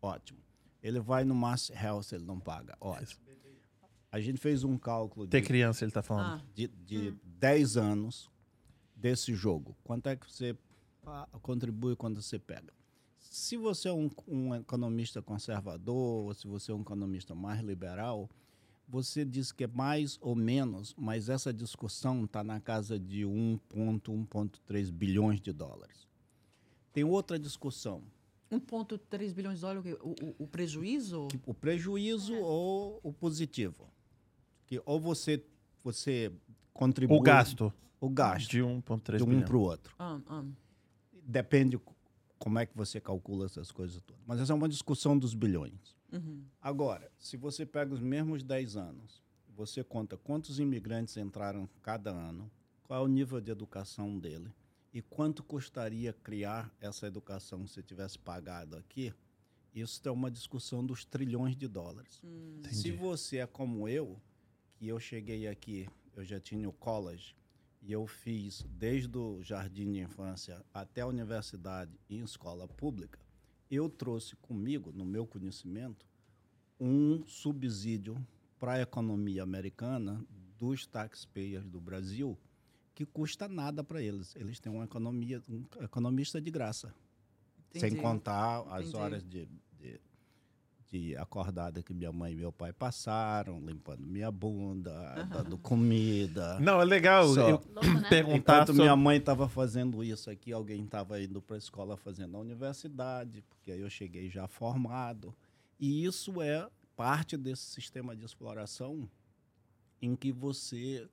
Ótimo. 0.02 0.40
Ele 0.82 1.00
vai 1.00 1.24
no 1.24 1.34
Mass 1.34 1.70
Health, 1.70 2.12
ele 2.12 2.26
não 2.26 2.42
paga. 2.42 2.76
Ótimo. 2.82 3.22
A 4.12 4.20
gente 4.20 4.38
fez 4.38 4.66
um 4.66 4.78
cálculo 4.78 5.26
Ter 5.26 5.40
de, 5.40 5.48
criança, 5.48 5.86
ele 5.86 5.94
tá 5.94 6.04
falando. 6.04 6.42
Ah, 6.42 6.46
de, 6.54 6.68
de 6.68 7.12
10 7.40 7.78
anos 7.78 8.30
desse 8.94 9.34
jogo. 9.34 9.78
Quanto 9.82 10.10
é 10.10 10.18
que 10.18 10.30
você 10.30 10.58
contribui 11.42 11.96
quando 11.96 12.22
você 12.22 12.38
pega? 12.38 12.74
Se 13.18 13.56
você 13.56 13.88
é 13.88 13.94
um, 13.94 14.10
um 14.28 14.54
economista 14.54 15.22
conservador, 15.22 16.26
ou 16.26 16.34
se 16.34 16.48
você 16.48 16.74
é 16.74 16.76
um 16.76 16.82
economista 16.82 17.34
mais 17.34 17.62
liberal, 17.62 18.30
você 18.90 19.24
diz 19.24 19.54
que 19.54 19.64
é 19.64 19.68
mais 19.68 20.20
ou 20.20 20.36
menos, 20.36 20.94
mas 20.98 21.30
essa 21.30 21.54
discussão 21.54 22.26
está 22.26 22.44
na 22.44 22.60
casa 22.60 23.00
de 23.00 23.22
1,1,3 23.22 24.92
bilhões 24.92 25.40
de 25.40 25.54
dólares. 25.54 26.12
Tem 26.94 27.04
outra 27.04 27.40
discussão, 27.40 28.04
1,3 28.52 29.34
bilhões 29.34 29.56
de 29.58 29.62
dólares, 29.62 29.98
o, 30.02 30.10
o, 30.10 30.36
o 30.44 30.48
prejuízo? 30.48 31.28
o 31.46 31.54
prejuízo 31.54 32.36
ou 32.36 33.00
o 33.04 33.12
positivo. 33.12 33.90
Que 34.68 34.80
ou 34.86 35.00
você, 35.00 35.44
você 35.84 36.32
contribui... 36.74 37.18
O 37.18 37.22
gasto 37.22 37.74
O 38.00 38.10
gasto. 38.10 38.50
de 38.52 38.60
1,3 38.60 39.18
de 39.18 39.24
um 39.24 39.42
para 39.42 39.58
o 39.58 39.62
outro. 39.62 39.96
Ah, 39.98 40.20
ah. 40.28 40.44
Depende 41.26 41.78
co- 41.78 41.96
como 42.38 42.60
é 42.60 42.66
que 42.66 42.76
você 42.78 43.02
calcula 43.02 43.46
essas 43.46 43.72
coisas 43.72 44.02
todas. 44.04 44.22
Mas 44.28 44.40
essa 44.40 44.54
é 44.54 44.56
uma 44.56 44.70
discussão 44.70 45.18
dos 45.18 45.34
bilhões. 45.34 45.96
Uhum. 46.12 46.44
Agora, 46.62 47.12
se 47.18 47.36
você 47.38 47.66
pega 47.66 47.94
os 47.94 48.02
mesmos 48.02 48.44
10 48.44 48.78
anos, 48.78 49.24
você 49.56 49.84
conta 49.84 50.16
quantos 50.16 50.60
imigrantes 50.60 51.18
entraram 51.18 51.68
cada 51.82 52.12
ano, 52.12 52.52
qual 52.84 53.02
é 53.02 53.04
o 53.04 53.08
nível 53.08 53.42
de 53.42 53.52
educação 53.52 54.20
dele 54.20 54.52
e 54.94 55.02
quanto 55.02 55.44
custaria 55.44 56.14
criar 56.14 56.72
essa 56.80 57.08
educação 57.08 57.66
se 57.66 57.82
tivesse 57.82 58.20
pagado 58.20 58.78
aqui, 58.78 59.14
isso 59.74 60.00
é 60.08 60.12
uma 60.12 60.30
discussão 60.30 60.86
dos 60.86 61.04
trilhões 61.04 61.56
de 61.56 61.68
dólares. 61.68 62.22
Se 62.70 62.90
Entendi. 62.90 62.92
você 62.92 63.38
é 63.38 63.48
como 63.48 63.88
eu, 63.88 64.22
que 64.76 64.88
eu 64.88 65.00
cheguei 65.00 65.48
aqui, 65.48 65.90
eu 66.16 66.24
já 66.24 66.40
tinha 66.40 66.70
o 66.70 66.74
college, 66.74 67.36
e 67.82 67.92
eu 67.92 68.06
fiz 68.06 68.64
desde 68.70 69.18
o 69.18 69.42
jardim 69.42 69.92
de 69.92 70.00
infância 70.00 70.64
até 70.74 71.02
a 71.02 71.08
universidade 71.08 71.92
em 72.08 72.20
escola 72.24 72.68
pública, 72.68 73.20
eu 73.70 73.90
trouxe 73.90 74.36
comigo, 74.36 74.92
no 74.92 75.04
meu 75.04 75.26
conhecimento, 75.26 76.06
um 76.80 77.26
subsídio 77.26 78.16
para 78.60 78.74
a 78.74 78.82
economia 78.82 79.42
americana 79.42 80.24
dos 80.58 80.86
taxpayers 80.86 81.66
do 81.66 81.82
Brasil, 81.82 82.38
que 82.94 83.06
custa 83.06 83.48
nada 83.48 83.84
para 83.84 84.02
eles. 84.02 84.36
Eles 84.36 84.60
têm 84.60 84.72
uma 84.72 84.86
economia, 84.86 85.42
um 85.50 85.64
economista 85.82 86.40
de 86.40 86.52
graça. 86.52 86.94
Sem 87.72 87.90
Entendi. 87.90 88.02
contar 88.02 88.62
as 88.70 88.84
Entendi. 88.84 88.96
horas 88.96 89.24
de, 89.24 89.50
de, 89.80 90.02
de 90.92 91.18
acordada 91.18 91.82
que 91.82 91.92
minha 91.92 92.12
mãe 92.12 92.34
e 92.34 92.36
meu 92.36 92.52
pai 92.52 92.72
passaram, 92.72 93.60
limpando 93.60 94.06
minha 94.06 94.30
bunda, 94.30 95.28
dando 95.28 95.58
comida. 95.58 96.60
Não, 96.60 96.80
é 96.80 96.86
legal 96.86 97.28
Só. 97.30 97.50
eu 97.50 97.64
né? 97.74 98.08
perguntar 98.10 98.38
Enquanto 98.38 98.68
sobre... 98.68 98.82
minha 98.84 98.96
mãe 98.96 99.18
estava 99.18 99.50
fazendo 99.50 100.04
isso 100.04 100.30
aqui, 100.30 100.52
alguém 100.54 100.84
estava 100.84 101.20
indo 101.20 101.42
para 101.42 101.56
a 101.56 101.60
escola 101.60 101.98
fazendo 101.98 102.38
a 102.38 102.40
universidade, 102.40 103.44
porque 103.50 103.72
aí 103.72 103.82
eu 103.82 103.90
cheguei 103.90 104.30
já 104.30 104.48
formado. 104.48 105.36
E 105.80 106.06
isso 106.06 106.44
é 106.44 106.70
parte 106.96 107.36
desse 107.36 107.64
sistema 107.64 108.16
de 108.16 108.24
exploração 108.24 109.10
em 110.00 110.16
que 110.16 110.32
você 110.32 111.10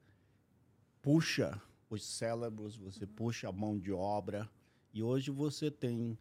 puxa 1.00 1.58
os 1.90 2.04
cérebros, 2.04 2.76
você 2.76 3.06
puxa 3.06 3.48
a 3.48 3.52
mão 3.52 3.78
de 3.78 3.92
obra. 3.92 4.48
E 4.92 5.02
hoje 5.02 5.30
você 5.30 5.70
tem 5.70 6.16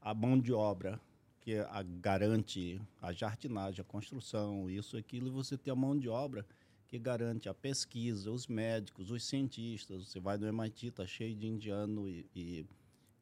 a 0.00 0.14
mão 0.14 0.38
de 0.38 0.52
obra 0.52 1.00
que 1.40 1.56
a 1.56 1.82
garante 1.82 2.80
a 3.00 3.12
jardinagem, 3.12 3.80
a 3.80 3.84
construção, 3.84 4.68
isso, 4.68 4.96
aquilo, 4.96 5.28
e 5.28 5.30
você 5.30 5.56
tem 5.56 5.72
a 5.72 5.76
mão 5.76 5.98
de 5.98 6.08
obra 6.08 6.44
que 6.86 6.98
garante 6.98 7.48
a 7.48 7.54
pesquisa, 7.54 8.30
os 8.30 8.46
médicos, 8.46 9.10
os 9.10 9.24
cientistas. 9.24 10.08
Você 10.08 10.18
vai 10.18 10.36
no 10.36 10.46
MIT, 10.46 10.90
tá 10.90 11.06
cheio 11.06 11.34
de 11.36 11.46
indiano 11.46 12.08
e, 12.08 12.26
e, 12.34 12.66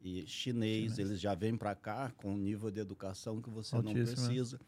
e 0.01 0.27
chinês, 0.27 0.97
eles 0.97 1.19
já 1.19 1.35
vêm 1.35 1.55
para 1.55 1.75
cá 1.75 2.11
com 2.17 2.33
um 2.33 2.37
nível 2.37 2.71
de 2.71 2.79
educação 2.79 3.41
que 3.41 3.49
você 3.49 3.75
não 3.75 3.87
Altíssimo, 3.87 4.25
precisa. 4.25 4.59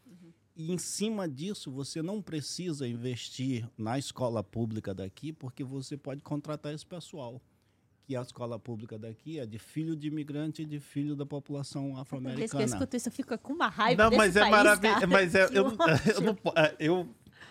E 0.54 0.70
em 0.70 0.76
cima 0.78 1.26
disso, 1.28 1.70
você 1.70 2.02
não 2.02 2.20
precisa 2.20 2.86
investir 2.86 3.66
na 3.76 3.98
escola 3.98 4.42
pública 4.44 4.92
daqui, 4.94 5.32
porque 5.32 5.64
você 5.64 5.96
pode 5.96 6.20
contratar 6.22 6.74
esse 6.74 6.84
pessoal. 6.84 7.40
Que 8.04 8.16
a 8.16 8.20
escola 8.20 8.58
pública 8.58 8.98
daqui 8.98 9.38
é 9.38 9.46
de 9.46 9.58
filho 9.58 9.94
de 9.96 10.08
imigrante 10.08 10.62
e 10.62 10.64
de 10.66 10.78
filho 10.80 11.14
da 11.16 11.24
população 11.24 11.82
Toda 11.82 11.94
vez 11.94 12.00
que 12.00 12.00
eu 12.00 12.00
afro-americana. 12.02 12.64
escuto 12.64 12.96
isso, 12.96 13.08
eu 13.08 13.12
fico 13.12 13.38
com 13.38 13.52
uma 13.52 13.68
raiva 13.68 14.02
Não, 14.02 14.10
desse 14.10 14.18
mas 14.18 14.36
é 14.36 14.40
país, 14.40 14.50
maravilhoso. 14.50 14.94
cara. 15.00 15.06
Mas 15.06 15.34
é- 15.34 15.44
eu, 15.44 15.48
eu, 15.52 15.64
não 15.64 15.72
é, 16.56 16.76
eu 16.80 17.08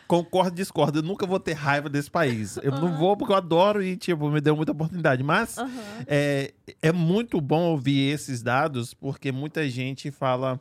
concordo 0.08 0.52
e 0.52 0.56
discordo. 0.58 1.00
Eu 1.00 1.04
nunca 1.04 1.26
vou 1.26 1.40
ter 1.40 1.54
raiva 1.54 1.90
desse 1.90 2.12
país. 2.12 2.58
Eu 2.58 2.72
não 2.74 2.96
vou 2.98 3.16
porque 3.18 3.32
eu 3.32 3.38
adoro 3.38 3.82
e, 3.82 3.96
tipo, 3.96 4.30
me 4.30 4.42
deu 4.42 4.56
muita 4.56 4.74
oportunidade. 4.74 5.24
Mas 5.24 5.58
Aham. 5.58 5.72
é, 6.06 6.54
é 6.82 6.92
muito 6.92 7.40
bom 7.40 7.64
ouvir 7.72 8.12
esses 8.12 8.44
dados 8.44 8.94
porque 8.94 9.32
muita 9.32 9.68
gente 9.70 10.12
fala 10.12 10.60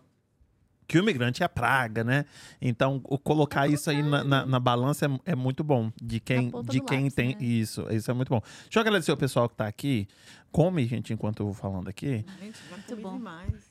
que 0.91 0.99
o 0.99 1.03
imigrante 1.03 1.41
é 1.43 1.47
praga, 1.47 2.03
né? 2.03 2.25
Então, 2.61 3.01
o- 3.05 3.17
colocar 3.17 3.69
isso 3.69 3.89
aí 3.89 4.03
na, 4.03 4.25
na- 4.25 4.45
na 4.45 4.59
balança 4.59 5.07
é, 5.07 5.33
é 5.33 5.35
muito 5.37 5.62
bom. 5.62 5.93
De 6.03 6.19
quem, 6.19 6.51
de 6.65 6.81
quem 6.81 6.99
lápis, 7.03 7.15
tem 7.15 7.29
né? 7.29 7.37
isso. 7.39 7.87
Isso 7.93 8.11
é 8.11 8.15
muito 8.15 8.29
bom. 8.29 8.41
Deixa 8.65 8.79
eu 8.79 8.81
agradecer 8.81 9.12
o 9.12 9.17
pessoal 9.17 9.49
que 9.49 9.55
tá 9.55 9.69
aqui. 9.69 10.09
Come, 10.51 10.85
gente, 10.87 11.12
enquanto 11.12 11.41
eu 11.41 11.47
vou 11.47 11.55
falando 11.55 11.87
aqui. 11.89 12.25
Gente, 12.41 12.59
Muito 12.71 12.97
bom. 12.97 13.12
demais. 13.17 13.71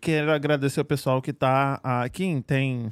Quero 0.00 0.30
agradecer 0.32 0.80
o 0.80 0.84
pessoal 0.84 1.20
que 1.20 1.32
tá 1.32 1.80
aqui. 1.82 2.40
Tem 2.46 2.88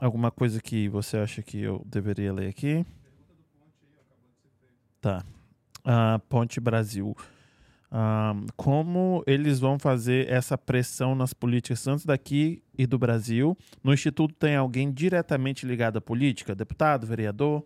alguma 0.00 0.30
coisa 0.30 0.60
que 0.60 0.86
você 0.90 1.16
acha 1.16 1.42
que 1.42 1.58
eu 1.60 1.82
deveria 1.86 2.30
ler 2.30 2.48
aqui? 2.48 2.84
Tá. 5.00 5.24
Ah, 5.84 6.20
Ponte 6.28 6.60
Brasil. 6.60 7.16
Ah, 7.96 8.34
como 8.56 9.22
eles 9.24 9.60
vão 9.60 9.78
fazer 9.78 10.28
essa 10.28 10.58
pressão 10.58 11.14
nas 11.14 11.32
políticas 11.32 11.80
tanto 11.80 12.04
daqui 12.04 12.60
e 12.76 12.88
do 12.88 12.98
Brasil? 12.98 13.56
No 13.84 13.94
Instituto 13.94 14.34
tem 14.34 14.56
alguém 14.56 14.90
diretamente 14.90 15.64
ligado 15.64 15.98
à 15.98 16.00
política? 16.00 16.56
Deputado, 16.56 17.06
vereador? 17.06 17.64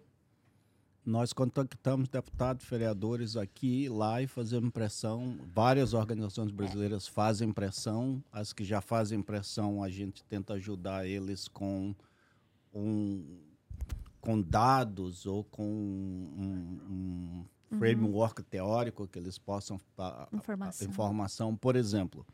Nós 1.02 1.32
contactamos 1.32 2.10
deputados, 2.10 2.66
vereadores 2.66 3.38
aqui, 3.38 3.88
lá 3.88 4.20
e 4.20 4.26
fazemos 4.26 4.68
pressão. 4.70 5.38
Várias 5.54 5.94
organizações 5.94 6.50
brasileiras 6.50 7.08
fazem 7.08 7.50
pressão. 7.50 8.22
As 8.30 8.52
que 8.52 8.64
já 8.64 8.82
fazem 8.82 9.22
pressão, 9.22 9.82
a 9.82 9.88
gente 9.88 10.22
tenta 10.24 10.52
ajudar 10.52 11.06
eles 11.06 11.48
com 11.48 11.94
um, 12.74 13.24
com 14.20 14.42
dados 14.42 15.24
ou 15.24 15.42
com 15.42 15.64
um, 15.64 16.80
um 16.90 17.44
framework 17.76 18.42
teórico 18.42 19.06
que 19.06 19.18
eles 19.18 19.38
possam 19.38 19.78
Informação. 20.32 20.88
informação. 20.88 21.56
Por 21.56 21.76
exemplo, 21.76 22.26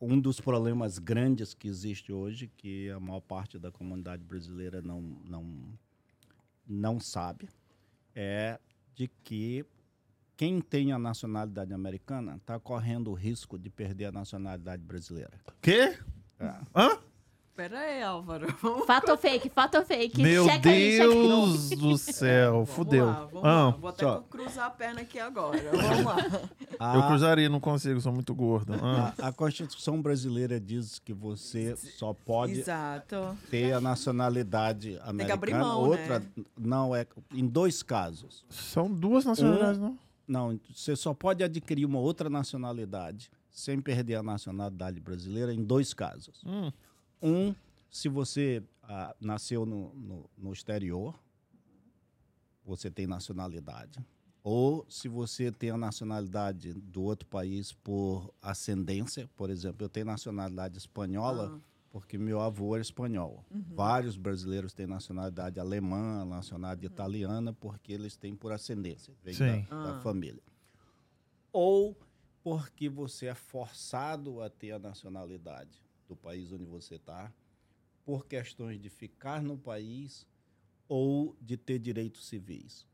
um 0.00 0.20
dos 0.20 0.40
problemas 0.40 0.98
grandes 0.98 1.54
que 1.54 1.68
existe 1.68 2.12
hoje, 2.12 2.50
que 2.56 2.90
a 2.90 3.00
maior 3.00 3.20
parte 3.20 3.58
da 3.58 3.70
comunidade 3.70 4.22
brasileira 4.22 4.82
não, 4.82 5.00
não, 5.00 5.46
não 6.66 7.00
sabe, 7.00 7.48
é 8.14 8.58
de 8.94 9.08
que 9.24 9.64
quem 10.36 10.60
tem 10.60 10.92
a 10.92 10.98
nacionalidade 10.98 11.72
americana 11.72 12.36
está 12.36 12.60
correndo 12.60 13.10
o 13.10 13.14
risco 13.14 13.58
de 13.58 13.70
perder 13.70 14.06
a 14.06 14.12
nacionalidade 14.12 14.82
brasileira. 14.82 15.32
Quê? 15.62 15.98
É. 16.38 16.54
Hã? 16.74 16.98
Pera 17.56 17.78
aí, 17.78 18.02
Álvaro. 18.02 18.46
Vamos, 18.60 18.84
Fato 18.86 19.10
ou 19.12 19.16
fake? 19.16 19.48
Fato 19.48 19.78
ou 19.78 19.84
fake? 19.84 20.22
Meu 20.22 20.44
Checa 20.44 20.56
checa 20.56 20.68
aí. 20.68 20.98
Deus 20.98 21.70
do 21.70 21.96
céu, 21.96 22.52
vamos 22.52 22.70
fudeu. 22.70 23.06
lá, 23.06 23.24
vamos 23.32 23.44
Ah, 23.48 23.64
lá. 23.64 23.70
Vou 23.70 23.88
até 23.90 24.04
só. 24.04 24.20
cruzar 24.28 24.66
a 24.66 24.70
perna 24.70 25.00
aqui 25.00 25.18
agora. 25.18 25.58
Vamos 25.72 26.04
lá. 26.04 26.16
Eu 26.94 27.06
cruzaria, 27.06 27.48
não 27.48 27.58
consigo, 27.58 27.98
sou 28.02 28.12
muito 28.12 28.34
gordo. 28.34 28.74
Ah. 28.74 29.14
A, 29.18 29.28
a 29.28 29.32
Constituição 29.32 30.02
brasileira 30.02 30.60
diz 30.60 30.98
que 30.98 31.14
você 31.14 31.74
só 31.76 32.12
pode 32.12 32.60
Exato. 32.60 33.34
ter 33.50 33.72
a 33.72 33.80
nacionalidade 33.80 34.98
americana. 35.00 35.24
que 35.24 35.32
abrir 35.32 35.54
mão, 35.54 35.80
outra 35.80 36.18
né? 36.18 36.26
não 36.58 36.94
é 36.94 37.06
em 37.32 37.46
dois 37.46 37.82
casos. 37.82 38.44
São 38.50 38.90
duas 38.92 39.24
nacionalidades, 39.24 39.80
não? 39.80 39.98
Não, 40.28 40.60
você 40.74 40.94
só 40.94 41.14
pode 41.14 41.42
adquirir 41.42 41.86
uma 41.86 42.00
outra 42.00 42.28
nacionalidade 42.28 43.30
sem 43.50 43.80
perder 43.80 44.16
a 44.16 44.22
nacionalidade 44.22 45.00
brasileira 45.00 45.54
em 45.54 45.64
dois 45.64 45.94
casos. 45.94 46.42
Hum. 46.44 46.70
Um, 47.22 47.54
se 47.90 48.08
você 48.08 48.62
ah, 48.82 49.14
nasceu 49.20 49.64
no, 49.66 49.92
no, 49.94 50.30
no 50.36 50.52
exterior, 50.52 51.18
você 52.64 52.90
tem 52.90 53.06
nacionalidade. 53.06 53.98
Ou 54.42 54.86
se 54.88 55.08
você 55.08 55.50
tem 55.50 55.70
a 55.70 55.76
nacionalidade 55.76 56.72
do 56.72 57.02
outro 57.02 57.26
país 57.26 57.72
por 57.72 58.32
ascendência, 58.40 59.28
por 59.36 59.50
exemplo, 59.50 59.84
eu 59.84 59.88
tenho 59.88 60.06
nacionalidade 60.06 60.78
espanhola 60.78 61.56
Ah. 61.56 61.60
porque 61.90 62.16
meu 62.18 62.40
avô 62.40 62.74
era 62.76 62.82
espanhol. 62.82 63.44
Vários 63.50 64.16
brasileiros 64.16 64.72
têm 64.72 64.86
nacionalidade 64.86 65.58
alemã, 65.58 66.24
nacionalidade 66.24 66.86
italiana, 66.86 67.52
porque 67.54 67.92
eles 67.92 68.16
têm 68.16 68.36
por 68.36 68.52
ascendência, 68.52 69.12
vem 69.24 69.34
da, 69.34 69.56
da 69.84 69.98
Ah. 69.98 70.00
família. 70.02 70.42
Ou 71.52 71.96
porque 72.44 72.88
você 72.88 73.26
é 73.26 73.34
forçado 73.34 74.40
a 74.42 74.48
ter 74.48 74.72
a 74.72 74.78
nacionalidade 74.78 75.80
do 76.08 76.16
país 76.16 76.52
onde 76.52 76.64
você 76.64 76.96
está, 76.96 77.32
por 78.04 78.26
questões 78.26 78.80
de 78.80 78.88
ficar 78.88 79.42
no 79.42 79.58
país 79.58 80.26
ou 80.88 81.36
de 81.40 81.56
ter 81.56 81.78
direitos 81.78 82.28
civis. 82.28 82.86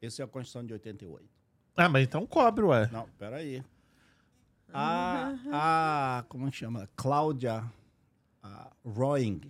Essa 0.00 0.22
é 0.22 0.24
a 0.24 0.28
Constituição 0.28 0.66
de 0.66 0.72
88. 0.72 1.28
Ah, 1.76 1.88
mas 1.88 2.04
então 2.04 2.26
cobre, 2.26 2.64
ué. 2.64 2.88
Não, 2.92 3.08
peraí. 3.18 3.64
A, 4.72 6.18
a 6.18 6.22
como 6.28 6.50
chama? 6.50 6.88
Cláudia 6.96 7.64
a 8.42 8.72
Roing, 8.84 9.40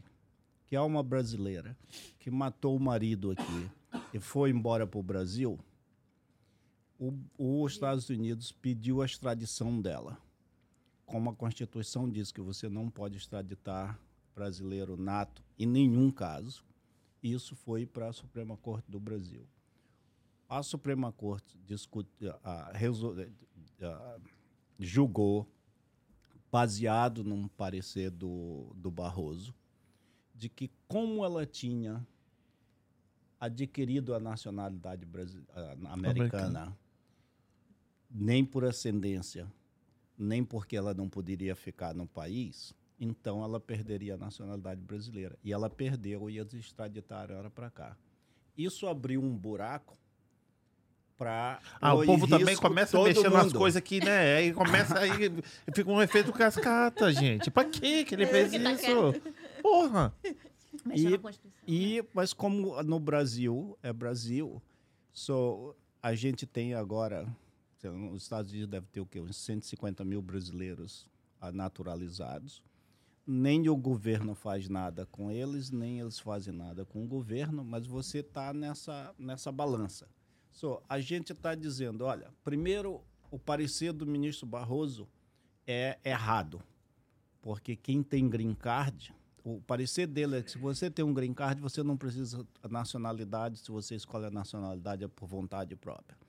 que 0.67 0.77
é 0.77 0.81
uma 0.81 1.03
brasileira 1.03 1.77
que 2.19 2.31
matou 2.31 2.77
o 2.77 2.81
marido 2.81 3.31
aqui 3.31 3.71
e 4.13 4.21
foi 4.21 4.51
embora 4.51 4.87
para 4.87 5.01
o 5.01 5.03
Brasil, 5.03 5.59
os 7.39 7.73
Estados 7.73 8.09
Unidos 8.09 8.53
pediu 8.53 9.03
a 9.03 9.07
extradição 9.07 9.81
dela. 9.81 10.19
Como 11.13 11.29
a 11.29 11.35
Constituição 11.35 12.09
diz 12.09 12.33
que 12.33 12.41
você 12.41 12.71
não 12.71 12.89
pode 12.89 13.19
extraditar 13.19 13.99
brasileiro 14.35 14.97
nato 14.97 15.43
em 15.59 15.67
nenhum 15.67 16.11
caso, 16.11 16.65
isso 17.23 17.55
foi 17.55 17.85
para 17.85 18.09
a 18.09 18.13
Suprema 18.15 18.57
Corte 18.57 18.91
do 18.91 18.99
Brasil. 18.99 19.47
A 20.49 20.63
Suprema 20.63 21.13
Corte 21.13 21.59
discute, 21.67 22.09
resol- 22.73 23.15
julgou, 24.79 25.47
baseado 26.51 27.23
num 27.23 27.47
parecer 27.47 28.11
do, 28.11 28.73
do 28.75 28.91
Barroso, 28.91 29.55
de 30.35 30.49
que 30.49 30.71
como 30.89 31.25
ela 31.25 31.45
tinha 31.47 32.07
adquirido 33.39 34.15
a 34.15 34.21
nacionalidade 34.21 35.05
brasi- 35.05 35.45
ah, 35.55 35.77
americana, 35.91 36.77
nem 38.11 38.45
por 38.45 38.65
ascendência, 38.65 39.51
nem 40.19 40.45
porque 40.45 40.77
ela 40.77 40.95
não 40.95 41.09
poderia 41.09 41.55
ficar 41.55 41.95
no 41.95 42.07
país, 42.07 42.75
então 42.99 43.43
ela 43.43 43.59
perderia 43.59 44.15
a 44.15 44.19
nacionalidade 44.19 44.81
brasileira. 44.81 45.37
E 45.43 45.53
ela 45.53 45.69
perdeu 45.69 46.31
e 46.31 46.39
eles 46.39 46.55
extraditaram 46.55 47.35
ela 47.35 47.51
para 47.51 47.71
cá. 47.71 47.97
Isso 48.57 48.87
abriu 48.87 49.23
um 49.23 49.37
buraco 49.37 49.97
para 51.17 51.61
Ah, 51.81 51.95
o 51.95 52.05
povo 52.05 52.27
também 52.27 52.57
começa 52.57 52.99
a 52.99 53.03
mexer 53.05 53.31
nas 53.31 53.53
coisas 53.53 53.77
aqui, 53.77 54.05
né? 54.05 54.37
Aí 54.37 54.53
começa 54.53 54.99
aí, 54.99 55.11
fica 55.75 55.91
um 55.91 56.03
efeito 56.03 56.33
cascata, 56.33 57.13
gente. 57.13 57.51
Pra 57.51 57.65
quê 57.65 58.05
que 58.05 58.15
ele 58.15 58.27
fez 58.27 58.51
que 58.51 58.59
tá 58.59 58.73
isso? 58.73 59.15
Porra! 59.63 60.13
E-. 60.95 61.21
E, 61.67 62.05
mas 62.13 62.33
como 62.33 62.83
no 62.83 62.99
Brasil 62.99 63.79
é 63.83 63.93
Brasil, 63.93 64.61
so, 65.13 65.75
a 66.03 66.15
gente 66.15 66.47
tem 66.47 66.75
agora, 66.75 67.27
nos 67.91 68.23
Estados 68.23 68.53
Unidos 68.53 68.71
deve 68.71 68.87
ter 68.87 69.01
o 69.01 69.07
quê? 69.07 69.21
Uns 69.21 69.37
150 69.37 70.05
mil 70.05 70.23
brasileiros 70.23 71.11
naturalizados. 71.53 72.63
Nem 73.27 73.69
o 73.69 73.77
governo 73.77 74.35
faz 74.35 74.69
nada 74.69 75.07
com 75.07 75.31
eles, 75.31 75.71
nem 75.71 76.01
eles 76.01 76.19
fazem 76.19 76.53
nada 76.53 76.85
com 76.85 77.05
o 77.05 77.07
governo, 77.07 77.65
mas 77.65 77.87
você 77.87 78.19
está 78.19 78.53
nessa, 78.53 79.15
nessa 79.19 79.53
balança. 79.53 80.09
So, 80.51 80.83
a 80.89 81.01
gente 81.01 81.33
está 81.33 81.55
dizendo, 81.55 82.05
olha, 82.05 82.31
primeiro, 82.45 83.01
o 83.31 83.39
parecer 83.39 83.93
do 83.93 84.07
ministro 84.07 84.47
Barroso 84.47 85.09
é 85.67 85.99
errado, 86.05 86.61
porque 87.41 87.77
quem 87.77 88.03
tem 88.03 88.29
green 88.29 88.55
card, 88.55 89.15
o 89.45 89.61
parecer 89.63 90.07
dele 90.07 90.39
é 90.39 90.43
que 90.43 90.51
se 90.51 90.59
você 90.59 90.91
tem 90.91 91.05
um 91.05 91.15
green 91.15 91.33
card, 91.33 91.61
você 91.61 91.83
não 91.83 91.97
precisa 91.97 92.47
nacionalidade, 92.69 93.59
se 93.59 93.71
você 93.71 93.95
escolhe 93.95 94.27
a 94.27 94.31
nacionalidade 94.31 95.05
é 95.05 95.09
por 95.09 95.27
vontade 95.27 95.75
própria. 95.75 96.22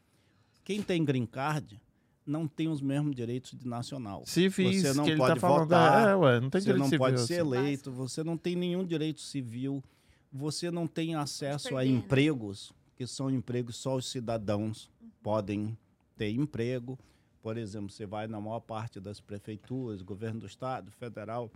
Quem 0.64 0.82
tem 0.82 1.04
green 1.04 1.26
card 1.26 1.80
não 2.26 2.48
tem 2.48 2.70
os 2.70 2.82
mesmos 2.82 3.16
direitos 3.16 3.52
de 3.52 3.68
nacional. 3.68 4.24
Civis, 4.26 4.82
Você 4.82 4.94
não 4.94 5.04
que 5.04 5.12
ele 5.12 5.18
pode 5.18 5.34
tá 5.36 5.40
falando. 5.40 5.64
votar, 5.64 6.08
é, 6.10 6.16
ué, 6.16 6.40
não 6.40 6.50
tem 6.50 6.62
você 6.62 6.74
não 6.74 6.86
civil, 6.86 7.00
pode 7.00 7.16
assim. 7.16 7.26
ser 7.28 7.40
eleito, 7.40 7.92
você 7.92 8.24
não 8.24 8.38
tem 8.38 8.56
nenhum 8.56 8.86
direito 8.86 9.22
civil, 9.22 9.84
você 10.32 10.72
não 10.72 10.88
tem 10.88 11.16
acesso 11.16 11.76
a 11.76 11.86
empregos, 11.86 12.72
que 12.96 13.06
são 13.06 13.30
empregos 13.30 13.76
só 13.76 13.96
os 13.98 14.10
cidadãos 14.10 14.90
podem 15.22 15.78
ter 16.16 16.32
emprego. 16.32 16.98
Por 17.42 17.58
exemplo, 17.58 17.90
você 17.90 18.06
vai 18.06 18.26
na 18.28 18.40
maior 18.40 18.62
parte 18.62 19.02
das 19.02 19.20
prefeituras, 19.20 20.02
governo 20.02 20.40
do 20.42 20.46
estado, 20.46 20.90
federal, 20.92 21.52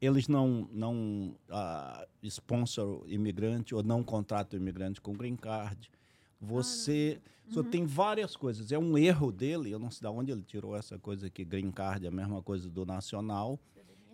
eles 0.00 0.28
não 0.28 0.68
não 0.72 1.34
ah, 1.50 2.06
sponsor 2.22 3.02
imigrante 3.08 3.74
ou 3.74 3.82
não 3.82 4.04
contratam 4.04 4.58
imigrante 4.58 5.00
com 5.00 5.12
green 5.14 5.36
card. 5.36 5.90
Você 6.44 7.20
só 7.48 7.62
tem 7.62 7.84
várias 7.86 8.36
coisas. 8.36 8.70
É 8.72 8.78
um 8.78 8.96
erro 8.96 9.32
dele. 9.32 9.70
Eu 9.70 9.78
não 9.78 9.90
sei 9.90 10.08
de 10.08 10.14
onde 10.16 10.30
ele 10.32 10.42
tirou 10.42 10.76
essa 10.76 10.98
coisa 10.98 11.28
que 11.30 11.44
green 11.44 11.70
card 11.70 12.04
é 12.04 12.08
a 12.08 12.12
mesma 12.12 12.42
coisa 12.42 12.68
do 12.70 12.84
nacional. 12.86 13.58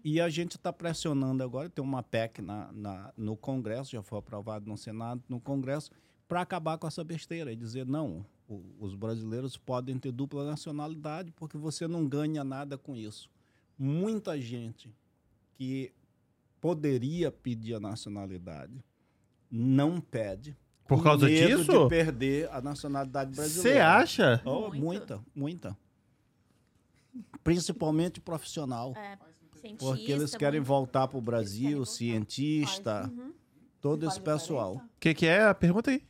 E 0.02 0.20
a 0.20 0.28
gente 0.30 0.52
está 0.56 0.72
pressionando 0.72 1.42
agora. 1.42 1.68
Tem 1.68 1.84
uma 1.84 2.02
PEC 2.02 2.40
na, 2.40 2.72
na- 2.72 3.12
no 3.16 3.36
Congresso, 3.36 3.90
já 3.92 4.02
foi 4.02 4.18
aprovado 4.18 4.66
no 4.66 4.76
Senado, 4.78 5.22
no 5.28 5.38
Congresso, 5.40 5.90
para 6.26 6.40
acabar 6.40 6.78
com 6.78 6.86
essa 6.86 7.04
besteira 7.04 7.52
e 7.52 7.56
dizer 7.56 7.84
não. 7.86 8.24
o- 8.48 8.64
os 8.80 8.96
brasileiros 8.96 9.56
podem 9.56 9.96
ter 9.96 10.10
dupla 10.10 10.44
nacionalidade 10.44 11.30
porque 11.36 11.56
você 11.56 11.86
não 11.86 12.08
ganha 12.08 12.42
nada 12.42 12.76
com 12.76 12.96
isso. 12.96 13.30
Muita 13.78 14.40
gente 14.40 14.90
que 15.54 15.92
poderia 16.60 17.30
pedir 17.30 17.74
a 17.74 17.80
nacionalidade 17.80 18.82
não 19.48 20.00
pede. 20.00 20.56
Por 20.96 21.02
causa 21.04 21.26
medo 21.26 21.58
disso? 21.58 21.84
de 21.84 21.88
perder 21.88 22.48
a 22.52 22.60
nacionalidade 22.60 23.34
brasileira. 23.34 23.78
Você 23.78 23.80
acha? 23.80 24.42
Oh, 24.44 24.70
muita, 24.74 25.20
muita. 25.34 25.76
Principalmente 27.42 28.20
profissional. 28.20 28.92
É, 28.96 29.16
cientista, 29.60 29.84
Porque 29.86 30.12
eles 30.12 30.34
querem 30.34 30.60
voltar 30.60 31.08
para 31.08 31.18
o 31.18 31.20
Brasil, 31.20 31.78
voltar. 31.78 31.92
cientista, 31.92 33.10
Uhum. 33.12 33.32
todo 33.80 34.06
esse 34.06 34.20
pessoal. 34.20 34.74
O 34.76 34.82
que, 35.00 35.14
que 35.14 35.26
é 35.26 35.44
a 35.44 35.54
pergunta 35.54 35.90
aí? 35.90 36.02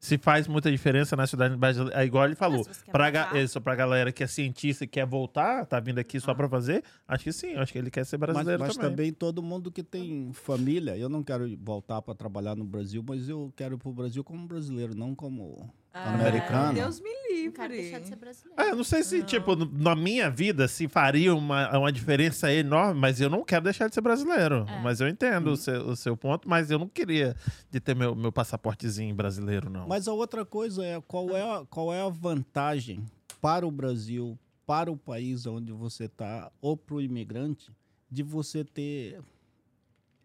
Se 0.00 0.16
faz 0.16 0.48
muita 0.48 0.70
diferença 0.70 1.14
na 1.14 1.26
cidade 1.26 1.54
brasileira. 1.56 2.00
É 2.00 2.06
igual 2.06 2.24
ele 2.24 2.34
falou. 2.34 2.66
Pra, 2.90 3.10
ga 3.10 3.30
isso, 3.38 3.60
pra 3.60 3.74
galera 3.74 4.10
que 4.10 4.24
é 4.24 4.26
cientista 4.26 4.84
e 4.84 4.86
quer 4.86 5.04
voltar, 5.06 5.66
tá 5.66 5.78
vindo 5.78 5.98
aqui 5.98 6.18
só 6.18 6.32
pra 6.34 6.48
fazer, 6.48 6.82
acho 7.06 7.24
que 7.24 7.32
sim. 7.32 7.54
Acho 7.54 7.70
que 7.70 7.78
ele 7.78 7.90
quer 7.90 8.06
ser 8.06 8.16
Mas, 8.16 8.30
brasileiro 8.32 8.60
mas 8.62 8.76
também. 8.76 8.90
também 8.90 9.12
todo 9.12 9.42
mundo 9.42 9.70
que 9.70 9.82
tem 9.82 10.32
família, 10.32 10.96
eu 10.96 11.10
não 11.10 11.22
quero 11.22 11.46
voltar 11.62 12.00
para 12.00 12.14
trabalhar 12.14 12.56
no 12.56 12.64
Brasil, 12.64 13.04
mas 13.06 13.28
eu 13.28 13.52
quero 13.54 13.74
ir 13.74 13.78
para 13.78 13.90
o 13.90 13.92
Brasil 13.92 14.24
como 14.24 14.48
brasileiro, 14.48 14.94
não 14.94 15.14
como 15.14 15.70
Ah, 15.92 16.14
americano. 16.14 16.74
Deus 16.74 17.00
me 17.00 17.10
Não 17.46 17.52
quero 17.52 17.72
deixar 17.72 17.98
de 17.98 18.04
ser 18.06 18.10
livre. 18.14 18.16
brasileiro. 18.20 18.62
É, 18.62 18.70
eu 18.70 18.76
não 18.76 18.84
sei 18.84 19.02
se, 19.02 19.22
tipo, 19.24 19.56
no- 19.56 19.70
na 19.72 19.96
minha 19.96 20.30
vida, 20.30 20.68
se 20.68 20.86
faria 20.86 21.34
uma, 21.34 21.76
uma 21.78 21.90
diferença 21.92 22.52
enorme, 22.52 23.00
mas 23.00 23.20
eu 23.20 23.28
não 23.28 23.42
quero 23.44 23.64
deixar 23.64 23.88
de 23.88 23.94
ser 23.94 24.00
brasileiro. 24.00 24.64
É. 24.68 24.80
Mas 24.82 25.00
eu 25.00 25.08
entendo 25.08 25.48
o, 25.50 25.56
seu, 25.56 25.88
o 25.88 25.96
seu 25.96 26.16
ponto, 26.16 26.48
mas 26.48 26.70
eu 26.70 26.78
não 26.78 26.88
queria 26.88 27.34
de 27.70 27.80
ter 27.80 27.96
meu, 27.96 28.14
meu 28.14 28.30
passaportezinho 28.30 29.12
brasileiro, 29.14 29.68
não. 29.68 29.88
Mas 29.88 30.06
a 30.06 30.12
outra 30.12 30.44
coisa 30.44 30.84
é 30.84 31.00
qual 31.00 31.30
é, 31.36 31.42
a- 31.42 31.64
qual 31.68 31.92
é 31.92 32.00
a 32.00 32.08
vantagem 32.08 33.04
para 33.40 33.66
o 33.66 33.70
Brasil, 33.70 34.38
para 34.64 34.92
o 34.92 34.96
país 34.96 35.44
onde 35.46 35.72
você 35.72 36.04
está, 36.04 36.52
ou 36.60 36.76
para 36.76 36.94
o 36.94 37.00
imigrante, 37.00 37.72
de 38.08 38.22
você 38.22 38.62
ter 38.64 39.20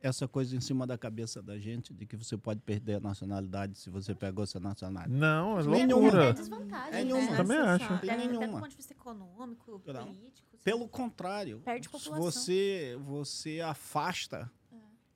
essa 0.06 0.27
coisa 0.27 0.56
em 0.56 0.61
cima 0.61 0.86
da 0.86 0.98
cabeça 0.98 1.41
da 1.41 1.57
gente, 1.57 1.94
de 1.94 2.06
que 2.06 2.15
você 2.15 2.38
pode 2.38 2.61
perder 2.61 2.95
a 2.95 2.99
nacionalidade 2.99 3.77
se 3.77 3.90
você 3.90 4.14
pegou 4.14 4.44
essa 4.44 4.60
nacionalidade. 4.60 5.19
Não, 5.19 5.60
é 5.60 5.64
Nenhuma. 5.64 5.94
loucura. 5.95 6.23
É 6.26 6.34
desvantagem, 6.34 6.88
É 6.90 6.91
né? 6.91 7.03
nenhuma. 7.03 7.36
Também 7.38 7.57
acho. 7.57 7.86
Até, 7.86 7.98
Tem 8.07 8.10
até 8.11 8.27
do 8.27 8.40
nenhuma. 8.40 8.60
ponto 8.60 8.69
de 8.69 8.76
vista 8.77 8.94
econômico, 8.94 9.82
Não. 9.88 10.06
político. 10.06 10.57
Pelo 10.64 10.88
contrário, 10.88 11.60
Perde 11.65 11.90
população. 11.90 12.22
você 12.23 12.98
você 13.03 13.61
afasta 13.61 14.52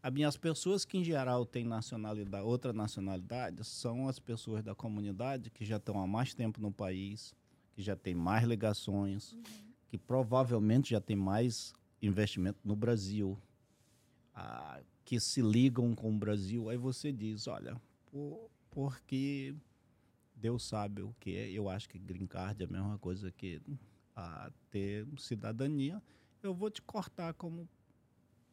a 0.02 0.10
minhas 0.10 0.38
pessoas 0.38 0.86
que 0.86 0.98
em 0.98 1.03
geral 1.03 1.45
têm 1.45 1.66
nacionalidade, 1.66 2.44
outra 2.44 2.72
nacionalidade, 2.74 3.64
são 3.66 4.07
as 4.07 4.18
pessoas 4.18 4.64
da 4.64 4.74
comunidade 4.74 5.49
que 5.52 5.66
já 5.66 5.78
estão 5.78 5.99
há 6.02 6.07
mais 6.07 6.34
tempo 6.34 6.60
no 6.61 6.72
país, 6.72 7.34
que 7.74 7.82
já 7.82 7.95
têm 7.95 8.16
mais 8.16 8.44
ligações, 8.45 9.36
que 9.88 9.98
provavelmente 9.98 10.91
já 10.91 11.02
têm 11.02 11.16
mais 11.16 11.74
investimento 12.02 12.60
no 12.64 12.76
Brasil, 12.76 13.38
ah, 14.41 14.82
que 15.03 15.20
se 15.20 15.41
ligam 15.41 15.94
com 15.94 16.10
o 16.10 16.18
Brasil. 16.18 16.70
Aí 16.70 16.78
você 16.78 17.11
diz, 17.11 17.48
olha, 17.48 17.80
por, 18.11 18.49
porque 18.72 19.53
Deus 20.36 20.64
sabe 20.64 21.02
o 21.02 21.14
que 21.20 21.36
é. 21.36 21.49
Eu 21.52 21.68
acho 21.70 21.90
que 21.90 21.99
green 21.99 22.26
card 22.28 22.64
é 22.64 22.66
a 22.66 22.70
mesma 22.70 22.98
coisa 22.99 23.32
que 23.32 23.61
a 24.16 24.52
ter 24.70 25.06
cidadania, 25.18 26.02
eu 26.44 26.53
vou 26.53 26.70
te 26.70 26.82
cortar 26.82 27.34
como 27.34 27.68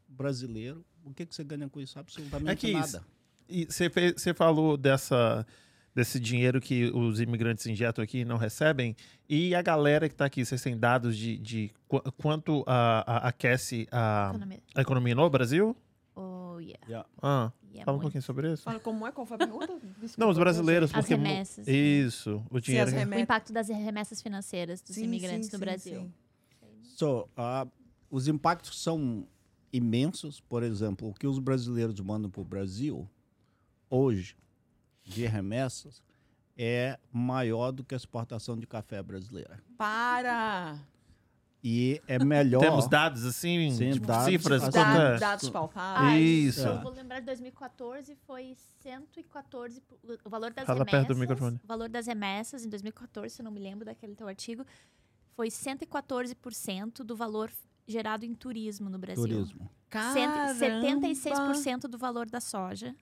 brasileiro. 0.09 0.85
O 1.05 1.13
que, 1.13 1.25
que 1.27 1.35
você 1.35 1.45
ganha 1.45 1.69
com 1.69 1.81
isso? 1.81 1.99
Absolutamente 1.99 2.51
É 2.51 2.57
que 2.57 2.69
isso- 2.69 2.97
nada. 2.97 3.07
E 3.49 3.65
você 3.67 4.35
falou 4.35 4.77
dessa, 4.77 5.47
desse 5.97 6.21
dinheiro 6.21 6.61
que 6.61 6.91
os 6.95 7.21
imigrantes 7.23 7.67
injetam 7.67 8.05
aqui 8.05 8.19
e 8.19 8.25
não 8.25 8.37
recebem. 8.37 8.95
E 9.27 9.55
a 9.55 9.63
galera 9.63 10.07
que 10.09 10.15
está 10.15 10.27
aqui, 10.27 10.45
vocês 10.45 10.61
têm 10.61 10.77
dados 10.77 11.17
de, 11.17 11.39
de 11.39 11.71
qu- 11.89 12.03
quanto 12.19 12.63
a- 12.67 13.03
a- 13.07 13.29
aquece 13.29 13.89
a, 13.91 14.29
Economia. 14.29 14.59
a 14.75 14.81
economia 14.83 15.15
no 15.15 15.31
Brasil? 15.31 15.75
Oh, 16.15 16.59
yeah. 16.61 16.79
Yeah. 16.87 17.09
Ah, 17.23 17.51
yeah 17.73 17.85
fala 17.87 17.97
um 17.97 18.01
muito. 18.01 18.03
pouquinho 18.03 18.23
sobre 18.23 18.53
isso. 18.53 18.63
Fala 18.63 18.79
como 18.79 19.07
é, 19.07 19.11
qual 19.11 19.27
foi 19.27 19.37
a 19.37 19.39
pergunta? 19.39 19.67
Desculpa, 19.99 20.15
Não, 20.19 20.29
os 20.29 20.37
brasileiros, 20.39 20.91
As 20.95 21.01
porque. 21.01 21.17
mu- 21.17 21.23
remessas, 21.25 21.67
né? 21.67 21.73
Isso, 21.73 22.45
o 22.51 22.59
Sim, 22.59 22.65
dinheiro. 22.67 22.89
as 22.89 22.95
que- 23.09 23.15
O 23.17 23.19
impacto 23.19 23.53
das 23.55 23.69
remessas 23.69 24.21
financeiras 24.21 24.83
dos 24.83 24.95
Sim, 24.97 25.05
imigrantes 25.05 25.47
sim, 25.47 25.53
no 25.53 25.59
sim, 25.59 25.65
Brasil. 25.65 26.01
sim. 26.03 26.13
So, 26.83 27.27
ah, 27.35 27.67
os 28.11 28.29
impactos 28.29 28.83
são 28.83 29.27
imensos. 29.73 30.41
Por 30.41 30.63
exemplo, 30.63 31.09
o 31.09 31.15
que 31.15 31.27
os 31.27 31.39
brasileiros 31.39 31.99
mandam 32.01 32.31
para 32.31 32.41
o 32.43 32.45
Brasil 32.45 33.09
hoje 33.89 34.37
de 35.07 35.25
remessas 35.27 36.03
é 36.59 36.99
maior 37.13 37.71
do 37.71 37.85
que 37.85 37.95
a 37.95 37.97
exportação 37.97 38.59
de 38.59 38.67
café 38.67 39.03
brasileira. 39.03 39.59
Para! 39.79 40.79
E 41.63 42.01
é 42.07 42.19
melhor. 42.23 42.61
Temos 42.61 42.87
dados 42.89 43.25
assim, 43.25 43.71
Sim, 43.73 43.93
tipo, 43.93 44.07
dados, 44.07 44.27
cifras. 44.27 44.63
é? 44.63 44.71
Dados, 44.71 45.21
dados 45.21 45.51
palpáveis. 45.51 46.57
Isso. 46.57 46.61
Eu 46.67 46.81
vou 46.81 46.93
lembrar 46.93 47.19
de 47.21 47.27
2014 47.27 48.15
foi 48.27 48.57
114 48.83 49.81
pu- 49.81 49.99
o 50.25 50.31
valor 50.31 50.53
das 50.53 50.65
Fala 50.65 50.79
remessas. 50.81 51.01
perto 51.01 51.15
do 51.15 51.19
microfone. 51.21 51.61
O 51.65 51.67
valor 51.67 51.89
das 51.89 52.07
remessas 52.07 52.65
em 52.65 52.69
2014, 52.69 53.35
se 53.35 53.43
eu 53.43 53.45
não 53.45 53.51
me 53.51 53.59
lembro 53.59 53.85
daquele 53.85 54.15
teu 54.15 54.29
artigo, 54.29 54.65
foi 55.35 55.49
114% 55.51 57.03
do 57.03 57.17
valor 57.17 57.51
gerado 57.87 58.25
em 58.25 58.35
turismo 58.35 58.89
no 58.89 58.99
Brasil. 58.99 59.23
Turismo. 59.27 59.69
Caramba! 59.91 60.55
76% 60.55 61.83
do 61.89 61.99
valor 61.99 62.29
da 62.29 62.41
soja. 62.41 62.95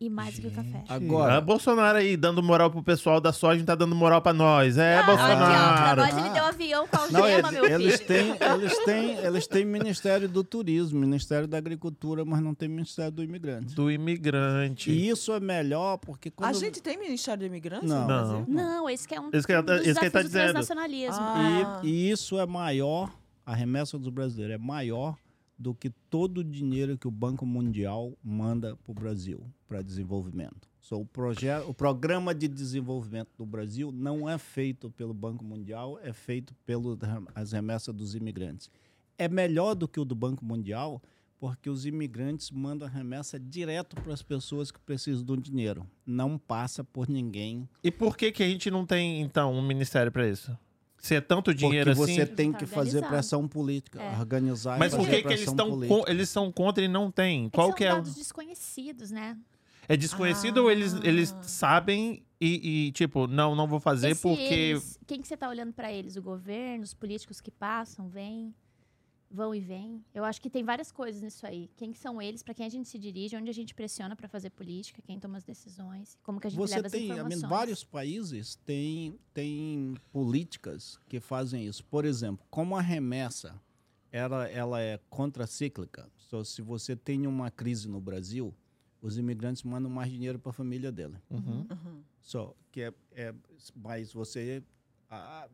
E 0.00 0.10
mais 0.10 0.34
do 0.34 0.42
que 0.42 0.48
o 0.48 0.50
café. 0.50 0.82
Agora- 0.88 1.36
Ah, 1.36 1.40
Bolsonaro 1.40 1.96
aí, 1.98 2.16
dando 2.16 2.42
moral 2.42 2.70
pro 2.70 2.82
pessoal 2.82 3.20
da 3.20 3.32
soja, 3.32 3.58
não 3.58 3.64
tá 3.64 3.74
dando 3.76 3.94
moral 3.94 4.20
pra 4.20 4.32
nós. 4.34 4.76
É, 4.76 4.96
Ah, 4.96 5.00
Aqui, 5.00 5.10
ó, 5.10 5.16
Bolsonaro. 5.16 6.00
nós 6.02 6.18
ele 6.18 6.28
deu 6.30 6.44
avião 6.44 6.86
com 6.88 6.96
Não, 7.12 7.22
algema, 7.24 7.52
meu 7.52 7.64
eles, 7.64 7.94
filho. 8.00 8.06
têm, 8.06 8.36
eles, 8.54 8.78
têm, 8.84 9.10
eles 9.24 9.46
têm 9.46 9.64
Ministério 9.64 10.28
do 10.28 10.42
Turismo, 10.44 10.98
Ministério 10.98 11.46
da 11.46 11.56
Agricultura, 11.58 12.24
mas 12.24 12.40
não 12.42 12.54
tem 12.54 12.68
Ministério 12.68 13.12
do 13.12 13.22
Imigrante. 13.22 13.74
Do 13.74 13.90
imigrante. 13.90 14.90
E 14.90 15.08
isso 15.08 15.32
é 15.32 15.40
melhor 15.40 15.96
porque 15.98 16.30
quando... 16.30 16.50
A 16.50 16.52
gente 16.52 16.82
tem 16.82 16.98
Ministério 16.98 17.40
de 17.40 17.46
Imigrantes 17.46 17.88
Não. 17.88 18.00
no 18.00 18.06
Brasil? 18.06 18.44
Não, 18.48 18.90
esse 18.90 19.06
que 19.08 19.14
é 19.14 19.20
um 19.20 19.30
Esse 19.32 19.46
que 19.46 19.52
ele 19.52 19.62
tá- 19.62 19.76
dos 19.76 19.86
esse 19.86 19.98
que 20.00 20.04
ele 20.06 20.10
tá 20.10 20.18
do 20.20 20.24
dizendo. 20.26 20.42
transnacionalismo. 20.52 21.16
Ah. 21.22 21.80
E, 21.84 21.88
e 21.88 22.10
isso 22.10 22.38
é 22.38 22.44
maior, 22.46 23.10
a 23.46 23.54
remessa 23.54 23.98
dos 23.98 24.08
brasileiros 24.08 24.56
é 24.56 24.58
maior 24.58 25.16
do 25.58 25.74
que 25.74 25.90
todo 26.10 26.38
o 26.38 26.44
dinheiro 26.44 26.98
que 26.98 27.08
o 27.08 27.10
Banco 27.10 27.46
Mundial 27.46 28.16
manda 28.22 28.76
para 28.76 28.90
o 28.90 28.94
Brasil 28.94 29.44
para 29.66 29.82
desenvolvimento. 29.82 30.68
So, 30.80 31.00
o, 31.00 31.06
projeto, 31.06 31.68
o 31.68 31.74
programa 31.74 32.34
de 32.34 32.46
desenvolvimento 32.46 33.30
do 33.38 33.46
Brasil 33.46 33.90
não 33.90 34.28
é 34.28 34.36
feito 34.36 34.90
pelo 34.90 35.14
Banco 35.14 35.44
Mundial, 35.44 35.98
é 36.02 36.12
feito 36.12 36.54
pelas 36.66 37.52
remessas 37.52 37.94
dos 37.94 38.14
imigrantes. 38.14 38.70
É 39.16 39.28
melhor 39.28 39.74
do 39.74 39.88
que 39.88 39.98
o 39.98 40.04
do 40.04 40.14
Banco 40.14 40.44
Mundial, 40.44 41.00
porque 41.38 41.70
os 41.70 41.86
imigrantes 41.86 42.50
mandam 42.50 42.88
remessa 42.88 43.38
direto 43.38 43.96
para 43.96 44.12
as 44.12 44.22
pessoas 44.22 44.70
que 44.70 44.80
precisam 44.80 45.24
do 45.24 45.36
dinheiro. 45.36 45.86
Não 46.04 46.38
passa 46.38 46.82
por 46.82 47.08
ninguém 47.08 47.68
E 47.82 47.90
por 47.90 48.16
que 48.16 48.32
que 48.32 48.42
a 48.42 48.48
gente 48.48 48.70
não 48.70 48.84
tem, 48.84 49.20
então, 49.20 49.52
um 49.52 49.66
ministério 49.66 50.10
pra 50.10 50.28
isso? 50.28 50.56
Se 51.04 51.14
é 51.16 51.20
tanto 51.20 51.52
dinheiro 51.52 51.94
Porque 51.94 52.12
assim... 52.12 52.20
você 52.22 52.26
tem 52.26 52.50
que 52.50 52.64
fazer 52.64 53.06
pressão 53.06 53.46
política, 53.46 54.00
É. 54.00 54.18
organizar 54.18 54.78
Mas 54.78 54.94
por 54.94 55.06
que, 55.06 55.20
que 55.20 55.28
eles 55.34 55.40
estão 55.46 55.78
eles 56.06 56.30
são 56.30 56.50
contra 56.50 56.82
e 56.82 56.88
não 56.88 57.10
tem? 57.10 57.44
É 57.44 57.50
Qual 57.50 57.66
são 57.68 57.76
que 57.76 57.84
é 57.84 57.88
dados 57.90 58.14
desconhecidos, 58.14 59.10
né? 59.10 59.36
É 59.86 59.98
desconhecido 59.98 60.56
ou 60.62 60.70
eles, 60.70 60.94
eles 61.04 61.30
Ah. 61.38 61.42
sabem 61.42 62.22
e, 62.40 62.86
e, 62.86 62.92
tipo, 62.92 63.26
não, 63.26 63.54
não 63.54 63.66
vou 63.66 63.78
fazer 63.80 64.12
Esse 64.12 64.22
porque... 64.22 64.42
eles- 64.42 64.98
quem 65.06 65.20
que 65.20 65.28
você 65.28 65.36
tá 65.36 65.46
olhando 65.46 65.74
para 65.74 65.92
eles? 65.92 66.16
O 66.16 66.22
governo, 66.22 66.82
os 66.84 66.94
políticos 66.94 67.38
que 67.38 67.50
passam, 67.50 68.08
vêm, 68.08 68.54
vão 69.30 69.54
e 69.54 69.60
vêm? 69.60 70.04
Eu 70.14 70.24
acho 70.24 70.40
que 70.40 70.48
tem 70.48 70.62
várias 70.64 70.92
coisas 70.92 71.22
nisso 71.22 71.46
aí. 71.46 71.70
Quem 71.76 71.92
que 71.92 71.98
são 71.98 72.20
eles? 72.20 72.42
Para 72.42 72.54
quem 72.54 72.66
a 72.66 72.68
gente 72.68 72.88
se 72.88 72.98
dirige? 72.98 73.36
Onde 73.36 73.50
a 73.50 73.54
gente 73.54 73.74
pressiona 73.74 74.14
para 74.14 74.28
fazer 74.28 74.50
política? 74.50 75.02
Quem 75.02 75.18
toma 75.18 75.38
as 75.38 75.44
decisões? 75.44 76.16
Como 76.22 76.40
que 76.40 76.46
a 76.46 76.50
gente 76.50 76.58
Você 76.58 76.76
leva 76.76 76.86
as 76.86 76.92
tem, 76.92 77.08
mean, 77.08 77.14
informações? 77.16 77.50
vários 77.50 77.84
países 77.84 78.56
têm, 78.64 79.18
têm 79.32 79.94
políticas 80.12 80.98
que 81.08 81.20
fazem 81.20 81.66
isso. 81.66 81.84
Por 81.84 82.04
exemplo, 82.04 82.46
como 82.50 82.76
a 82.76 82.80
remessa 82.80 83.60
ela, 84.12 84.48
ela 84.48 84.80
é 84.80 84.98
contracíclica, 85.10 86.08
so, 86.16 86.44
se 86.44 86.62
você 86.62 86.94
tem 86.94 87.26
uma 87.26 87.50
crise 87.50 87.88
no 87.88 88.00
Brasil, 88.00 88.54
os 89.02 89.18
imigrantes 89.18 89.62
mandam 89.64 89.90
mais 89.90 90.10
dinheiro 90.10 90.38
para 90.38 90.50
a 90.50 90.52
família 90.52 90.92
dele. 90.92 91.16
Uhum. 91.28 91.66
Uhum. 91.70 92.02
Só 92.22 92.54
que 92.70 92.82
é, 92.82 92.94
é 93.12 93.34
mas 93.74 94.12
você 94.12 94.62
a- 95.10 95.48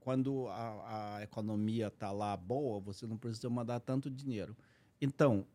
quando 0.00 0.48
a, 0.48 1.16
a 1.16 1.22
economia 1.22 1.88
está 1.88 2.10
lá 2.12 2.36
boa, 2.36 2.80
você 2.80 3.06
não 3.06 3.16
precisa 3.16 3.48
mandar 3.48 3.80
tanto 3.80 4.10
dinheiro. 4.10 4.56
Então, 5.00 5.46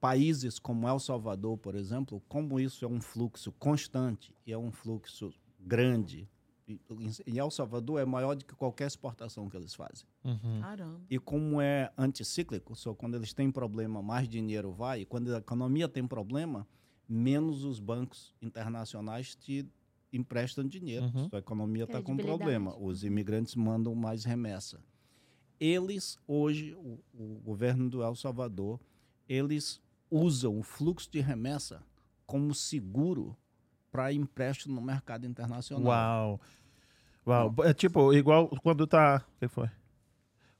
países 0.00 0.58
como 0.58 0.88
El 0.88 0.98
Salvador, 0.98 1.56
por 1.58 1.74
exemplo, 1.74 2.22
como 2.28 2.58
isso 2.58 2.84
é 2.84 2.88
um 2.88 3.00
fluxo 3.00 3.52
constante 3.52 4.34
e 4.46 4.52
é 4.52 4.58
um 4.58 4.72
fluxo 4.72 5.32
grande, 5.60 6.28
e- 6.66 6.80
em 7.26 7.38
El 7.38 7.50
Salvador 7.50 8.00
é 8.00 8.04
maior 8.04 8.34
do 8.34 8.44
que 8.44 8.54
qualquer 8.54 8.86
exportação 8.86 9.48
que 9.48 9.56
eles 9.56 9.74
fazem. 9.74 10.06
Uhum. 10.24 10.60
Caramba. 10.60 11.00
E 11.08 11.18
como 11.18 11.60
é 11.60 11.92
anticíclico, 11.96 12.74
só 12.74 12.94
quando 12.94 13.14
eles 13.14 13.32
têm 13.32 13.50
problema, 13.50 14.02
mais 14.02 14.28
dinheiro 14.28 14.72
vai. 14.72 15.02
E 15.02 15.04
quando 15.06 15.34
a 15.34 15.38
economia 15.38 15.88
tem 15.88 16.06
problema, 16.06 16.66
menos 17.08 17.64
os 17.64 17.78
bancos 17.78 18.34
internacionais 18.40 19.34
te 19.34 19.68
emprestam 20.12 20.66
dinheiro. 20.66 21.06
Uhum. 21.06 21.28
Se 21.28 21.36
a 21.36 21.38
economia 21.38 21.84
está 21.84 22.02
com 22.02 22.16
problema, 22.16 22.76
os 22.78 23.04
imigrantes 23.04 23.54
mandam 23.54 23.94
mais 23.94 24.24
remessa. 24.24 24.80
Eles, 25.58 26.18
hoje, 26.26 26.74
o, 26.74 26.98
o 27.14 27.40
governo 27.44 27.88
do 27.88 28.02
El 28.02 28.14
Salvador, 28.14 28.80
eles 29.28 29.80
usam 30.10 30.58
o 30.58 30.62
fluxo 30.62 31.10
de 31.10 31.20
remessa 31.20 31.82
como 32.26 32.54
seguro 32.54 33.36
para 33.90 34.12
empréstimo 34.12 34.74
no 34.74 34.80
mercado 34.80 35.26
internacional. 35.26 35.86
Uau. 35.86 36.40
Uau. 37.26 37.54
É 37.64 37.72
tipo, 37.72 38.12
igual 38.12 38.48
quando 38.62 38.86
tá. 38.86 39.24
O 39.36 39.38
que 39.38 39.48
foi? 39.48 39.70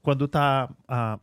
Quando 0.00 0.28
tá. 0.28 0.72
ah, 0.86 1.18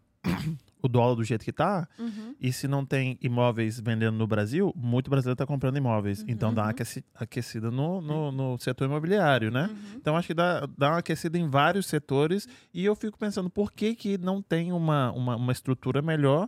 o 0.82 0.88
dólar 0.88 1.16
do 1.16 1.24
jeito 1.24 1.44
que 1.44 1.52
tá, 1.52 1.88
Uhum. 2.00 2.36
e 2.40 2.54
se 2.54 2.68
não 2.68 2.86
tem 2.86 3.18
imóveis 3.22 3.80
vendendo 3.80 4.18
no 4.18 4.26
Brasil, 4.26 4.72
muito 4.76 5.10
brasileiro 5.10 5.36
tá 5.36 5.46
comprando 5.46 5.76
imóveis. 5.78 6.24
Então 6.28 6.54
dá 6.54 6.64
uma 6.64 6.70
aqueci- 6.72 7.04
aquecida 7.14 7.70
no, 7.70 8.00
no, 8.02 8.32
no 8.32 8.58
setor 8.60 8.86
imobiliário, 8.86 9.52
né? 9.52 9.68
Uhum. 9.70 9.98
Então 9.98 10.16
acho 10.16 10.28
que 10.28 10.34
dá, 10.34 10.66
dá 10.78 10.92
uma 10.92 11.00
aquecida 11.00 11.38
em 11.38 11.50
vários 11.50 11.86
setores 11.86 12.48
e 12.74 12.86
eu 12.86 12.96
fico 12.96 13.18
pensando 13.18 13.50
por 13.50 13.72
que, 13.74 13.94
que 13.94 14.18
não 14.18 14.42
tem 14.42 14.72
uma, 14.72 15.12
uma, 15.12 15.36
uma 15.36 15.52
estrutura 15.52 16.02
melhor 16.02 16.48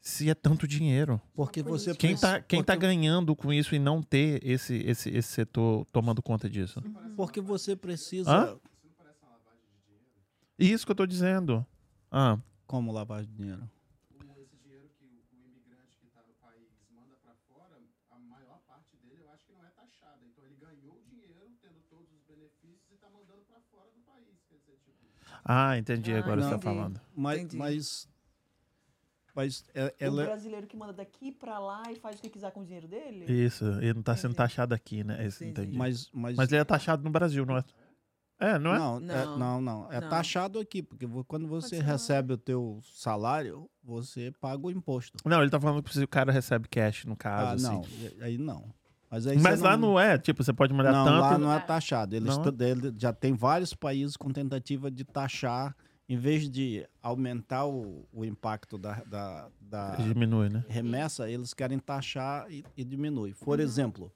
se 0.00 0.28
é 0.30 0.34
tanto 0.34 0.66
dinheiro. 0.68 1.20
Porque 1.34 1.62
você 1.62 1.94
Quem 1.94 2.10
precisa- 2.10 2.34
tá, 2.34 2.40
quem 2.40 2.62
tá 2.64 2.72
porque- 2.74 2.86
ganhando 2.86 3.34
com 3.36 3.52
isso 3.52 3.74
e 3.74 3.78
não 3.78 4.02
ter 4.02 4.40
esse, 4.44 4.74
esse, 4.86 5.08
esse 5.10 5.28
setor 5.32 5.84
tomando 5.92 6.20
conta 6.22 6.48
disso? 6.50 6.82
Porque 7.16 7.40
você 7.40 7.74
precisa. 7.76 8.30
Hã? 8.30 8.56
Isso 10.58 10.86
que 10.86 10.92
eu 10.92 10.96
tô 10.96 11.06
dizendo. 11.06 11.64
Ah, 12.10 12.38
Como 12.66 12.92
lavar 12.92 13.24
dinheiro? 13.24 13.68
esse 14.42 14.56
dinheiro 14.56 14.88
que 14.98 15.04
o, 15.04 15.22
o 15.32 15.46
imigrante 15.46 15.96
que 15.98 16.06
está 16.06 16.20
no 16.22 16.34
país 16.34 16.68
manda 16.90 17.16
para 17.22 17.34
fora, 17.48 17.80
a 18.10 18.18
maior 18.18 18.60
parte 18.66 18.96
dele 18.98 19.22
eu 19.22 19.30
acho 19.30 19.44
que 19.46 19.52
não 19.52 19.64
é 19.64 19.70
taxada. 19.70 20.18
Então 20.24 20.44
ele 20.44 20.56
ganhou 20.56 20.98
o 20.98 21.02
dinheiro, 21.02 21.50
tendo 21.62 21.80
todos 21.88 22.10
os 22.12 22.22
benefícios 22.24 22.90
e 22.90 22.94
está 22.94 23.08
mandando 23.08 23.42
para 23.46 23.60
fora 23.70 23.90
do 23.90 24.00
país. 24.00 24.44
Quer 24.48 24.56
dizer, 24.58 24.78
tipo, 24.84 25.06
ah 25.44 25.78
entendi 25.78 26.12
Ah, 26.12 26.18
agora 26.18 26.42
você 26.42 26.50
tá 26.50 26.56
entendi. 26.56 26.64
falando. 26.64 27.00
Mas, 27.14 27.38
Entendi. 27.40 27.56
mas, 27.56 28.08
mas 29.34 29.64
é- 29.74 29.86
O 29.86 30.04
ela, 30.04 30.24
brasileiro 30.24 30.66
que 30.66 30.76
manda 30.76 30.92
daqui 30.92 31.32
pra 31.32 31.58
lá 31.58 31.82
e 31.90 31.96
faz 31.96 32.18
o 32.18 32.22
que 32.22 32.30
quiser 32.30 32.50
com 32.52 32.60
o 32.60 32.64
dinheiro 32.64 32.88
dele? 32.88 33.24
Isso, 33.32 33.64
ele 33.80 33.94
não 33.94 34.02
tá 34.02 34.16
sendo 34.16 34.34
taxado 34.34 34.74
aqui, 34.74 35.02
né? 35.02 35.24
Entendi. 35.26 35.50
entendi. 35.50 35.76
mas, 35.78 36.10
mas, 36.12 36.36
Mas 36.36 36.52
ele 36.52 36.60
é 36.60 36.64
taxado 36.64 37.02
no 37.02 37.10
Brasil, 37.10 37.46
não 37.46 37.56
é? 37.56 37.64
É, 38.38 38.58
não 38.58 38.74
é? 38.74 38.78
Não, 38.78 38.96
é- 38.96 39.24
Não. 39.24 39.38
não, 39.38 39.60
não. 39.60 39.92
É 39.92 40.00
Não. 40.00 40.08
taxado 40.08 40.58
aqui, 40.58 40.82
porque 40.82 41.06
quando 41.26 41.46
você 41.48 41.80
recebe 41.80 42.34
o 42.34 42.36
teu 42.36 42.80
salário, 42.82 43.68
você 43.82 44.30
paga 44.40 44.66
o 44.66 44.70
imposto. 44.70 45.16
Não, 45.24 45.40
ele 45.40 45.50
tá 45.50 45.58
falando 45.60 45.82
que 45.82 45.98
o 45.98 46.08
cara 46.08 46.30
recebe 46.30 46.68
cash, 46.68 47.04
no 47.06 47.14
Ah, 47.14 47.16
caso, 47.16 47.66
não, 47.66 47.80
assim. 47.80 48.10
e- 48.18 48.22
aí 48.22 48.38
não. 48.38 48.64
Mas, 49.10 49.26
aí 49.26 49.38
Mas 49.38 49.60
lá 49.60 49.76
não 49.76 49.98
é, 49.98 50.18
tipo, 50.18 50.42
você 50.44 50.52
pode 50.52 50.74
mandar 50.74 50.92
Não, 50.92 51.04
tanto. 51.04 51.20
lá 51.20 51.34
e- 51.34 51.38
não 51.38 51.52
é 51.52 51.56
É. 51.56 51.60
taxado. 51.60 52.14
Eles 52.14 52.36
Não? 52.36 52.44
ele- 52.60 52.94
já 52.98 53.12
tem 53.12 53.32
vários 53.32 53.72
países 53.72 54.16
com 54.16 54.30
tentativa 54.30 54.90
de 54.90 55.04
taxar, 55.04 55.74
em 56.08 56.16
vez 56.18 56.48
de 56.50 56.86
aumentar 57.02 57.64
o, 57.66 58.06
o 58.12 58.24
impacto 58.24 58.76
da, 58.76 59.02
da, 59.06 59.48
da 59.60 59.94
Diminui, 59.96 60.48
né? 60.50 60.64
remessa, 60.68 61.30
eles 61.30 61.54
querem 61.54 61.78
taxar 61.78 62.50
e, 62.50 62.64
e 62.76 62.84
diminui. 62.84 63.32
Por 63.44 63.60
exemplo, 63.60 64.12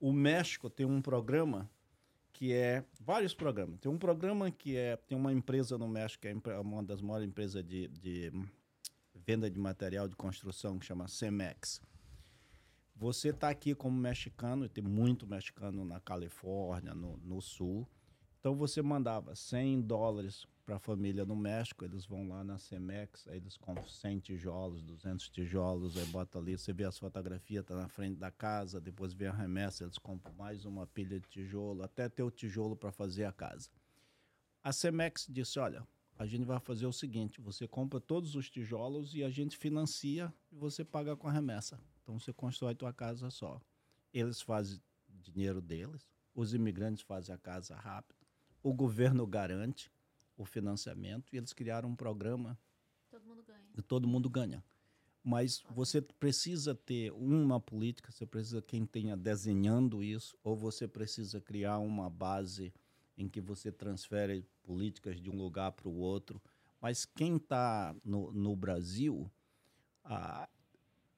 o 0.00 0.12
México 0.12 0.68
tem 0.68 0.84
um 0.84 1.00
programa 1.00 1.70
que 2.34 2.52
é 2.52 2.84
vários 3.00 3.32
programas. 3.32 3.78
Tem 3.80 3.90
um 3.90 3.96
programa 3.96 4.50
que 4.50 4.76
é 4.76 4.96
tem 4.96 5.16
uma 5.16 5.32
empresa 5.32 5.78
no 5.78 5.88
México 5.88 6.20
que 6.20 6.50
é 6.50 6.58
uma 6.58 6.82
das 6.82 7.00
maiores 7.00 7.26
empresas 7.26 7.64
de, 7.64 7.88
de 7.88 8.32
venda 9.14 9.48
de 9.48 9.58
material 9.58 10.08
de 10.08 10.16
construção 10.16 10.78
que 10.78 10.84
chama 10.84 11.08
Cemex. 11.08 11.80
Você 12.96 13.28
está 13.30 13.48
aqui 13.48 13.74
como 13.74 13.96
mexicano, 13.96 14.64
e 14.64 14.68
tem 14.68 14.84
muito 14.84 15.26
mexicano 15.26 15.84
na 15.84 16.00
Califórnia, 16.00 16.94
no, 16.94 17.16
no 17.18 17.40
sul. 17.40 17.88
Então 18.38 18.54
você 18.54 18.82
mandava 18.82 19.34
100 19.34 19.82
dólares 19.82 20.46
para 20.64 20.76
a 20.76 20.78
família 20.78 21.24
no 21.24 21.36
México, 21.36 21.84
eles 21.84 22.06
vão 22.06 22.26
lá 22.28 22.42
na 22.42 22.58
Cemex, 22.58 23.28
aí 23.28 23.36
eles 23.36 23.56
compram 23.56 23.86
100 23.86 24.18
tijolos, 24.20 24.82
200 24.82 25.28
tijolos, 25.28 25.96
aí 25.96 26.06
bota 26.06 26.38
ali, 26.38 26.56
você 26.56 26.72
vê 26.72 26.84
as 26.84 26.98
fotografias, 26.98 27.64
tá 27.64 27.76
na 27.76 27.88
frente 27.88 28.18
da 28.18 28.30
casa, 28.30 28.80
depois 28.80 29.12
vem 29.12 29.28
a 29.28 29.32
remessa, 29.32 29.84
eles 29.84 29.98
compram 29.98 30.32
mais 30.34 30.64
uma 30.64 30.86
pilha 30.86 31.20
de 31.20 31.28
tijolo, 31.28 31.82
até 31.82 32.08
ter 32.08 32.22
o 32.22 32.30
tijolo 32.30 32.74
para 32.74 32.90
fazer 32.90 33.24
a 33.24 33.32
casa. 33.32 33.68
A 34.62 34.72
Cemex 34.72 35.26
disse, 35.28 35.58
olha, 35.58 35.86
a 36.18 36.24
gente 36.24 36.44
vai 36.44 36.58
fazer 36.58 36.86
o 36.86 36.92
seguinte, 36.92 37.40
você 37.40 37.68
compra 37.68 38.00
todos 38.00 38.34
os 38.34 38.48
tijolos 38.48 39.14
e 39.14 39.22
a 39.22 39.28
gente 39.28 39.58
financia 39.58 40.32
e 40.50 40.56
você 40.56 40.84
paga 40.84 41.14
com 41.14 41.28
a 41.28 41.32
remessa. 41.32 41.78
Então 42.02 42.18
você 42.18 42.32
constrói 42.32 42.74
tua 42.74 42.92
casa 42.92 43.28
só. 43.30 43.60
Eles 44.12 44.40
fazem 44.40 44.80
dinheiro 45.08 45.60
deles, 45.60 46.06
os 46.34 46.54
imigrantes 46.54 47.02
fazem 47.02 47.34
a 47.34 47.38
casa 47.38 47.76
rápido, 47.76 48.16
o 48.62 48.72
governo 48.72 49.26
garante 49.26 49.90
o 50.36 50.44
financiamento 50.44 51.32
e 51.32 51.36
eles 51.36 51.52
criaram 51.52 51.88
um 51.90 51.96
programa 51.96 52.58
Todo 53.10 53.24
mundo 53.24 53.42
ganha. 53.42 53.64
e 53.76 53.82
todo 53.82 54.08
mundo 54.08 54.28
ganha. 54.30 54.64
Mas 55.22 55.62
você 55.70 56.02
precisa 56.02 56.74
ter 56.74 57.10
uma 57.12 57.58
política, 57.58 58.12
você 58.12 58.26
precisa 58.26 58.60
quem 58.60 58.84
tenha 58.84 59.16
desenhando 59.16 60.02
isso, 60.02 60.36
ou 60.42 60.54
você 60.54 60.86
precisa 60.86 61.40
criar 61.40 61.78
uma 61.78 62.10
base 62.10 62.74
em 63.16 63.26
que 63.28 63.40
você 63.40 63.72
transfere 63.72 64.44
políticas 64.62 65.18
de 65.20 65.30
um 65.30 65.36
lugar 65.36 65.72
para 65.72 65.88
o 65.88 65.96
outro. 65.96 66.42
Mas 66.80 67.06
quem 67.06 67.36
está 67.36 67.96
no, 68.04 68.32
no 68.32 68.54
Brasil, 68.54 69.30
a- 70.04 70.46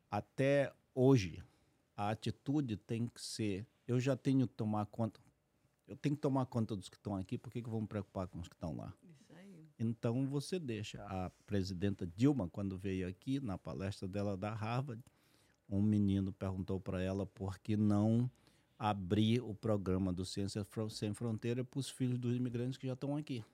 até 0.09 0.73
hoje, 0.95 1.43
a 1.97 2.11
atitude 2.11 2.77
tem 2.77 3.09
que 3.09 3.21
ser: 3.21 3.67
eu 3.89 3.99
já 3.99 4.17
tenho 4.17 4.47
que 4.47 4.55
tomar 4.55 4.87
conta, 4.87 5.21
eu 5.89 5.97
tenho 5.97 6.15
que 6.15 6.23
tomar 6.23 6.47
conta 6.47 6.77
dos 6.77 6.89
que 6.89 6.97
estão 6.97 7.17
aqui, 7.17 7.37
por 7.37 7.51
que, 7.51 7.61
que 7.61 7.67
eu 7.67 7.73
vou 7.73 7.81
me 7.81 7.89
preocupar 7.89 8.29
com 8.29 8.39
os 8.39 8.47
que 8.47 8.55
estão 8.55 8.77
lá? 8.77 8.95
Então 9.79 10.27
você 10.27 10.59
deixa. 10.59 11.03
A 11.05 11.31
presidenta 11.47 12.07
Dilma, 12.07 12.49
quando 12.49 12.79
veio 12.79 13.09
aqui 13.09 13.41
na 13.41 13.59
palestra 13.59 14.09
dela 14.09 14.37
da 14.37 14.53
Harvard, 14.55 15.03
um 15.69 15.83
menino 15.83 16.33
perguntou 16.33 16.81
para 16.81 17.03
ela 17.03 17.27
por 17.27 17.59
que 17.59 17.77
não 17.77 18.31
abrir 18.79 19.41
o 19.41 19.55
programa 19.55 20.13
do 20.13 20.25
Ciência 20.25 20.67
Sem 20.91 21.15
Fronteira 21.15 21.65
para 21.65 21.81
os 21.81 21.89
filhos 21.89 22.19
dos 22.19 22.37
imigrantes 22.37 22.79
que 22.79 22.87
já 22.87 22.93
estão 22.93 23.17
aqui. 23.17 23.45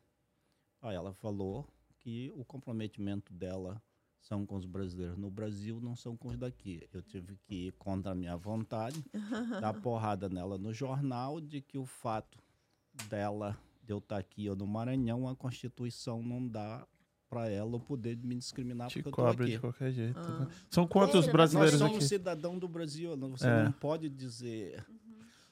Aí 0.80 0.94
ela 0.94 1.12
falou 1.12 1.66
que 2.00 2.32
o 2.34 2.44
comprometimento 2.44 3.32
dela 3.32 3.80
são 4.20 4.46
com 4.46 4.56
os 4.56 4.64
brasileiros 4.64 5.16
no 5.16 5.30
Brasil, 5.30 5.80
não 5.80 5.96
são 5.96 6.16
com 6.16 6.28
os 6.28 6.36
daqui. 6.36 6.88
Eu 6.92 7.02
tive 7.02 7.36
que 7.44 7.66
ir 7.68 7.72
contra 7.72 8.12
a 8.12 8.14
minha 8.14 8.36
vontade, 8.36 9.04
dar 9.60 9.74
porrada 9.74 10.28
nela 10.28 10.58
no 10.58 10.72
jornal 10.72 11.40
de 11.40 11.60
que 11.60 11.78
o 11.78 11.86
fato 11.86 12.38
dela, 13.08 13.52
de 13.52 13.71
eu 13.92 13.98
estar 13.98 14.18
aqui 14.18 14.48
ou 14.48 14.56
no 14.56 14.66
Maranhão, 14.66 15.28
a 15.28 15.36
Constituição 15.36 16.22
não 16.22 16.46
dá 16.46 16.86
para 17.28 17.48
ela 17.48 17.76
o 17.76 17.80
poder 17.80 18.16
de 18.16 18.26
me 18.26 18.34
discriminar 18.34 18.88
Te 18.88 18.94
porque 19.02 19.08
eu 19.08 19.10
estou 19.10 19.24
cobre 19.24 19.44
aqui. 19.44 19.52
de 19.54 19.58
qualquer 19.60 19.92
jeito. 19.92 20.18
Ah. 20.18 20.40
né? 20.40 20.48
São 20.70 20.86
quantos 20.86 21.14
Nós 21.14 21.24
Nós 21.26 21.32
brasileiros 21.32 21.78
somos 21.78 21.96
aqui? 21.96 22.04
cidadão 22.08 22.58
do 22.58 22.68
Brasil, 22.68 23.16
não- 23.16 23.30
você 23.30 23.46
É. 23.46 23.64
não 23.64 23.72
pode 23.72 24.08
dizer 24.10 24.84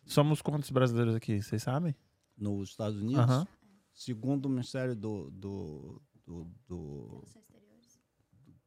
Somos 0.05 0.43
quantos 0.43 0.71
brasileiros 0.71 1.15
aqui? 1.15 1.41
Vocês 1.43 1.63
sabem? 1.63 1.95
nos 2.37 2.71
Estados 2.71 2.99
Unidos, 2.99 3.45
segundo 3.93 4.47
o 4.47 4.49
Ministério 4.49 4.97
do, 4.97 5.31
do, 5.31 6.03
do, 6.27 6.47
do, 6.67 7.25
Relações 7.27 7.37
exteriores. 7.37 8.01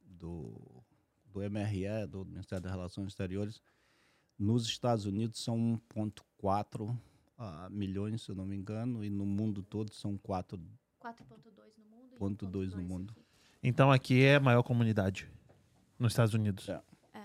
do, 0.06 0.84
do 1.26 1.42
MRE, 1.42 2.08
do 2.08 2.24
Ministério 2.26 2.62
das 2.64 2.72
Relações 2.72 3.08
Exteriores, 3.08 3.60
nos 4.38 4.66
Estados 4.68 5.06
Unidos 5.06 5.40
são 5.44 5.58
1,4 5.94 6.96
ah, 7.44 7.70
milhões, 7.70 8.22
se 8.22 8.30
eu 8.32 8.36
não 8.36 8.46
me 8.46 8.56
engano, 8.56 9.04
e 9.04 9.10
no 9.10 9.26
mundo 9.26 9.62
todo 9.64 9.94
são 9.94 10.18
4. 10.18 10.58
4.2 11.02 11.78
no 11.78 11.86
mundo. 11.86 12.10
e 12.14 12.18
Ponto 12.18 12.48
dois 12.48 12.74
no 12.74 12.82
1.2 12.82 12.88
mundo. 12.88 13.12
aqui. 13.12 13.26
Então 13.62 13.92
aqui 13.92 14.24
é 14.24 14.36
a 14.36 14.40
maior 14.40 14.64
comunidade 14.64 15.30
nos 16.00 16.14
Estados 16.14 16.34
Unidos 16.34 16.68
É. 16.70 16.82
É, 17.14 17.24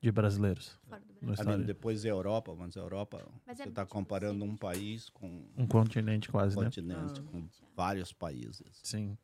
de 0.00 0.10
brasileiros. 0.12 0.78
fora 0.88 1.00
do 1.00 1.14
Brasil. 1.26 1.44
Além, 1.52 1.64
depois 1.66 2.04
é 2.04 2.08
a 2.08 2.12
Europa, 2.12 2.54
mas 2.56 2.76
a 2.76 2.80
Europa, 2.80 3.26
Mas 3.46 3.56
você 3.56 3.64
é 3.64 3.68
está 3.68 3.82
tipo 3.84 3.92
comparando 3.94 4.44
um 4.44 4.48
assim, 4.48 4.56
país 4.56 5.08
com 5.10 5.46
Um 5.56 5.66
continente 5.66 6.28
um 6.28 6.32
quase, 6.32 6.56
né? 6.56 6.64
continente, 6.64 7.20
Ah. 7.20 7.30
com 7.30 7.48
vários 7.74 8.12
países. 8.12 8.80
Sim. 8.82 9.16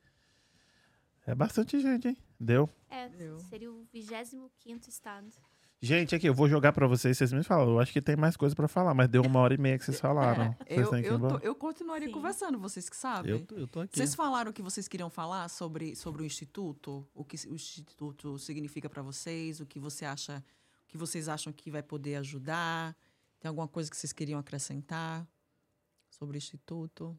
É 1.27 1.35
bastante 1.35 1.79
gente, 1.81 2.09
hein? 2.09 2.17
Deu. 2.41 2.69
É, 2.89 3.09
Eu. 3.23 3.39
seria 3.41 3.71
o 3.71 3.85
25 3.93 4.51
estado. 4.89 5.29
Gente, 5.82 6.15
aqui, 6.15 6.27
eu 6.28 6.35
vou 6.35 6.47
jogar 6.47 6.74
pra 6.74 6.86
vocês, 6.86 7.16
vocês 7.16 7.32
me 7.32 7.43
falam. 7.43 7.70
Eu 7.70 7.81
acho 7.81 7.90
que 7.90 8.02
tem 8.02 8.15
mais 8.15 8.36
coisa 8.36 8.55
pra 8.55 8.69
falar, 8.69 8.93
mas 8.93 9.09
deu 9.09 9.23
uma 9.23 9.40
hora 9.40 9.55
e 9.55 9.59
meia 9.59 9.78
que 9.78 9.85
vocês 9.85 9.98
falaram. 9.98 10.55
vocês 10.59 10.66
É, 10.66 10.82
Eu, 10.82 10.94
ir 10.98 11.05
eu, 11.07 11.15
embora. 11.16 11.39
tô- 11.40 11.47
eu 11.47 11.55
continuaria 11.55 12.07
Sim. 12.07 12.12
conversando, 12.12 12.59
vocês 12.59 12.86
que 12.90 12.97
sabem. 12.97 13.31
Eu, 13.32 13.47
eu 13.57 13.66
tô 13.66 13.81
aqui. 13.81 13.97
Vocês 13.97 14.15
falaram 14.15 14.52
que 14.52 14.61
vocês 14.61 14.86
queriam 14.86 15.09
falar 15.09 15.48
sobre, 15.48 15.97
sobre 15.97 16.23
o 16.23 16.27
Instituto, 16.27 17.09
o 17.15 17.24
que 17.24 17.36
o 17.48 17.55
Instituto 17.55 18.39
significa 18.39 18.90
para 18.90 19.01
vocês, 19.01 19.59
o 19.59 19.65
que 19.65 19.81
você 19.81 20.05
acha, 20.05 20.44
o 20.85 20.86
que 20.86 20.98
vocês 20.98 21.28
acham 21.31 21.51
que 21.51 21.70
vai 21.70 21.82
poder 21.82 22.16
ajudar. 22.16 22.94
Tem 23.40 23.48
alguma 23.48 23.66
coisa 23.66 23.90
que 23.90 23.97
vocês 23.97 24.12
queriam 24.12 24.39
acrescentar 24.39 25.27
sobre 26.11 26.36
o 26.36 26.39
Instituto? 26.39 27.19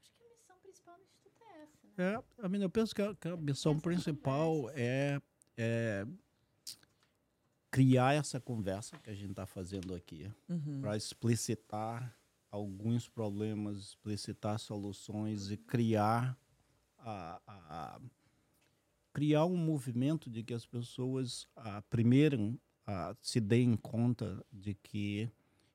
Acho 0.00 0.10
que 0.16 0.22
a 0.24 0.28
missão 0.30 0.56
principal 0.62 0.94
do 0.96 1.02
Instituto 1.02 1.44
é 1.44 1.62
essa, 1.62 1.86
né? 1.94 2.24
É, 2.40 2.46
a 2.46 2.48
minha, 2.48 2.64
eu 2.64 2.70
penso 2.70 2.94
que 2.94 3.02
a, 3.02 3.14
que 3.14 3.28
a 3.28 3.36
missão 3.36 3.72
Essas 3.72 3.82
principal 3.82 4.70
é, 4.72 5.20
é 5.58 6.06
criar 7.76 8.14
essa 8.14 8.40
conversa 8.40 8.96
que 8.98 9.10
a 9.10 9.14
gente 9.14 9.30
está 9.32 9.44
fazendo 9.44 9.94
aqui 9.94 10.30
Uhum. 10.48 10.80
para 10.80 10.96
explicitar 10.96 12.16
alguns 12.50 13.06
problemas, 13.08 13.78
explicitar 13.88 14.58
soluções 14.58 15.50
e 15.50 15.58
criar 15.58 16.38
a, 16.98 17.38
a- 17.46 18.00
criar 19.12 19.44
um 19.44 19.56
movimento 19.56 20.30
de 20.30 20.42
que 20.42 20.54
as 20.54 20.64
pessoas 20.66 21.46
ah, 21.56 21.82
primeiro 21.90 22.58
se 23.20 23.40
deem 23.40 23.76
conta 23.76 24.42
de 24.52 24.74
que 24.74 25.28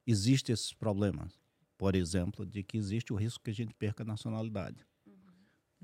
existem 0.07 0.53
esses 0.53 0.73
problemas. 0.73 1.39
Por 1.77 1.95
exemplo, 1.95 2.45
de 2.45 2.63
que 2.63 2.77
existe 2.77 3.11
o 3.11 3.15
risco 3.15 3.43
que 3.43 3.49
a 3.49 3.53
gente 3.53 3.73
perca 3.73 4.03
a 4.03 4.05
nacionalidade. 4.05 4.85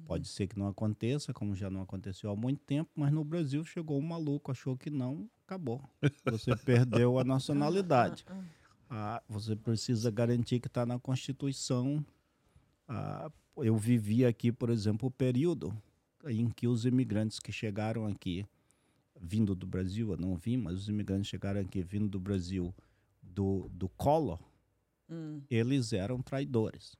Pode 0.05 0.27
ser 0.27 0.47
que 0.47 0.57
não 0.57 0.67
aconteça, 0.67 1.33
como 1.33 1.55
já 1.55 1.69
não 1.71 1.81
aconteceu 1.81 2.29
há 2.31 2.35
muito 2.35 2.61
tempo, 2.63 2.89
mas 2.95 3.11
no 3.11 3.23
Brasil 3.23 3.63
chegou 3.63 3.97
um 3.99 4.01
maluco, 4.07 4.51
achou 4.51 4.77
que 4.77 4.89
não, 4.91 5.27
acabou. 5.47 5.81
Você 6.25 6.55
perdeu 6.57 7.17
a 7.17 7.23
nacionalidade. 7.23 8.25
Ah, 8.27 8.33
ah. 8.33 8.43
Ah, 8.89 9.23
você 9.27 9.55
precisa 9.55 10.11
garantir 10.11 10.59
que 10.59 10.67
está 10.67 10.85
na 10.85 10.99
Constituição. 10.99 12.05
Ah, 12.87 13.31
eu 13.57 13.75
vivi 13.77 14.25
aqui, 14.25 14.51
por 14.51 14.69
exemplo, 14.69 15.07
o 15.07 15.11
período 15.11 15.73
em 16.25 16.49
que 16.49 16.67
os 16.67 16.85
imigrantes 16.85 17.39
que 17.39 17.51
chegaram 17.51 18.05
aqui, 18.05 18.45
vindo 19.19 19.55
do 19.55 19.65
Brasil, 19.65 20.11
eu 20.11 20.17
não 20.17 20.35
vim, 20.35 20.57
mas 20.57 20.75
os 20.75 20.89
imigrantes 20.89 21.27
chegaram 21.29 21.61
aqui 21.61 21.81
vindo 21.81 22.09
do 22.09 22.19
Brasil, 22.19 22.73
do, 23.21 23.69
do 23.73 23.87
Collor, 23.89 24.39
Hum. 25.09 25.41
eles 25.49 25.93
eram 25.93 26.21
traidores. 26.21 26.93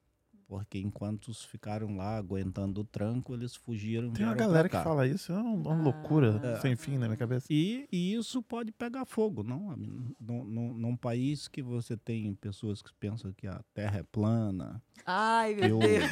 Porque 0.48 0.80
enquanto 0.80 1.28
os 1.28 1.44
ficaram 1.44 1.98
lá 1.98 2.16
aguentando 2.18 2.80
o 2.80 2.84
tranco, 2.86 3.34
eles 3.34 3.54
fugiram. 3.54 4.10
Tem 4.12 4.26
uma 4.26 4.34
galera 4.34 4.70
que 4.70 4.78
fala 4.82 5.06
isso, 5.06 5.34
é 5.34 5.36
uma, 5.36 5.52
uma 5.52 5.74
Ah. 5.74 5.82
loucura 5.84 6.40
É. 6.42 6.60
sem 6.62 6.74
fim 6.78 6.98
na 6.98 7.06
minha 7.08 7.18
cabeça. 7.18 7.48
E, 7.50 7.86
e 7.92 8.14
isso 8.14 8.42
pode 8.42 8.72
pegar 8.72 9.06
fogo, 9.06 9.44
não? 9.44 9.76
Num, 9.76 10.44
num, 10.46 10.74
num 10.74 10.96
país 10.96 11.50
que 11.50 11.62
você 11.62 11.98
tem 11.98 12.34
pessoas 12.36 12.82
que 12.82 12.94
pensam 12.94 13.34
que 13.34 13.46
a 13.46 13.62
Terra 13.74 14.00
é 14.00 14.04
plana, 14.04 14.82
Ai, 15.06 15.54
meu 15.54 15.68
eu, 15.68 15.80
Deus. 15.80 16.12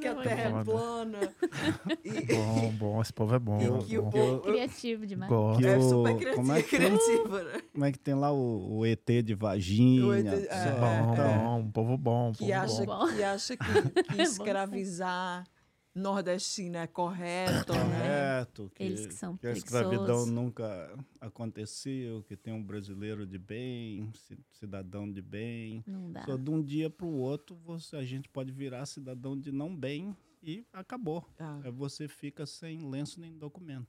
Que 0.00 0.06
a 0.08 0.14
Não, 0.14 0.22
terra 0.22 0.60
é 0.60 0.64
plana. 0.64 1.18
E- 2.04 2.34
Bom, 2.34 2.70
bom, 2.78 3.00
esse 3.02 3.12
povo 3.12 3.34
é 3.34 3.38
bom. 3.38 3.60
Eu- 3.60 3.76
é 3.76 3.82
que 3.82 3.98
o 3.98 4.02
bom. 4.02 4.10
povo- 4.10 4.40
Criativo 4.40 5.06
demais. 5.06 5.30
Gosto. 5.30 5.66
É 5.66 5.80
super 5.80 6.16
criativa, 6.16 6.36
como, 6.36 6.52
é 6.52 6.62
que 6.62 6.70
tem, 6.78 6.78
criativa, 6.96 7.42
né? 7.44 7.60
como 7.72 7.84
é 7.84 7.92
que 7.92 7.98
tem 7.98 8.14
lá 8.14 8.32
o, 8.32 8.78
o 8.78 8.86
ET 8.86 9.06
de 9.22 9.34
Varginha? 9.34 10.06
O 10.06 10.14
ET 10.14 10.26
é, 10.26 10.72
Bom, 10.80 11.14
é. 11.14 11.38
bom, 11.38 11.58
um 11.60 11.70
povo 11.70 11.96
bom, 11.98 12.28
um 12.28 12.32
Que 12.32 12.38
povo 12.40 12.52
acha, 12.54 12.84
bom. 12.84 12.98
bom. 13.06 13.08
que, 13.14 13.22
acha 13.22 13.56
que, 13.56 13.64
que 14.16 14.22
escravizar 14.22 15.44
nordestino 15.94 16.76
é 16.76 16.86
correto, 16.86 17.72
né? 17.72 17.80
Correto, 17.82 18.70
que, 18.74 18.82
Eles 18.82 19.06
que 19.06 19.14
são 19.14 19.36
que 19.36 19.46
a 19.46 19.52
escravidão 19.52 20.24
nunca 20.26 20.96
aconteceu, 21.20 22.22
que 22.24 22.36
tem 22.36 22.52
um 22.52 22.62
brasileiro 22.62 23.26
de 23.26 23.38
bem, 23.38 24.10
ci- 24.14 24.38
cidadão 24.52 25.10
de 25.10 25.20
bem. 25.22 25.82
Não 25.86 26.12
dá. 26.12 26.24
Só 26.24 26.36
de 26.36 26.50
um 26.50 26.62
dia 26.62 26.88
para 26.90 27.06
o 27.06 27.14
outro 27.14 27.56
você, 27.64 27.96
a 27.96 28.04
gente 28.04 28.28
pode 28.28 28.52
virar 28.52 28.86
cidadão 28.86 29.38
de 29.38 29.50
não 29.50 29.74
bem 29.74 30.16
e 30.42 30.64
acabou. 30.72 31.24
Ah. 31.38 31.60
Aí 31.64 31.70
você 31.70 32.06
fica 32.08 32.46
sem 32.46 32.88
lenço 32.88 33.20
nem 33.20 33.36
documento. 33.36 33.88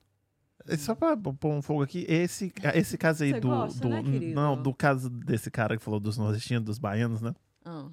Só 0.77 0.93
pra 0.93 1.17
pôr 1.17 1.49
um 1.51 1.61
fogo 1.61 1.81
aqui, 1.81 2.05
esse, 2.07 2.53
esse 2.75 2.97
caso 2.97 3.23
aí 3.23 3.31
Você 3.31 3.39
do. 3.39 3.47
gosta, 3.47 3.79
do 3.79 3.89
né, 3.89 4.01
não, 4.33 4.61
do 4.61 4.73
caso 4.73 5.09
desse 5.09 5.49
cara 5.49 5.75
que 5.75 5.83
falou 5.83 5.99
dos 5.99 6.17
nordestinos, 6.17 6.63
dos 6.63 6.77
baianos, 6.77 7.21
né? 7.21 7.33
Ah. 7.65 7.89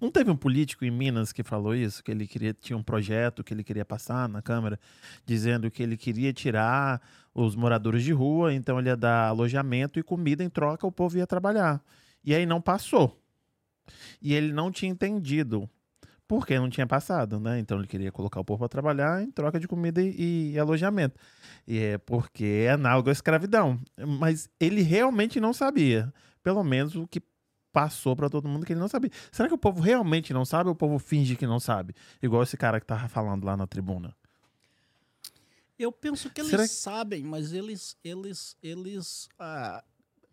Não 0.00 0.10
teve 0.10 0.30
um 0.30 0.36
político 0.36 0.84
em 0.84 0.90
Minas 0.90 1.32
que 1.32 1.42
falou 1.42 1.74
isso, 1.74 2.02
que 2.02 2.10
ele 2.10 2.26
queria 2.26 2.52
tinha 2.52 2.76
um 2.76 2.82
projeto 2.82 3.42
que 3.42 3.52
ele 3.52 3.64
queria 3.64 3.84
passar 3.84 4.28
na 4.28 4.42
Câmara, 4.42 4.78
dizendo 5.24 5.70
que 5.70 5.82
ele 5.82 5.96
queria 5.96 6.32
tirar 6.32 7.00
os 7.34 7.56
moradores 7.56 8.02
de 8.02 8.12
rua, 8.12 8.52
então 8.52 8.78
ele 8.78 8.88
ia 8.88 8.96
dar 8.96 9.28
alojamento 9.28 9.98
e 9.98 10.02
comida 10.02 10.44
em 10.44 10.50
troca, 10.50 10.86
o 10.86 10.92
povo 10.92 11.16
ia 11.16 11.26
trabalhar. 11.26 11.82
E 12.24 12.34
aí 12.34 12.46
não 12.46 12.60
passou. 12.60 13.18
E 14.20 14.34
ele 14.34 14.52
não 14.52 14.70
tinha 14.70 14.90
entendido 14.90 15.68
porque 16.32 16.58
não 16.58 16.70
tinha 16.70 16.86
passado, 16.86 17.38
né? 17.38 17.58
Então 17.58 17.78
ele 17.78 17.86
queria 17.86 18.10
colocar 18.10 18.40
o 18.40 18.44
povo 18.44 18.60
para 18.60 18.68
trabalhar 18.68 19.22
em 19.22 19.30
troca 19.30 19.60
de 19.60 19.68
comida 19.68 20.00
e, 20.00 20.52
e 20.52 20.58
alojamento. 20.58 21.20
E 21.66 21.78
é 21.78 21.98
porque 21.98 22.64
é 22.66 22.70
análogo 22.70 23.10
à 23.10 23.12
escravidão. 23.12 23.78
Mas 24.18 24.48
ele 24.58 24.80
realmente 24.80 25.38
não 25.38 25.52
sabia. 25.52 26.12
Pelo 26.42 26.64
menos 26.64 26.96
o 26.96 27.06
que 27.06 27.22
passou 27.72 28.14
para 28.14 28.28
todo 28.28 28.48
mundo 28.48 28.66
que 28.66 28.72
ele 28.72 28.80
não 28.80 28.88
sabia. 28.88 29.10
Será 29.30 29.48
que 29.48 29.54
o 29.54 29.58
povo 29.58 29.80
realmente 29.80 30.32
não 30.32 30.44
sabe 30.44 30.68
ou 30.68 30.74
o 30.74 30.76
povo 30.76 30.98
finge 30.98 31.36
que 31.36 31.46
não 31.46 31.58
sabe? 31.58 31.94
Igual 32.22 32.42
esse 32.42 32.56
cara 32.56 32.78
que 32.78 32.86
tava 32.86 33.08
falando 33.08 33.44
lá 33.44 33.56
na 33.56 33.66
tribuna. 33.66 34.14
Eu 35.78 35.90
penso 35.90 36.30
que 36.30 36.40
eles 36.40 36.50
Será 36.50 36.66
sabem, 36.66 37.24
mas 37.24 37.52
eles, 37.52 37.96
eles, 38.04 38.56
eles, 38.62 39.28
ah, 39.38 39.82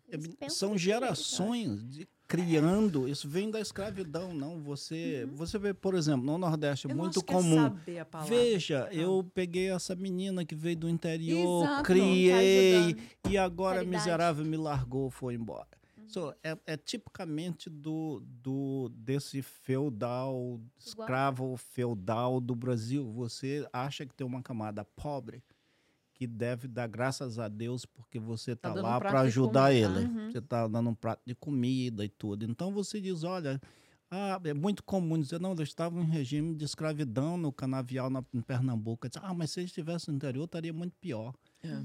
Eles 0.08 0.54
são 0.54 0.72
eu 0.72 0.78
gerações 0.78 1.82
de, 1.88 2.08
criando. 2.28 3.08
Isso 3.08 3.28
vem 3.28 3.50
da 3.50 3.58
escravidão, 3.58 4.32
não. 4.32 4.60
Você, 4.60 5.26
você 5.32 5.58
vê, 5.58 5.74
por 5.74 5.94
exemplo, 5.94 6.24
no 6.24 6.38
Nordeste 6.38 6.86
é 6.86 6.90
Eu 6.92 6.94
não 6.94 7.02
muito 7.04 7.24
comum. 7.24 7.58
É 7.66 7.68
saber 7.70 7.98
a 7.98 8.04
palavra. 8.04 8.32
Veja, 8.36 8.88
eu 8.92 9.28
peguei 9.34 9.70
essa 9.70 9.96
menina 9.96 10.44
que 10.44 10.54
veio 10.54 10.76
do 10.76 10.88
interior, 10.88 11.64
Exato, 11.64 11.82
criei, 11.82 12.94
tá 12.94 13.30
e 13.30 13.36
agora 13.36 13.76
a 13.76 13.78
Caridade. 13.78 14.04
miserável 14.04 14.44
me 14.44 14.56
largou, 14.56 15.10
foi 15.10 15.34
embora. 15.34 15.79
So, 16.12 16.34
é, 16.42 16.58
é 16.66 16.76
tipicamente 16.76 17.70
do, 17.70 18.20
do 18.42 18.88
desse 18.94 19.42
feudal, 19.42 20.60
escravo 20.78 21.56
feudal 21.56 22.40
do 22.40 22.54
Brasil. 22.54 23.10
Você 23.12 23.66
acha 23.72 24.04
que 24.04 24.14
tem 24.14 24.26
uma 24.26 24.42
camada 24.42 24.84
pobre 24.84 25.42
que 26.14 26.26
deve 26.26 26.68
dar 26.68 26.86
graças 26.86 27.38
a 27.38 27.48
Deus 27.48 27.86
porque 27.86 28.18
você 28.18 28.54
Tá 28.54 28.68
está 28.70 28.74
dando 28.74 28.84
um 28.86 28.88
lá 28.90 28.98
prato 29.00 29.12
para 29.12 29.20
ajudar 29.22 29.72
ele. 29.72 30.06
né? 30.06 30.30
Você 30.30 30.38
está 30.38 30.66
dando 30.68 30.90
um 30.90 30.94
prato 30.94 31.22
de 31.24 31.34
comida 31.34 32.04
e 32.04 32.08
tudo. 32.08 32.44
Então 32.44 32.72
você 32.72 33.00
diz, 33.00 33.24
olha, 33.24 33.58
ah, 34.10 34.38
é 34.44 34.52
muito 34.52 34.82
comum 34.82 35.18
dizer, 35.18 35.40
não, 35.40 35.52
eles 35.52 35.68
estavam 35.68 36.02
em 36.02 36.06
regime 36.10 36.54
de 36.54 36.64
escravidão 36.64 37.36
no 37.38 37.52
canavial 37.52 38.10
na, 38.10 38.22
em 38.34 38.40
Pernambuco. 38.42 39.08
Diz, 39.08 39.18
ah, 39.22 39.32
mas 39.32 39.52
se 39.52 39.60
eles 39.60 39.70
estivessem 39.70 40.12
no 40.12 40.16
interior, 40.16 40.44
estaria 40.44 40.72
muito 40.72 40.92
pior. 41.00 41.32
É. 41.62 41.80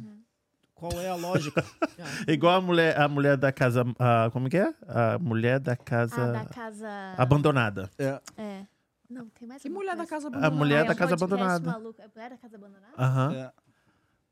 Qual 0.75 0.91
é 0.99 1.07
a 1.09 1.15
lógica? 1.15 1.63
Igual 2.27 2.55
a 2.57 2.61
mulher, 2.61 2.99
a 2.99 3.07
mulher 3.07 3.37
da 3.37 3.51
casa. 3.51 3.83
ah, 3.97 4.29
como 4.31 4.49
que 4.49 4.57
é? 4.57 4.73
A 4.87 5.17
mulher 5.17 5.59
da 5.59 5.75
casa 5.75 6.21
Ah, 6.21 6.31
da 6.31 6.45
casa. 6.45 6.89
abandonada. 7.17 7.89
é, 7.97 8.19
É. 8.37 8.65
Não, 9.09 9.27
tem 9.29 9.47
mais 9.47 9.61
Que 9.61 9.69
mulher 9.69 9.91
da 9.95 9.97
coisa. 9.97 10.09
casa 10.09 10.25
A 10.25 10.29
abandonada? 10.29 10.55
mulher 10.55 10.79
Ah, 10.81 10.83
da 10.83 10.89
é 10.89 10.93
um 10.93 10.97
casa 10.97 11.17
podcast 11.17 11.33
abandonada. 11.33 11.71
maluco. 11.71 12.01
É 12.01 12.07
mulher 12.13 12.29
da 12.31 12.37
casa 12.37 12.55
abandonada? 12.57 12.93
Aham. 12.97 13.33
é 13.35 13.51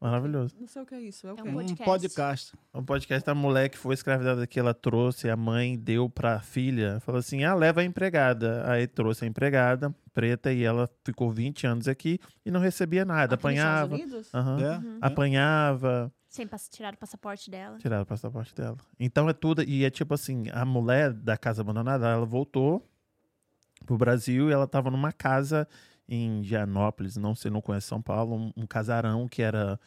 Maravilhoso. 0.02 0.54
Não 0.60 0.68
sei 0.68 0.82
o 0.82 0.86
que 0.86 0.96
é 0.96 1.00
isso. 1.00 1.26
É 1.28 1.32
o 1.34 1.38
É 1.40 1.44
um 1.44 1.48
um 1.48 1.54
podcast. 1.54 1.86
podcast. 1.86 2.54
Um 2.74 2.84
podcast 2.84 3.26
da 3.26 3.34
mulher 3.34 3.70
que 3.70 3.78
foi 3.78 3.94
escravidada 3.94 4.46
que 4.46 4.60
ela 4.60 4.74
trouxe, 4.74 5.30
a 5.30 5.38
mãe 5.38 5.78
deu 5.78 6.10
pra 6.10 6.42
filha. 6.42 7.00
Falou 7.00 7.20
assim: 7.20 7.46
ah, 7.46 7.54
leva 7.56 7.80
a 7.80 7.84
empregada. 7.86 8.70
Aí 8.70 8.86
trouxe 8.86 9.24
a 9.24 9.28
empregada 9.30 9.96
preta 10.14 10.52
e 10.52 10.62
ela 10.64 10.90
ficou 11.06 11.32
20 11.32 11.66
anos 11.66 11.88
aqui 11.88 12.20
e 12.46 12.52
não 12.52 12.60
recebia 12.60 13.06
nada. 13.06 13.36
Aqui 13.36 13.46
nos 13.46 13.54
Estados 13.54 13.72
apanhava. 13.84 13.96
Unidos? 13.96 14.34
Aham. 14.34 14.60
É? 14.62 14.78
Uhum. 14.78 14.98
Apanhava. 15.02 16.12
Sem 16.34 16.50
tirar 16.72 16.96
o 16.96 16.98
passaporte 16.98 17.52
dela. 17.52 17.78
Tiraram 17.78 18.02
o 18.02 18.06
passaporte 18.08 18.56
dela. 18.56 18.76
Então 19.00 19.30
é 19.30 19.34
tudo. 19.34 19.62
E 19.62 19.86
é 19.86 19.90
tipo 19.92 20.16
assim: 20.16 20.46
a 20.52 20.66
mulher 20.66 21.14
da 21.14 21.38
casa 21.38 21.62
abandonada, 21.62 22.08
ela 22.08 22.26
voltou 22.26 22.84
pro 23.86 23.96
Brasil 24.00 24.50
e 24.50 24.52
ela 24.52 24.66
tava 24.66 24.90
numa 24.90 25.12
casa 25.12 25.68
em 26.10 26.44
Gianópolis, 26.44 27.18
não 27.18 27.36
sei, 27.36 27.52
não 27.52 27.62
conhece 27.62 27.86
São 27.88 28.02
Paulo, 28.02 28.36
um, 28.36 28.54
um 28.58 28.66
casarão 28.66 29.28
que 29.28 29.44
era 29.44 29.80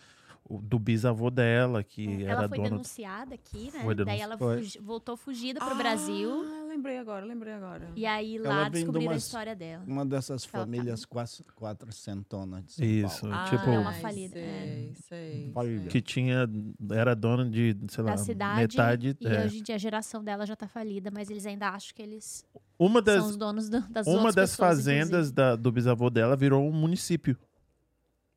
o- 0.48 0.60
do 0.62 0.78
bisavô 0.78 1.30
dela, 1.30 1.82
que 1.82 2.22
ela 2.22 2.38
era 2.44 2.48
foi 2.48 2.58
dona. 2.58 2.70
denunciada 2.70 3.34
aqui, 3.34 3.64
né? 3.72 3.82
Foi 3.82 3.94
Daí 3.96 4.04
denunci- 4.04 4.22
ela 4.22 4.38
Foi. 4.38 4.56
fugi- 4.58 4.78
voltou 4.78 5.16
fugida 5.16 5.58
pro 5.58 5.70
Ah, 5.70 5.74
Brasil. 5.74 6.44
Lembrei 6.76 6.98
agora, 6.98 7.24
lembrei 7.24 7.52
agora. 7.52 7.90
E 7.96 8.04
aí 8.06 8.36
Ela 8.36 8.48
lá 8.48 8.62
vem 8.64 8.64
de 8.64 8.78
descobriram 8.78 9.10
a 9.10 9.14
umas- 9.14 9.24
história 9.24 9.56
dela. 9.56 9.84
Uma 9.86 10.04
dessas 10.06 10.42
Ela 10.44 10.52
tá- 10.52 10.58
famílias 10.60 11.04
quase 11.04 11.42
quatrocentonas 11.54 12.64
de 12.66 12.72
São 12.72 12.84
Isso, 12.86 13.20
Paulo. 13.22 13.34
Ah, 13.36 13.44
tipo, 13.50 13.70
é 13.70 13.78
uma 13.78 13.92
falida, 13.94 14.32
Sei, 14.34 14.42
é. 14.44 14.92
sei. 14.94 15.52
Sei. 15.54 15.86
que 15.88 16.00
tinha. 16.00 16.48
Era 16.92 17.14
dona 17.14 17.48
de, 17.48 17.76
sei 17.88 18.04
lá, 18.04 18.10
Da 18.12 18.16
cidade. 18.18 18.60
metade. 18.60 19.16
e 19.20 19.26
é. 19.26 19.44
hoje 19.44 19.58
em 19.58 19.62
dia 19.62 19.74
a 19.74 19.78
geração 19.78 20.22
dela 20.22 20.44
já 20.46 20.54
tá 20.54 20.68
falida, 20.68 21.10
mas 21.12 21.30
eles 21.30 21.46
ainda 21.46 21.68
acham 21.70 21.94
que 21.94 22.02
eles 22.02 22.44
Uma 22.78 23.00
das, 23.02 23.20
são 23.22 23.30
os 23.30 23.36
donos 23.36 23.68
do- 23.68 23.80
das 23.88 24.06
uma 24.06 24.32
das 24.32 24.50
pessoas, 24.50 24.56
fazendas 24.56 25.32
da- 25.32 25.56
do 25.56 25.72
bisavô 25.72 26.10
dela 26.10 26.36
virou 26.36 26.62
um 26.68 26.72
município. 26.72 27.36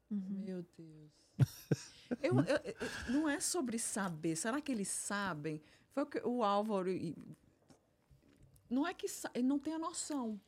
Uhum. 0.09 0.43
Meu 0.45 0.65
Deus. 0.77 1.11
Eu- 2.23 2.39
eu- 2.39 2.59
eu- 2.65 3.13
não 3.13 3.29
é 3.29 3.39
sobre 3.39 3.77
saber. 3.77 4.35
Será 4.35 4.59
que 4.59 4.71
eles 4.71 4.87
sabem? 4.87 5.61
Foi 5.93 6.03
o 6.03 6.05
que 6.07 6.19
o 6.25 6.43
Álvaro. 6.43 6.89
Não 8.69 8.87
é 8.87 8.93
que 8.93 9.07
ele 9.33 9.47
não 9.47 9.57
tem 9.59 9.73
a 9.73 9.79
noção. 9.79 10.39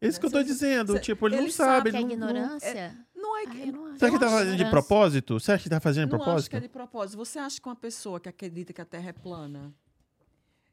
Isso 0.00 0.18
que 0.18 0.24
eu 0.26 0.30
tô 0.30 0.42
dizendo. 0.42 0.94
cê- 0.94 1.00
tipo, 1.00 1.26
ele 1.28 1.36
não 1.36 1.42
ele 1.44 1.52
sabe. 1.52 1.90
Que 1.90 1.96
a 1.96 2.00
ele 2.00 2.16
não- 2.16 2.26
não- 2.26 2.30
ignorância. 2.36 3.06
Não 3.14 3.36
é 3.36 3.40
Ai, 3.40 3.46
que. 3.48 3.68
eu 3.68 3.72
não. 3.72 3.98
Será 3.98 4.10
que 4.10 4.18
tá 4.18 4.30
fazendo 4.30 4.56
de 4.56 4.70
propósito? 4.70 5.38
Você 5.38 5.52
acha 5.52 5.62
que 5.64 5.68
tá 5.68 5.78
fazendo 5.80 6.06
de 6.06 6.12
não 6.12 6.18
acho 6.18 6.24
propósito? 6.24 6.50
que 6.50 6.56
é 6.56 6.60
de 6.60 6.68
propósito. 6.68 7.16
Você 7.18 7.38
acha 7.38 7.60
que 7.60 7.68
uma 7.68 7.76
pessoa 7.76 8.18
que 8.18 8.28
acredita 8.28 8.72
que 8.72 8.80
a 8.80 8.84
Terra 8.86 9.10
é 9.10 9.12
plana, 9.12 9.74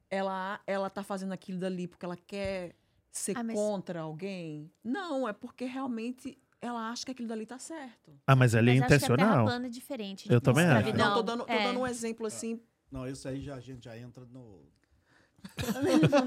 ela 0.10 0.60
ela 0.66 0.90
tá 0.90 1.04
fazendo 1.04 1.34
aquilo 1.34 1.60
dali 1.60 1.88
porque 1.88 2.06
ela 2.06 2.16
quer 2.16 2.74
ser 3.12 3.38
Ah, 3.38 3.44
mas- 3.44 3.56
contra 3.56 4.02
alguém? 4.02 4.72
Não, 4.84 5.28
é 5.28 5.34
porque 5.34 5.66
realmente 5.66 6.38
ela 6.62 6.90
acha 6.90 7.06
que 7.06 7.12
aquilo 7.12 7.28
dali 7.28 7.46
tá 7.46 7.60
certo. 7.60 8.14
Ah, 8.26 8.36
mas 8.36 8.56
ali 8.56 8.72
é 8.78 8.80
Mas 8.80 8.84
acho 8.84 8.88
que 8.88 8.94
a 8.96 9.00
terra 9.00 9.14
intencional. 9.16 9.46
plana 9.46 9.66
é 9.68 9.70
diferente. 9.70 10.32
Eu 10.32 10.40
também 10.42 10.66
acho. 10.66 10.94
Não, 10.96 11.14
tô 11.16 11.22
dando, 11.22 11.46
tô 11.46 11.52
É. 11.52 11.64
dando 11.64 11.80
um 11.82 11.88
exemplo 11.88 12.26
assim. 12.26 12.60
Não, 12.90 13.06
isso 13.08 13.28
aí 13.28 13.42
já, 13.42 13.56
a 13.56 13.60
gente 13.60 13.84
já 13.84 13.98
entra 13.98 14.24
no, 14.26 14.62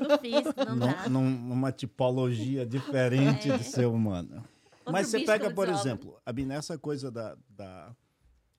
no 0.09 0.19
físico, 0.19 0.65
não 0.67 0.79
dá. 0.79 1.09
num- 1.09 1.31
numa 1.31 1.73
tipologia 1.73 2.65
diferente 2.67 3.51
É. 3.51 3.57
de 3.59 3.65
ser 3.65 3.87
humano. 3.87 4.37
Outro 4.37 4.93
Mas 4.93 5.09
você 5.09 5.21
pega, 5.21 5.51
por 5.51 5.67
desobre. 5.67 5.89
exemplo, 5.91 6.21
a, 6.25 6.45
nessa 6.45 6.79
coisa 6.79 7.11
da, 7.11 7.37
da, 7.49 7.95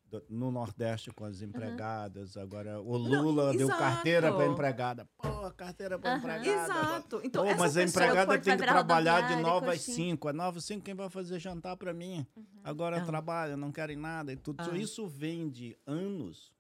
do- 0.10 0.24
no 0.30 0.52
Nordeste 0.52 1.12
com 1.12 1.26
as 1.26 1.42
empregadas. 1.42 2.38
Agora 2.38 2.80
o 2.80 2.96
Lula 2.96 3.52
deu 3.52 3.68
exato. 3.68 3.80
carteira 3.80 4.32
para 4.32 4.46
empregada. 4.48 5.08
Pô, 5.18 5.52
carteira 5.52 5.98
para 5.98 6.12
Aham. 6.12 6.20
empregada. 6.20 6.48
Exato. 6.48 7.22
Então, 7.24 7.46
Pô, 7.46 7.56
mas 7.58 7.76
a 7.76 7.84
empregada 7.84 8.38
tem 8.40 8.56
que 8.58 8.64
trabalhar 8.64 9.22
de 9.22 9.34
rodoviária, 9.34 9.44
9 9.54 9.66
às 9.72 9.78
coxinha. 9.78 9.96
5. 9.96 10.30
É 10.30 10.34
9 10.34 10.58
às 10.60 10.66
5 10.66 10.84
quem 10.84 10.94
vai 10.94 11.10
fazer 11.10 11.40
jantar 11.40 11.76
para 11.76 11.94
mim? 11.94 12.26
Agora 12.64 12.98
Ah. 13.02 13.06
trabalha, 13.06 13.58
não 13.58 13.72
querem 13.72 13.98
nada 13.98 14.32
e 14.32 14.36
tudo. 14.38 14.62
Ah. 14.62 14.78
Isso 14.78 15.08
vem 15.08 15.50
de 15.50 15.76
anos. 15.88 16.52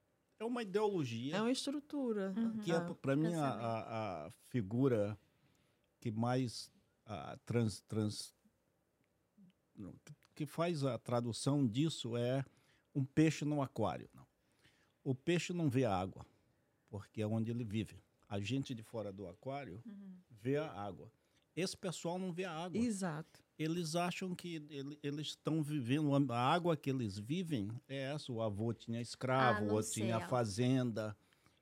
É 0.41 0.43
uma 0.43 0.63
ideologia 0.63 1.35
É 1.37 1.39
uma 1.41 1.51
estrutura. 1.51 2.33
que 2.63 2.71
é, 2.71 2.79
para 2.95 3.15
mim, 3.15 3.31
a, 3.35 3.47
a- 3.47 4.25
a 4.27 4.31
figura 4.49 5.15
que 5.99 6.09
mais 6.09 6.71
ah, 7.05 7.37
trans, 7.45 7.81
trans- 7.81 8.33
não, 9.75 9.93
que- 10.33 10.45
faz 10.47 10.83
a 10.83 10.97
tradução 10.97 11.67
disso 11.67 12.17
é 12.17 12.43
um 12.95 13.05
peixe 13.05 13.45
no 13.45 13.61
aquário. 13.61 14.09
Não. 14.15 14.25
O 15.03 15.13
peixe 15.13 15.53
não 15.53 15.69
vê 15.69 15.85
a 15.85 15.95
água, 15.95 16.25
porque 16.89 17.21
é 17.21 17.27
onde 17.27 17.51
ele 17.51 17.63
vive. 17.63 18.01
A 18.27 18.39
gente 18.39 18.73
de 18.73 18.81
fora 18.81 19.11
do 19.13 19.27
aquário 19.27 19.79
vê 20.31 20.57
a 20.57 20.71
água. 20.71 21.11
Esse 21.55 21.77
pessoal 21.77 22.17
não 22.17 22.31
vê 22.31 22.45
a 22.45 22.51
água. 22.51 22.79
Exato. 22.81 23.39
Eles 23.61 23.95
acham 23.95 24.33
que 24.33 24.55
ele- 24.69 24.97
eles 25.03 25.27
estão 25.27 25.61
vivendo. 25.61 26.11
A 26.31 26.39
água 26.39 26.75
que 26.75 26.89
eles 26.89 27.17
vivem 27.19 27.69
é 27.87 28.11
essa. 28.13 28.31
O 28.31 28.41
avô 28.41 28.73
tinha 28.73 28.99
escravo, 29.01 29.65
Ah, 29.65 29.71
o 29.71 29.73
outro 29.75 29.91
tinha 29.91 30.19
fazenda. 30.27 31.15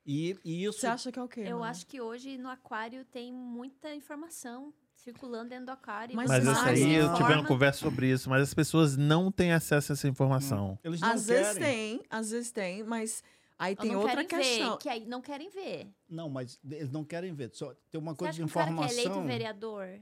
E, 0.06 0.36
e 0.44 0.64
isso 0.64 0.80
Você 0.80 0.86
acha 0.86 1.12
que 1.12 1.18
é 1.18 1.22
o 1.22 1.28
quê? 1.28 1.42
Eu 1.46 1.62
acho 1.62 1.86
que 1.86 2.00
hoje 2.00 2.38
no 2.38 2.48
aquário 2.48 3.04
tem 3.04 3.32
muita 3.32 3.94
informação 3.94 4.72
circulando 4.94 5.50
dentro 5.50 5.66
do 5.66 5.72
aquário. 5.72 6.16
Mas 6.16 6.28
Mas 6.28 6.44
isso 6.44 6.60
aí, 6.68 6.94
eu 6.94 7.12
tive 7.14 7.32
uma 7.32 7.46
conversa 7.46 7.80
sobre 7.80 8.10
isso, 8.10 8.28
mas 8.30 8.42
as 8.42 8.54
pessoas 8.54 8.96
não 8.96 9.30
têm 9.30 9.52
acesso 9.52 9.92
a 9.92 9.94
essa 9.94 10.08
informação. 10.08 10.78
Eles 10.82 11.00
não 11.00 11.08
Às 11.10 11.26
querem. 11.26 11.42
vezes 11.42 11.58
tem, 11.58 12.02
às 12.10 12.30
vezes 12.30 12.50
tem, 12.50 12.82
mas 12.82 13.22
aí 13.58 13.76
tem 13.76 13.92
não 13.92 14.00
outra 14.00 14.24
questão. 14.24 14.72
Ver, 14.72 14.78
que 14.78 14.88
aí 14.88 15.06
não 15.06 15.20
querem 15.20 15.48
ver. 15.50 15.88
Não, 16.08 16.28
mas 16.30 16.58
eles 16.64 16.90
não 16.90 17.04
querem 17.04 17.32
ver. 17.34 17.50
Só 17.54 17.74
tem 17.90 18.00
uma 18.00 18.12
Você 18.12 18.18
coisa 18.18 18.30
acha 18.30 18.38
de 18.38 18.44
que 18.46 18.50
o 18.50 18.54
cara 18.54 18.66
que 18.66 18.70
é 18.72 18.74
informação. 18.86 19.02
eleito 19.12 19.26
vereador 19.26 20.00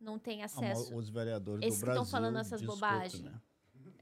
não 0.00 0.18
tem 0.18 0.42
Ah, 0.42 0.46
mas 0.56 0.56
acesso? 0.56 0.94
os 0.96 1.08
vereadores 1.08 1.64
Esses 1.66 1.80
do 1.80 1.86
Brasil. 1.86 2.04
falando 2.06 2.38
essas 2.38 2.62
bobagens. 2.62 3.22
né? 3.22 3.32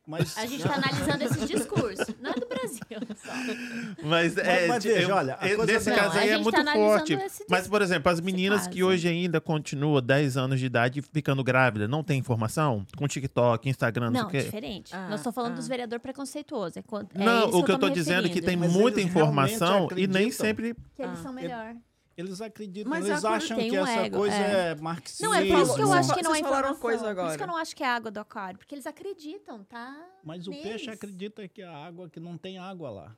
Mas, 0.06 0.36
A 0.36 0.44
gente 0.44 0.56
está 0.60 0.74
analisando 0.76 1.24
esses 1.24 1.48
discursos. 1.48 2.14
Não 2.20 2.30
é 2.30 2.34
do 2.34 2.46
Brasil 2.46 2.78
só. 3.16 4.04
Mas, 4.06 4.36
é, 4.36 4.66
mas 4.66 4.82
de- 4.82 4.88
veja, 4.90 5.08
eu- 5.08 5.14
olha, 5.14 5.38
a 5.40 5.48
é, 5.48 5.56
coisa 5.56 5.72
nesse 5.72 5.88
não, 5.88 5.96
caso 5.96 6.18
a 6.18 6.20
aí 6.20 6.28
é 6.28 6.36
muito 6.38 6.62
tá 6.62 6.72
forte. 6.74 7.18
Mas, 7.48 7.66
por 7.66 7.80
exemplo, 7.80 8.12
as 8.12 8.20
meninas 8.20 8.66
que 8.66 8.84
hoje 8.84 9.08
ainda 9.08 9.40
continuam 9.40 10.02
10 10.02 10.36
anos 10.36 10.60
de 10.60 10.66
idade 10.66 11.00
ficando 11.00 11.42
grávida, 11.42 11.88
não 11.88 12.04
tem 12.04 12.18
informação? 12.18 12.84
Com 12.98 13.08
TikTok, 13.08 13.66
Instagram, 13.66 14.10
não, 14.10 14.24
Não, 14.24 14.30
sei 14.30 14.40
o 14.40 14.42
quê. 14.42 14.42
diferente. 14.50 14.94
Ah, 14.94 15.08
Não 15.08 15.16
estou 15.16 15.32
falando 15.32 15.52
ah. 15.52 15.56
dos 15.56 15.68
vereadores 15.68 16.02
preconceituosos. 16.02 16.76
É 16.76 16.80
é 16.80 17.24
Não, 17.24 17.48
isso 17.48 17.58
o 17.60 17.64
que 17.64 17.72
eu 17.72 17.78
me 17.78 17.90
dizendo 17.90 18.26
é 18.26 18.30
que 18.30 18.42
tem. 18.42 18.56
Mas 18.58 18.70
muita 18.72 19.00
informação 19.00 19.88
e 19.96 20.06
nem 20.06 20.30
sempre. 20.30 20.74
Que 20.94 21.02
eles 21.02 21.18
Ah. 21.18 21.22
são 21.22 21.32
melhor. 21.32 21.74
Eles 22.16 22.40
acreditam, 22.40 22.90
Mas 22.90 23.06
eles 23.06 23.24
é 23.24 23.26
acham 23.28 23.58
que 23.58 23.70
um 23.78 23.86
essa 23.86 24.00
ego, 24.06 24.16
coisa 24.16 24.36
é. 24.36 24.70
é, 24.70 24.74
marxismo. 24.76 25.26
Não, 25.26 25.34
é 25.34 25.46
por 25.46 25.58
isso 25.62 25.74
que 25.74 25.82
eu 25.82 25.86
Vocês 25.86 25.98
acho 26.10 26.14
que 26.14 26.22
não 26.22 26.34
é 26.34 26.40
falaram 26.40 26.68
uma 26.68 26.76
informação. 26.76 26.80
coisa 26.80 26.98
Por 26.98 27.10
isso 27.10 27.14
que 27.14 27.20
agora. 27.20 27.42
eu 27.42 27.46
não 27.46 27.56
acho 27.56 27.76
que 27.76 27.82
é 27.82 27.86
água 27.86 28.10
do 28.10 28.18
aquário. 28.20 28.58
Porque 28.58 28.74
eles 28.74 28.86
acreditam, 28.86 29.64
tá? 29.64 30.08
Mas 30.22 30.46
o 30.46 30.50
neles. 30.50 30.64
peixe 30.66 30.90
acredita 30.90 31.46
que 31.48 31.62
a 31.62 31.76
água, 31.76 32.08
que 32.08 32.20
não 32.20 32.36
tem 32.38 32.58
água 32.58 32.90
lá. 32.90 33.16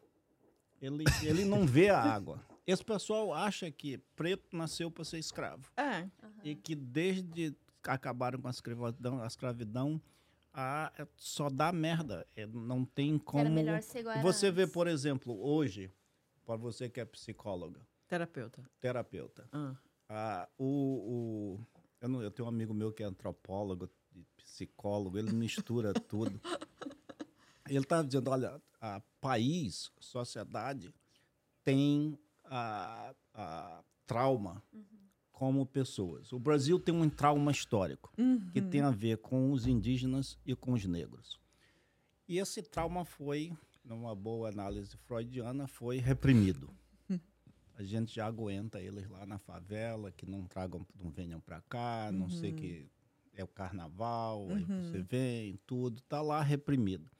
Ele, 0.81 1.05
ele 1.23 1.45
não 1.45 1.67
vê 1.67 1.89
a 1.91 1.99
água. 2.03 2.41
Esse 2.67 2.85
pessoal 2.85 3.33
acha 3.33 3.71
que 3.71 3.99
preto 4.17 4.57
nasceu 4.57 4.91
para 4.91 5.05
ser 5.05 5.19
escravo. 5.19 5.71
É. 5.77 6.07
E 6.43 6.55
que 6.55 6.75
desde 6.75 7.53
que 7.83 7.91
acabaram 7.91 8.41
com 8.41 8.49
a 8.49 8.51
escravidão, 8.51 9.23
a 9.23 9.27
escravidão 9.27 10.01
a, 10.53 10.91
é- 10.99 11.07
só 11.17 11.49
dá 11.49 11.71
merda. 11.71 12.27
É, 12.35 12.47
não 12.47 12.85
tem 12.85 13.19
Que 13.19 13.37
era 13.37 13.45
como. 13.45 13.51
melhor 13.55 13.83
ser 13.83 14.01
igual 14.01 14.21
Você 14.23 14.51
vê, 14.51 14.67
por 14.67 14.87
exemplo, 14.89 15.39
hoje, 15.41 15.91
para 16.45 16.57
você 16.57 16.89
que 16.89 16.99
é 17.01 17.05
psicóloga, 17.05 17.81
Terapeuta. 18.09 18.63
terapeuta, 18.81 19.49
Ah. 19.53 19.75
ah, 20.09 20.49
o, 20.59 20.65
o- 21.59 21.67
eu, 22.01 22.09
não- 22.09 22.23
eu 22.23 22.31
tenho 22.31 22.47
um 22.47 22.49
amigo 22.49 22.73
meu 22.73 22.93
que 22.93 23.03
é 23.03 23.07
antropólogo, 23.07 23.89
psicólogo, 24.37 25.19
ele 25.19 25.33
mistura 25.33 25.93
tudo. 26.09 26.41
Ele 27.69 27.79
estava 27.81 28.05
dizendo, 28.05 28.31
olha, 28.31 28.63
a 28.81 29.01
país, 29.21 29.91
sociedade, 29.99 30.95
tem 31.65 32.17
a, 32.45 33.13
a 33.35 33.83
trauma 34.07 34.63
como 35.33 35.67
pessoas. 35.67 36.33
O 36.33 36.39
Brasil 36.39 36.79
tem 36.79 36.95
um 36.95 37.11
trauma 37.11 37.51
histórico 37.51 38.13
que 38.53 38.63
tem 38.63 38.81
a 38.83 38.91
ver 38.91 39.19
com 39.19 39.51
os 39.53 39.67
indígenas 39.67 40.39
e 40.47 40.55
com 40.55 40.73
os 40.73 40.85
negros. 40.87 41.41
E 42.29 42.39
esse 42.39 42.63
trauma 42.63 43.05
foi, 43.05 43.53
numa 43.85 44.15
boa 44.15 44.49
análise 44.49 44.97
freudiana, 44.99 45.67
foi 45.67 45.99
reprimido. 45.99 46.71
A 47.77 47.83
gente 47.85 48.15
já 48.15 48.27
aguenta 48.27 48.81
eles 48.81 49.07
lá 49.09 49.27
na 49.27 49.39
favela, 49.39 50.11
que 50.11 50.25
não 50.25 50.47
tragam, 50.47 50.87
não 50.99 51.11
venham 51.11 51.41
para 51.41 51.61
cá, 51.61 52.11
não 52.11 52.29
sei 52.31 52.53
que 52.53 52.89
é 53.35 53.45
o 53.45 53.49
carnaval, 53.49 54.49
aí 54.51 54.65
você 54.65 55.03
vem, 55.03 55.61
tudo, 55.67 56.01
tá 56.03 56.23
lá 56.23 56.41
reprimido. 56.43 57.11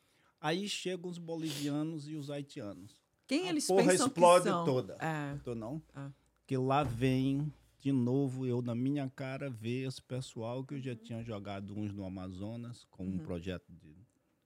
Aí 0.41 0.67
chegam 0.69 1.11
os 1.11 1.19
bolivianos 1.19 2.09
e 2.09 2.15
os 2.15 2.31
haitianos. 2.31 2.99
Quem 3.27 3.47
A 3.47 3.51
eles 3.51 3.67
porra 3.67 3.91
pensam 3.91 4.07
explode 4.07 4.45
que 4.45 4.51
são? 4.51 4.65
toda. 4.65 4.95
É. 4.95 5.37
Tô 5.45 5.55
não? 5.55 5.83
Ah. 5.95 6.11
Que 6.47 6.57
lá 6.57 6.83
vem 6.83 7.53
de 7.81 7.93
novo 7.93 8.47
eu 8.47 8.63
na 8.63 8.75
minha 8.75 9.11
cara 9.11 9.51
ver 9.51 9.87
esse 9.87 10.01
pessoal 10.01 10.65
que 10.65 10.75
eu 10.75 10.81
já 10.81 10.97
tinha 10.97 11.23
jogado 11.23 11.77
uns 11.79 11.93
no 11.93 12.05
Amazonas 12.05 12.85
com 12.91 13.05
um 13.05 13.19
projeto 13.19 13.71
de 13.71 13.95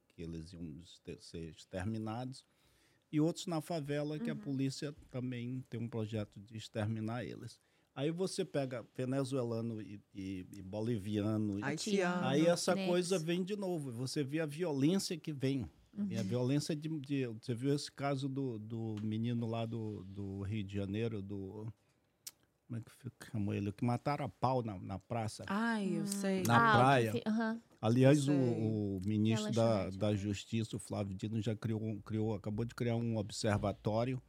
que 0.08 0.22
eles 0.22 0.52
iam 0.52 0.82
ser 1.20 1.50
exterminados 1.50 2.44
e 3.12 3.20
outros 3.20 3.46
na 3.46 3.60
favela 3.60 4.18
que 4.18 4.30
a 4.30 4.34
polícia 4.36 4.94
também 5.10 5.64
tem 5.68 5.80
um 5.80 5.88
projeto 5.88 6.38
de 6.40 6.56
exterminar 6.56 7.24
eles. 7.24 7.58
Aí 7.94 8.10
você 8.10 8.44
pega 8.44 8.86
venezuelano 8.96 9.82
e, 9.82 10.00
e- 10.14 10.46
e 10.52 10.62
boliviano 10.62 11.58
e 11.58 11.64
Haitiano. 11.64 12.26
Aí 12.26 12.46
essa 12.46 12.74
coisa 12.86 13.18
vem 13.18 13.42
de 13.42 13.56
novo. 13.56 13.90
Você 13.92 14.22
vê 14.22 14.40
a 14.40 14.46
violência 14.46 15.16
que 15.18 15.32
vem. 15.32 15.68
E 16.08 16.16
a 16.16 16.22
violência 16.22 16.74
de, 16.74 16.88
de- 17.00 17.26
Você 17.26 17.52
viu 17.52 17.74
esse 17.74 17.90
caso 17.90 18.28
do, 18.28 18.58
do 18.60 18.94
menino 19.02 19.44
lá 19.46 19.66
do, 19.66 20.04
do 20.04 20.40
Rio 20.42 20.62
de 20.62 20.74
Janeiro, 20.76 21.20
do. 21.20 21.66
Como 22.68 22.78
é 22.78 22.80
que 22.80 23.26
chamou 23.32 23.52
ele? 23.52 23.72
Que 23.72 23.84
mataram 23.84 24.24
a 24.24 24.28
pau 24.28 24.62
na, 24.62 24.78
na 24.78 24.98
praça. 25.00 25.44
Ai, 25.48 25.98
eu 25.98 26.06
sei. 26.06 26.44
Na 26.44 26.56
Ah, 26.56 26.76
praia. 26.76 27.12
aham. 27.26 27.60
Aliás, 27.80 28.28
o, 28.28 28.32
o 28.32 29.00
ministro 29.04 29.50
da, 29.52 29.88
da 29.90 30.10
né? 30.10 30.16
Justiça, 30.16 30.76
o 30.76 30.78
Flávio 30.78 31.14
Dino, 31.16 31.40
já 31.40 31.56
criou, 31.56 31.98
criou, 32.04 32.34
acabou 32.34 32.64
de 32.64 32.74
criar 32.74 32.96
um 32.96 33.16
observatório 33.16 34.20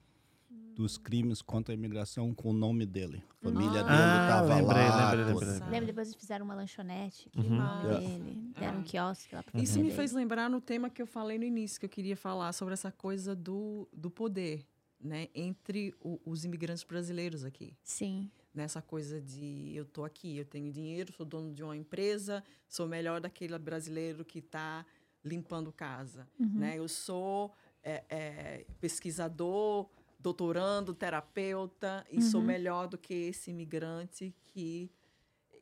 dos 0.74 0.98
crimes 0.98 1.42
contra 1.42 1.74
a 1.74 1.76
imigração 1.76 2.34
com 2.34 2.50
o 2.50 2.54
nome 2.54 2.86
dele. 2.86 3.22
A 3.42 3.44
família 3.50 3.82
Ah, 3.82 3.84
dele 3.84 4.22
estava 4.22 4.56
lembrei, 4.56 4.88
lá. 4.88 5.12
lembrei, 5.14 5.34
tudo. 5.34 5.46
lembrei. 5.52 5.70
Lembra, 5.70 5.86
depois 5.88 6.08
eles 6.08 6.20
fizeram 6.20 6.46
uma 6.46 6.56
lanchonete 6.56 7.30
que 7.30 7.40
Uhum. 7.40 7.46
o 7.48 7.50
nome 7.50 7.90
Ah. 7.90 7.98
dele. 8.00 8.54
Deram 8.58 8.78
um 8.78 8.82
Ah. 8.82 8.84
quiosque 8.84 9.36
lá 9.36 9.44
pra 9.44 9.62
Isso 9.62 9.78
me 9.80 9.84
dele. 9.86 9.96
fez 9.96 10.14
lembrar 10.14 10.50
no 10.50 10.62
tema 10.62 10.90
que 10.90 11.02
eu 11.02 11.06
falei 11.08 11.38
no 11.38 11.44
início, 11.44 11.78
que 11.78 11.86
eu 11.86 11.90
queria 11.90 12.16
falar 12.16 12.54
sobre 12.54 12.74
essa 12.74 12.90
coisa 12.90 13.36
do, 13.36 13.86
do 13.92 14.10
poder, 14.10 14.66
né? 15.00 15.28
Entre 15.36 15.94
o- 16.00 16.20
os 16.26 16.46
imigrantes 16.46 16.86
brasileiros 16.86 17.44
aqui. 17.44 17.76
Sim. 17.84 18.32
Nessa 18.54 18.82
coisa 18.82 19.22
de 19.22 19.72
eu 19.74 19.86
tô 19.86 20.04
aqui, 20.04 20.38
eu 20.38 20.46
tenho 20.46 20.70
dinheiro, 20.72 21.14
sou 21.14 21.26
dono 21.26 21.54
de 21.54 21.64
uma 21.64 21.76
empresa, 21.78 22.44
sou 22.68 22.86
melhor 22.88 23.22
daquele 23.22 23.58
brasileiro 23.58 24.26
que 24.26 24.40
está 24.40 24.86
limpando 25.24 25.72
casa, 25.72 26.28
Uhum. 26.40 26.50
né? 26.60 26.78
Eu 26.78 26.88
sou 26.90 27.54
é, 27.84 28.04
é, 28.10 28.66
pesquisador, 28.80 29.88
doutorando, 30.20 30.94
terapeuta 30.94 32.06
e 32.12 32.22
sou 32.22 32.42
Uhum. 32.42 32.48
melhor 32.48 32.88
do 32.88 32.98
que 32.98 33.14
esse 33.14 33.50
imigrante 33.52 34.36
que 34.46 34.92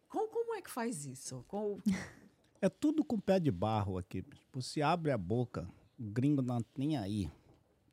como, 0.08 0.28
como 0.28 0.56
é 0.56 0.62
que 0.62 0.72
faz 0.72 1.06
isso? 1.06 1.46
Qual- 1.48 1.78
É 2.62 2.68
tudo 2.68 3.06
com 3.06 3.18
pé 3.20 3.40
de 3.40 3.52
barro 3.52 3.98
aqui. 3.98 4.26
Você 4.52 4.82
abre 4.82 5.12
a 5.12 5.18
boca, 5.18 5.70
o 5.98 6.04
gringo 6.10 6.42
não 6.42 6.60
tá 6.62 6.70
nem 6.78 6.98
aí. 6.98 7.32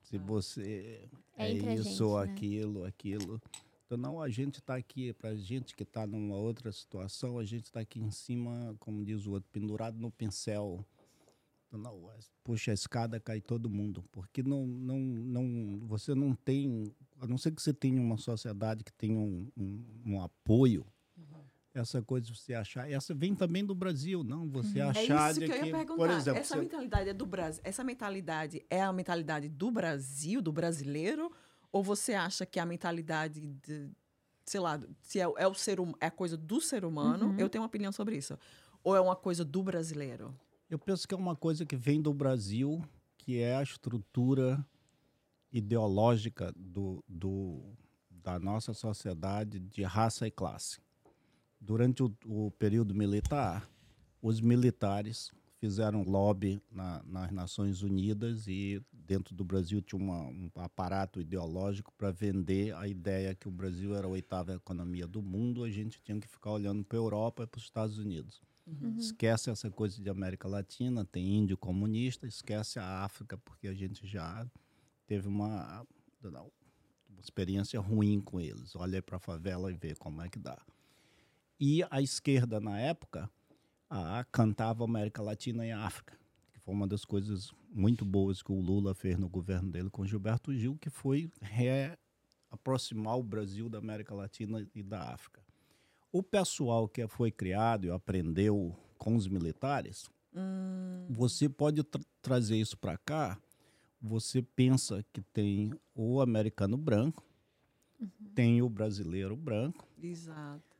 Se 0.02 0.18
você 0.18 1.08
É 1.36 1.50
é, 1.50 1.52
isso 1.52 1.84
gente, 1.84 2.02
ou 2.02 2.16
né? 2.18 2.24
aquilo, 2.32 2.84
aquilo. 2.84 3.40
Então, 3.86 3.96
não, 3.96 4.20
a 4.20 4.28
gente 4.28 4.58
está 4.58 4.74
aqui, 4.74 5.12
para 5.12 5.34
gente 5.36 5.76
que 5.76 5.84
está 5.84 6.04
numa 6.06 6.34
outra 6.34 6.72
situação, 6.72 7.38
a 7.38 7.44
gente 7.44 7.66
está 7.66 7.80
aqui 7.80 8.00
em 8.00 8.10
cima, 8.10 8.74
como 8.80 9.04
diz 9.04 9.26
o 9.26 9.32
outro, 9.32 9.48
pendurado 9.52 9.96
no 10.00 10.10
pincel. 10.10 10.84
Então, 11.68 11.78
não, 11.78 12.10
é, 12.10 12.16
puxa 12.42 12.72
a 12.72 12.74
escada, 12.74 13.20
cai 13.20 13.40
todo 13.40 13.70
mundo. 13.70 14.04
Porque 14.10 14.42
não, 14.42 14.66
não, 14.66 14.98
não, 14.98 15.78
você 15.86 16.14
não 16.16 16.34
tem, 16.34 16.92
a 17.20 17.28
não 17.28 17.38
ser 17.38 17.52
que 17.52 17.62
você 17.62 17.72
tenha 17.72 18.00
uma 18.00 18.16
sociedade 18.16 18.82
que 18.82 18.92
tenha 18.92 19.18
um, 19.20 19.48
um, 19.56 19.84
um 20.04 20.20
apoio, 20.20 20.84
essa 21.72 22.00
coisa 22.02 22.26
de 22.26 22.34
você 22.36 22.54
achar, 22.54 22.90
essa 22.90 23.14
vem 23.14 23.34
também 23.34 23.62
do 23.62 23.74
Brasil, 23.74 24.24
não? 24.24 24.48
Você 24.48 24.78
É 24.78 24.82
achar 24.82 25.30
isso 25.30 25.40
de 25.40 25.46
que 25.46 25.52
eu 25.52 25.56
ia 25.58 25.64
que, 25.64 25.70
perguntar. 25.70 25.94
por 25.96 26.10
exemplo, 26.10 26.40
essa 26.40 26.54
você- 26.54 26.60
mentalidade 26.62 27.08
é 27.10 27.12
do 27.12 27.26
Brasil. 27.26 27.60
Essa 27.62 27.84
mentalidade 27.84 28.66
é 28.70 28.80
a 28.82 28.92
mentalidade 28.94 29.48
do 29.50 29.70
Brasil, 29.70 30.40
do 30.40 30.50
brasileiro, 30.50 31.30
ou 31.72 31.82
você 31.82 32.14
acha 32.14 32.44
que 32.46 32.58
a 32.58 32.66
mentalidade 32.66 33.40
de, 33.40 33.90
sei 34.44 34.60
lá, 34.60 34.80
se 35.02 35.20
é, 35.20 35.24
é 35.36 35.46
o 35.46 35.54
ser 35.54 35.80
hum- 35.80 35.94
é 36.00 36.06
a 36.06 36.10
coisa 36.10 36.36
do 36.36 36.60
ser 36.60 36.84
humano? 36.84 37.26
Uhum. 37.26 37.38
Eu 37.38 37.48
tenho 37.48 37.62
uma 37.62 37.68
opinião 37.68 37.92
sobre 37.92 38.16
isso. 38.16 38.38
Ou 38.82 38.94
é 38.94 39.00
uma 39.00 39.16
coisa 39.16 39.44
do 39.44 39.62
brasileiro? 39.62 40.34
Eu 40.70 40.78
penso 40.78 41.06
que 41.06 41.14
é 41.14 41.16
uma 41.16 41.36
coisa 41.36 41.64
que 41.64 41.76
vem 41.76 42.00
do 42.00 42.12
Brasil, 42.12 42.84
que 43.18 43.38
é 43.38 43.56
a 43.56 43.62
estrutura 43.62 44.64
ideológica 45.52 46.52
do, 46.56 47.02
do, 47.08 47.62
da 48.10 48.38
nossa 48.38 48.74
sociedade 48.74 49.58
de 49.58 49.82
raça 49.82 50.26
e 50.26 50.30
classe. 50.30 50.80
Durante 51.60 52.02
o, 52.02 52.14
o 52.26 52.50
período 52.52 52.94
militar, 52.94 53.68
os 54.20 54.40
militares 54.40 55.32
fizeram 55.58 56.02
lobby 56.02 56.60
na, 56.70 57.02
nas 57.04 57.30
Nações 57.32 57.82
Unidas 57.82 58.46
e 58.46 58.82
dentro 58.92 59.34
do 59.34 59.44
Brasil 59.44 59.80
tinha 59.80 60.00
uma, 60.00 60.22
um 60.22 60.50
aparato 60.56 61.20
ideológico 61.20 61.92
para 61.96 62.10
vender 62.10 62.74
a 62.74 62.86
ideia 62.86 63.34
que 63.34 63.48
o 63.48 63.50
Brasil 63.50 63.94
era 63.94 64.06
a 64.06 64.10
oitava 64.10 64.54
economia 64.54 65.06
do 65.06 65.22
mundo, 65.22 65.64
a 65.64 65.70
gente 65.70 66.00
tinha 66.02 66.20
que 66.20 66.28
ficar 66.28 66.50
olhando 66.50 66.84
para 66.84 66.98
a 66.98 67.00
Europa 67.00 67.42
e 67.44 67.46
para 67.46 67.58
os 67.58 67.64
Estados 67.64 67.98
Unidos. 67.98 68.40
Uhum. 68.66 68.96
Esquece 68.98 69.48
essa 69.48 69.70
coisa 69.70 70.02
de 70.02 70.10
América 70.10 70.48
Latina, 70.48 71.04
tem 71.04 71.36
índio 71.36 71.56
comunista, 71.56 72.26
esquece 72.26 72.78
a 72.78 73.04
África, 73.04 73.38
porque 73.38 73.68
a 73.68 73.74
gente 73.74 74.06
já 74.06 74.46
teve 75.06 75.28
uma, 75.28 75.86
uma 76.22 77.20
experiência 77.20 77.78
ruim 77.78 78.20
com 78.20 78.40
eles. 78.40 78.74
Olha 78.74 79.00
para 79.00 79.16
a 79.16 79.20
favela 79.20 79.70
e 79.70 79.76
vê 79.76 79.94
como 79.94 80.20
é 80.20 80.28
que 80.28 80.38
dá. 80.38 80.60
E 81.60 81.82
a 81.90 82.02
esquerda, 82.02 82.60
na 82.60 82.78
época, 82.78 83.30
a, 83.88 84.24
cantava 84.24 84.84
América 84.84 85.22
Latina 85.22 85.66
e 85.66 85.72
África, 85.72 86.18
que 86.52 86.60
foi 86.60 86.74
uma 86.74 86.86
das 86.86 87.04
coisas 87.04 87.52
muito 87.70 88.04
boas 88.04 88.42
que 88.42 88.52
o 88.52 88.60
Lula 88.60 88.94
fez 88.94 89.18
no 89.18 89.28
governo 89.28 89.70
dele 89.70 89.90
com 89.90 90.06
Gilberto 90.06 90.54
Gil, 90.54 90.76
que 90.80 90.90
foi 90.90 91.30
reaproximar 91.40 93.18
o 93.18 93.22
Brasil 93.22 93.68
da 93.68 93.78
América 93.78 94.14
Latina 94.14 94.66
e 94.74 94.82
da 94.82 95.12
África. 95.12 95.42
O 96.12 96.22
pessoal 96.22 96.88
que 96.88 97.06
foi 97.06 97.30
criado 97.30 97.86
e 97.86 97.90
aprendeu 97.90 98.74
com 98.96 99.14
os 99.14 99.28
militares, 99.28 100.08
Hum, 100.36 101.06
você 101.08 101.48
pode 101.48 101.82
tra 101.82 102.02
trazer 102.20 102.56
isso 102.56 102.76
para 102.76 102.98
cá. 102.98 103.40
Você 104.02 104.42
pensa 104.42 105.02
que 105.12 105.22
tem 105.22 105.72
o 105.94 106.20
americano 106.20 106.76
branco, 106.76 107.24
tem 108.34 108.60
o 108.60 108.68
brasileiro 108.68 109.34
branco, 109.34 109.88
exato. 110.00 110.75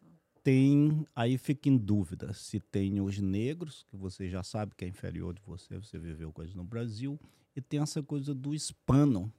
Tem 0.47 1.05
aí 1.12 1.36
fica 1.36 1.68
em 1.68 1.77
dúvida 1.77 2.32
se 2.32 2.60
tem 2.60 3.01
os 3.01 3.18
negros 3.18 3.82
que 3.89 3.97
você 3.97 4.31
já 4.31 4.44
sabe 4.44 4.77
que 4.77 4.85
é 4.85 4.89
inferior 4.89 5.35
de 5.35 5.43
você, 5.44 5.77
você 5.77 5.98
viveu 5.98 6.32
coisas 6.32 6.55
no 6.55 6.62
Brasil 6.62 7.18
e 7.56 7.60
tem 7.60 7.81
essa 7.81 8.01
coisa 8.01 8.32
do 8.32 8.55
hispano 8.55 9.32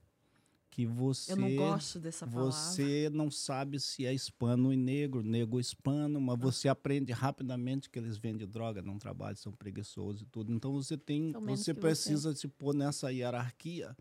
que 0.70 0.84
você 0.84 1.32
Eu 1.32 1.36
não 1.38 1.56
gosto 1.56 1.98
dessa 1.98 2.26
palavra. 2.26 2.52
você 2.52 3.08
não 3.10 3.30
sabe 3.30 3.80
se 3.80 4.04
é 4.04 4.12
hispano 4.12 4.70
e 4.70 4.76
negro, 4.76 5.22
negro 5.22 5.58
hispano, 5.58 6.18
Ah. 6.18 6.20
mas 6.20 6.38
você 6.38 6.68
aprende 6.68 7.10
rapidamente 7.10 7.88
que 7.88 7.98
eles 7.98 8.18
vendem 8.18 8.46
droga, 8.46 8.82
não 8.82 8.98
trabalham, 8.98 9.34
são 9.36 9.50
preguiçosos 9.50 10.20
e 10.20 10.26
tudo. 10.26 10.52
Então 10.52 10.74
você 10.74 10.98
tem, 10.98 11.32
você 11.32 11.72
que 11.72 11.80
você. 11.80 11.86
precisa 11.86 12.34
se 12.34 12.46
pôr 12.46 12.74
nessa 12.74 13.10
hierarquia. 13.10 13.96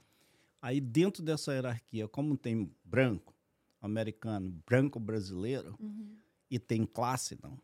Aí 0.62 0.82
dentro 0.82 1.24
dessa 1.24 1.54
hierarquia, 1.54 2.06
como 2.10 2.36
tem 2.38 2.70
branco, 2.84 3.34
americano, 3.82 4.54
branco 4.68 5.00
brasileiro 5.00 5.74
Uhum. 5.80 6.18
E 6.50 6.58
tem 6.60 6.86
classe 6.86 7.38
não. 7.42 7.58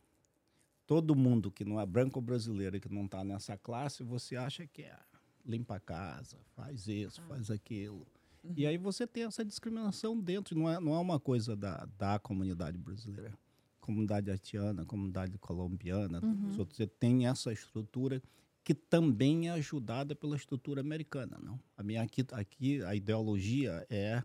Todo 0.85 1.15
mundo 1.15 1.49
que 1.51 1.63
não 1.63 1.79
é 1.79 1.85
branco 1.85 2.19
brasileiro 2.21 2.75
e 2.75 2.79
que 2.79 2.89
não 2.93 3.05
está 3.05 3.23
nessa 3.23 3.57
classe, 3.57 4.03
você 4.03 4.35
acha 4.35 4.67
que 4.67 4.81
é 4.83 4.97
limpa 5.45 5.75
a 5.75 5.79
casa, 5.79 6.37
faz 6.55 6.87
isso, 6.87 7.21
Ah. 7.21 7.27
faz 7.29 7.49
aquilo. 7.51 8.05
Uhum. 8.43 8.53
E 8.55 8.65
aí 8.67 8.77
você 8.77 9.05
tem 9.07 9.23
essa 9.23 9.43
discriminação 9.43 10.19
dentro, 10.19 10.57
não 10.57 10.69
é, 10.69 10.79
não 10.79 10.93
é 10.95 10.99
uma 10.99 11.19
coisa 11.19 11.55
da, 11.55 11.85
da 11.97 12.19
comunidade 12.19 12.77
brasileira. 12.77 13.37
Comunidade 13.81 14.29
haitiana, 14.31 14.85
comunidade 14.85 15.37
colombiana, 15.37 16.19
Uhum. 16.23 16.49
você 16.51 16.87
tem 16.87 17.27
essa 17.27 17.51
estrutura 17.51 18.21
que 18.63 18.73
também 18.73 19.49
é 19.49 19.51
ajudada 19.51 20.15
pela 20.15 20.37
estrutura 20.37 20.79
americana, 20.79 21.37
não? 21.41 21.59
A 21.75 21.83
minha 21.83 22.01
aqui, 22.01 22.25
aqui 22.31 22.81
a 22.83 22.95
ideologia 22.95 23.85
é 23.89 24.23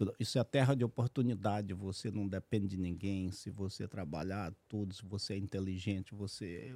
tudo- 0.00 0.14
isso 0.18 0.38
é 0.38 0.40
a 0.40 0.44
terra 0.44 0.74
de 0.74 0.82
oportunidade. 0.82 1.74
Você 1.74 2.10
não 2.10 2.26
depende 2.26 2.68
de 2.68 2.78
ninguém. 2.78 3.30
Se 3.30 3.50
você 3.50 3.86
trabalhar 3.86 4.50
tudo, 4.66 4.94
se 4.94 5.04
você 5.04 5.34
é 5.34 5.36
inteligente, 5.36 6.14
você 6.14 6.74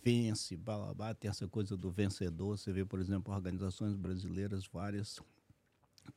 vence, 0.00 0.56
blá, 0.56 0.78
blá, 0.78 0.94
blá. 0.94 1.14
Tem 1.14 1.28
essa 1.28 1.48
coisa 1.48 1.76
do 1.76 1.90
vencedor. 1.90 2.56
Você 2.56 2.72
vê, 2.72 2.84
por 2.84 3.00
exemplo, 3.00 3.34
organizações 3.34 3.96
brasileiras, 3.96 4.68
várias 4.72 5.18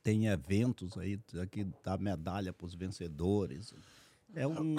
tem 0.00 0.26
eventos 0.26 0.96
aí 0.96 1.18
que 1.50 1.64
dá 1.82 1.98
medalha 1.98 2.52
para 2.52 2.66
os 2.66 2.74
vencedores. 2.74 3.74
É 4.32 4.46
um. 4.46 4.76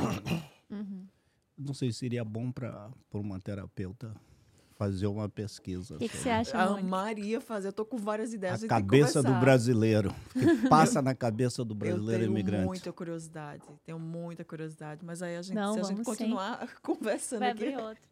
Uhum. 0.70 1.08
Não 1.58 1.74
sei 1.74 1.92
se 1.92 2.00
seria 2.00 2.24
bom 2.24 2.54
para 2.54 2.90
uma 3.14 3.40
terapeuta 3.40 4.16
fazer 4.76 5.08
uma 5.08 5.28
pesquisa. 5.30 5.96
O 5.96 6.00
que, 6.00 6.10
que 6.10 6.18
você 6.18 6.30
acha, 6.30 6.58
Mônica? 6.66 6.88
Maria 6.88 7.42
fazer, 7.42 7.70
eu 7.70 7.74
tô 7.74 7.86
com 7.86 7.98
várias 7.98 8.34
ideias. 8.34 8.64
A 8.64 8.68
cabeça 8.68 9.24
do 9.24 9.34
brasileiro. 9.36 10.14
O 10.36 10.40
que 10.62 10.68
passa 10.70 11.02
na 11.02 11.16
cabeça 11.16 11.64
do 11.64 11.74
Eu 11.74 11.78
brasileiro 11.78 12.24
tenho 12.24 12.32
imigrante. 12.32 12.66
muita 12.66 12.92
curiosidade, 12.94 13.64
tenho 13.86 13.98
muita 14.00 14.44
curiosidade, 14.44 15.04
mas 15.04 15.22
aí 15.22 15.38
a 15.38 15.42
gente, 15.42 15.56
Não, 15.56 15.74
se 15.74 15.80
a 15.80 15.84
gente 15.84 15.92
vamos 15.94 16.06
sim. 16.06 16.12
continuar 16.12 16.68
conversando 16.84 17.40
Vai 17.40 17.52
aqui, 17.52 17.64
abrir 17.68 17.78
outro. 17.82 18.04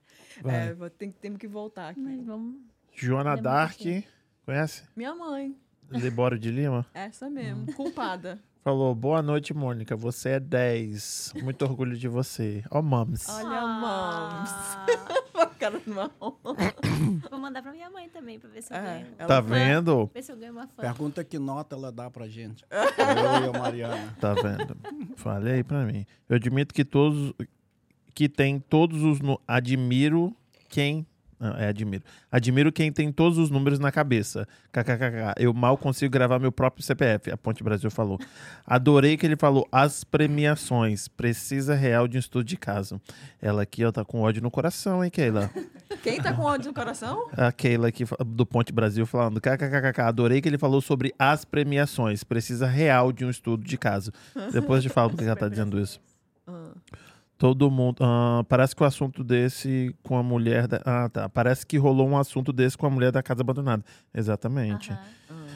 Vai. 0.42 0.70
é, 0.70 0.90
tem, 0.98 1.12
temos 1.12 1.38
que 1.38 1.48
voltar 1.48 1.90
aqui. 1.90 2.00
Mas 2.00 2.26
vamos... 2.26 2.56
Joana 2.96 3.36
Dark, 3.36 3.78
conhece? 4.46 4.84
Minha 4.96 5.14
mãe, 5.16 5.56
Libório 5.92 6.40
de 6.40 6.50
Lima. 6.50 6.86
essa 6.94 7.30
mesmo, 7.30 7.64
Hum. 7.64 7.74
culpada. 7.74 8.40
Falou, 8.64 8.96
boa 8.96 9.22
noite, 9.22 9.54
Mônica. 9.54 9.94
Você 9.96 10.30
é 10.30 10.40
10. 10.40 11.34
Muito 11.44 11.64
orgulho 11.64 11.98
de 11.98 12.08
você. 12.08 12.64
Ó, 12.72 12.82
mams. 12.82 13.28
Olha, 13.28 13.50
Ah, 13.60 14.86
A 15.36 15.46
cara 15.48 15.80
do 15.80 15.94
marrom. 15.94 16.34
Vou 17.30 17.40
mandar 17.40 17.62
pra 17.62 17.74
minha 17.74 17.90
mãe 17.90 18.08
também, 18.08 18.40
pra 18.40 18.50
ver 18.50 18.62
se 18.62 18.72
eu 18.74 18.78
É, 18.78 18.82
ganho. 18.82 19.08
ela 19.18 19.28
Tá 19.28 19.42
vendo? 19.42 20.10
Ver 20.14 20.24
se 20.24 20.32
eu 20.32 20.38
ganho 20.38 20.54
uma 20.54 20.66
fã. 20.68 20.82
Pergunta 20.82 21.24
que 21.26 21.38
nota 21.38 21.76
ela 21.76 21.92
dá 21.92 22.10
pra 22.10 22.26
gente. 22.30 22.64
Eu 22.72 23.52
e 23.52 23.56
a 23.56 23.60
Mariana. 23.60 24.16
Tá 24.22 24.34
vendo? 24.34 24.78
Falei 25.18 25.62
pra 25.64 25.84
mim. 25.86 26.06
Eu 26.30 26.38
admito 26.38 26.74
que 26.74 26.86
todos. 26.86 27.34
Que 28.16 28.30
tem 28.30 28.60
todos 28.60 29.04
os. 29.04 29.20
nu- 29.20 29.40
Admiro 29.46 30.34
quem. 30.70 31.06
Não, 31.44 31.58
é 31.58 31.68
admiro. 31.68 32.02
Admiro 32.32 32.72
quem 32.72 32.90
tem 32.90 33.12
todos 33.12 33.38
os 33.38 33.50
números 33.50 33.78
na 33.78 33.92
cabeça. 33.92 34.48
KKKK. 34.72 35.34
Eu 35.38 35.54
mal 35.54 35.78
consigo 35.78 36.10
gravar 36.10 36.40
meu 36.40 36.54
próprio 36.54 36.82
CPF. 36.82 37.30
A 37.32 37.36
Ponte 37.36 37.62
Brasil 37.62 37.92
falou. 37.92 38.18
Adorei 38.66 39.18
que 39.18 39.26
ele 39.26 39.36
falou 39.36 39.68
as 39.70 40.06
premiações. 40.06 41.10
Precisa 41.10 41.76
real 41.76 42.08
de 42.08 42.16
um 42.16 42.20
estudo 42.22 42.46
de 42.46 42.56
caso. 42.56 43.02
Ela 43.42 43.64
aqui, 43.64 43.84
ó, 43.84 43.92
tá 43.92 44.06
com 44.06 44.22
ódio 44.22 44.42
no 44.42 44.50
coração, 44.50 45.04
hein, 45.04 45.12
Keila? 45.12 45.52
Quem 46.02 46.22
tá 46.22 46.32
com 46.32 46.44
ódio 46.44 46.70
no 46.70 46.74
coração? 46.74 47.28
A 47.36 47.52
Keila 47.52 47.90
aqui 47.90 48.06
do 48.26 48.46
Ponte 48.46 48.72
Brasil 48.72 49.06
falando. 49.06 49.42
KKKK. 49.42 50.02
Adorei 50.02 50.40
que 50.40 50.48
ele 50.48 50.58
falou 50.58 50.80
sobre 50.80 51.14
as 51.20 51.44
premiações. 51.44 52.24
Precisa 52.24 52.68
real 52.68 53.12
de 53.12 53.26
um 53.26 53.30
estudo 53.30 53.66
de 53.66 53.78
caso. 53.78 54.14
Depois 54.54 54.82
eu 54.82 54.90
te 54.90 54.94
falo 54.94 55.10
porque 55.10 55.26
ela 55.26 55.36
tá 55.36 55.50
dizendo 55.50 55.78
isso. 55.78 56.00
Todo 57.38 57.70
mundo. 57.70 57.98
ah, 58.02 58.44
parece 58.48 58.76
que 58.76 58.82
o 58.84 58.86
assunto 58.86 59.24
desse 59.24 59.94
com 60.04 60.16
a 60.18 60.24
mulher. 60.24 60.68
Da, 60.68 60.82
ah, 60.86 61.10
tá. 61.10 61.28
Parece 61.28 61.66
que 61.66 61.78
rolou 61.78 62.08
um 62.08 62.18
assunto 62.18 62.54
desse 62.54 62.78
com 62.78 62.86
a 62.86 62.90
mulher 62.90 63.12
da 63.12 63.22
casa 63.22 63.42
abandonada. 63.42 63.84
Exatamente. 64.14 64.92
Ah. 64.94 65.04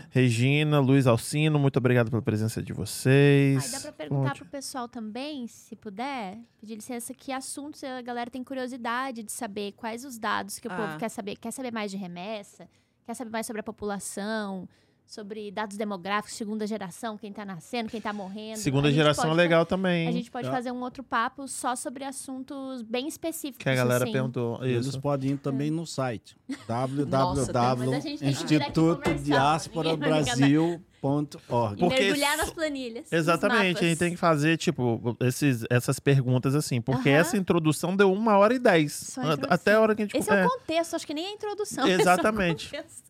Regina, 0.10 0.80
Luiz 0.80 1.06
Alcino, 1.08 1.60
muito 1.60 1.78
obrigado 1.78 2.10
pela 2.10 2.22
presença 2.22 2.62
de 2.62 2.74
vocês. 2.74 3.64
Aí 3.66 3.72
dá 3.72 3.80
pra 3.80 3.92
perguntar 3.92 4.32
Ótimo. 4.32 4.46
pro 4.46 4.52
pessoal 4.58 4.88
também, 4.88 5.48
se 5.48 5.76
puder, 5.76 6.38
pedir 6.60 6.76
licença, 6.76 7.14
que 7.14 7.32
assuntos 7.32 7.84
a 7.84 8.02
galera 8.02 8.30
tem 8.30 8.44
curiosidade 8.44 9.24
de 9.24 9.32
saber, 9.32 9.74
quais 9.74 10.04
os 10.04 10.18
dados 10.18 10.60
que 10.60 10.68
o 10.68 10.72
Ah. 10.72 10.76
povo 10.78 10.98
quer 10.98 11.10
saber. 11.10 11.36
Quer 11.38 11.52
saber 11.52 11.72
mais 11.72 11.92
de 11.92 11.98
remessa? 11.98 12.68
Quer 13.06 13.14
saber 13.14 13.32
mais 13.32 13.46
sobre 13.46 13.60
a 13.60 13.64
população? 13.64 14.68
Sobre 15.08 15.50
dados 15.52 15.78
demográficos, 15.78 16.36
segunda 16.36 16.68
geração, 16.68 17.18
quem 17.18 17.32
tá 17.32 17.46
nascendo, 17.46 17.90
quem 17.90 18.02
tá 18.02 18.12
morrendo. 18.12 18.58
Segunda 18.58 18.92
geração 18.92 19.32
é 19.32 19.34
legal 19.34 19.66
também. 19.66 20.06
A 20.06 20.12
gente 20.12 20.30
pode 20.30 20.50
É. 20.50 20.52
fazer 20.52 20.70
um 20.70 20.82
outro 20.82 21.02
papo 21.02 21.48
só 21.48 21.78
sobre 21.78 22.04
assuntos 22.04 22.82
bem 22.82 23.08
específicos. 23.08 23.64
Que 23.64 23.70
a 23.70 23.76
galera 23.76 24.04
assim. 24.04 24.12
perguntou. 24.12 24.62
Eles 24.66 24.88
Isso. 24.88 25.00
podem 25.00 25.32
ir 25.32 25.38
também 25.38 25.72
no 25.72 25.86
site 25.88 26.36
Nossa, 27.08 27.54
mas 27.78 27.94
a 27.94 28.00
gente 28.00 28.04
tem 28.04 28.18
que 28.18 28.18
vir 28.18 28.26
aqui 28.26 28.26
Instituto 28.26 28.98
conversar, 28.98 29.24
Diáspora 29.24 29.92
ninguém 29.94 30.10
vai 30.10 30.24
Brasil.org. 30.24 31.76
E 31.76 31.80
Porque 31.80 32.00
mergulhar 32.02 32.38
nas 32.38 32.50
planilhas. 32.52 33.14
Exatamente, 33.14 33.86
a 33.86 33.88
gente 33.88 33.98
tem 33.98 34.12
que 34.12 34.18
fazer, 34.18 34.58
tipo, 34.58 35.16
esses, 35.22 35.64
essas 35.70 36.02
perguntas 36.02 36.54
assim. 36.54 36.82
Porque 36.82 37.08
Aham. 37.08 37.18
essa 37.18 37.38
introdução 37.38 37.96
deu 37.96 38.12
uma 38.12 38.38
hora 38.38 38.54
e 38.54 38.60
dez. 38.60 39.18
A 39.18 39.22
introdução. 39.22 39.48
Até 39.54 39.74
a 39.74 39.80
hora 39.80 39.96
que 39.96 40.02
a 40.02 40.06
gente 40.06 40.18
Esse 40.18 40.30
é 40.30 40.42
é, 40.42 40.46
o 40.46 40.50
contexto, 40.50 40.96
acho 40.98 41.08
que 41.08 41.14
nem 41.14 41.28
a 41.28 41.32
introdução. 41.32 41.88
Exatamente. 41.88 42.76
É 42.76 42.80
o 42.80 42.84
contexto. 42.84 43.07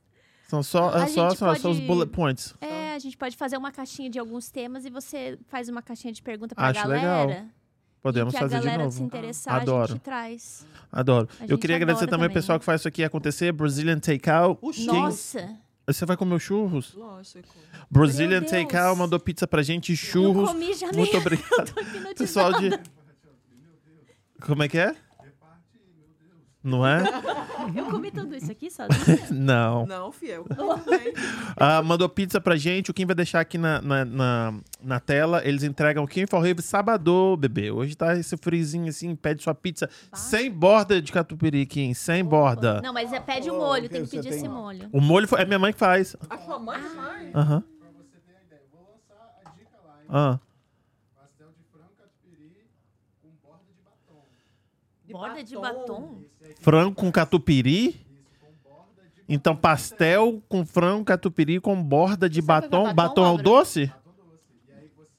São 0.49 0.63
só, 0.63 0.89
A 0.93 1.03
é 1.03 1.07
só, 1.07 1.29
gente 1.29 1.39
só, 1.39 1.55
só 1.55 1.69
os 1.71 1.77
pode- 1.77 1.81
bullet 1.87 2.11
points. 2.11 2.55
É, 2.61 2.93
a 2.93 2.99
gente 2.99 3.17
pode 3.17 3.35
fazer 3.35 3.57
uma 3.57 3.71
caixinha 3.71 4.09
de 4.09 4.17
alguns 4.17 4.49
temas 4.49 4.85
e 4.85 4.89
você 4.89 5.37
faz 5.49 5.67
uma 5.67 5.81
caixinha 5.81 6.13
de 6.13 6.21
pergunta 6.21 6.55
pra 6.55 6.67
Acho 6.67 6.81
galera. 6.83 7.25
legal. 7.25 7.45
Podemos 8.01 8.33
que 8.33 8.39
fazer 8.39 8.55
a 8.55 8.59
de 8.59 8.65
galera 8.65 8.83
novo. 8.85 8.95
se 8.97 9.03
interessar, 9.03 9.55
a 9.55 9.61
Adoro. 9.61 9.91
gente 9.93 10.01
traz. 10.01 10.65
Adoro. 10.89 11.27
A 11.39 11.43
Eu 11.43 11.49
gente 11.49 11.59
queria 11.59 11.75
agradecer 11.75 12.07
também 12.07 12.27
o 12.29 12.31
pessoal 12.33 12.57
que 12.57 12.63
faz 12.63 12.79
isso 12.81 12.87
aqui 12.87 13.03
acontecer. 13.03 13.51
Brazilian 13.51 13.99
Takeout. 13.99 14.59
Nossa! 14.85 15.49
Você 15.85 16.05
vai 16.05 16.15
comer 16.15 16.39
churros? 16.39 16.93
Lógico. 16.93 17.47
Brazilian. 17.89 18.43
Takeout 18.43 18.97
mandou 18.97 19.19
pizza 19.19 19.45
pra 19.47 19.61
gente, 19.63 19.95
churros. 19.95 20.49
comi 20.49 20.73
já. 20.73 20.91
Muito 20.93 21.15
obrigado. 21.17 21.73
Pessoal 22.17 22.53
de. 22.53 22.69
Como 24.41 24.63
é 24.63 24.67
que 24.69 24.77
é? 24.77 24.95
Não 26.67 26.85
é? 26.85 27.01
Eu 27.73 27.85
comi 27.85 28.11
tudo 28.11 28.35
isso 28.35 28.51
aqui 28.51 28.69
sozinha? 28.69 29.19
Não. 29.31 29.85
Não, 29.85 30.11
fiel. 30.11 30.45
Ah, 31.55 31.81
mandou 31.81 32.07
pizza 32.09 32.39
pra 32.41 32.55
gente. 32.57 32.91
O 32.91 32.93
Kim 32.93 33.05
vai 33.05 33.15
deixar 33.15 33.39
aqui 33.39 33.57
na, 33.57 33.81
na, 33.81 34.03
na, 34.05 34.53
na 34.83 34.99
tela. 34.99 35.41
Eles 35.47 35.63
entregam 35.63 36.03
o 36.03 36.07
Kim 36.07 36.27
for 36.27 36.39
Rave 36.39 36.61
sábado, 36.61 37.35
bebê. 37.37 37.71
Hoje 37.71 37.95
tá 37.95 38.15
esse 38.17 38.35
frizinho 38.37 38.89
assim. 38.89 39.15
Pede 39.15 39.41
sua 39.41 39.55
pizza 39.55 39.89
sem 40.13 40.51
borda 40.51 41.01
de 41.01 41.11
catupiry, 41.11 41.65
Kim. 41.65 41.93
Sem 41.93 42.23
borda. 42.23 42.81
Não, 42.81 42.93
mas 42.93 43.11
é 43.13 43.19
pede 43.19 43.49
o 43.49 43.57
molho, 43.57 43.87
tem 43.89 44.03
que 44.03 44.09
pedir 44.11 44.29
tem? 44.29 44.37
esse 44.37 44.47
molho. 44.47 44.89
O 44.91 44.99
molho 45.01 45.27
foi- 45.27 45.41
é 45.41 45.45
minha 45.45 45.57
mãe 45.59 45.71
que 45.73 45.79
faz. 45.79 46.15
A 46.29 46.37
sua 46.37 46.59
mãe 46.59 46.79
faz? 46.79 47.33
Aham. 47.35 47.61
Pra 47.79 47.89
você 47.97 48.17
ter 48.19 48.35
a 48.35 48.43
ideia, 48.45 48.61
eu 48.61 48.69
vou 48.77 48.87
lançar 48.91 49.39
a 49.45 49.49
dica 49.51 49.77
lá, 49.85 49.99
hein? 50.01 50.07
Ah. 50.09 50.39
Pastel 51.15 51.47
de 51.57 51.63
frango 51.71 51.93
catupiry 51.97 52.67
com 53.21 53.29
borda 53.41 53.63
de 53.73 53.81
batom. 53.83 54.25
Borda 55.13 55.43
de 55.43 55.55
batom? 55.55 56.23
Frango 56.61 56.95
com 56.95 57.11
catupiry. 57.11 57.87
Isso, 57.89 57.97
com 58.39 58.69
borda 58.69 59.01
de 59.03 59.23
Então, 59.27 59.55
pastel 59.55 60.41
com 60.49 60.65
frango 60.65 61.05
catupiry 61.05 61.59
com 61.59 61.81
borda 61.81 62.29
de 62.29 62.41
batom. 62.41 62.83
batom, 62.83 62.93
Batom 62.95 63.21
é 63.21 63.25
o 63.25 63.27
Álvaro? 63.29 63.43
doce? 63.43 63.91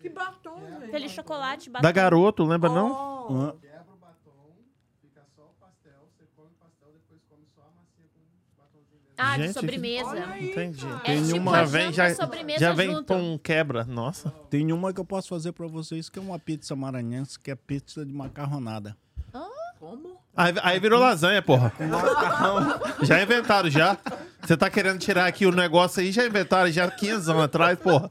Que 0.01 0.09
batom, 0.10 0.60
gente. 0.60 0.85
Aquele 0.85 1.09
chocolate, 1.09 1.69
batom. 1.70 1.82
Da 1.82 1.93
garoto, 1.93 2.44
lembra 2.44 2.70
não? 2.70 2.90
Oh, 3.28 3.32
Hã? 3.35 3.55
quebra 3.60 3.93
o 3.93 3.97
batom, 3.97 4.55
fica 5.02 5.23
só 5.36 5.43
o 5.43 5.55
pastel, 5.60 5.93
você 6.16 6.24
come 6.36 6.48
o 6.48 6.55
pastel, 6.62 6.89
depois 6.94 7.20
come 7.28 7.43
só 7.55 7.62
a 7.62 7.70
massinha 7.77 8.09
com 8.15 8.20
o 8.20 8.56
batomzinho 8.56 9.01
dentro. 9.01 9.15
Ah, 9.19 9.36
Gente, 9.36 9.48
de 9.48 9.52
sobremesa. 9.55 10.27
Aí, 10.32 10.51
Entendi. 10.51 10.86
É 10.86 10.98
Tem 11.05 11.24
tipo 11.24 11.36
uma- 11.39 11.65
vem, 11.66 11.93
já, 11.93 12.09
já 12.59 12.73
vem 12.73 12.93
junto. 12.93 13.06
com 13.12 13.32
um 13.35 13.39
quebra. 13.39 13.85
Nossa. 13.85 14.31
Tem 14.48 14.73
uma 14.73 14.93
que 14.93 15.01
eu 15.01 15.05
posso 15.05 15.28
fazer 15.28 15.52
pra 15.52 15.66
vocês, 15.66 16.09
que 16.09 16.19
é 16.19 16.23
uma 16.23 16.39
pizza 16.39 16.74
maranhense, 16.77 17.39
que 17.39 17.51
é 17.51 17.55
pizza 17.56 18.06
de 18.06 18.12
macarronada. 18.12 18.97
Como? 19.78 20.18
Aí, 20.36 20.55
aí 20.62 20.80
virou 20.80 21.00
lasanha, 21.00 21.40
porra. 21.40 21.72
Já 23.02 23.22
inventaram, 23.22 23.70
já. 23.70 23.96
Você 24.42 24.56
tá 24.56 24.68
querendo 24.70 24.98
tirar 24.98 25.26
aqui 25.26 25.46
o 25.46 25.52
negócio 25.52 26.00
aí, 26.00 26.10
já 26.12 26.24
inventaram, 26.26 26.70
já 26.70 26.90
15 26.90 27.30
anos 27.30 27.44
atrás, 27.44 27.78
porra. 27.78 28.10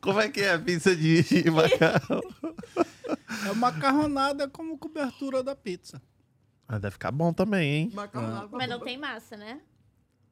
Como 0.00 0.20
é 0.20 0.28
que 0.28 0.40
é 0.40 0.52
a 0.52 0.58
pizza 0.58 0.94
de 0.94 1.22
de 1.22 1.50
macarrão? 1.50 2.20
É 3.48 3.54
macarronada 3.54 4.48
como 4.48 4.78
cobertura 4.78 5.42
da 5.42 5.54
pizza. 5.54 6.00
Ah, 6.68 6.78
deve 6.78 6.92
ficar 6.92 7.10
bom 7.10 7.32
também, 7.32 7.74
hein? 7.74 7.90
Macarronada. 7.92 8.48
Mas 8.52 8.68
não 8.68 8.80
tem 8.80 8.96
massa, 8.98 9.36
né? 9.36 9.60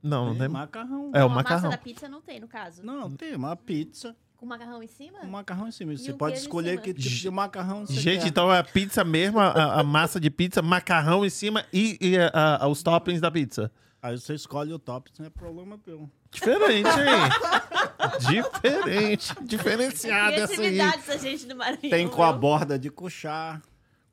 Não, 0.03 0.27
não 0.27 0.35
É 0.35 0.39
tem. 0.39 0.49
macarrão. 0.49 1.11
É 1.15 1.23
o 1.23 1.27
a 1.27 1.29
massa 1.29 1.35
macarrão. 1.43 1.70
da 1.70 1.79
pizza 1.79 2.09
não 2.09 2.20
tem, 2.20 2.41
no 2.41 2.49
caso. 2.49 2.83
Não, 2.83 3.11
tem 3.12 3.35
uma 3.37 3.55
pizza 3.55 4.16
Com 4.37 4.47
macarrão 4.47 4.83
em 4.83 4.87
cima? 4.89 5.19
com 5.20 5.27
macarrão 5.29 5.69
em 5.69 5.70
cima. 5.70 5.93
E 5.93 5.99
Você 5.99 6.11
o 6.11 6.16
pode 6.16 6.33
queijo 6.33 6.45
em 6.45 6.49
escolher 6.49 6.70
cima. 6.70 6.83
que 6.83 6.95
tipo 6.95 7.15
de 7.16 7.31
macarrão 7.31 7.87
você 7.87 7.93
Gente, 7.95 8.23
quer. 8.23 8.29
então 8.29 8.53
é 8.53 8.59
a 8.59 8.65
pizza 8.65 9.05
mesmo, 9.05 9.39
a, 9.39 9.81
a 9.81 9.83
massa 9.85 10.19
de 10.19 10.29
pizza, 10.31 10.61
macarrão 10.61 11.24
em 11.24 11.31
cima 11.31 11.65
e, 11.73 11.97
e 12.01 12.19
a- 12.19 12.59
a- 12.62 12.66
os 12.69 12.83
toppings 12.83 13.20
da 13.20 13.31
pizza. 13.31 13.70
Aí 14.03 14.19
você 14.19 14.35
escolhe 14.35 14.73
o 14.73 14.79
top, 14.81 15.12
não 15.16 15.27
é 15.27 15.31
problema 15.31 15.79
teu. 15.79 16.11
Diferente, 16.33 16.89
hein? 16.89 18.19
Diferente. 18.29 19.35
Diferenciada 19.43 20.35
essa 20.35 20.53
aí. 20.53 20.57
Criatividade 20.74 20.97
essa 20.99 21.19
gente 21.19 21.47
do 21.47 21.55
Maranhão. 21.57 21.91
Tem 21.91 22.09
com 22.09 22.23
a 22.23 22.31
viu? 22.33 22.41
borda 22.41 22.79
de 22.79 22.91
cuchar. 22.91 23.62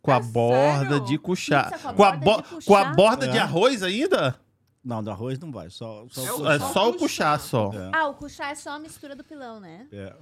Com 0.01 0.11
a 0.11 0.17
É 0.17 0.21
borda 0.21 0.89
sério? 0.89 1.05
de 1.05 1.17
cuchar. 1.17 1.71
Pizza 1.71 1.79
com 1.83 1.89
a 1.89 1.93
Com 1.93 2.03
a, 2.03 2.11
borda 2.17 2.47
bo- 2.51 2.59
de 2.59 2.65
com 2.65 2.75
a 2.75 2.85
borda 2.85 3.27
de 3.27 3.37
É. 3.37 3.41
arroz 3.41 3.83
ainda? 3.83 4.39
Não, 4.83 5.03
do 5.03 5.11
arroz 5.11 5.37
não 5.39 5.51
vai, 5.51 5.69
só, 5.69 6.07
só 6.09 6.25
É 6.25 6.31
o 6.33 6.51
É 6.51 6.59
só 6.59 6.89
o 6.89 6.93
cuchar 6.97 7.39
só. 7.39 7.71
É, 7.73 7.91
Ah, 7.93 8.07
o 8.07 8.13
cuchá 8.13 8.49
é 8.49 8.55
só 8.55 8.71
a 8.71 8.79
mistura 8.79 9.15
do 9.15 9.23
pilão, 9.23 9.59
né? 9.59 9.87
é. 9.91 10.15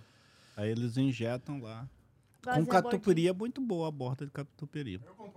Aí 0.55 0.71
eles 0.71 0.97
injetam 0.97 1.61
lá. 1.61 1.87
Fazer 2.41 2.61
Com 2.61 2.65
catupiry 2.65 3.27
é 3.27 3.33
muito 3.33 3.61
boa 3.61 3.89
a 3.89 3.91
borda 3.91 4.25
de 4.25 4.31
catupiry. 4.31 4.99
Eu, 5.05 5.33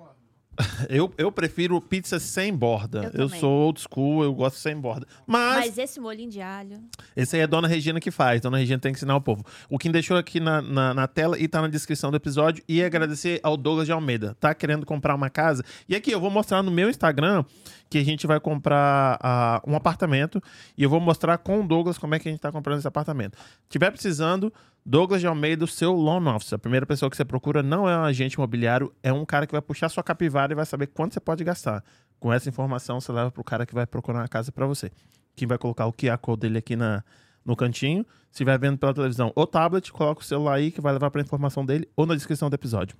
eu 1.18 1.30
prefiro 1.32 1.80
pizza 1.80 2.18
sem 2.18 2.54
borda. 2.54 3.10
Eu 3.14 3.22
Eu, 3.22 3.28
sou 3.28 3.50
old 3.50 3.80
school, 3.80 4.22
eu 4.24 4.34
gosto 4.34 4.56
sem 4.56 4.76
borda. 4.76 5.06
Mas, 5.26 5.66
Mas 5.66 5.78
esse 5.78 6.00
molhinho 6.00 6.30
de 6.30 6.40
alho. 6.40 6.80
esse 7.16 7.36
aí 7.36 7.42
é 7.42 7.44
a 7.44 7.46
Dona 7.46 7.68
Regina 7.68 8.00
que 8.00 8.10
faz. 8.10 8.40
Dona 8.40 8.58
Regina 8.58 8.78
tem 8.78 8.92
que 8.92 8.98
ensinar 8.98 9.16
o 9.16 9.20
povo. 9.20 9.44
O 9.68 9.78
Kim 9.78 9.90
deixou 9.90 10.16
aqui 10.16 10.40
na, 10.40 10.60
na, 10.62 10.94
na 10.94 11.06
tela 11.06 11.38
e 11.38 11.46
tá 11.48 11.60
na 11.60 11.68
descrição 11.68 12.10
do 12.10 12.16
episódio. 12.16 12.62
E 12.68 12.82
agradecer 12.82 13.40
ao 13.42 13.56
Douglas 13.56 13.86
de 13.86 13.92
Almeida. 13.92 14.36
Tá 14.40 14.54
querendo 14.54 14.84
comprar 14.86 15.14
uma 15.14 15.30
casa? 15.30 15.64
E 15.88 15.94
aqui 15.94 16.10
eu 16.10 16.20
vou 16.20 16.30
mostrar 16.30 16.62
no 16.62 16.70
meu 16.70 16.88
Instagram 16.88 17.44
que 17.88 17.98
a 17.98 18.04
gente 18.04 18.26
vai 18.26 18.38
comprar 18.38 19.18
ah, 19.20 19.60
um 19.66 19.74
apartamento. 19.74 20.40
E 20.78 20.82
eu 20.82 20.88
vou 20.88 21.00
mostrar 21.00 21.36
com 21.38 21.60
o 21.60 21.66
Douglas 21.66 21.98
como 21.98 22.14
é 22.14 22.18
que 22.18 22.28
a 22.28 22.30
gente 22.30 22.40
tá 22.40 22.52
comprando 22.52 22.78
esse 22.78 22.88
apartamento. 22.88 23.36
Tiver 23.68 23.90
precisando, 23.90 24.52
Douglas 24.90 25.20
de 25.20 25.26
Almeida, 25.28 25.64
o 25.64 25.68
seu 25.68 25.92
loan 25.92 26.34
officer. 26.34 26.56
A 26.56 26.58
primeira 26.58 26.84
pessoa 26.84 27.08
que 27.08 27.16
você 27.16 27.24
procura 27.24 27.62
não 27.62 27.88
é 27.88 27.96
um 27.96 28.02
agente 28.02 28.34
imobiliário, 28.34 28.92
é 29.04 29.12
um 29.12 29.24
cara 29.24 29.46
que 29.46 29.52
vai 29.52 29.62
puxar 29.62 29.88
sua 29.88 30.02
capivara 30.02 30.52
e 30.52 30.56
vai 30.56 30.66
saber 30.66 30.88
quanto 30.88 31.14
você 31.14 31.20
pode 31.20 31.44
gastar. 31.44 31.84
Com 32.18 32.32
essa 32.32 32.48
informação, 32.48 33.00
você 33.00 33.12
leva 33.12 33.30
pro 33.30 33.44
cara 33.44 33.64
que 33.64 33.72
vai 33.72 33.86
procurar 33.86 34.18
uma 34.18 34.26
casa 34.26 34.50
para 34.50 34.66
você. 34.66 34.90
Quem 35.36 35.46
vai 35.46 35.56
colocar 35.58 35.86
o 35.86 35.92
QR 35.92 36.18
Code 36.18 36.40
dele 36.40 36.58
aqui 36.58 36.74
na, 36.74 37.04
no 37.44 37.54
cantinho. 37.54 38.04
Se 38.32 38.32
estiver 38.32 38.58
vendo 38.58 38.78
pela 38.78 38.92
televisão 38.92 39.30
ou 39.36 39.46
tablet, 39.46 39.92
coloca 39.92 40.22
o 40.22 40.24
celular 40.24 40.54
aí 40.54 40.72
que 40.72 40.80
vai 40.80 40.92
levar 40.92 41.08
para 41.08 41.20
a 41.20 41.24
informação 41.24 41.64
dele 41.64 41.88
ou 41.94 42.04
na 42.04 42.16
descrição 42.16 42.50
do 42.50 42.54
episódio. 42.54 42.96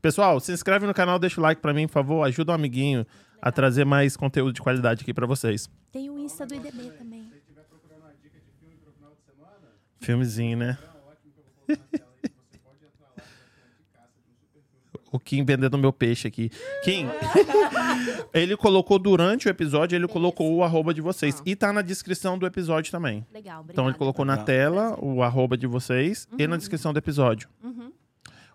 Pessoal, 0.00 0.38
se 0.38 0.52
inscreve 0.52 0.86
no 0.86 0.94
canal, 0.94 1.18
deixa 1.18 1.40
o 1.40 1.42
like 1.42 1.60
para 1.60 1.74
mim, 1.74 1.88
por 1.88 1.94
favor. 1.94 2.24
Ajuda 2.24 2.52
um 2.52 2.54
amiguinho 2.54 3.04
a 3.40 3.50
trazer 3.50 3.84
mais 3.84 4.16
conteúdo 4.16 4.52
de 4.52 4.62
qualidade 4.62 5.02
aqui 5.02 5.12
para 5.12 5.26
vocês. 5.26 5.68
Tem 5.90 6.08
o 6.08 6.16
Insta 6.20 6.46
do 6.46 6.54
IDB 6.54 6.92
também. 6.96 7.24
Se 7.24 7.38
estiver 7.38 7.64
procurando 7.64 8.02
uma 8.02 8.14
dica 8.22 8.38
de 8.38 8.52
filme 8.60 8.76
pro 8.76 8.92
final 8.92 9.10
de 9.10 9.22
semana, 9.24 9.72
Filmezinho, 9.98 10.56
né? 10.56 10.78
O 15.10 15.18
Kim 15.20 15.44
vendendo 15.44 15.76
meu 15.76 15.92
peixe 15.92 16.26
aqui. 16.26 16.50
Kim, 16.82 17.06
ele 18.32 18.56
colocou 18.56 18.98
durante 18.98 19.46
o 19.46 19.50
episódio, 19.50 19.94
ele 19.94 20.08
colocou 20.08 20.54
o 20.54 20.64
arroba 20.64 20.94
de 20.94 21.02
vocês. 21.02 21.42
E 21.44 21.54
tá 21.54 21.70
na 21.70 21.82
descrição 21.82 22.38
do 22.38 22.46
episódio 22.46 22.90
também. 22.90 23.26
Legal, 23.30 23.60
obrigada. 23.60 23.72
Então 23.72 23.88
ele 23.88 23.98
colocou 23.98 24.24
na 24.24 24.38
Tá. 24.38 24.44
tela 24.44 24.96
o 25.04 25.22
arroba 25.22 25.56
de 25.58 25.66
vocês 25.66 26.26
e 26.38 26.46
na 26.46 26.56
descrição 26.56 26.94
do 26.94 26.98
episódio. 26.98 27.46
Uhum. 27.62 27.92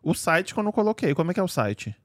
O 0.01 0.15
site 0.15 0.51
que 0.53 0.59
eu 0.59 0.63
não 0.63 0.71
coloquei, 0.71 1.13
como 1.13 1.29
é 1.29 1.33
que 1.33 1.39
é 1.39 1.43
o 1.43 1.47
site? 1.47 1.95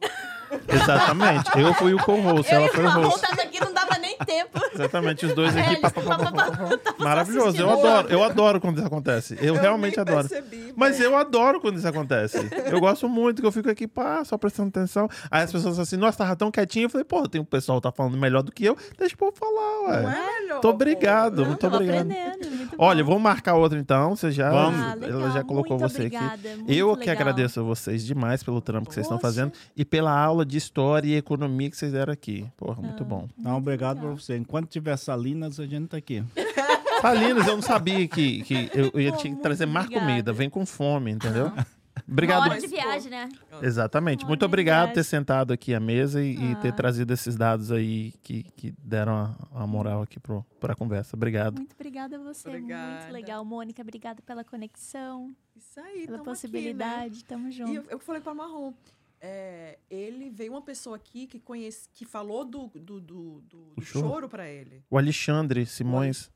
Exatamente. 0.68 1.50
Eu 1.58 1.72
fui 1.74 1.94
o 1.94 1.98
co-host, 1.98 2.52
ela 2.52 2.68
foi 2.68 2.84
o 2.84 2.90
host. 2.90 3.24
aqui, 3.40 3.60
não 3.60 3.72
dava 3.72 3.98
nem 3.98 4.16
tempo. 4.18 4.50
Exatamente, 4.74 5.26
os 5.26 5.34
dois 5.34 5.54
É, 5.54 5.60
aqui. 5.60 5.70
eles 5.70 5.80
pá, 5.80 5.90
pá, 5.90 6.02
pá, 6.02 6.16
pá, 6.18 6.32
pá, 6.32 6.50
pá, 6.50 6.76
pá. 6.78 6.94
Maravilhoso, 6.98 7.56
eu 7.60 7.70
adoro, 7.70 8.08
eu 8.08 8.24
adoro 8.24 8.60
quando 8.60 8.78
isso 8.78 8.86
acontece. 8.86 9.38
Eu, 9.40 9.54
realmente 9.54 9.96
nem 9.96 10.00
adoro. 10.02 10.28
Percebi, 10.28 10.72
Mas 10.76 11.00
eu 11.00 11.16
adoro 11.16 11.60
quando 11.60 11.76
isso 11.78 11.86
acontece. 11.86 12.36
Eu 12.66 12.80
gosto 12.80 13.08
muito, 13.08 13.40
que 13.40 13.46
eu 13.46 13.52
fico 13.52 13.70
aqui, 13.70 13.86
pá, 13.86 14.24
só 14.24 14.36
prestando 14.36 14.68
atenção. 14.70 15.08
Aí 15.30 15.42
as 15.44 15.52
pessoas 15.52 15.74
falam 15.74 15.82
assim, 15.82 15.96
nossa, 15.96 16.18
tava 16.18 16.34
tão 16.34 16.50
quietinho. 16.50 16.86
Eu 16.86 16.90
falei, 16.90 17.04
pô, 17.04 17.28
tem 17.28 17.40
um 17.40 17.44
pessoal 17.44 17.78
que 17.80 17.84
tá 17.84 17.92
falando 17.92 18.16
melhor 18.16 18.42
do 18.42 18.50
que 18.50 18.64
eu. 18.64 18.76
Deixa 18.98 19.14
o 19.14 19.18
povo 19.18 19.36
falar, 19.36 19.82
ué. 19.92 20.02
Não 20.02 20.10
é 20.10 20.52
Muito 20.52 20.68
obrigado, 20.68 21.46
muito 21.46 21.58
Tava 21.60 21.76
obrigado. 21.76 22.00
aprendendo, 22.10 22.50
muito 22.56 22.74
Olha, 22.78 23.04
bom. 23.04 23.10
vamos 23.10 23.22
marcar 23.22 23.54
outro 23.54 23.78
então. 23.78 24.16
Você 24.16 24.30
já. 24.32 24.50
Ah, 24.50 24.96
ela 25.00 25.16
legal, 25.16 25.30
já 25.32 25.44
colocou 25.44 25.78
muito 25.78 25.90
você 25.92 26.06
aqui. 26.06 26.16
obrigada, 26.16 26.56
muito 26.56 26.72
Eu 26.72 26.92
que 26.96 27.00
legal. 27.06 27.14
agradeço 27.16 27.60
a 27.60 27.62
vocês 27.62 28.04
demais 28.04 28.42
pelo 28.42 28.60
trampo 28.60 28.88
que 28.88 28.94
vocês 28.94 29.04
estão 29.06 29.18
Poxa. 29.18 29.28
fazendo 29.32 29.52
e 29.76 29.84
pela 29.90 30.16
aula 30.16 30.46
de 30.46 30.56
história 30.56 31.08
e 31.08 31.16
economia 31.16 31.68
que 31.68 31.76
vocês 31.76 31.92
deram 31.92 32.12
aqui. 32.12 32.46
Porra, 32.56 32.80
muito 32.80 33.04
bom. 33.04 33.28
Não, 33.36 33.56
obrigado 33.58 34.00
pra 34.00 34.10
você. 34.10 34.36
Enquanto 34.36 34.68
tiver 34.68 34.96
Salinas, 34.96 35.58
a 35.58 35.66
gente 35.66 35.88
tá 35.88 35.96
aqui. 35.96 36.22
Salinas, 37.02 37.46
eu 37.46 37.54
não 37.56 37.62
sabia 37.62 38.06
que, 38.06 38.42
que 38.42 38.70
eu, 38.74 38.90
eu 39.00 39.16
tinha 39.16 39.34
que 39.34 39.42
trazer 39.42 39.66
mais 39.66 39.88
comida. 39.88 40.32
Vem 40.32 40.48
com 40.48 40.64
fome, 40.64 41.10
entendeu? 41.10 41.46
Uma 41.46 41.66
Obrigado. 42.08 42.42
hora 42.50 42.60
de 42.60 42.66
viagem, 42.66 43.10
né? 43.10 43.28
Exatamente. 43.62 44.24
Uma 44.24 44.28
Muito 44.28 44.44
obrigado 44.44 44.88
por 44.88 44.94
ter 44.94 45.04
sentado 45.04 45.52
aqui 45.52 45.74
à 45.74 45.80
mesa 45.80 46.22
e, 46.22 46.34
e 46.34 46.56
ter 46.56 46.68
Ah. 46.68 46.72
trazido 46.72 47.12
esses 47.12 47.36
dados 47.36 47.70
aí 47.70 48.12
que, 48.22 48.42
que 48.56 48.74
deram 48.78 49.12
a, 49.14 49.62
a 49.62 49.66
moral 49.66 50.02
aqui 50.02 50.18
pro, 50.18 50.44
pra 50.58 50.74
conversa. 50.74 51.14
Obrigado. 51.16 51.56
Muito 51.58 51.74
obrigada 51.74 52.16
a 52.16 52.18
você. 52.18 52.48
Obrigada. 52.48 53.00
Muito 53.02 53.12
legal, 53.12 53.44
Mônica. 53.44 53.82
Obrigada 53.82 54.22
pela 54.22 54.42
conexão, 54.44 55.34
Isso 55.56 55.78
aí, 55.80 56.06
pela 56.06 56.18
tamo 56.18 56.24
possibilidade. 56.24 57.24
Tamo 57.24 57.48
Aqui, 57.48 57.60
né? 57.60 57.66
junto. 57.66 57.72
E 57.72 57.76
eu, 57.76 57.84
eu 57.90 57.98
falei 57.98 58.20
para 58.20 58.34
Marrom, 58.34 58.72
é, 59.20 59.78
ele 59.90 60.30
veio 60.30 60.52
uma 60.52 60.62
pessoa 60.62 60.96
aqui 60.96 61.26
que 61.26 61.38
conhece, 61.38 61.88
que 61.92 62.04
falou 62.04 62.44
do, 62.44 62.68
do, 62.68 63.00
do, 63.00 63.40
do- 63.42 63.74
do 63.74 63.82
choro? 63.82 64.08
choro 64.08 64.28
para 64.28 64.48
ele. 64.48 64.82
O 64.88 64.96
Alexandre 64.96 65.66
Simões. 65.66 66.30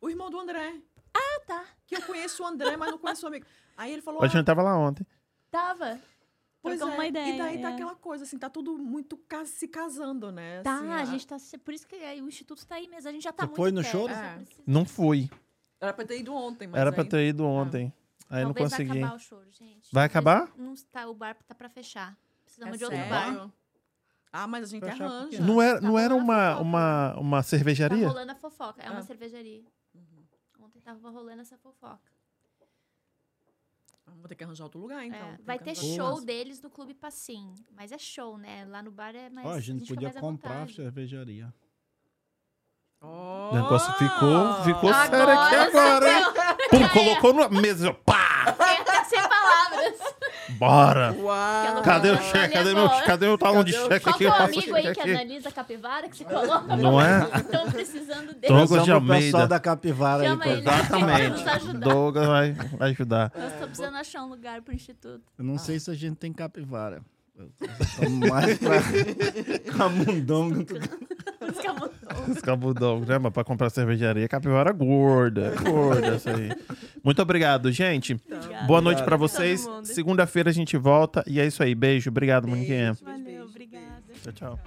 O 0.00 0.08
irmão 0.08 0.30
do 0.30 0.40
André. 0.40 0.80
Ah, 1.12 1.40
tá. 1.46 1.64
Que 1.86 1.96
eu 1.96 2.02
conheço 2.02 2.42
o 2.42 2.46
André, 2.46 2.76
mas 2.76 2.90
não 2.90 2.98
conheço 2.98 3.26
o 3.26 3.28
amigo. 3.28 3.44
Aí 3.76 3.92
ele 3.92 4.00
falou, 4.00 4.20
O 4.20 4.22
Alexandre 4.22 4.42
ah, 4.42 4.54
tava 4.54 4.62
lá 4.62 4.78
ontem. 4.78 5.06
Tava. 5.50 6.00
pois 6.62 6.80
é. 6.80 6.84
uma 6.84 7.06
ideia, 7.06 7.34
e 7.34 7.38
daí 7.38 7.60
tá 7.60 7.70
é. 7.70 7.74
aquela 7.74 7.94
coisa, 7.94 8.24
assim, 8.24 8.38
tá 8.38 8.48
tudo 8.48 8.78
muito 8.78 9.20
se 9.46 9.68
casando, 9.68 10.32
né? 10.32 10.62
Tá, 10.62 10.76
assim, 10.76 10.92
a 10.92 11.04
gente 11.04 11.26
tá. 11.26 11.36
Por 11.62 11.74
isso 11.74 11.86
que 11.86 11.96
aí 11.96 12.22
o 12.22 12.28
Instituto 12.28 12.66
tá 12.66 12.76
aí 12.76 12.88
mesmo. 12.88 13.08
A 13.08 13.12
gente 13.12 13.22
já 13.24 13.32
tá 13.32 13.42
Você 13.42 13.46
muito 13.48 13.56
foi 13.56 13.70
no 13.72 13.82
perto, 13.82 13.92
choro? 13.92 14.12
É. 14.12 14.42
Não 14.66 14.84
fui. 14.86 15.28
Era 15.80 15.92
pra 15.92 16.04
ter 16.06 16.20
ido 16.20 16.32
ontem, 16.34 16.68
mas 16.68 16.80
Era 16.80 16.90
aí... 16.90 16.94
pra 16.94 17.04
ter 17.04 17.28
ido 17.28 17.44
ontem. 17.44 17.92
Aí 18.30 18.44
não 18.44 18.54
Talvez 18.54 18.70
consegui. 18.70 18.88
vai 18.90 18.98
acabar 18.98 19.16
o 19.16 19.18
choro, 19.18 19.50
gente. 19.50 19.88
Vai 19.92 20.08
Talvez 20.08 20.36
acabar? 20.44 20.52
Não 20.56 20.74
tá, 20.92 21.08
o 21.08 21.14
bar 21.14 21.36
tá 21.46 21.54
pra 21.54 21.68
fechar. 21.68 22.16
Precisamos 22.60 22.74
É 22.74 22.78
de 22.78 22.84
outro 22.84 23.08
bar. 23.08 23.50
Ah, 24.32 24.46
mas 24.46 24.64
a 24.64 24.66
gente 24.68 24.84
arranja. 24.88 25.28
quê? 25.38 25.42
Não 25.42 25.60
era, 25.60 25.80
Tá 25.80 25.86
não 25.86 25.98
era 25.98 26.14
uma, 26.14 26.58
uma, 26.60 27.14
uma 27.18 27.36
Tá 27.38 27.42
cervejaria? 27.42 28.06
rolando 28.08 28.30
a 28.32 28.34
fofoca. 28.34 28.80
É 28.82 28.90
uma 28.90 29.00
Ah. 29.00 29.02
cervejaria. 29.02 29.64
Uhum. 29.94 30.24
Ontem 30.66 30.80
tava 30.80 31.10
rolando 31.10 31.40
essa 31.40 31.56
fofoca. 31.58 31.98
Ah, 34.06 34.12
Vou 34.16 34.28
ter 34.28 34.34
que 34.34 34.44
arranjar 34.44 34.64
outro 34.64 34.78
lugar, 34.80 35.04
então. 35.04 35.18
É, 35.18 35.38
vai 35.44 35.58
ter 35.58 35.70
arranjar 35.70 35.96
show 35.96 36.08
outro 36.10 36.26
deles 36.26 36.60
no 36.60 36.70
Clube 36.70 36.94
Passim. 36.94 37.54
Mas 37.74 37.90
é 37.92 37.98
show, 37.98 38.36
né? 38.38 38.64
Lá 38.66 38.82
no 38.82 38.90
bar 38.90 39.14
é 39.16 39.28
mais. 39.30 39.46
Ó, 39.46 39.52
a 39.52 39.60
gente 39.60 39.80
fica 39.80 39.94
podia 39.94 40.08
mais 40.08 40.16
à 40.16 40.20
comprar 40.20 40.62
a 40.62 40.68
cervejaria. 40.68 41.52
Oh! 43.02 43.50
O 43.50 43.54
negócio 43.54 43.92
ficou, 43.94 44.62
ficou 44.62 44.90
Agora 44.92 45.08
sério 45.34 45.40
aqui 45.40 45.54
agora, 45.56 46.12
hein? 46.18 46.24
Pum, 46.70 46.88
colocou 46.92 47.32
na 47.32 47.48
mesa. 47.48 47.92
Pá! 47.94 48.52
Fiquei 48.52 48.76
até 48.82 49.04
sem 49.04 49.20
palavras. 49.28 49.98
Bora! 50.60 51.12
Uau! 51.18 51.82
Cadê 51.82 52.10
o 52.10 52.18
cheque? 52.22 52.52
Cadê, 52.52 52.74
meu, 52.74 52.86
cadê 53.06 53.26
o 53.28 53.38
talão 53.38 53.64
de 53.64 53.72
Cadê 53.72 53.84
o- 53.84 53.88
cheque 53.88 54.04
Qual 54.04 54.14
aqui? 54.14 54.18
que 54.18 54.24
é 54.24 54.28
Eu 54.28 54.32
o 54.32 54.44
amigo 54.44 54.74
aí 54.76 54.94
que 54.94 55.00
analisa 55.00 55.48
a 55.48 55.52
capivara 55.52 56.08
que 56.08 56.16
você 56.18 56.24
coloca? 56.24 56.76
Não 56.76 57.00
é? 57.00 57.26
Estão 57.38 57.70
precisando 57.70 58.34
dele. 58.34 58.48
Douglas 58.54 58.84
de 58.84 58.92
o 58.92 59.00
pessoal 59.00 59.00
Almeida. 59.00 59.46
da 59.48 59.58
Capivara 59.58 60.22
Chama 60.24 60.44
aí. 60.44 60.60
Exatamente. 60.60 61.44
Douglas 61.80 62.26
vai, 62.28 62.52
vai 62.52 62.90
ajudar. 62.90 63.32
Nós 63.34 63.44
estamos 63.46 63.66
precisando 63.68 63.96
achar 63.96 64.22
um 64.22 64.28
lugar 64.28 64.60
pro 64.60 64.74
Instituto. 64.74 65.22
Eu 65.38 65.44
não 65.44 65.56
sei 65.56 65.80
se 65.80 65.90
a 65.90 65.94
gente 65.94 66.16
tem 66.16 66.30
capivara. 66.30 67.00
Mais 68.28 68.58
pra 68.58 68.82
camundongo. 69.78 70.66
Escabudão, 72.28 73.00
né? 73.00 73.18
Mas 73.18 73.32
pra 73.32 73.44
comprar 73.44 73.70
cervejaria, 73.70 74.28
capivara 74.28 74.72
gorda. 74.72 75.54
Gorda, 75.62 76.16
isso 76.16 76.28
aí. 76.28 76.50
Muito 77.02 77.22
obrigado, 77.22 77.72
gente. 77.72 78.20
Obrigada. 78.30 78.66
Boa 78.66 78.80
noite 78.80 79.02
pra 79.02 79.16
Todo 79.16 79.28
vocês. 79.28 79.66
Segunda-feira 79.84 80.50
a 80.50 80.52
gente 80.52 80.76
volta. 80.76 81.24
E 81.26 81.40
é 81.40 81.46
isso 81.46 81.62
aí. 81.62 81.74
Beijo. 81.74 82.10
Obrigado, 82.10 82.46
Moniquinha. 82.46 82.96
Valeu, 83.02 83.44
obrigada. 83.44 84.02
Tchau, 84.22 84.32
tchau. 84.32 84.58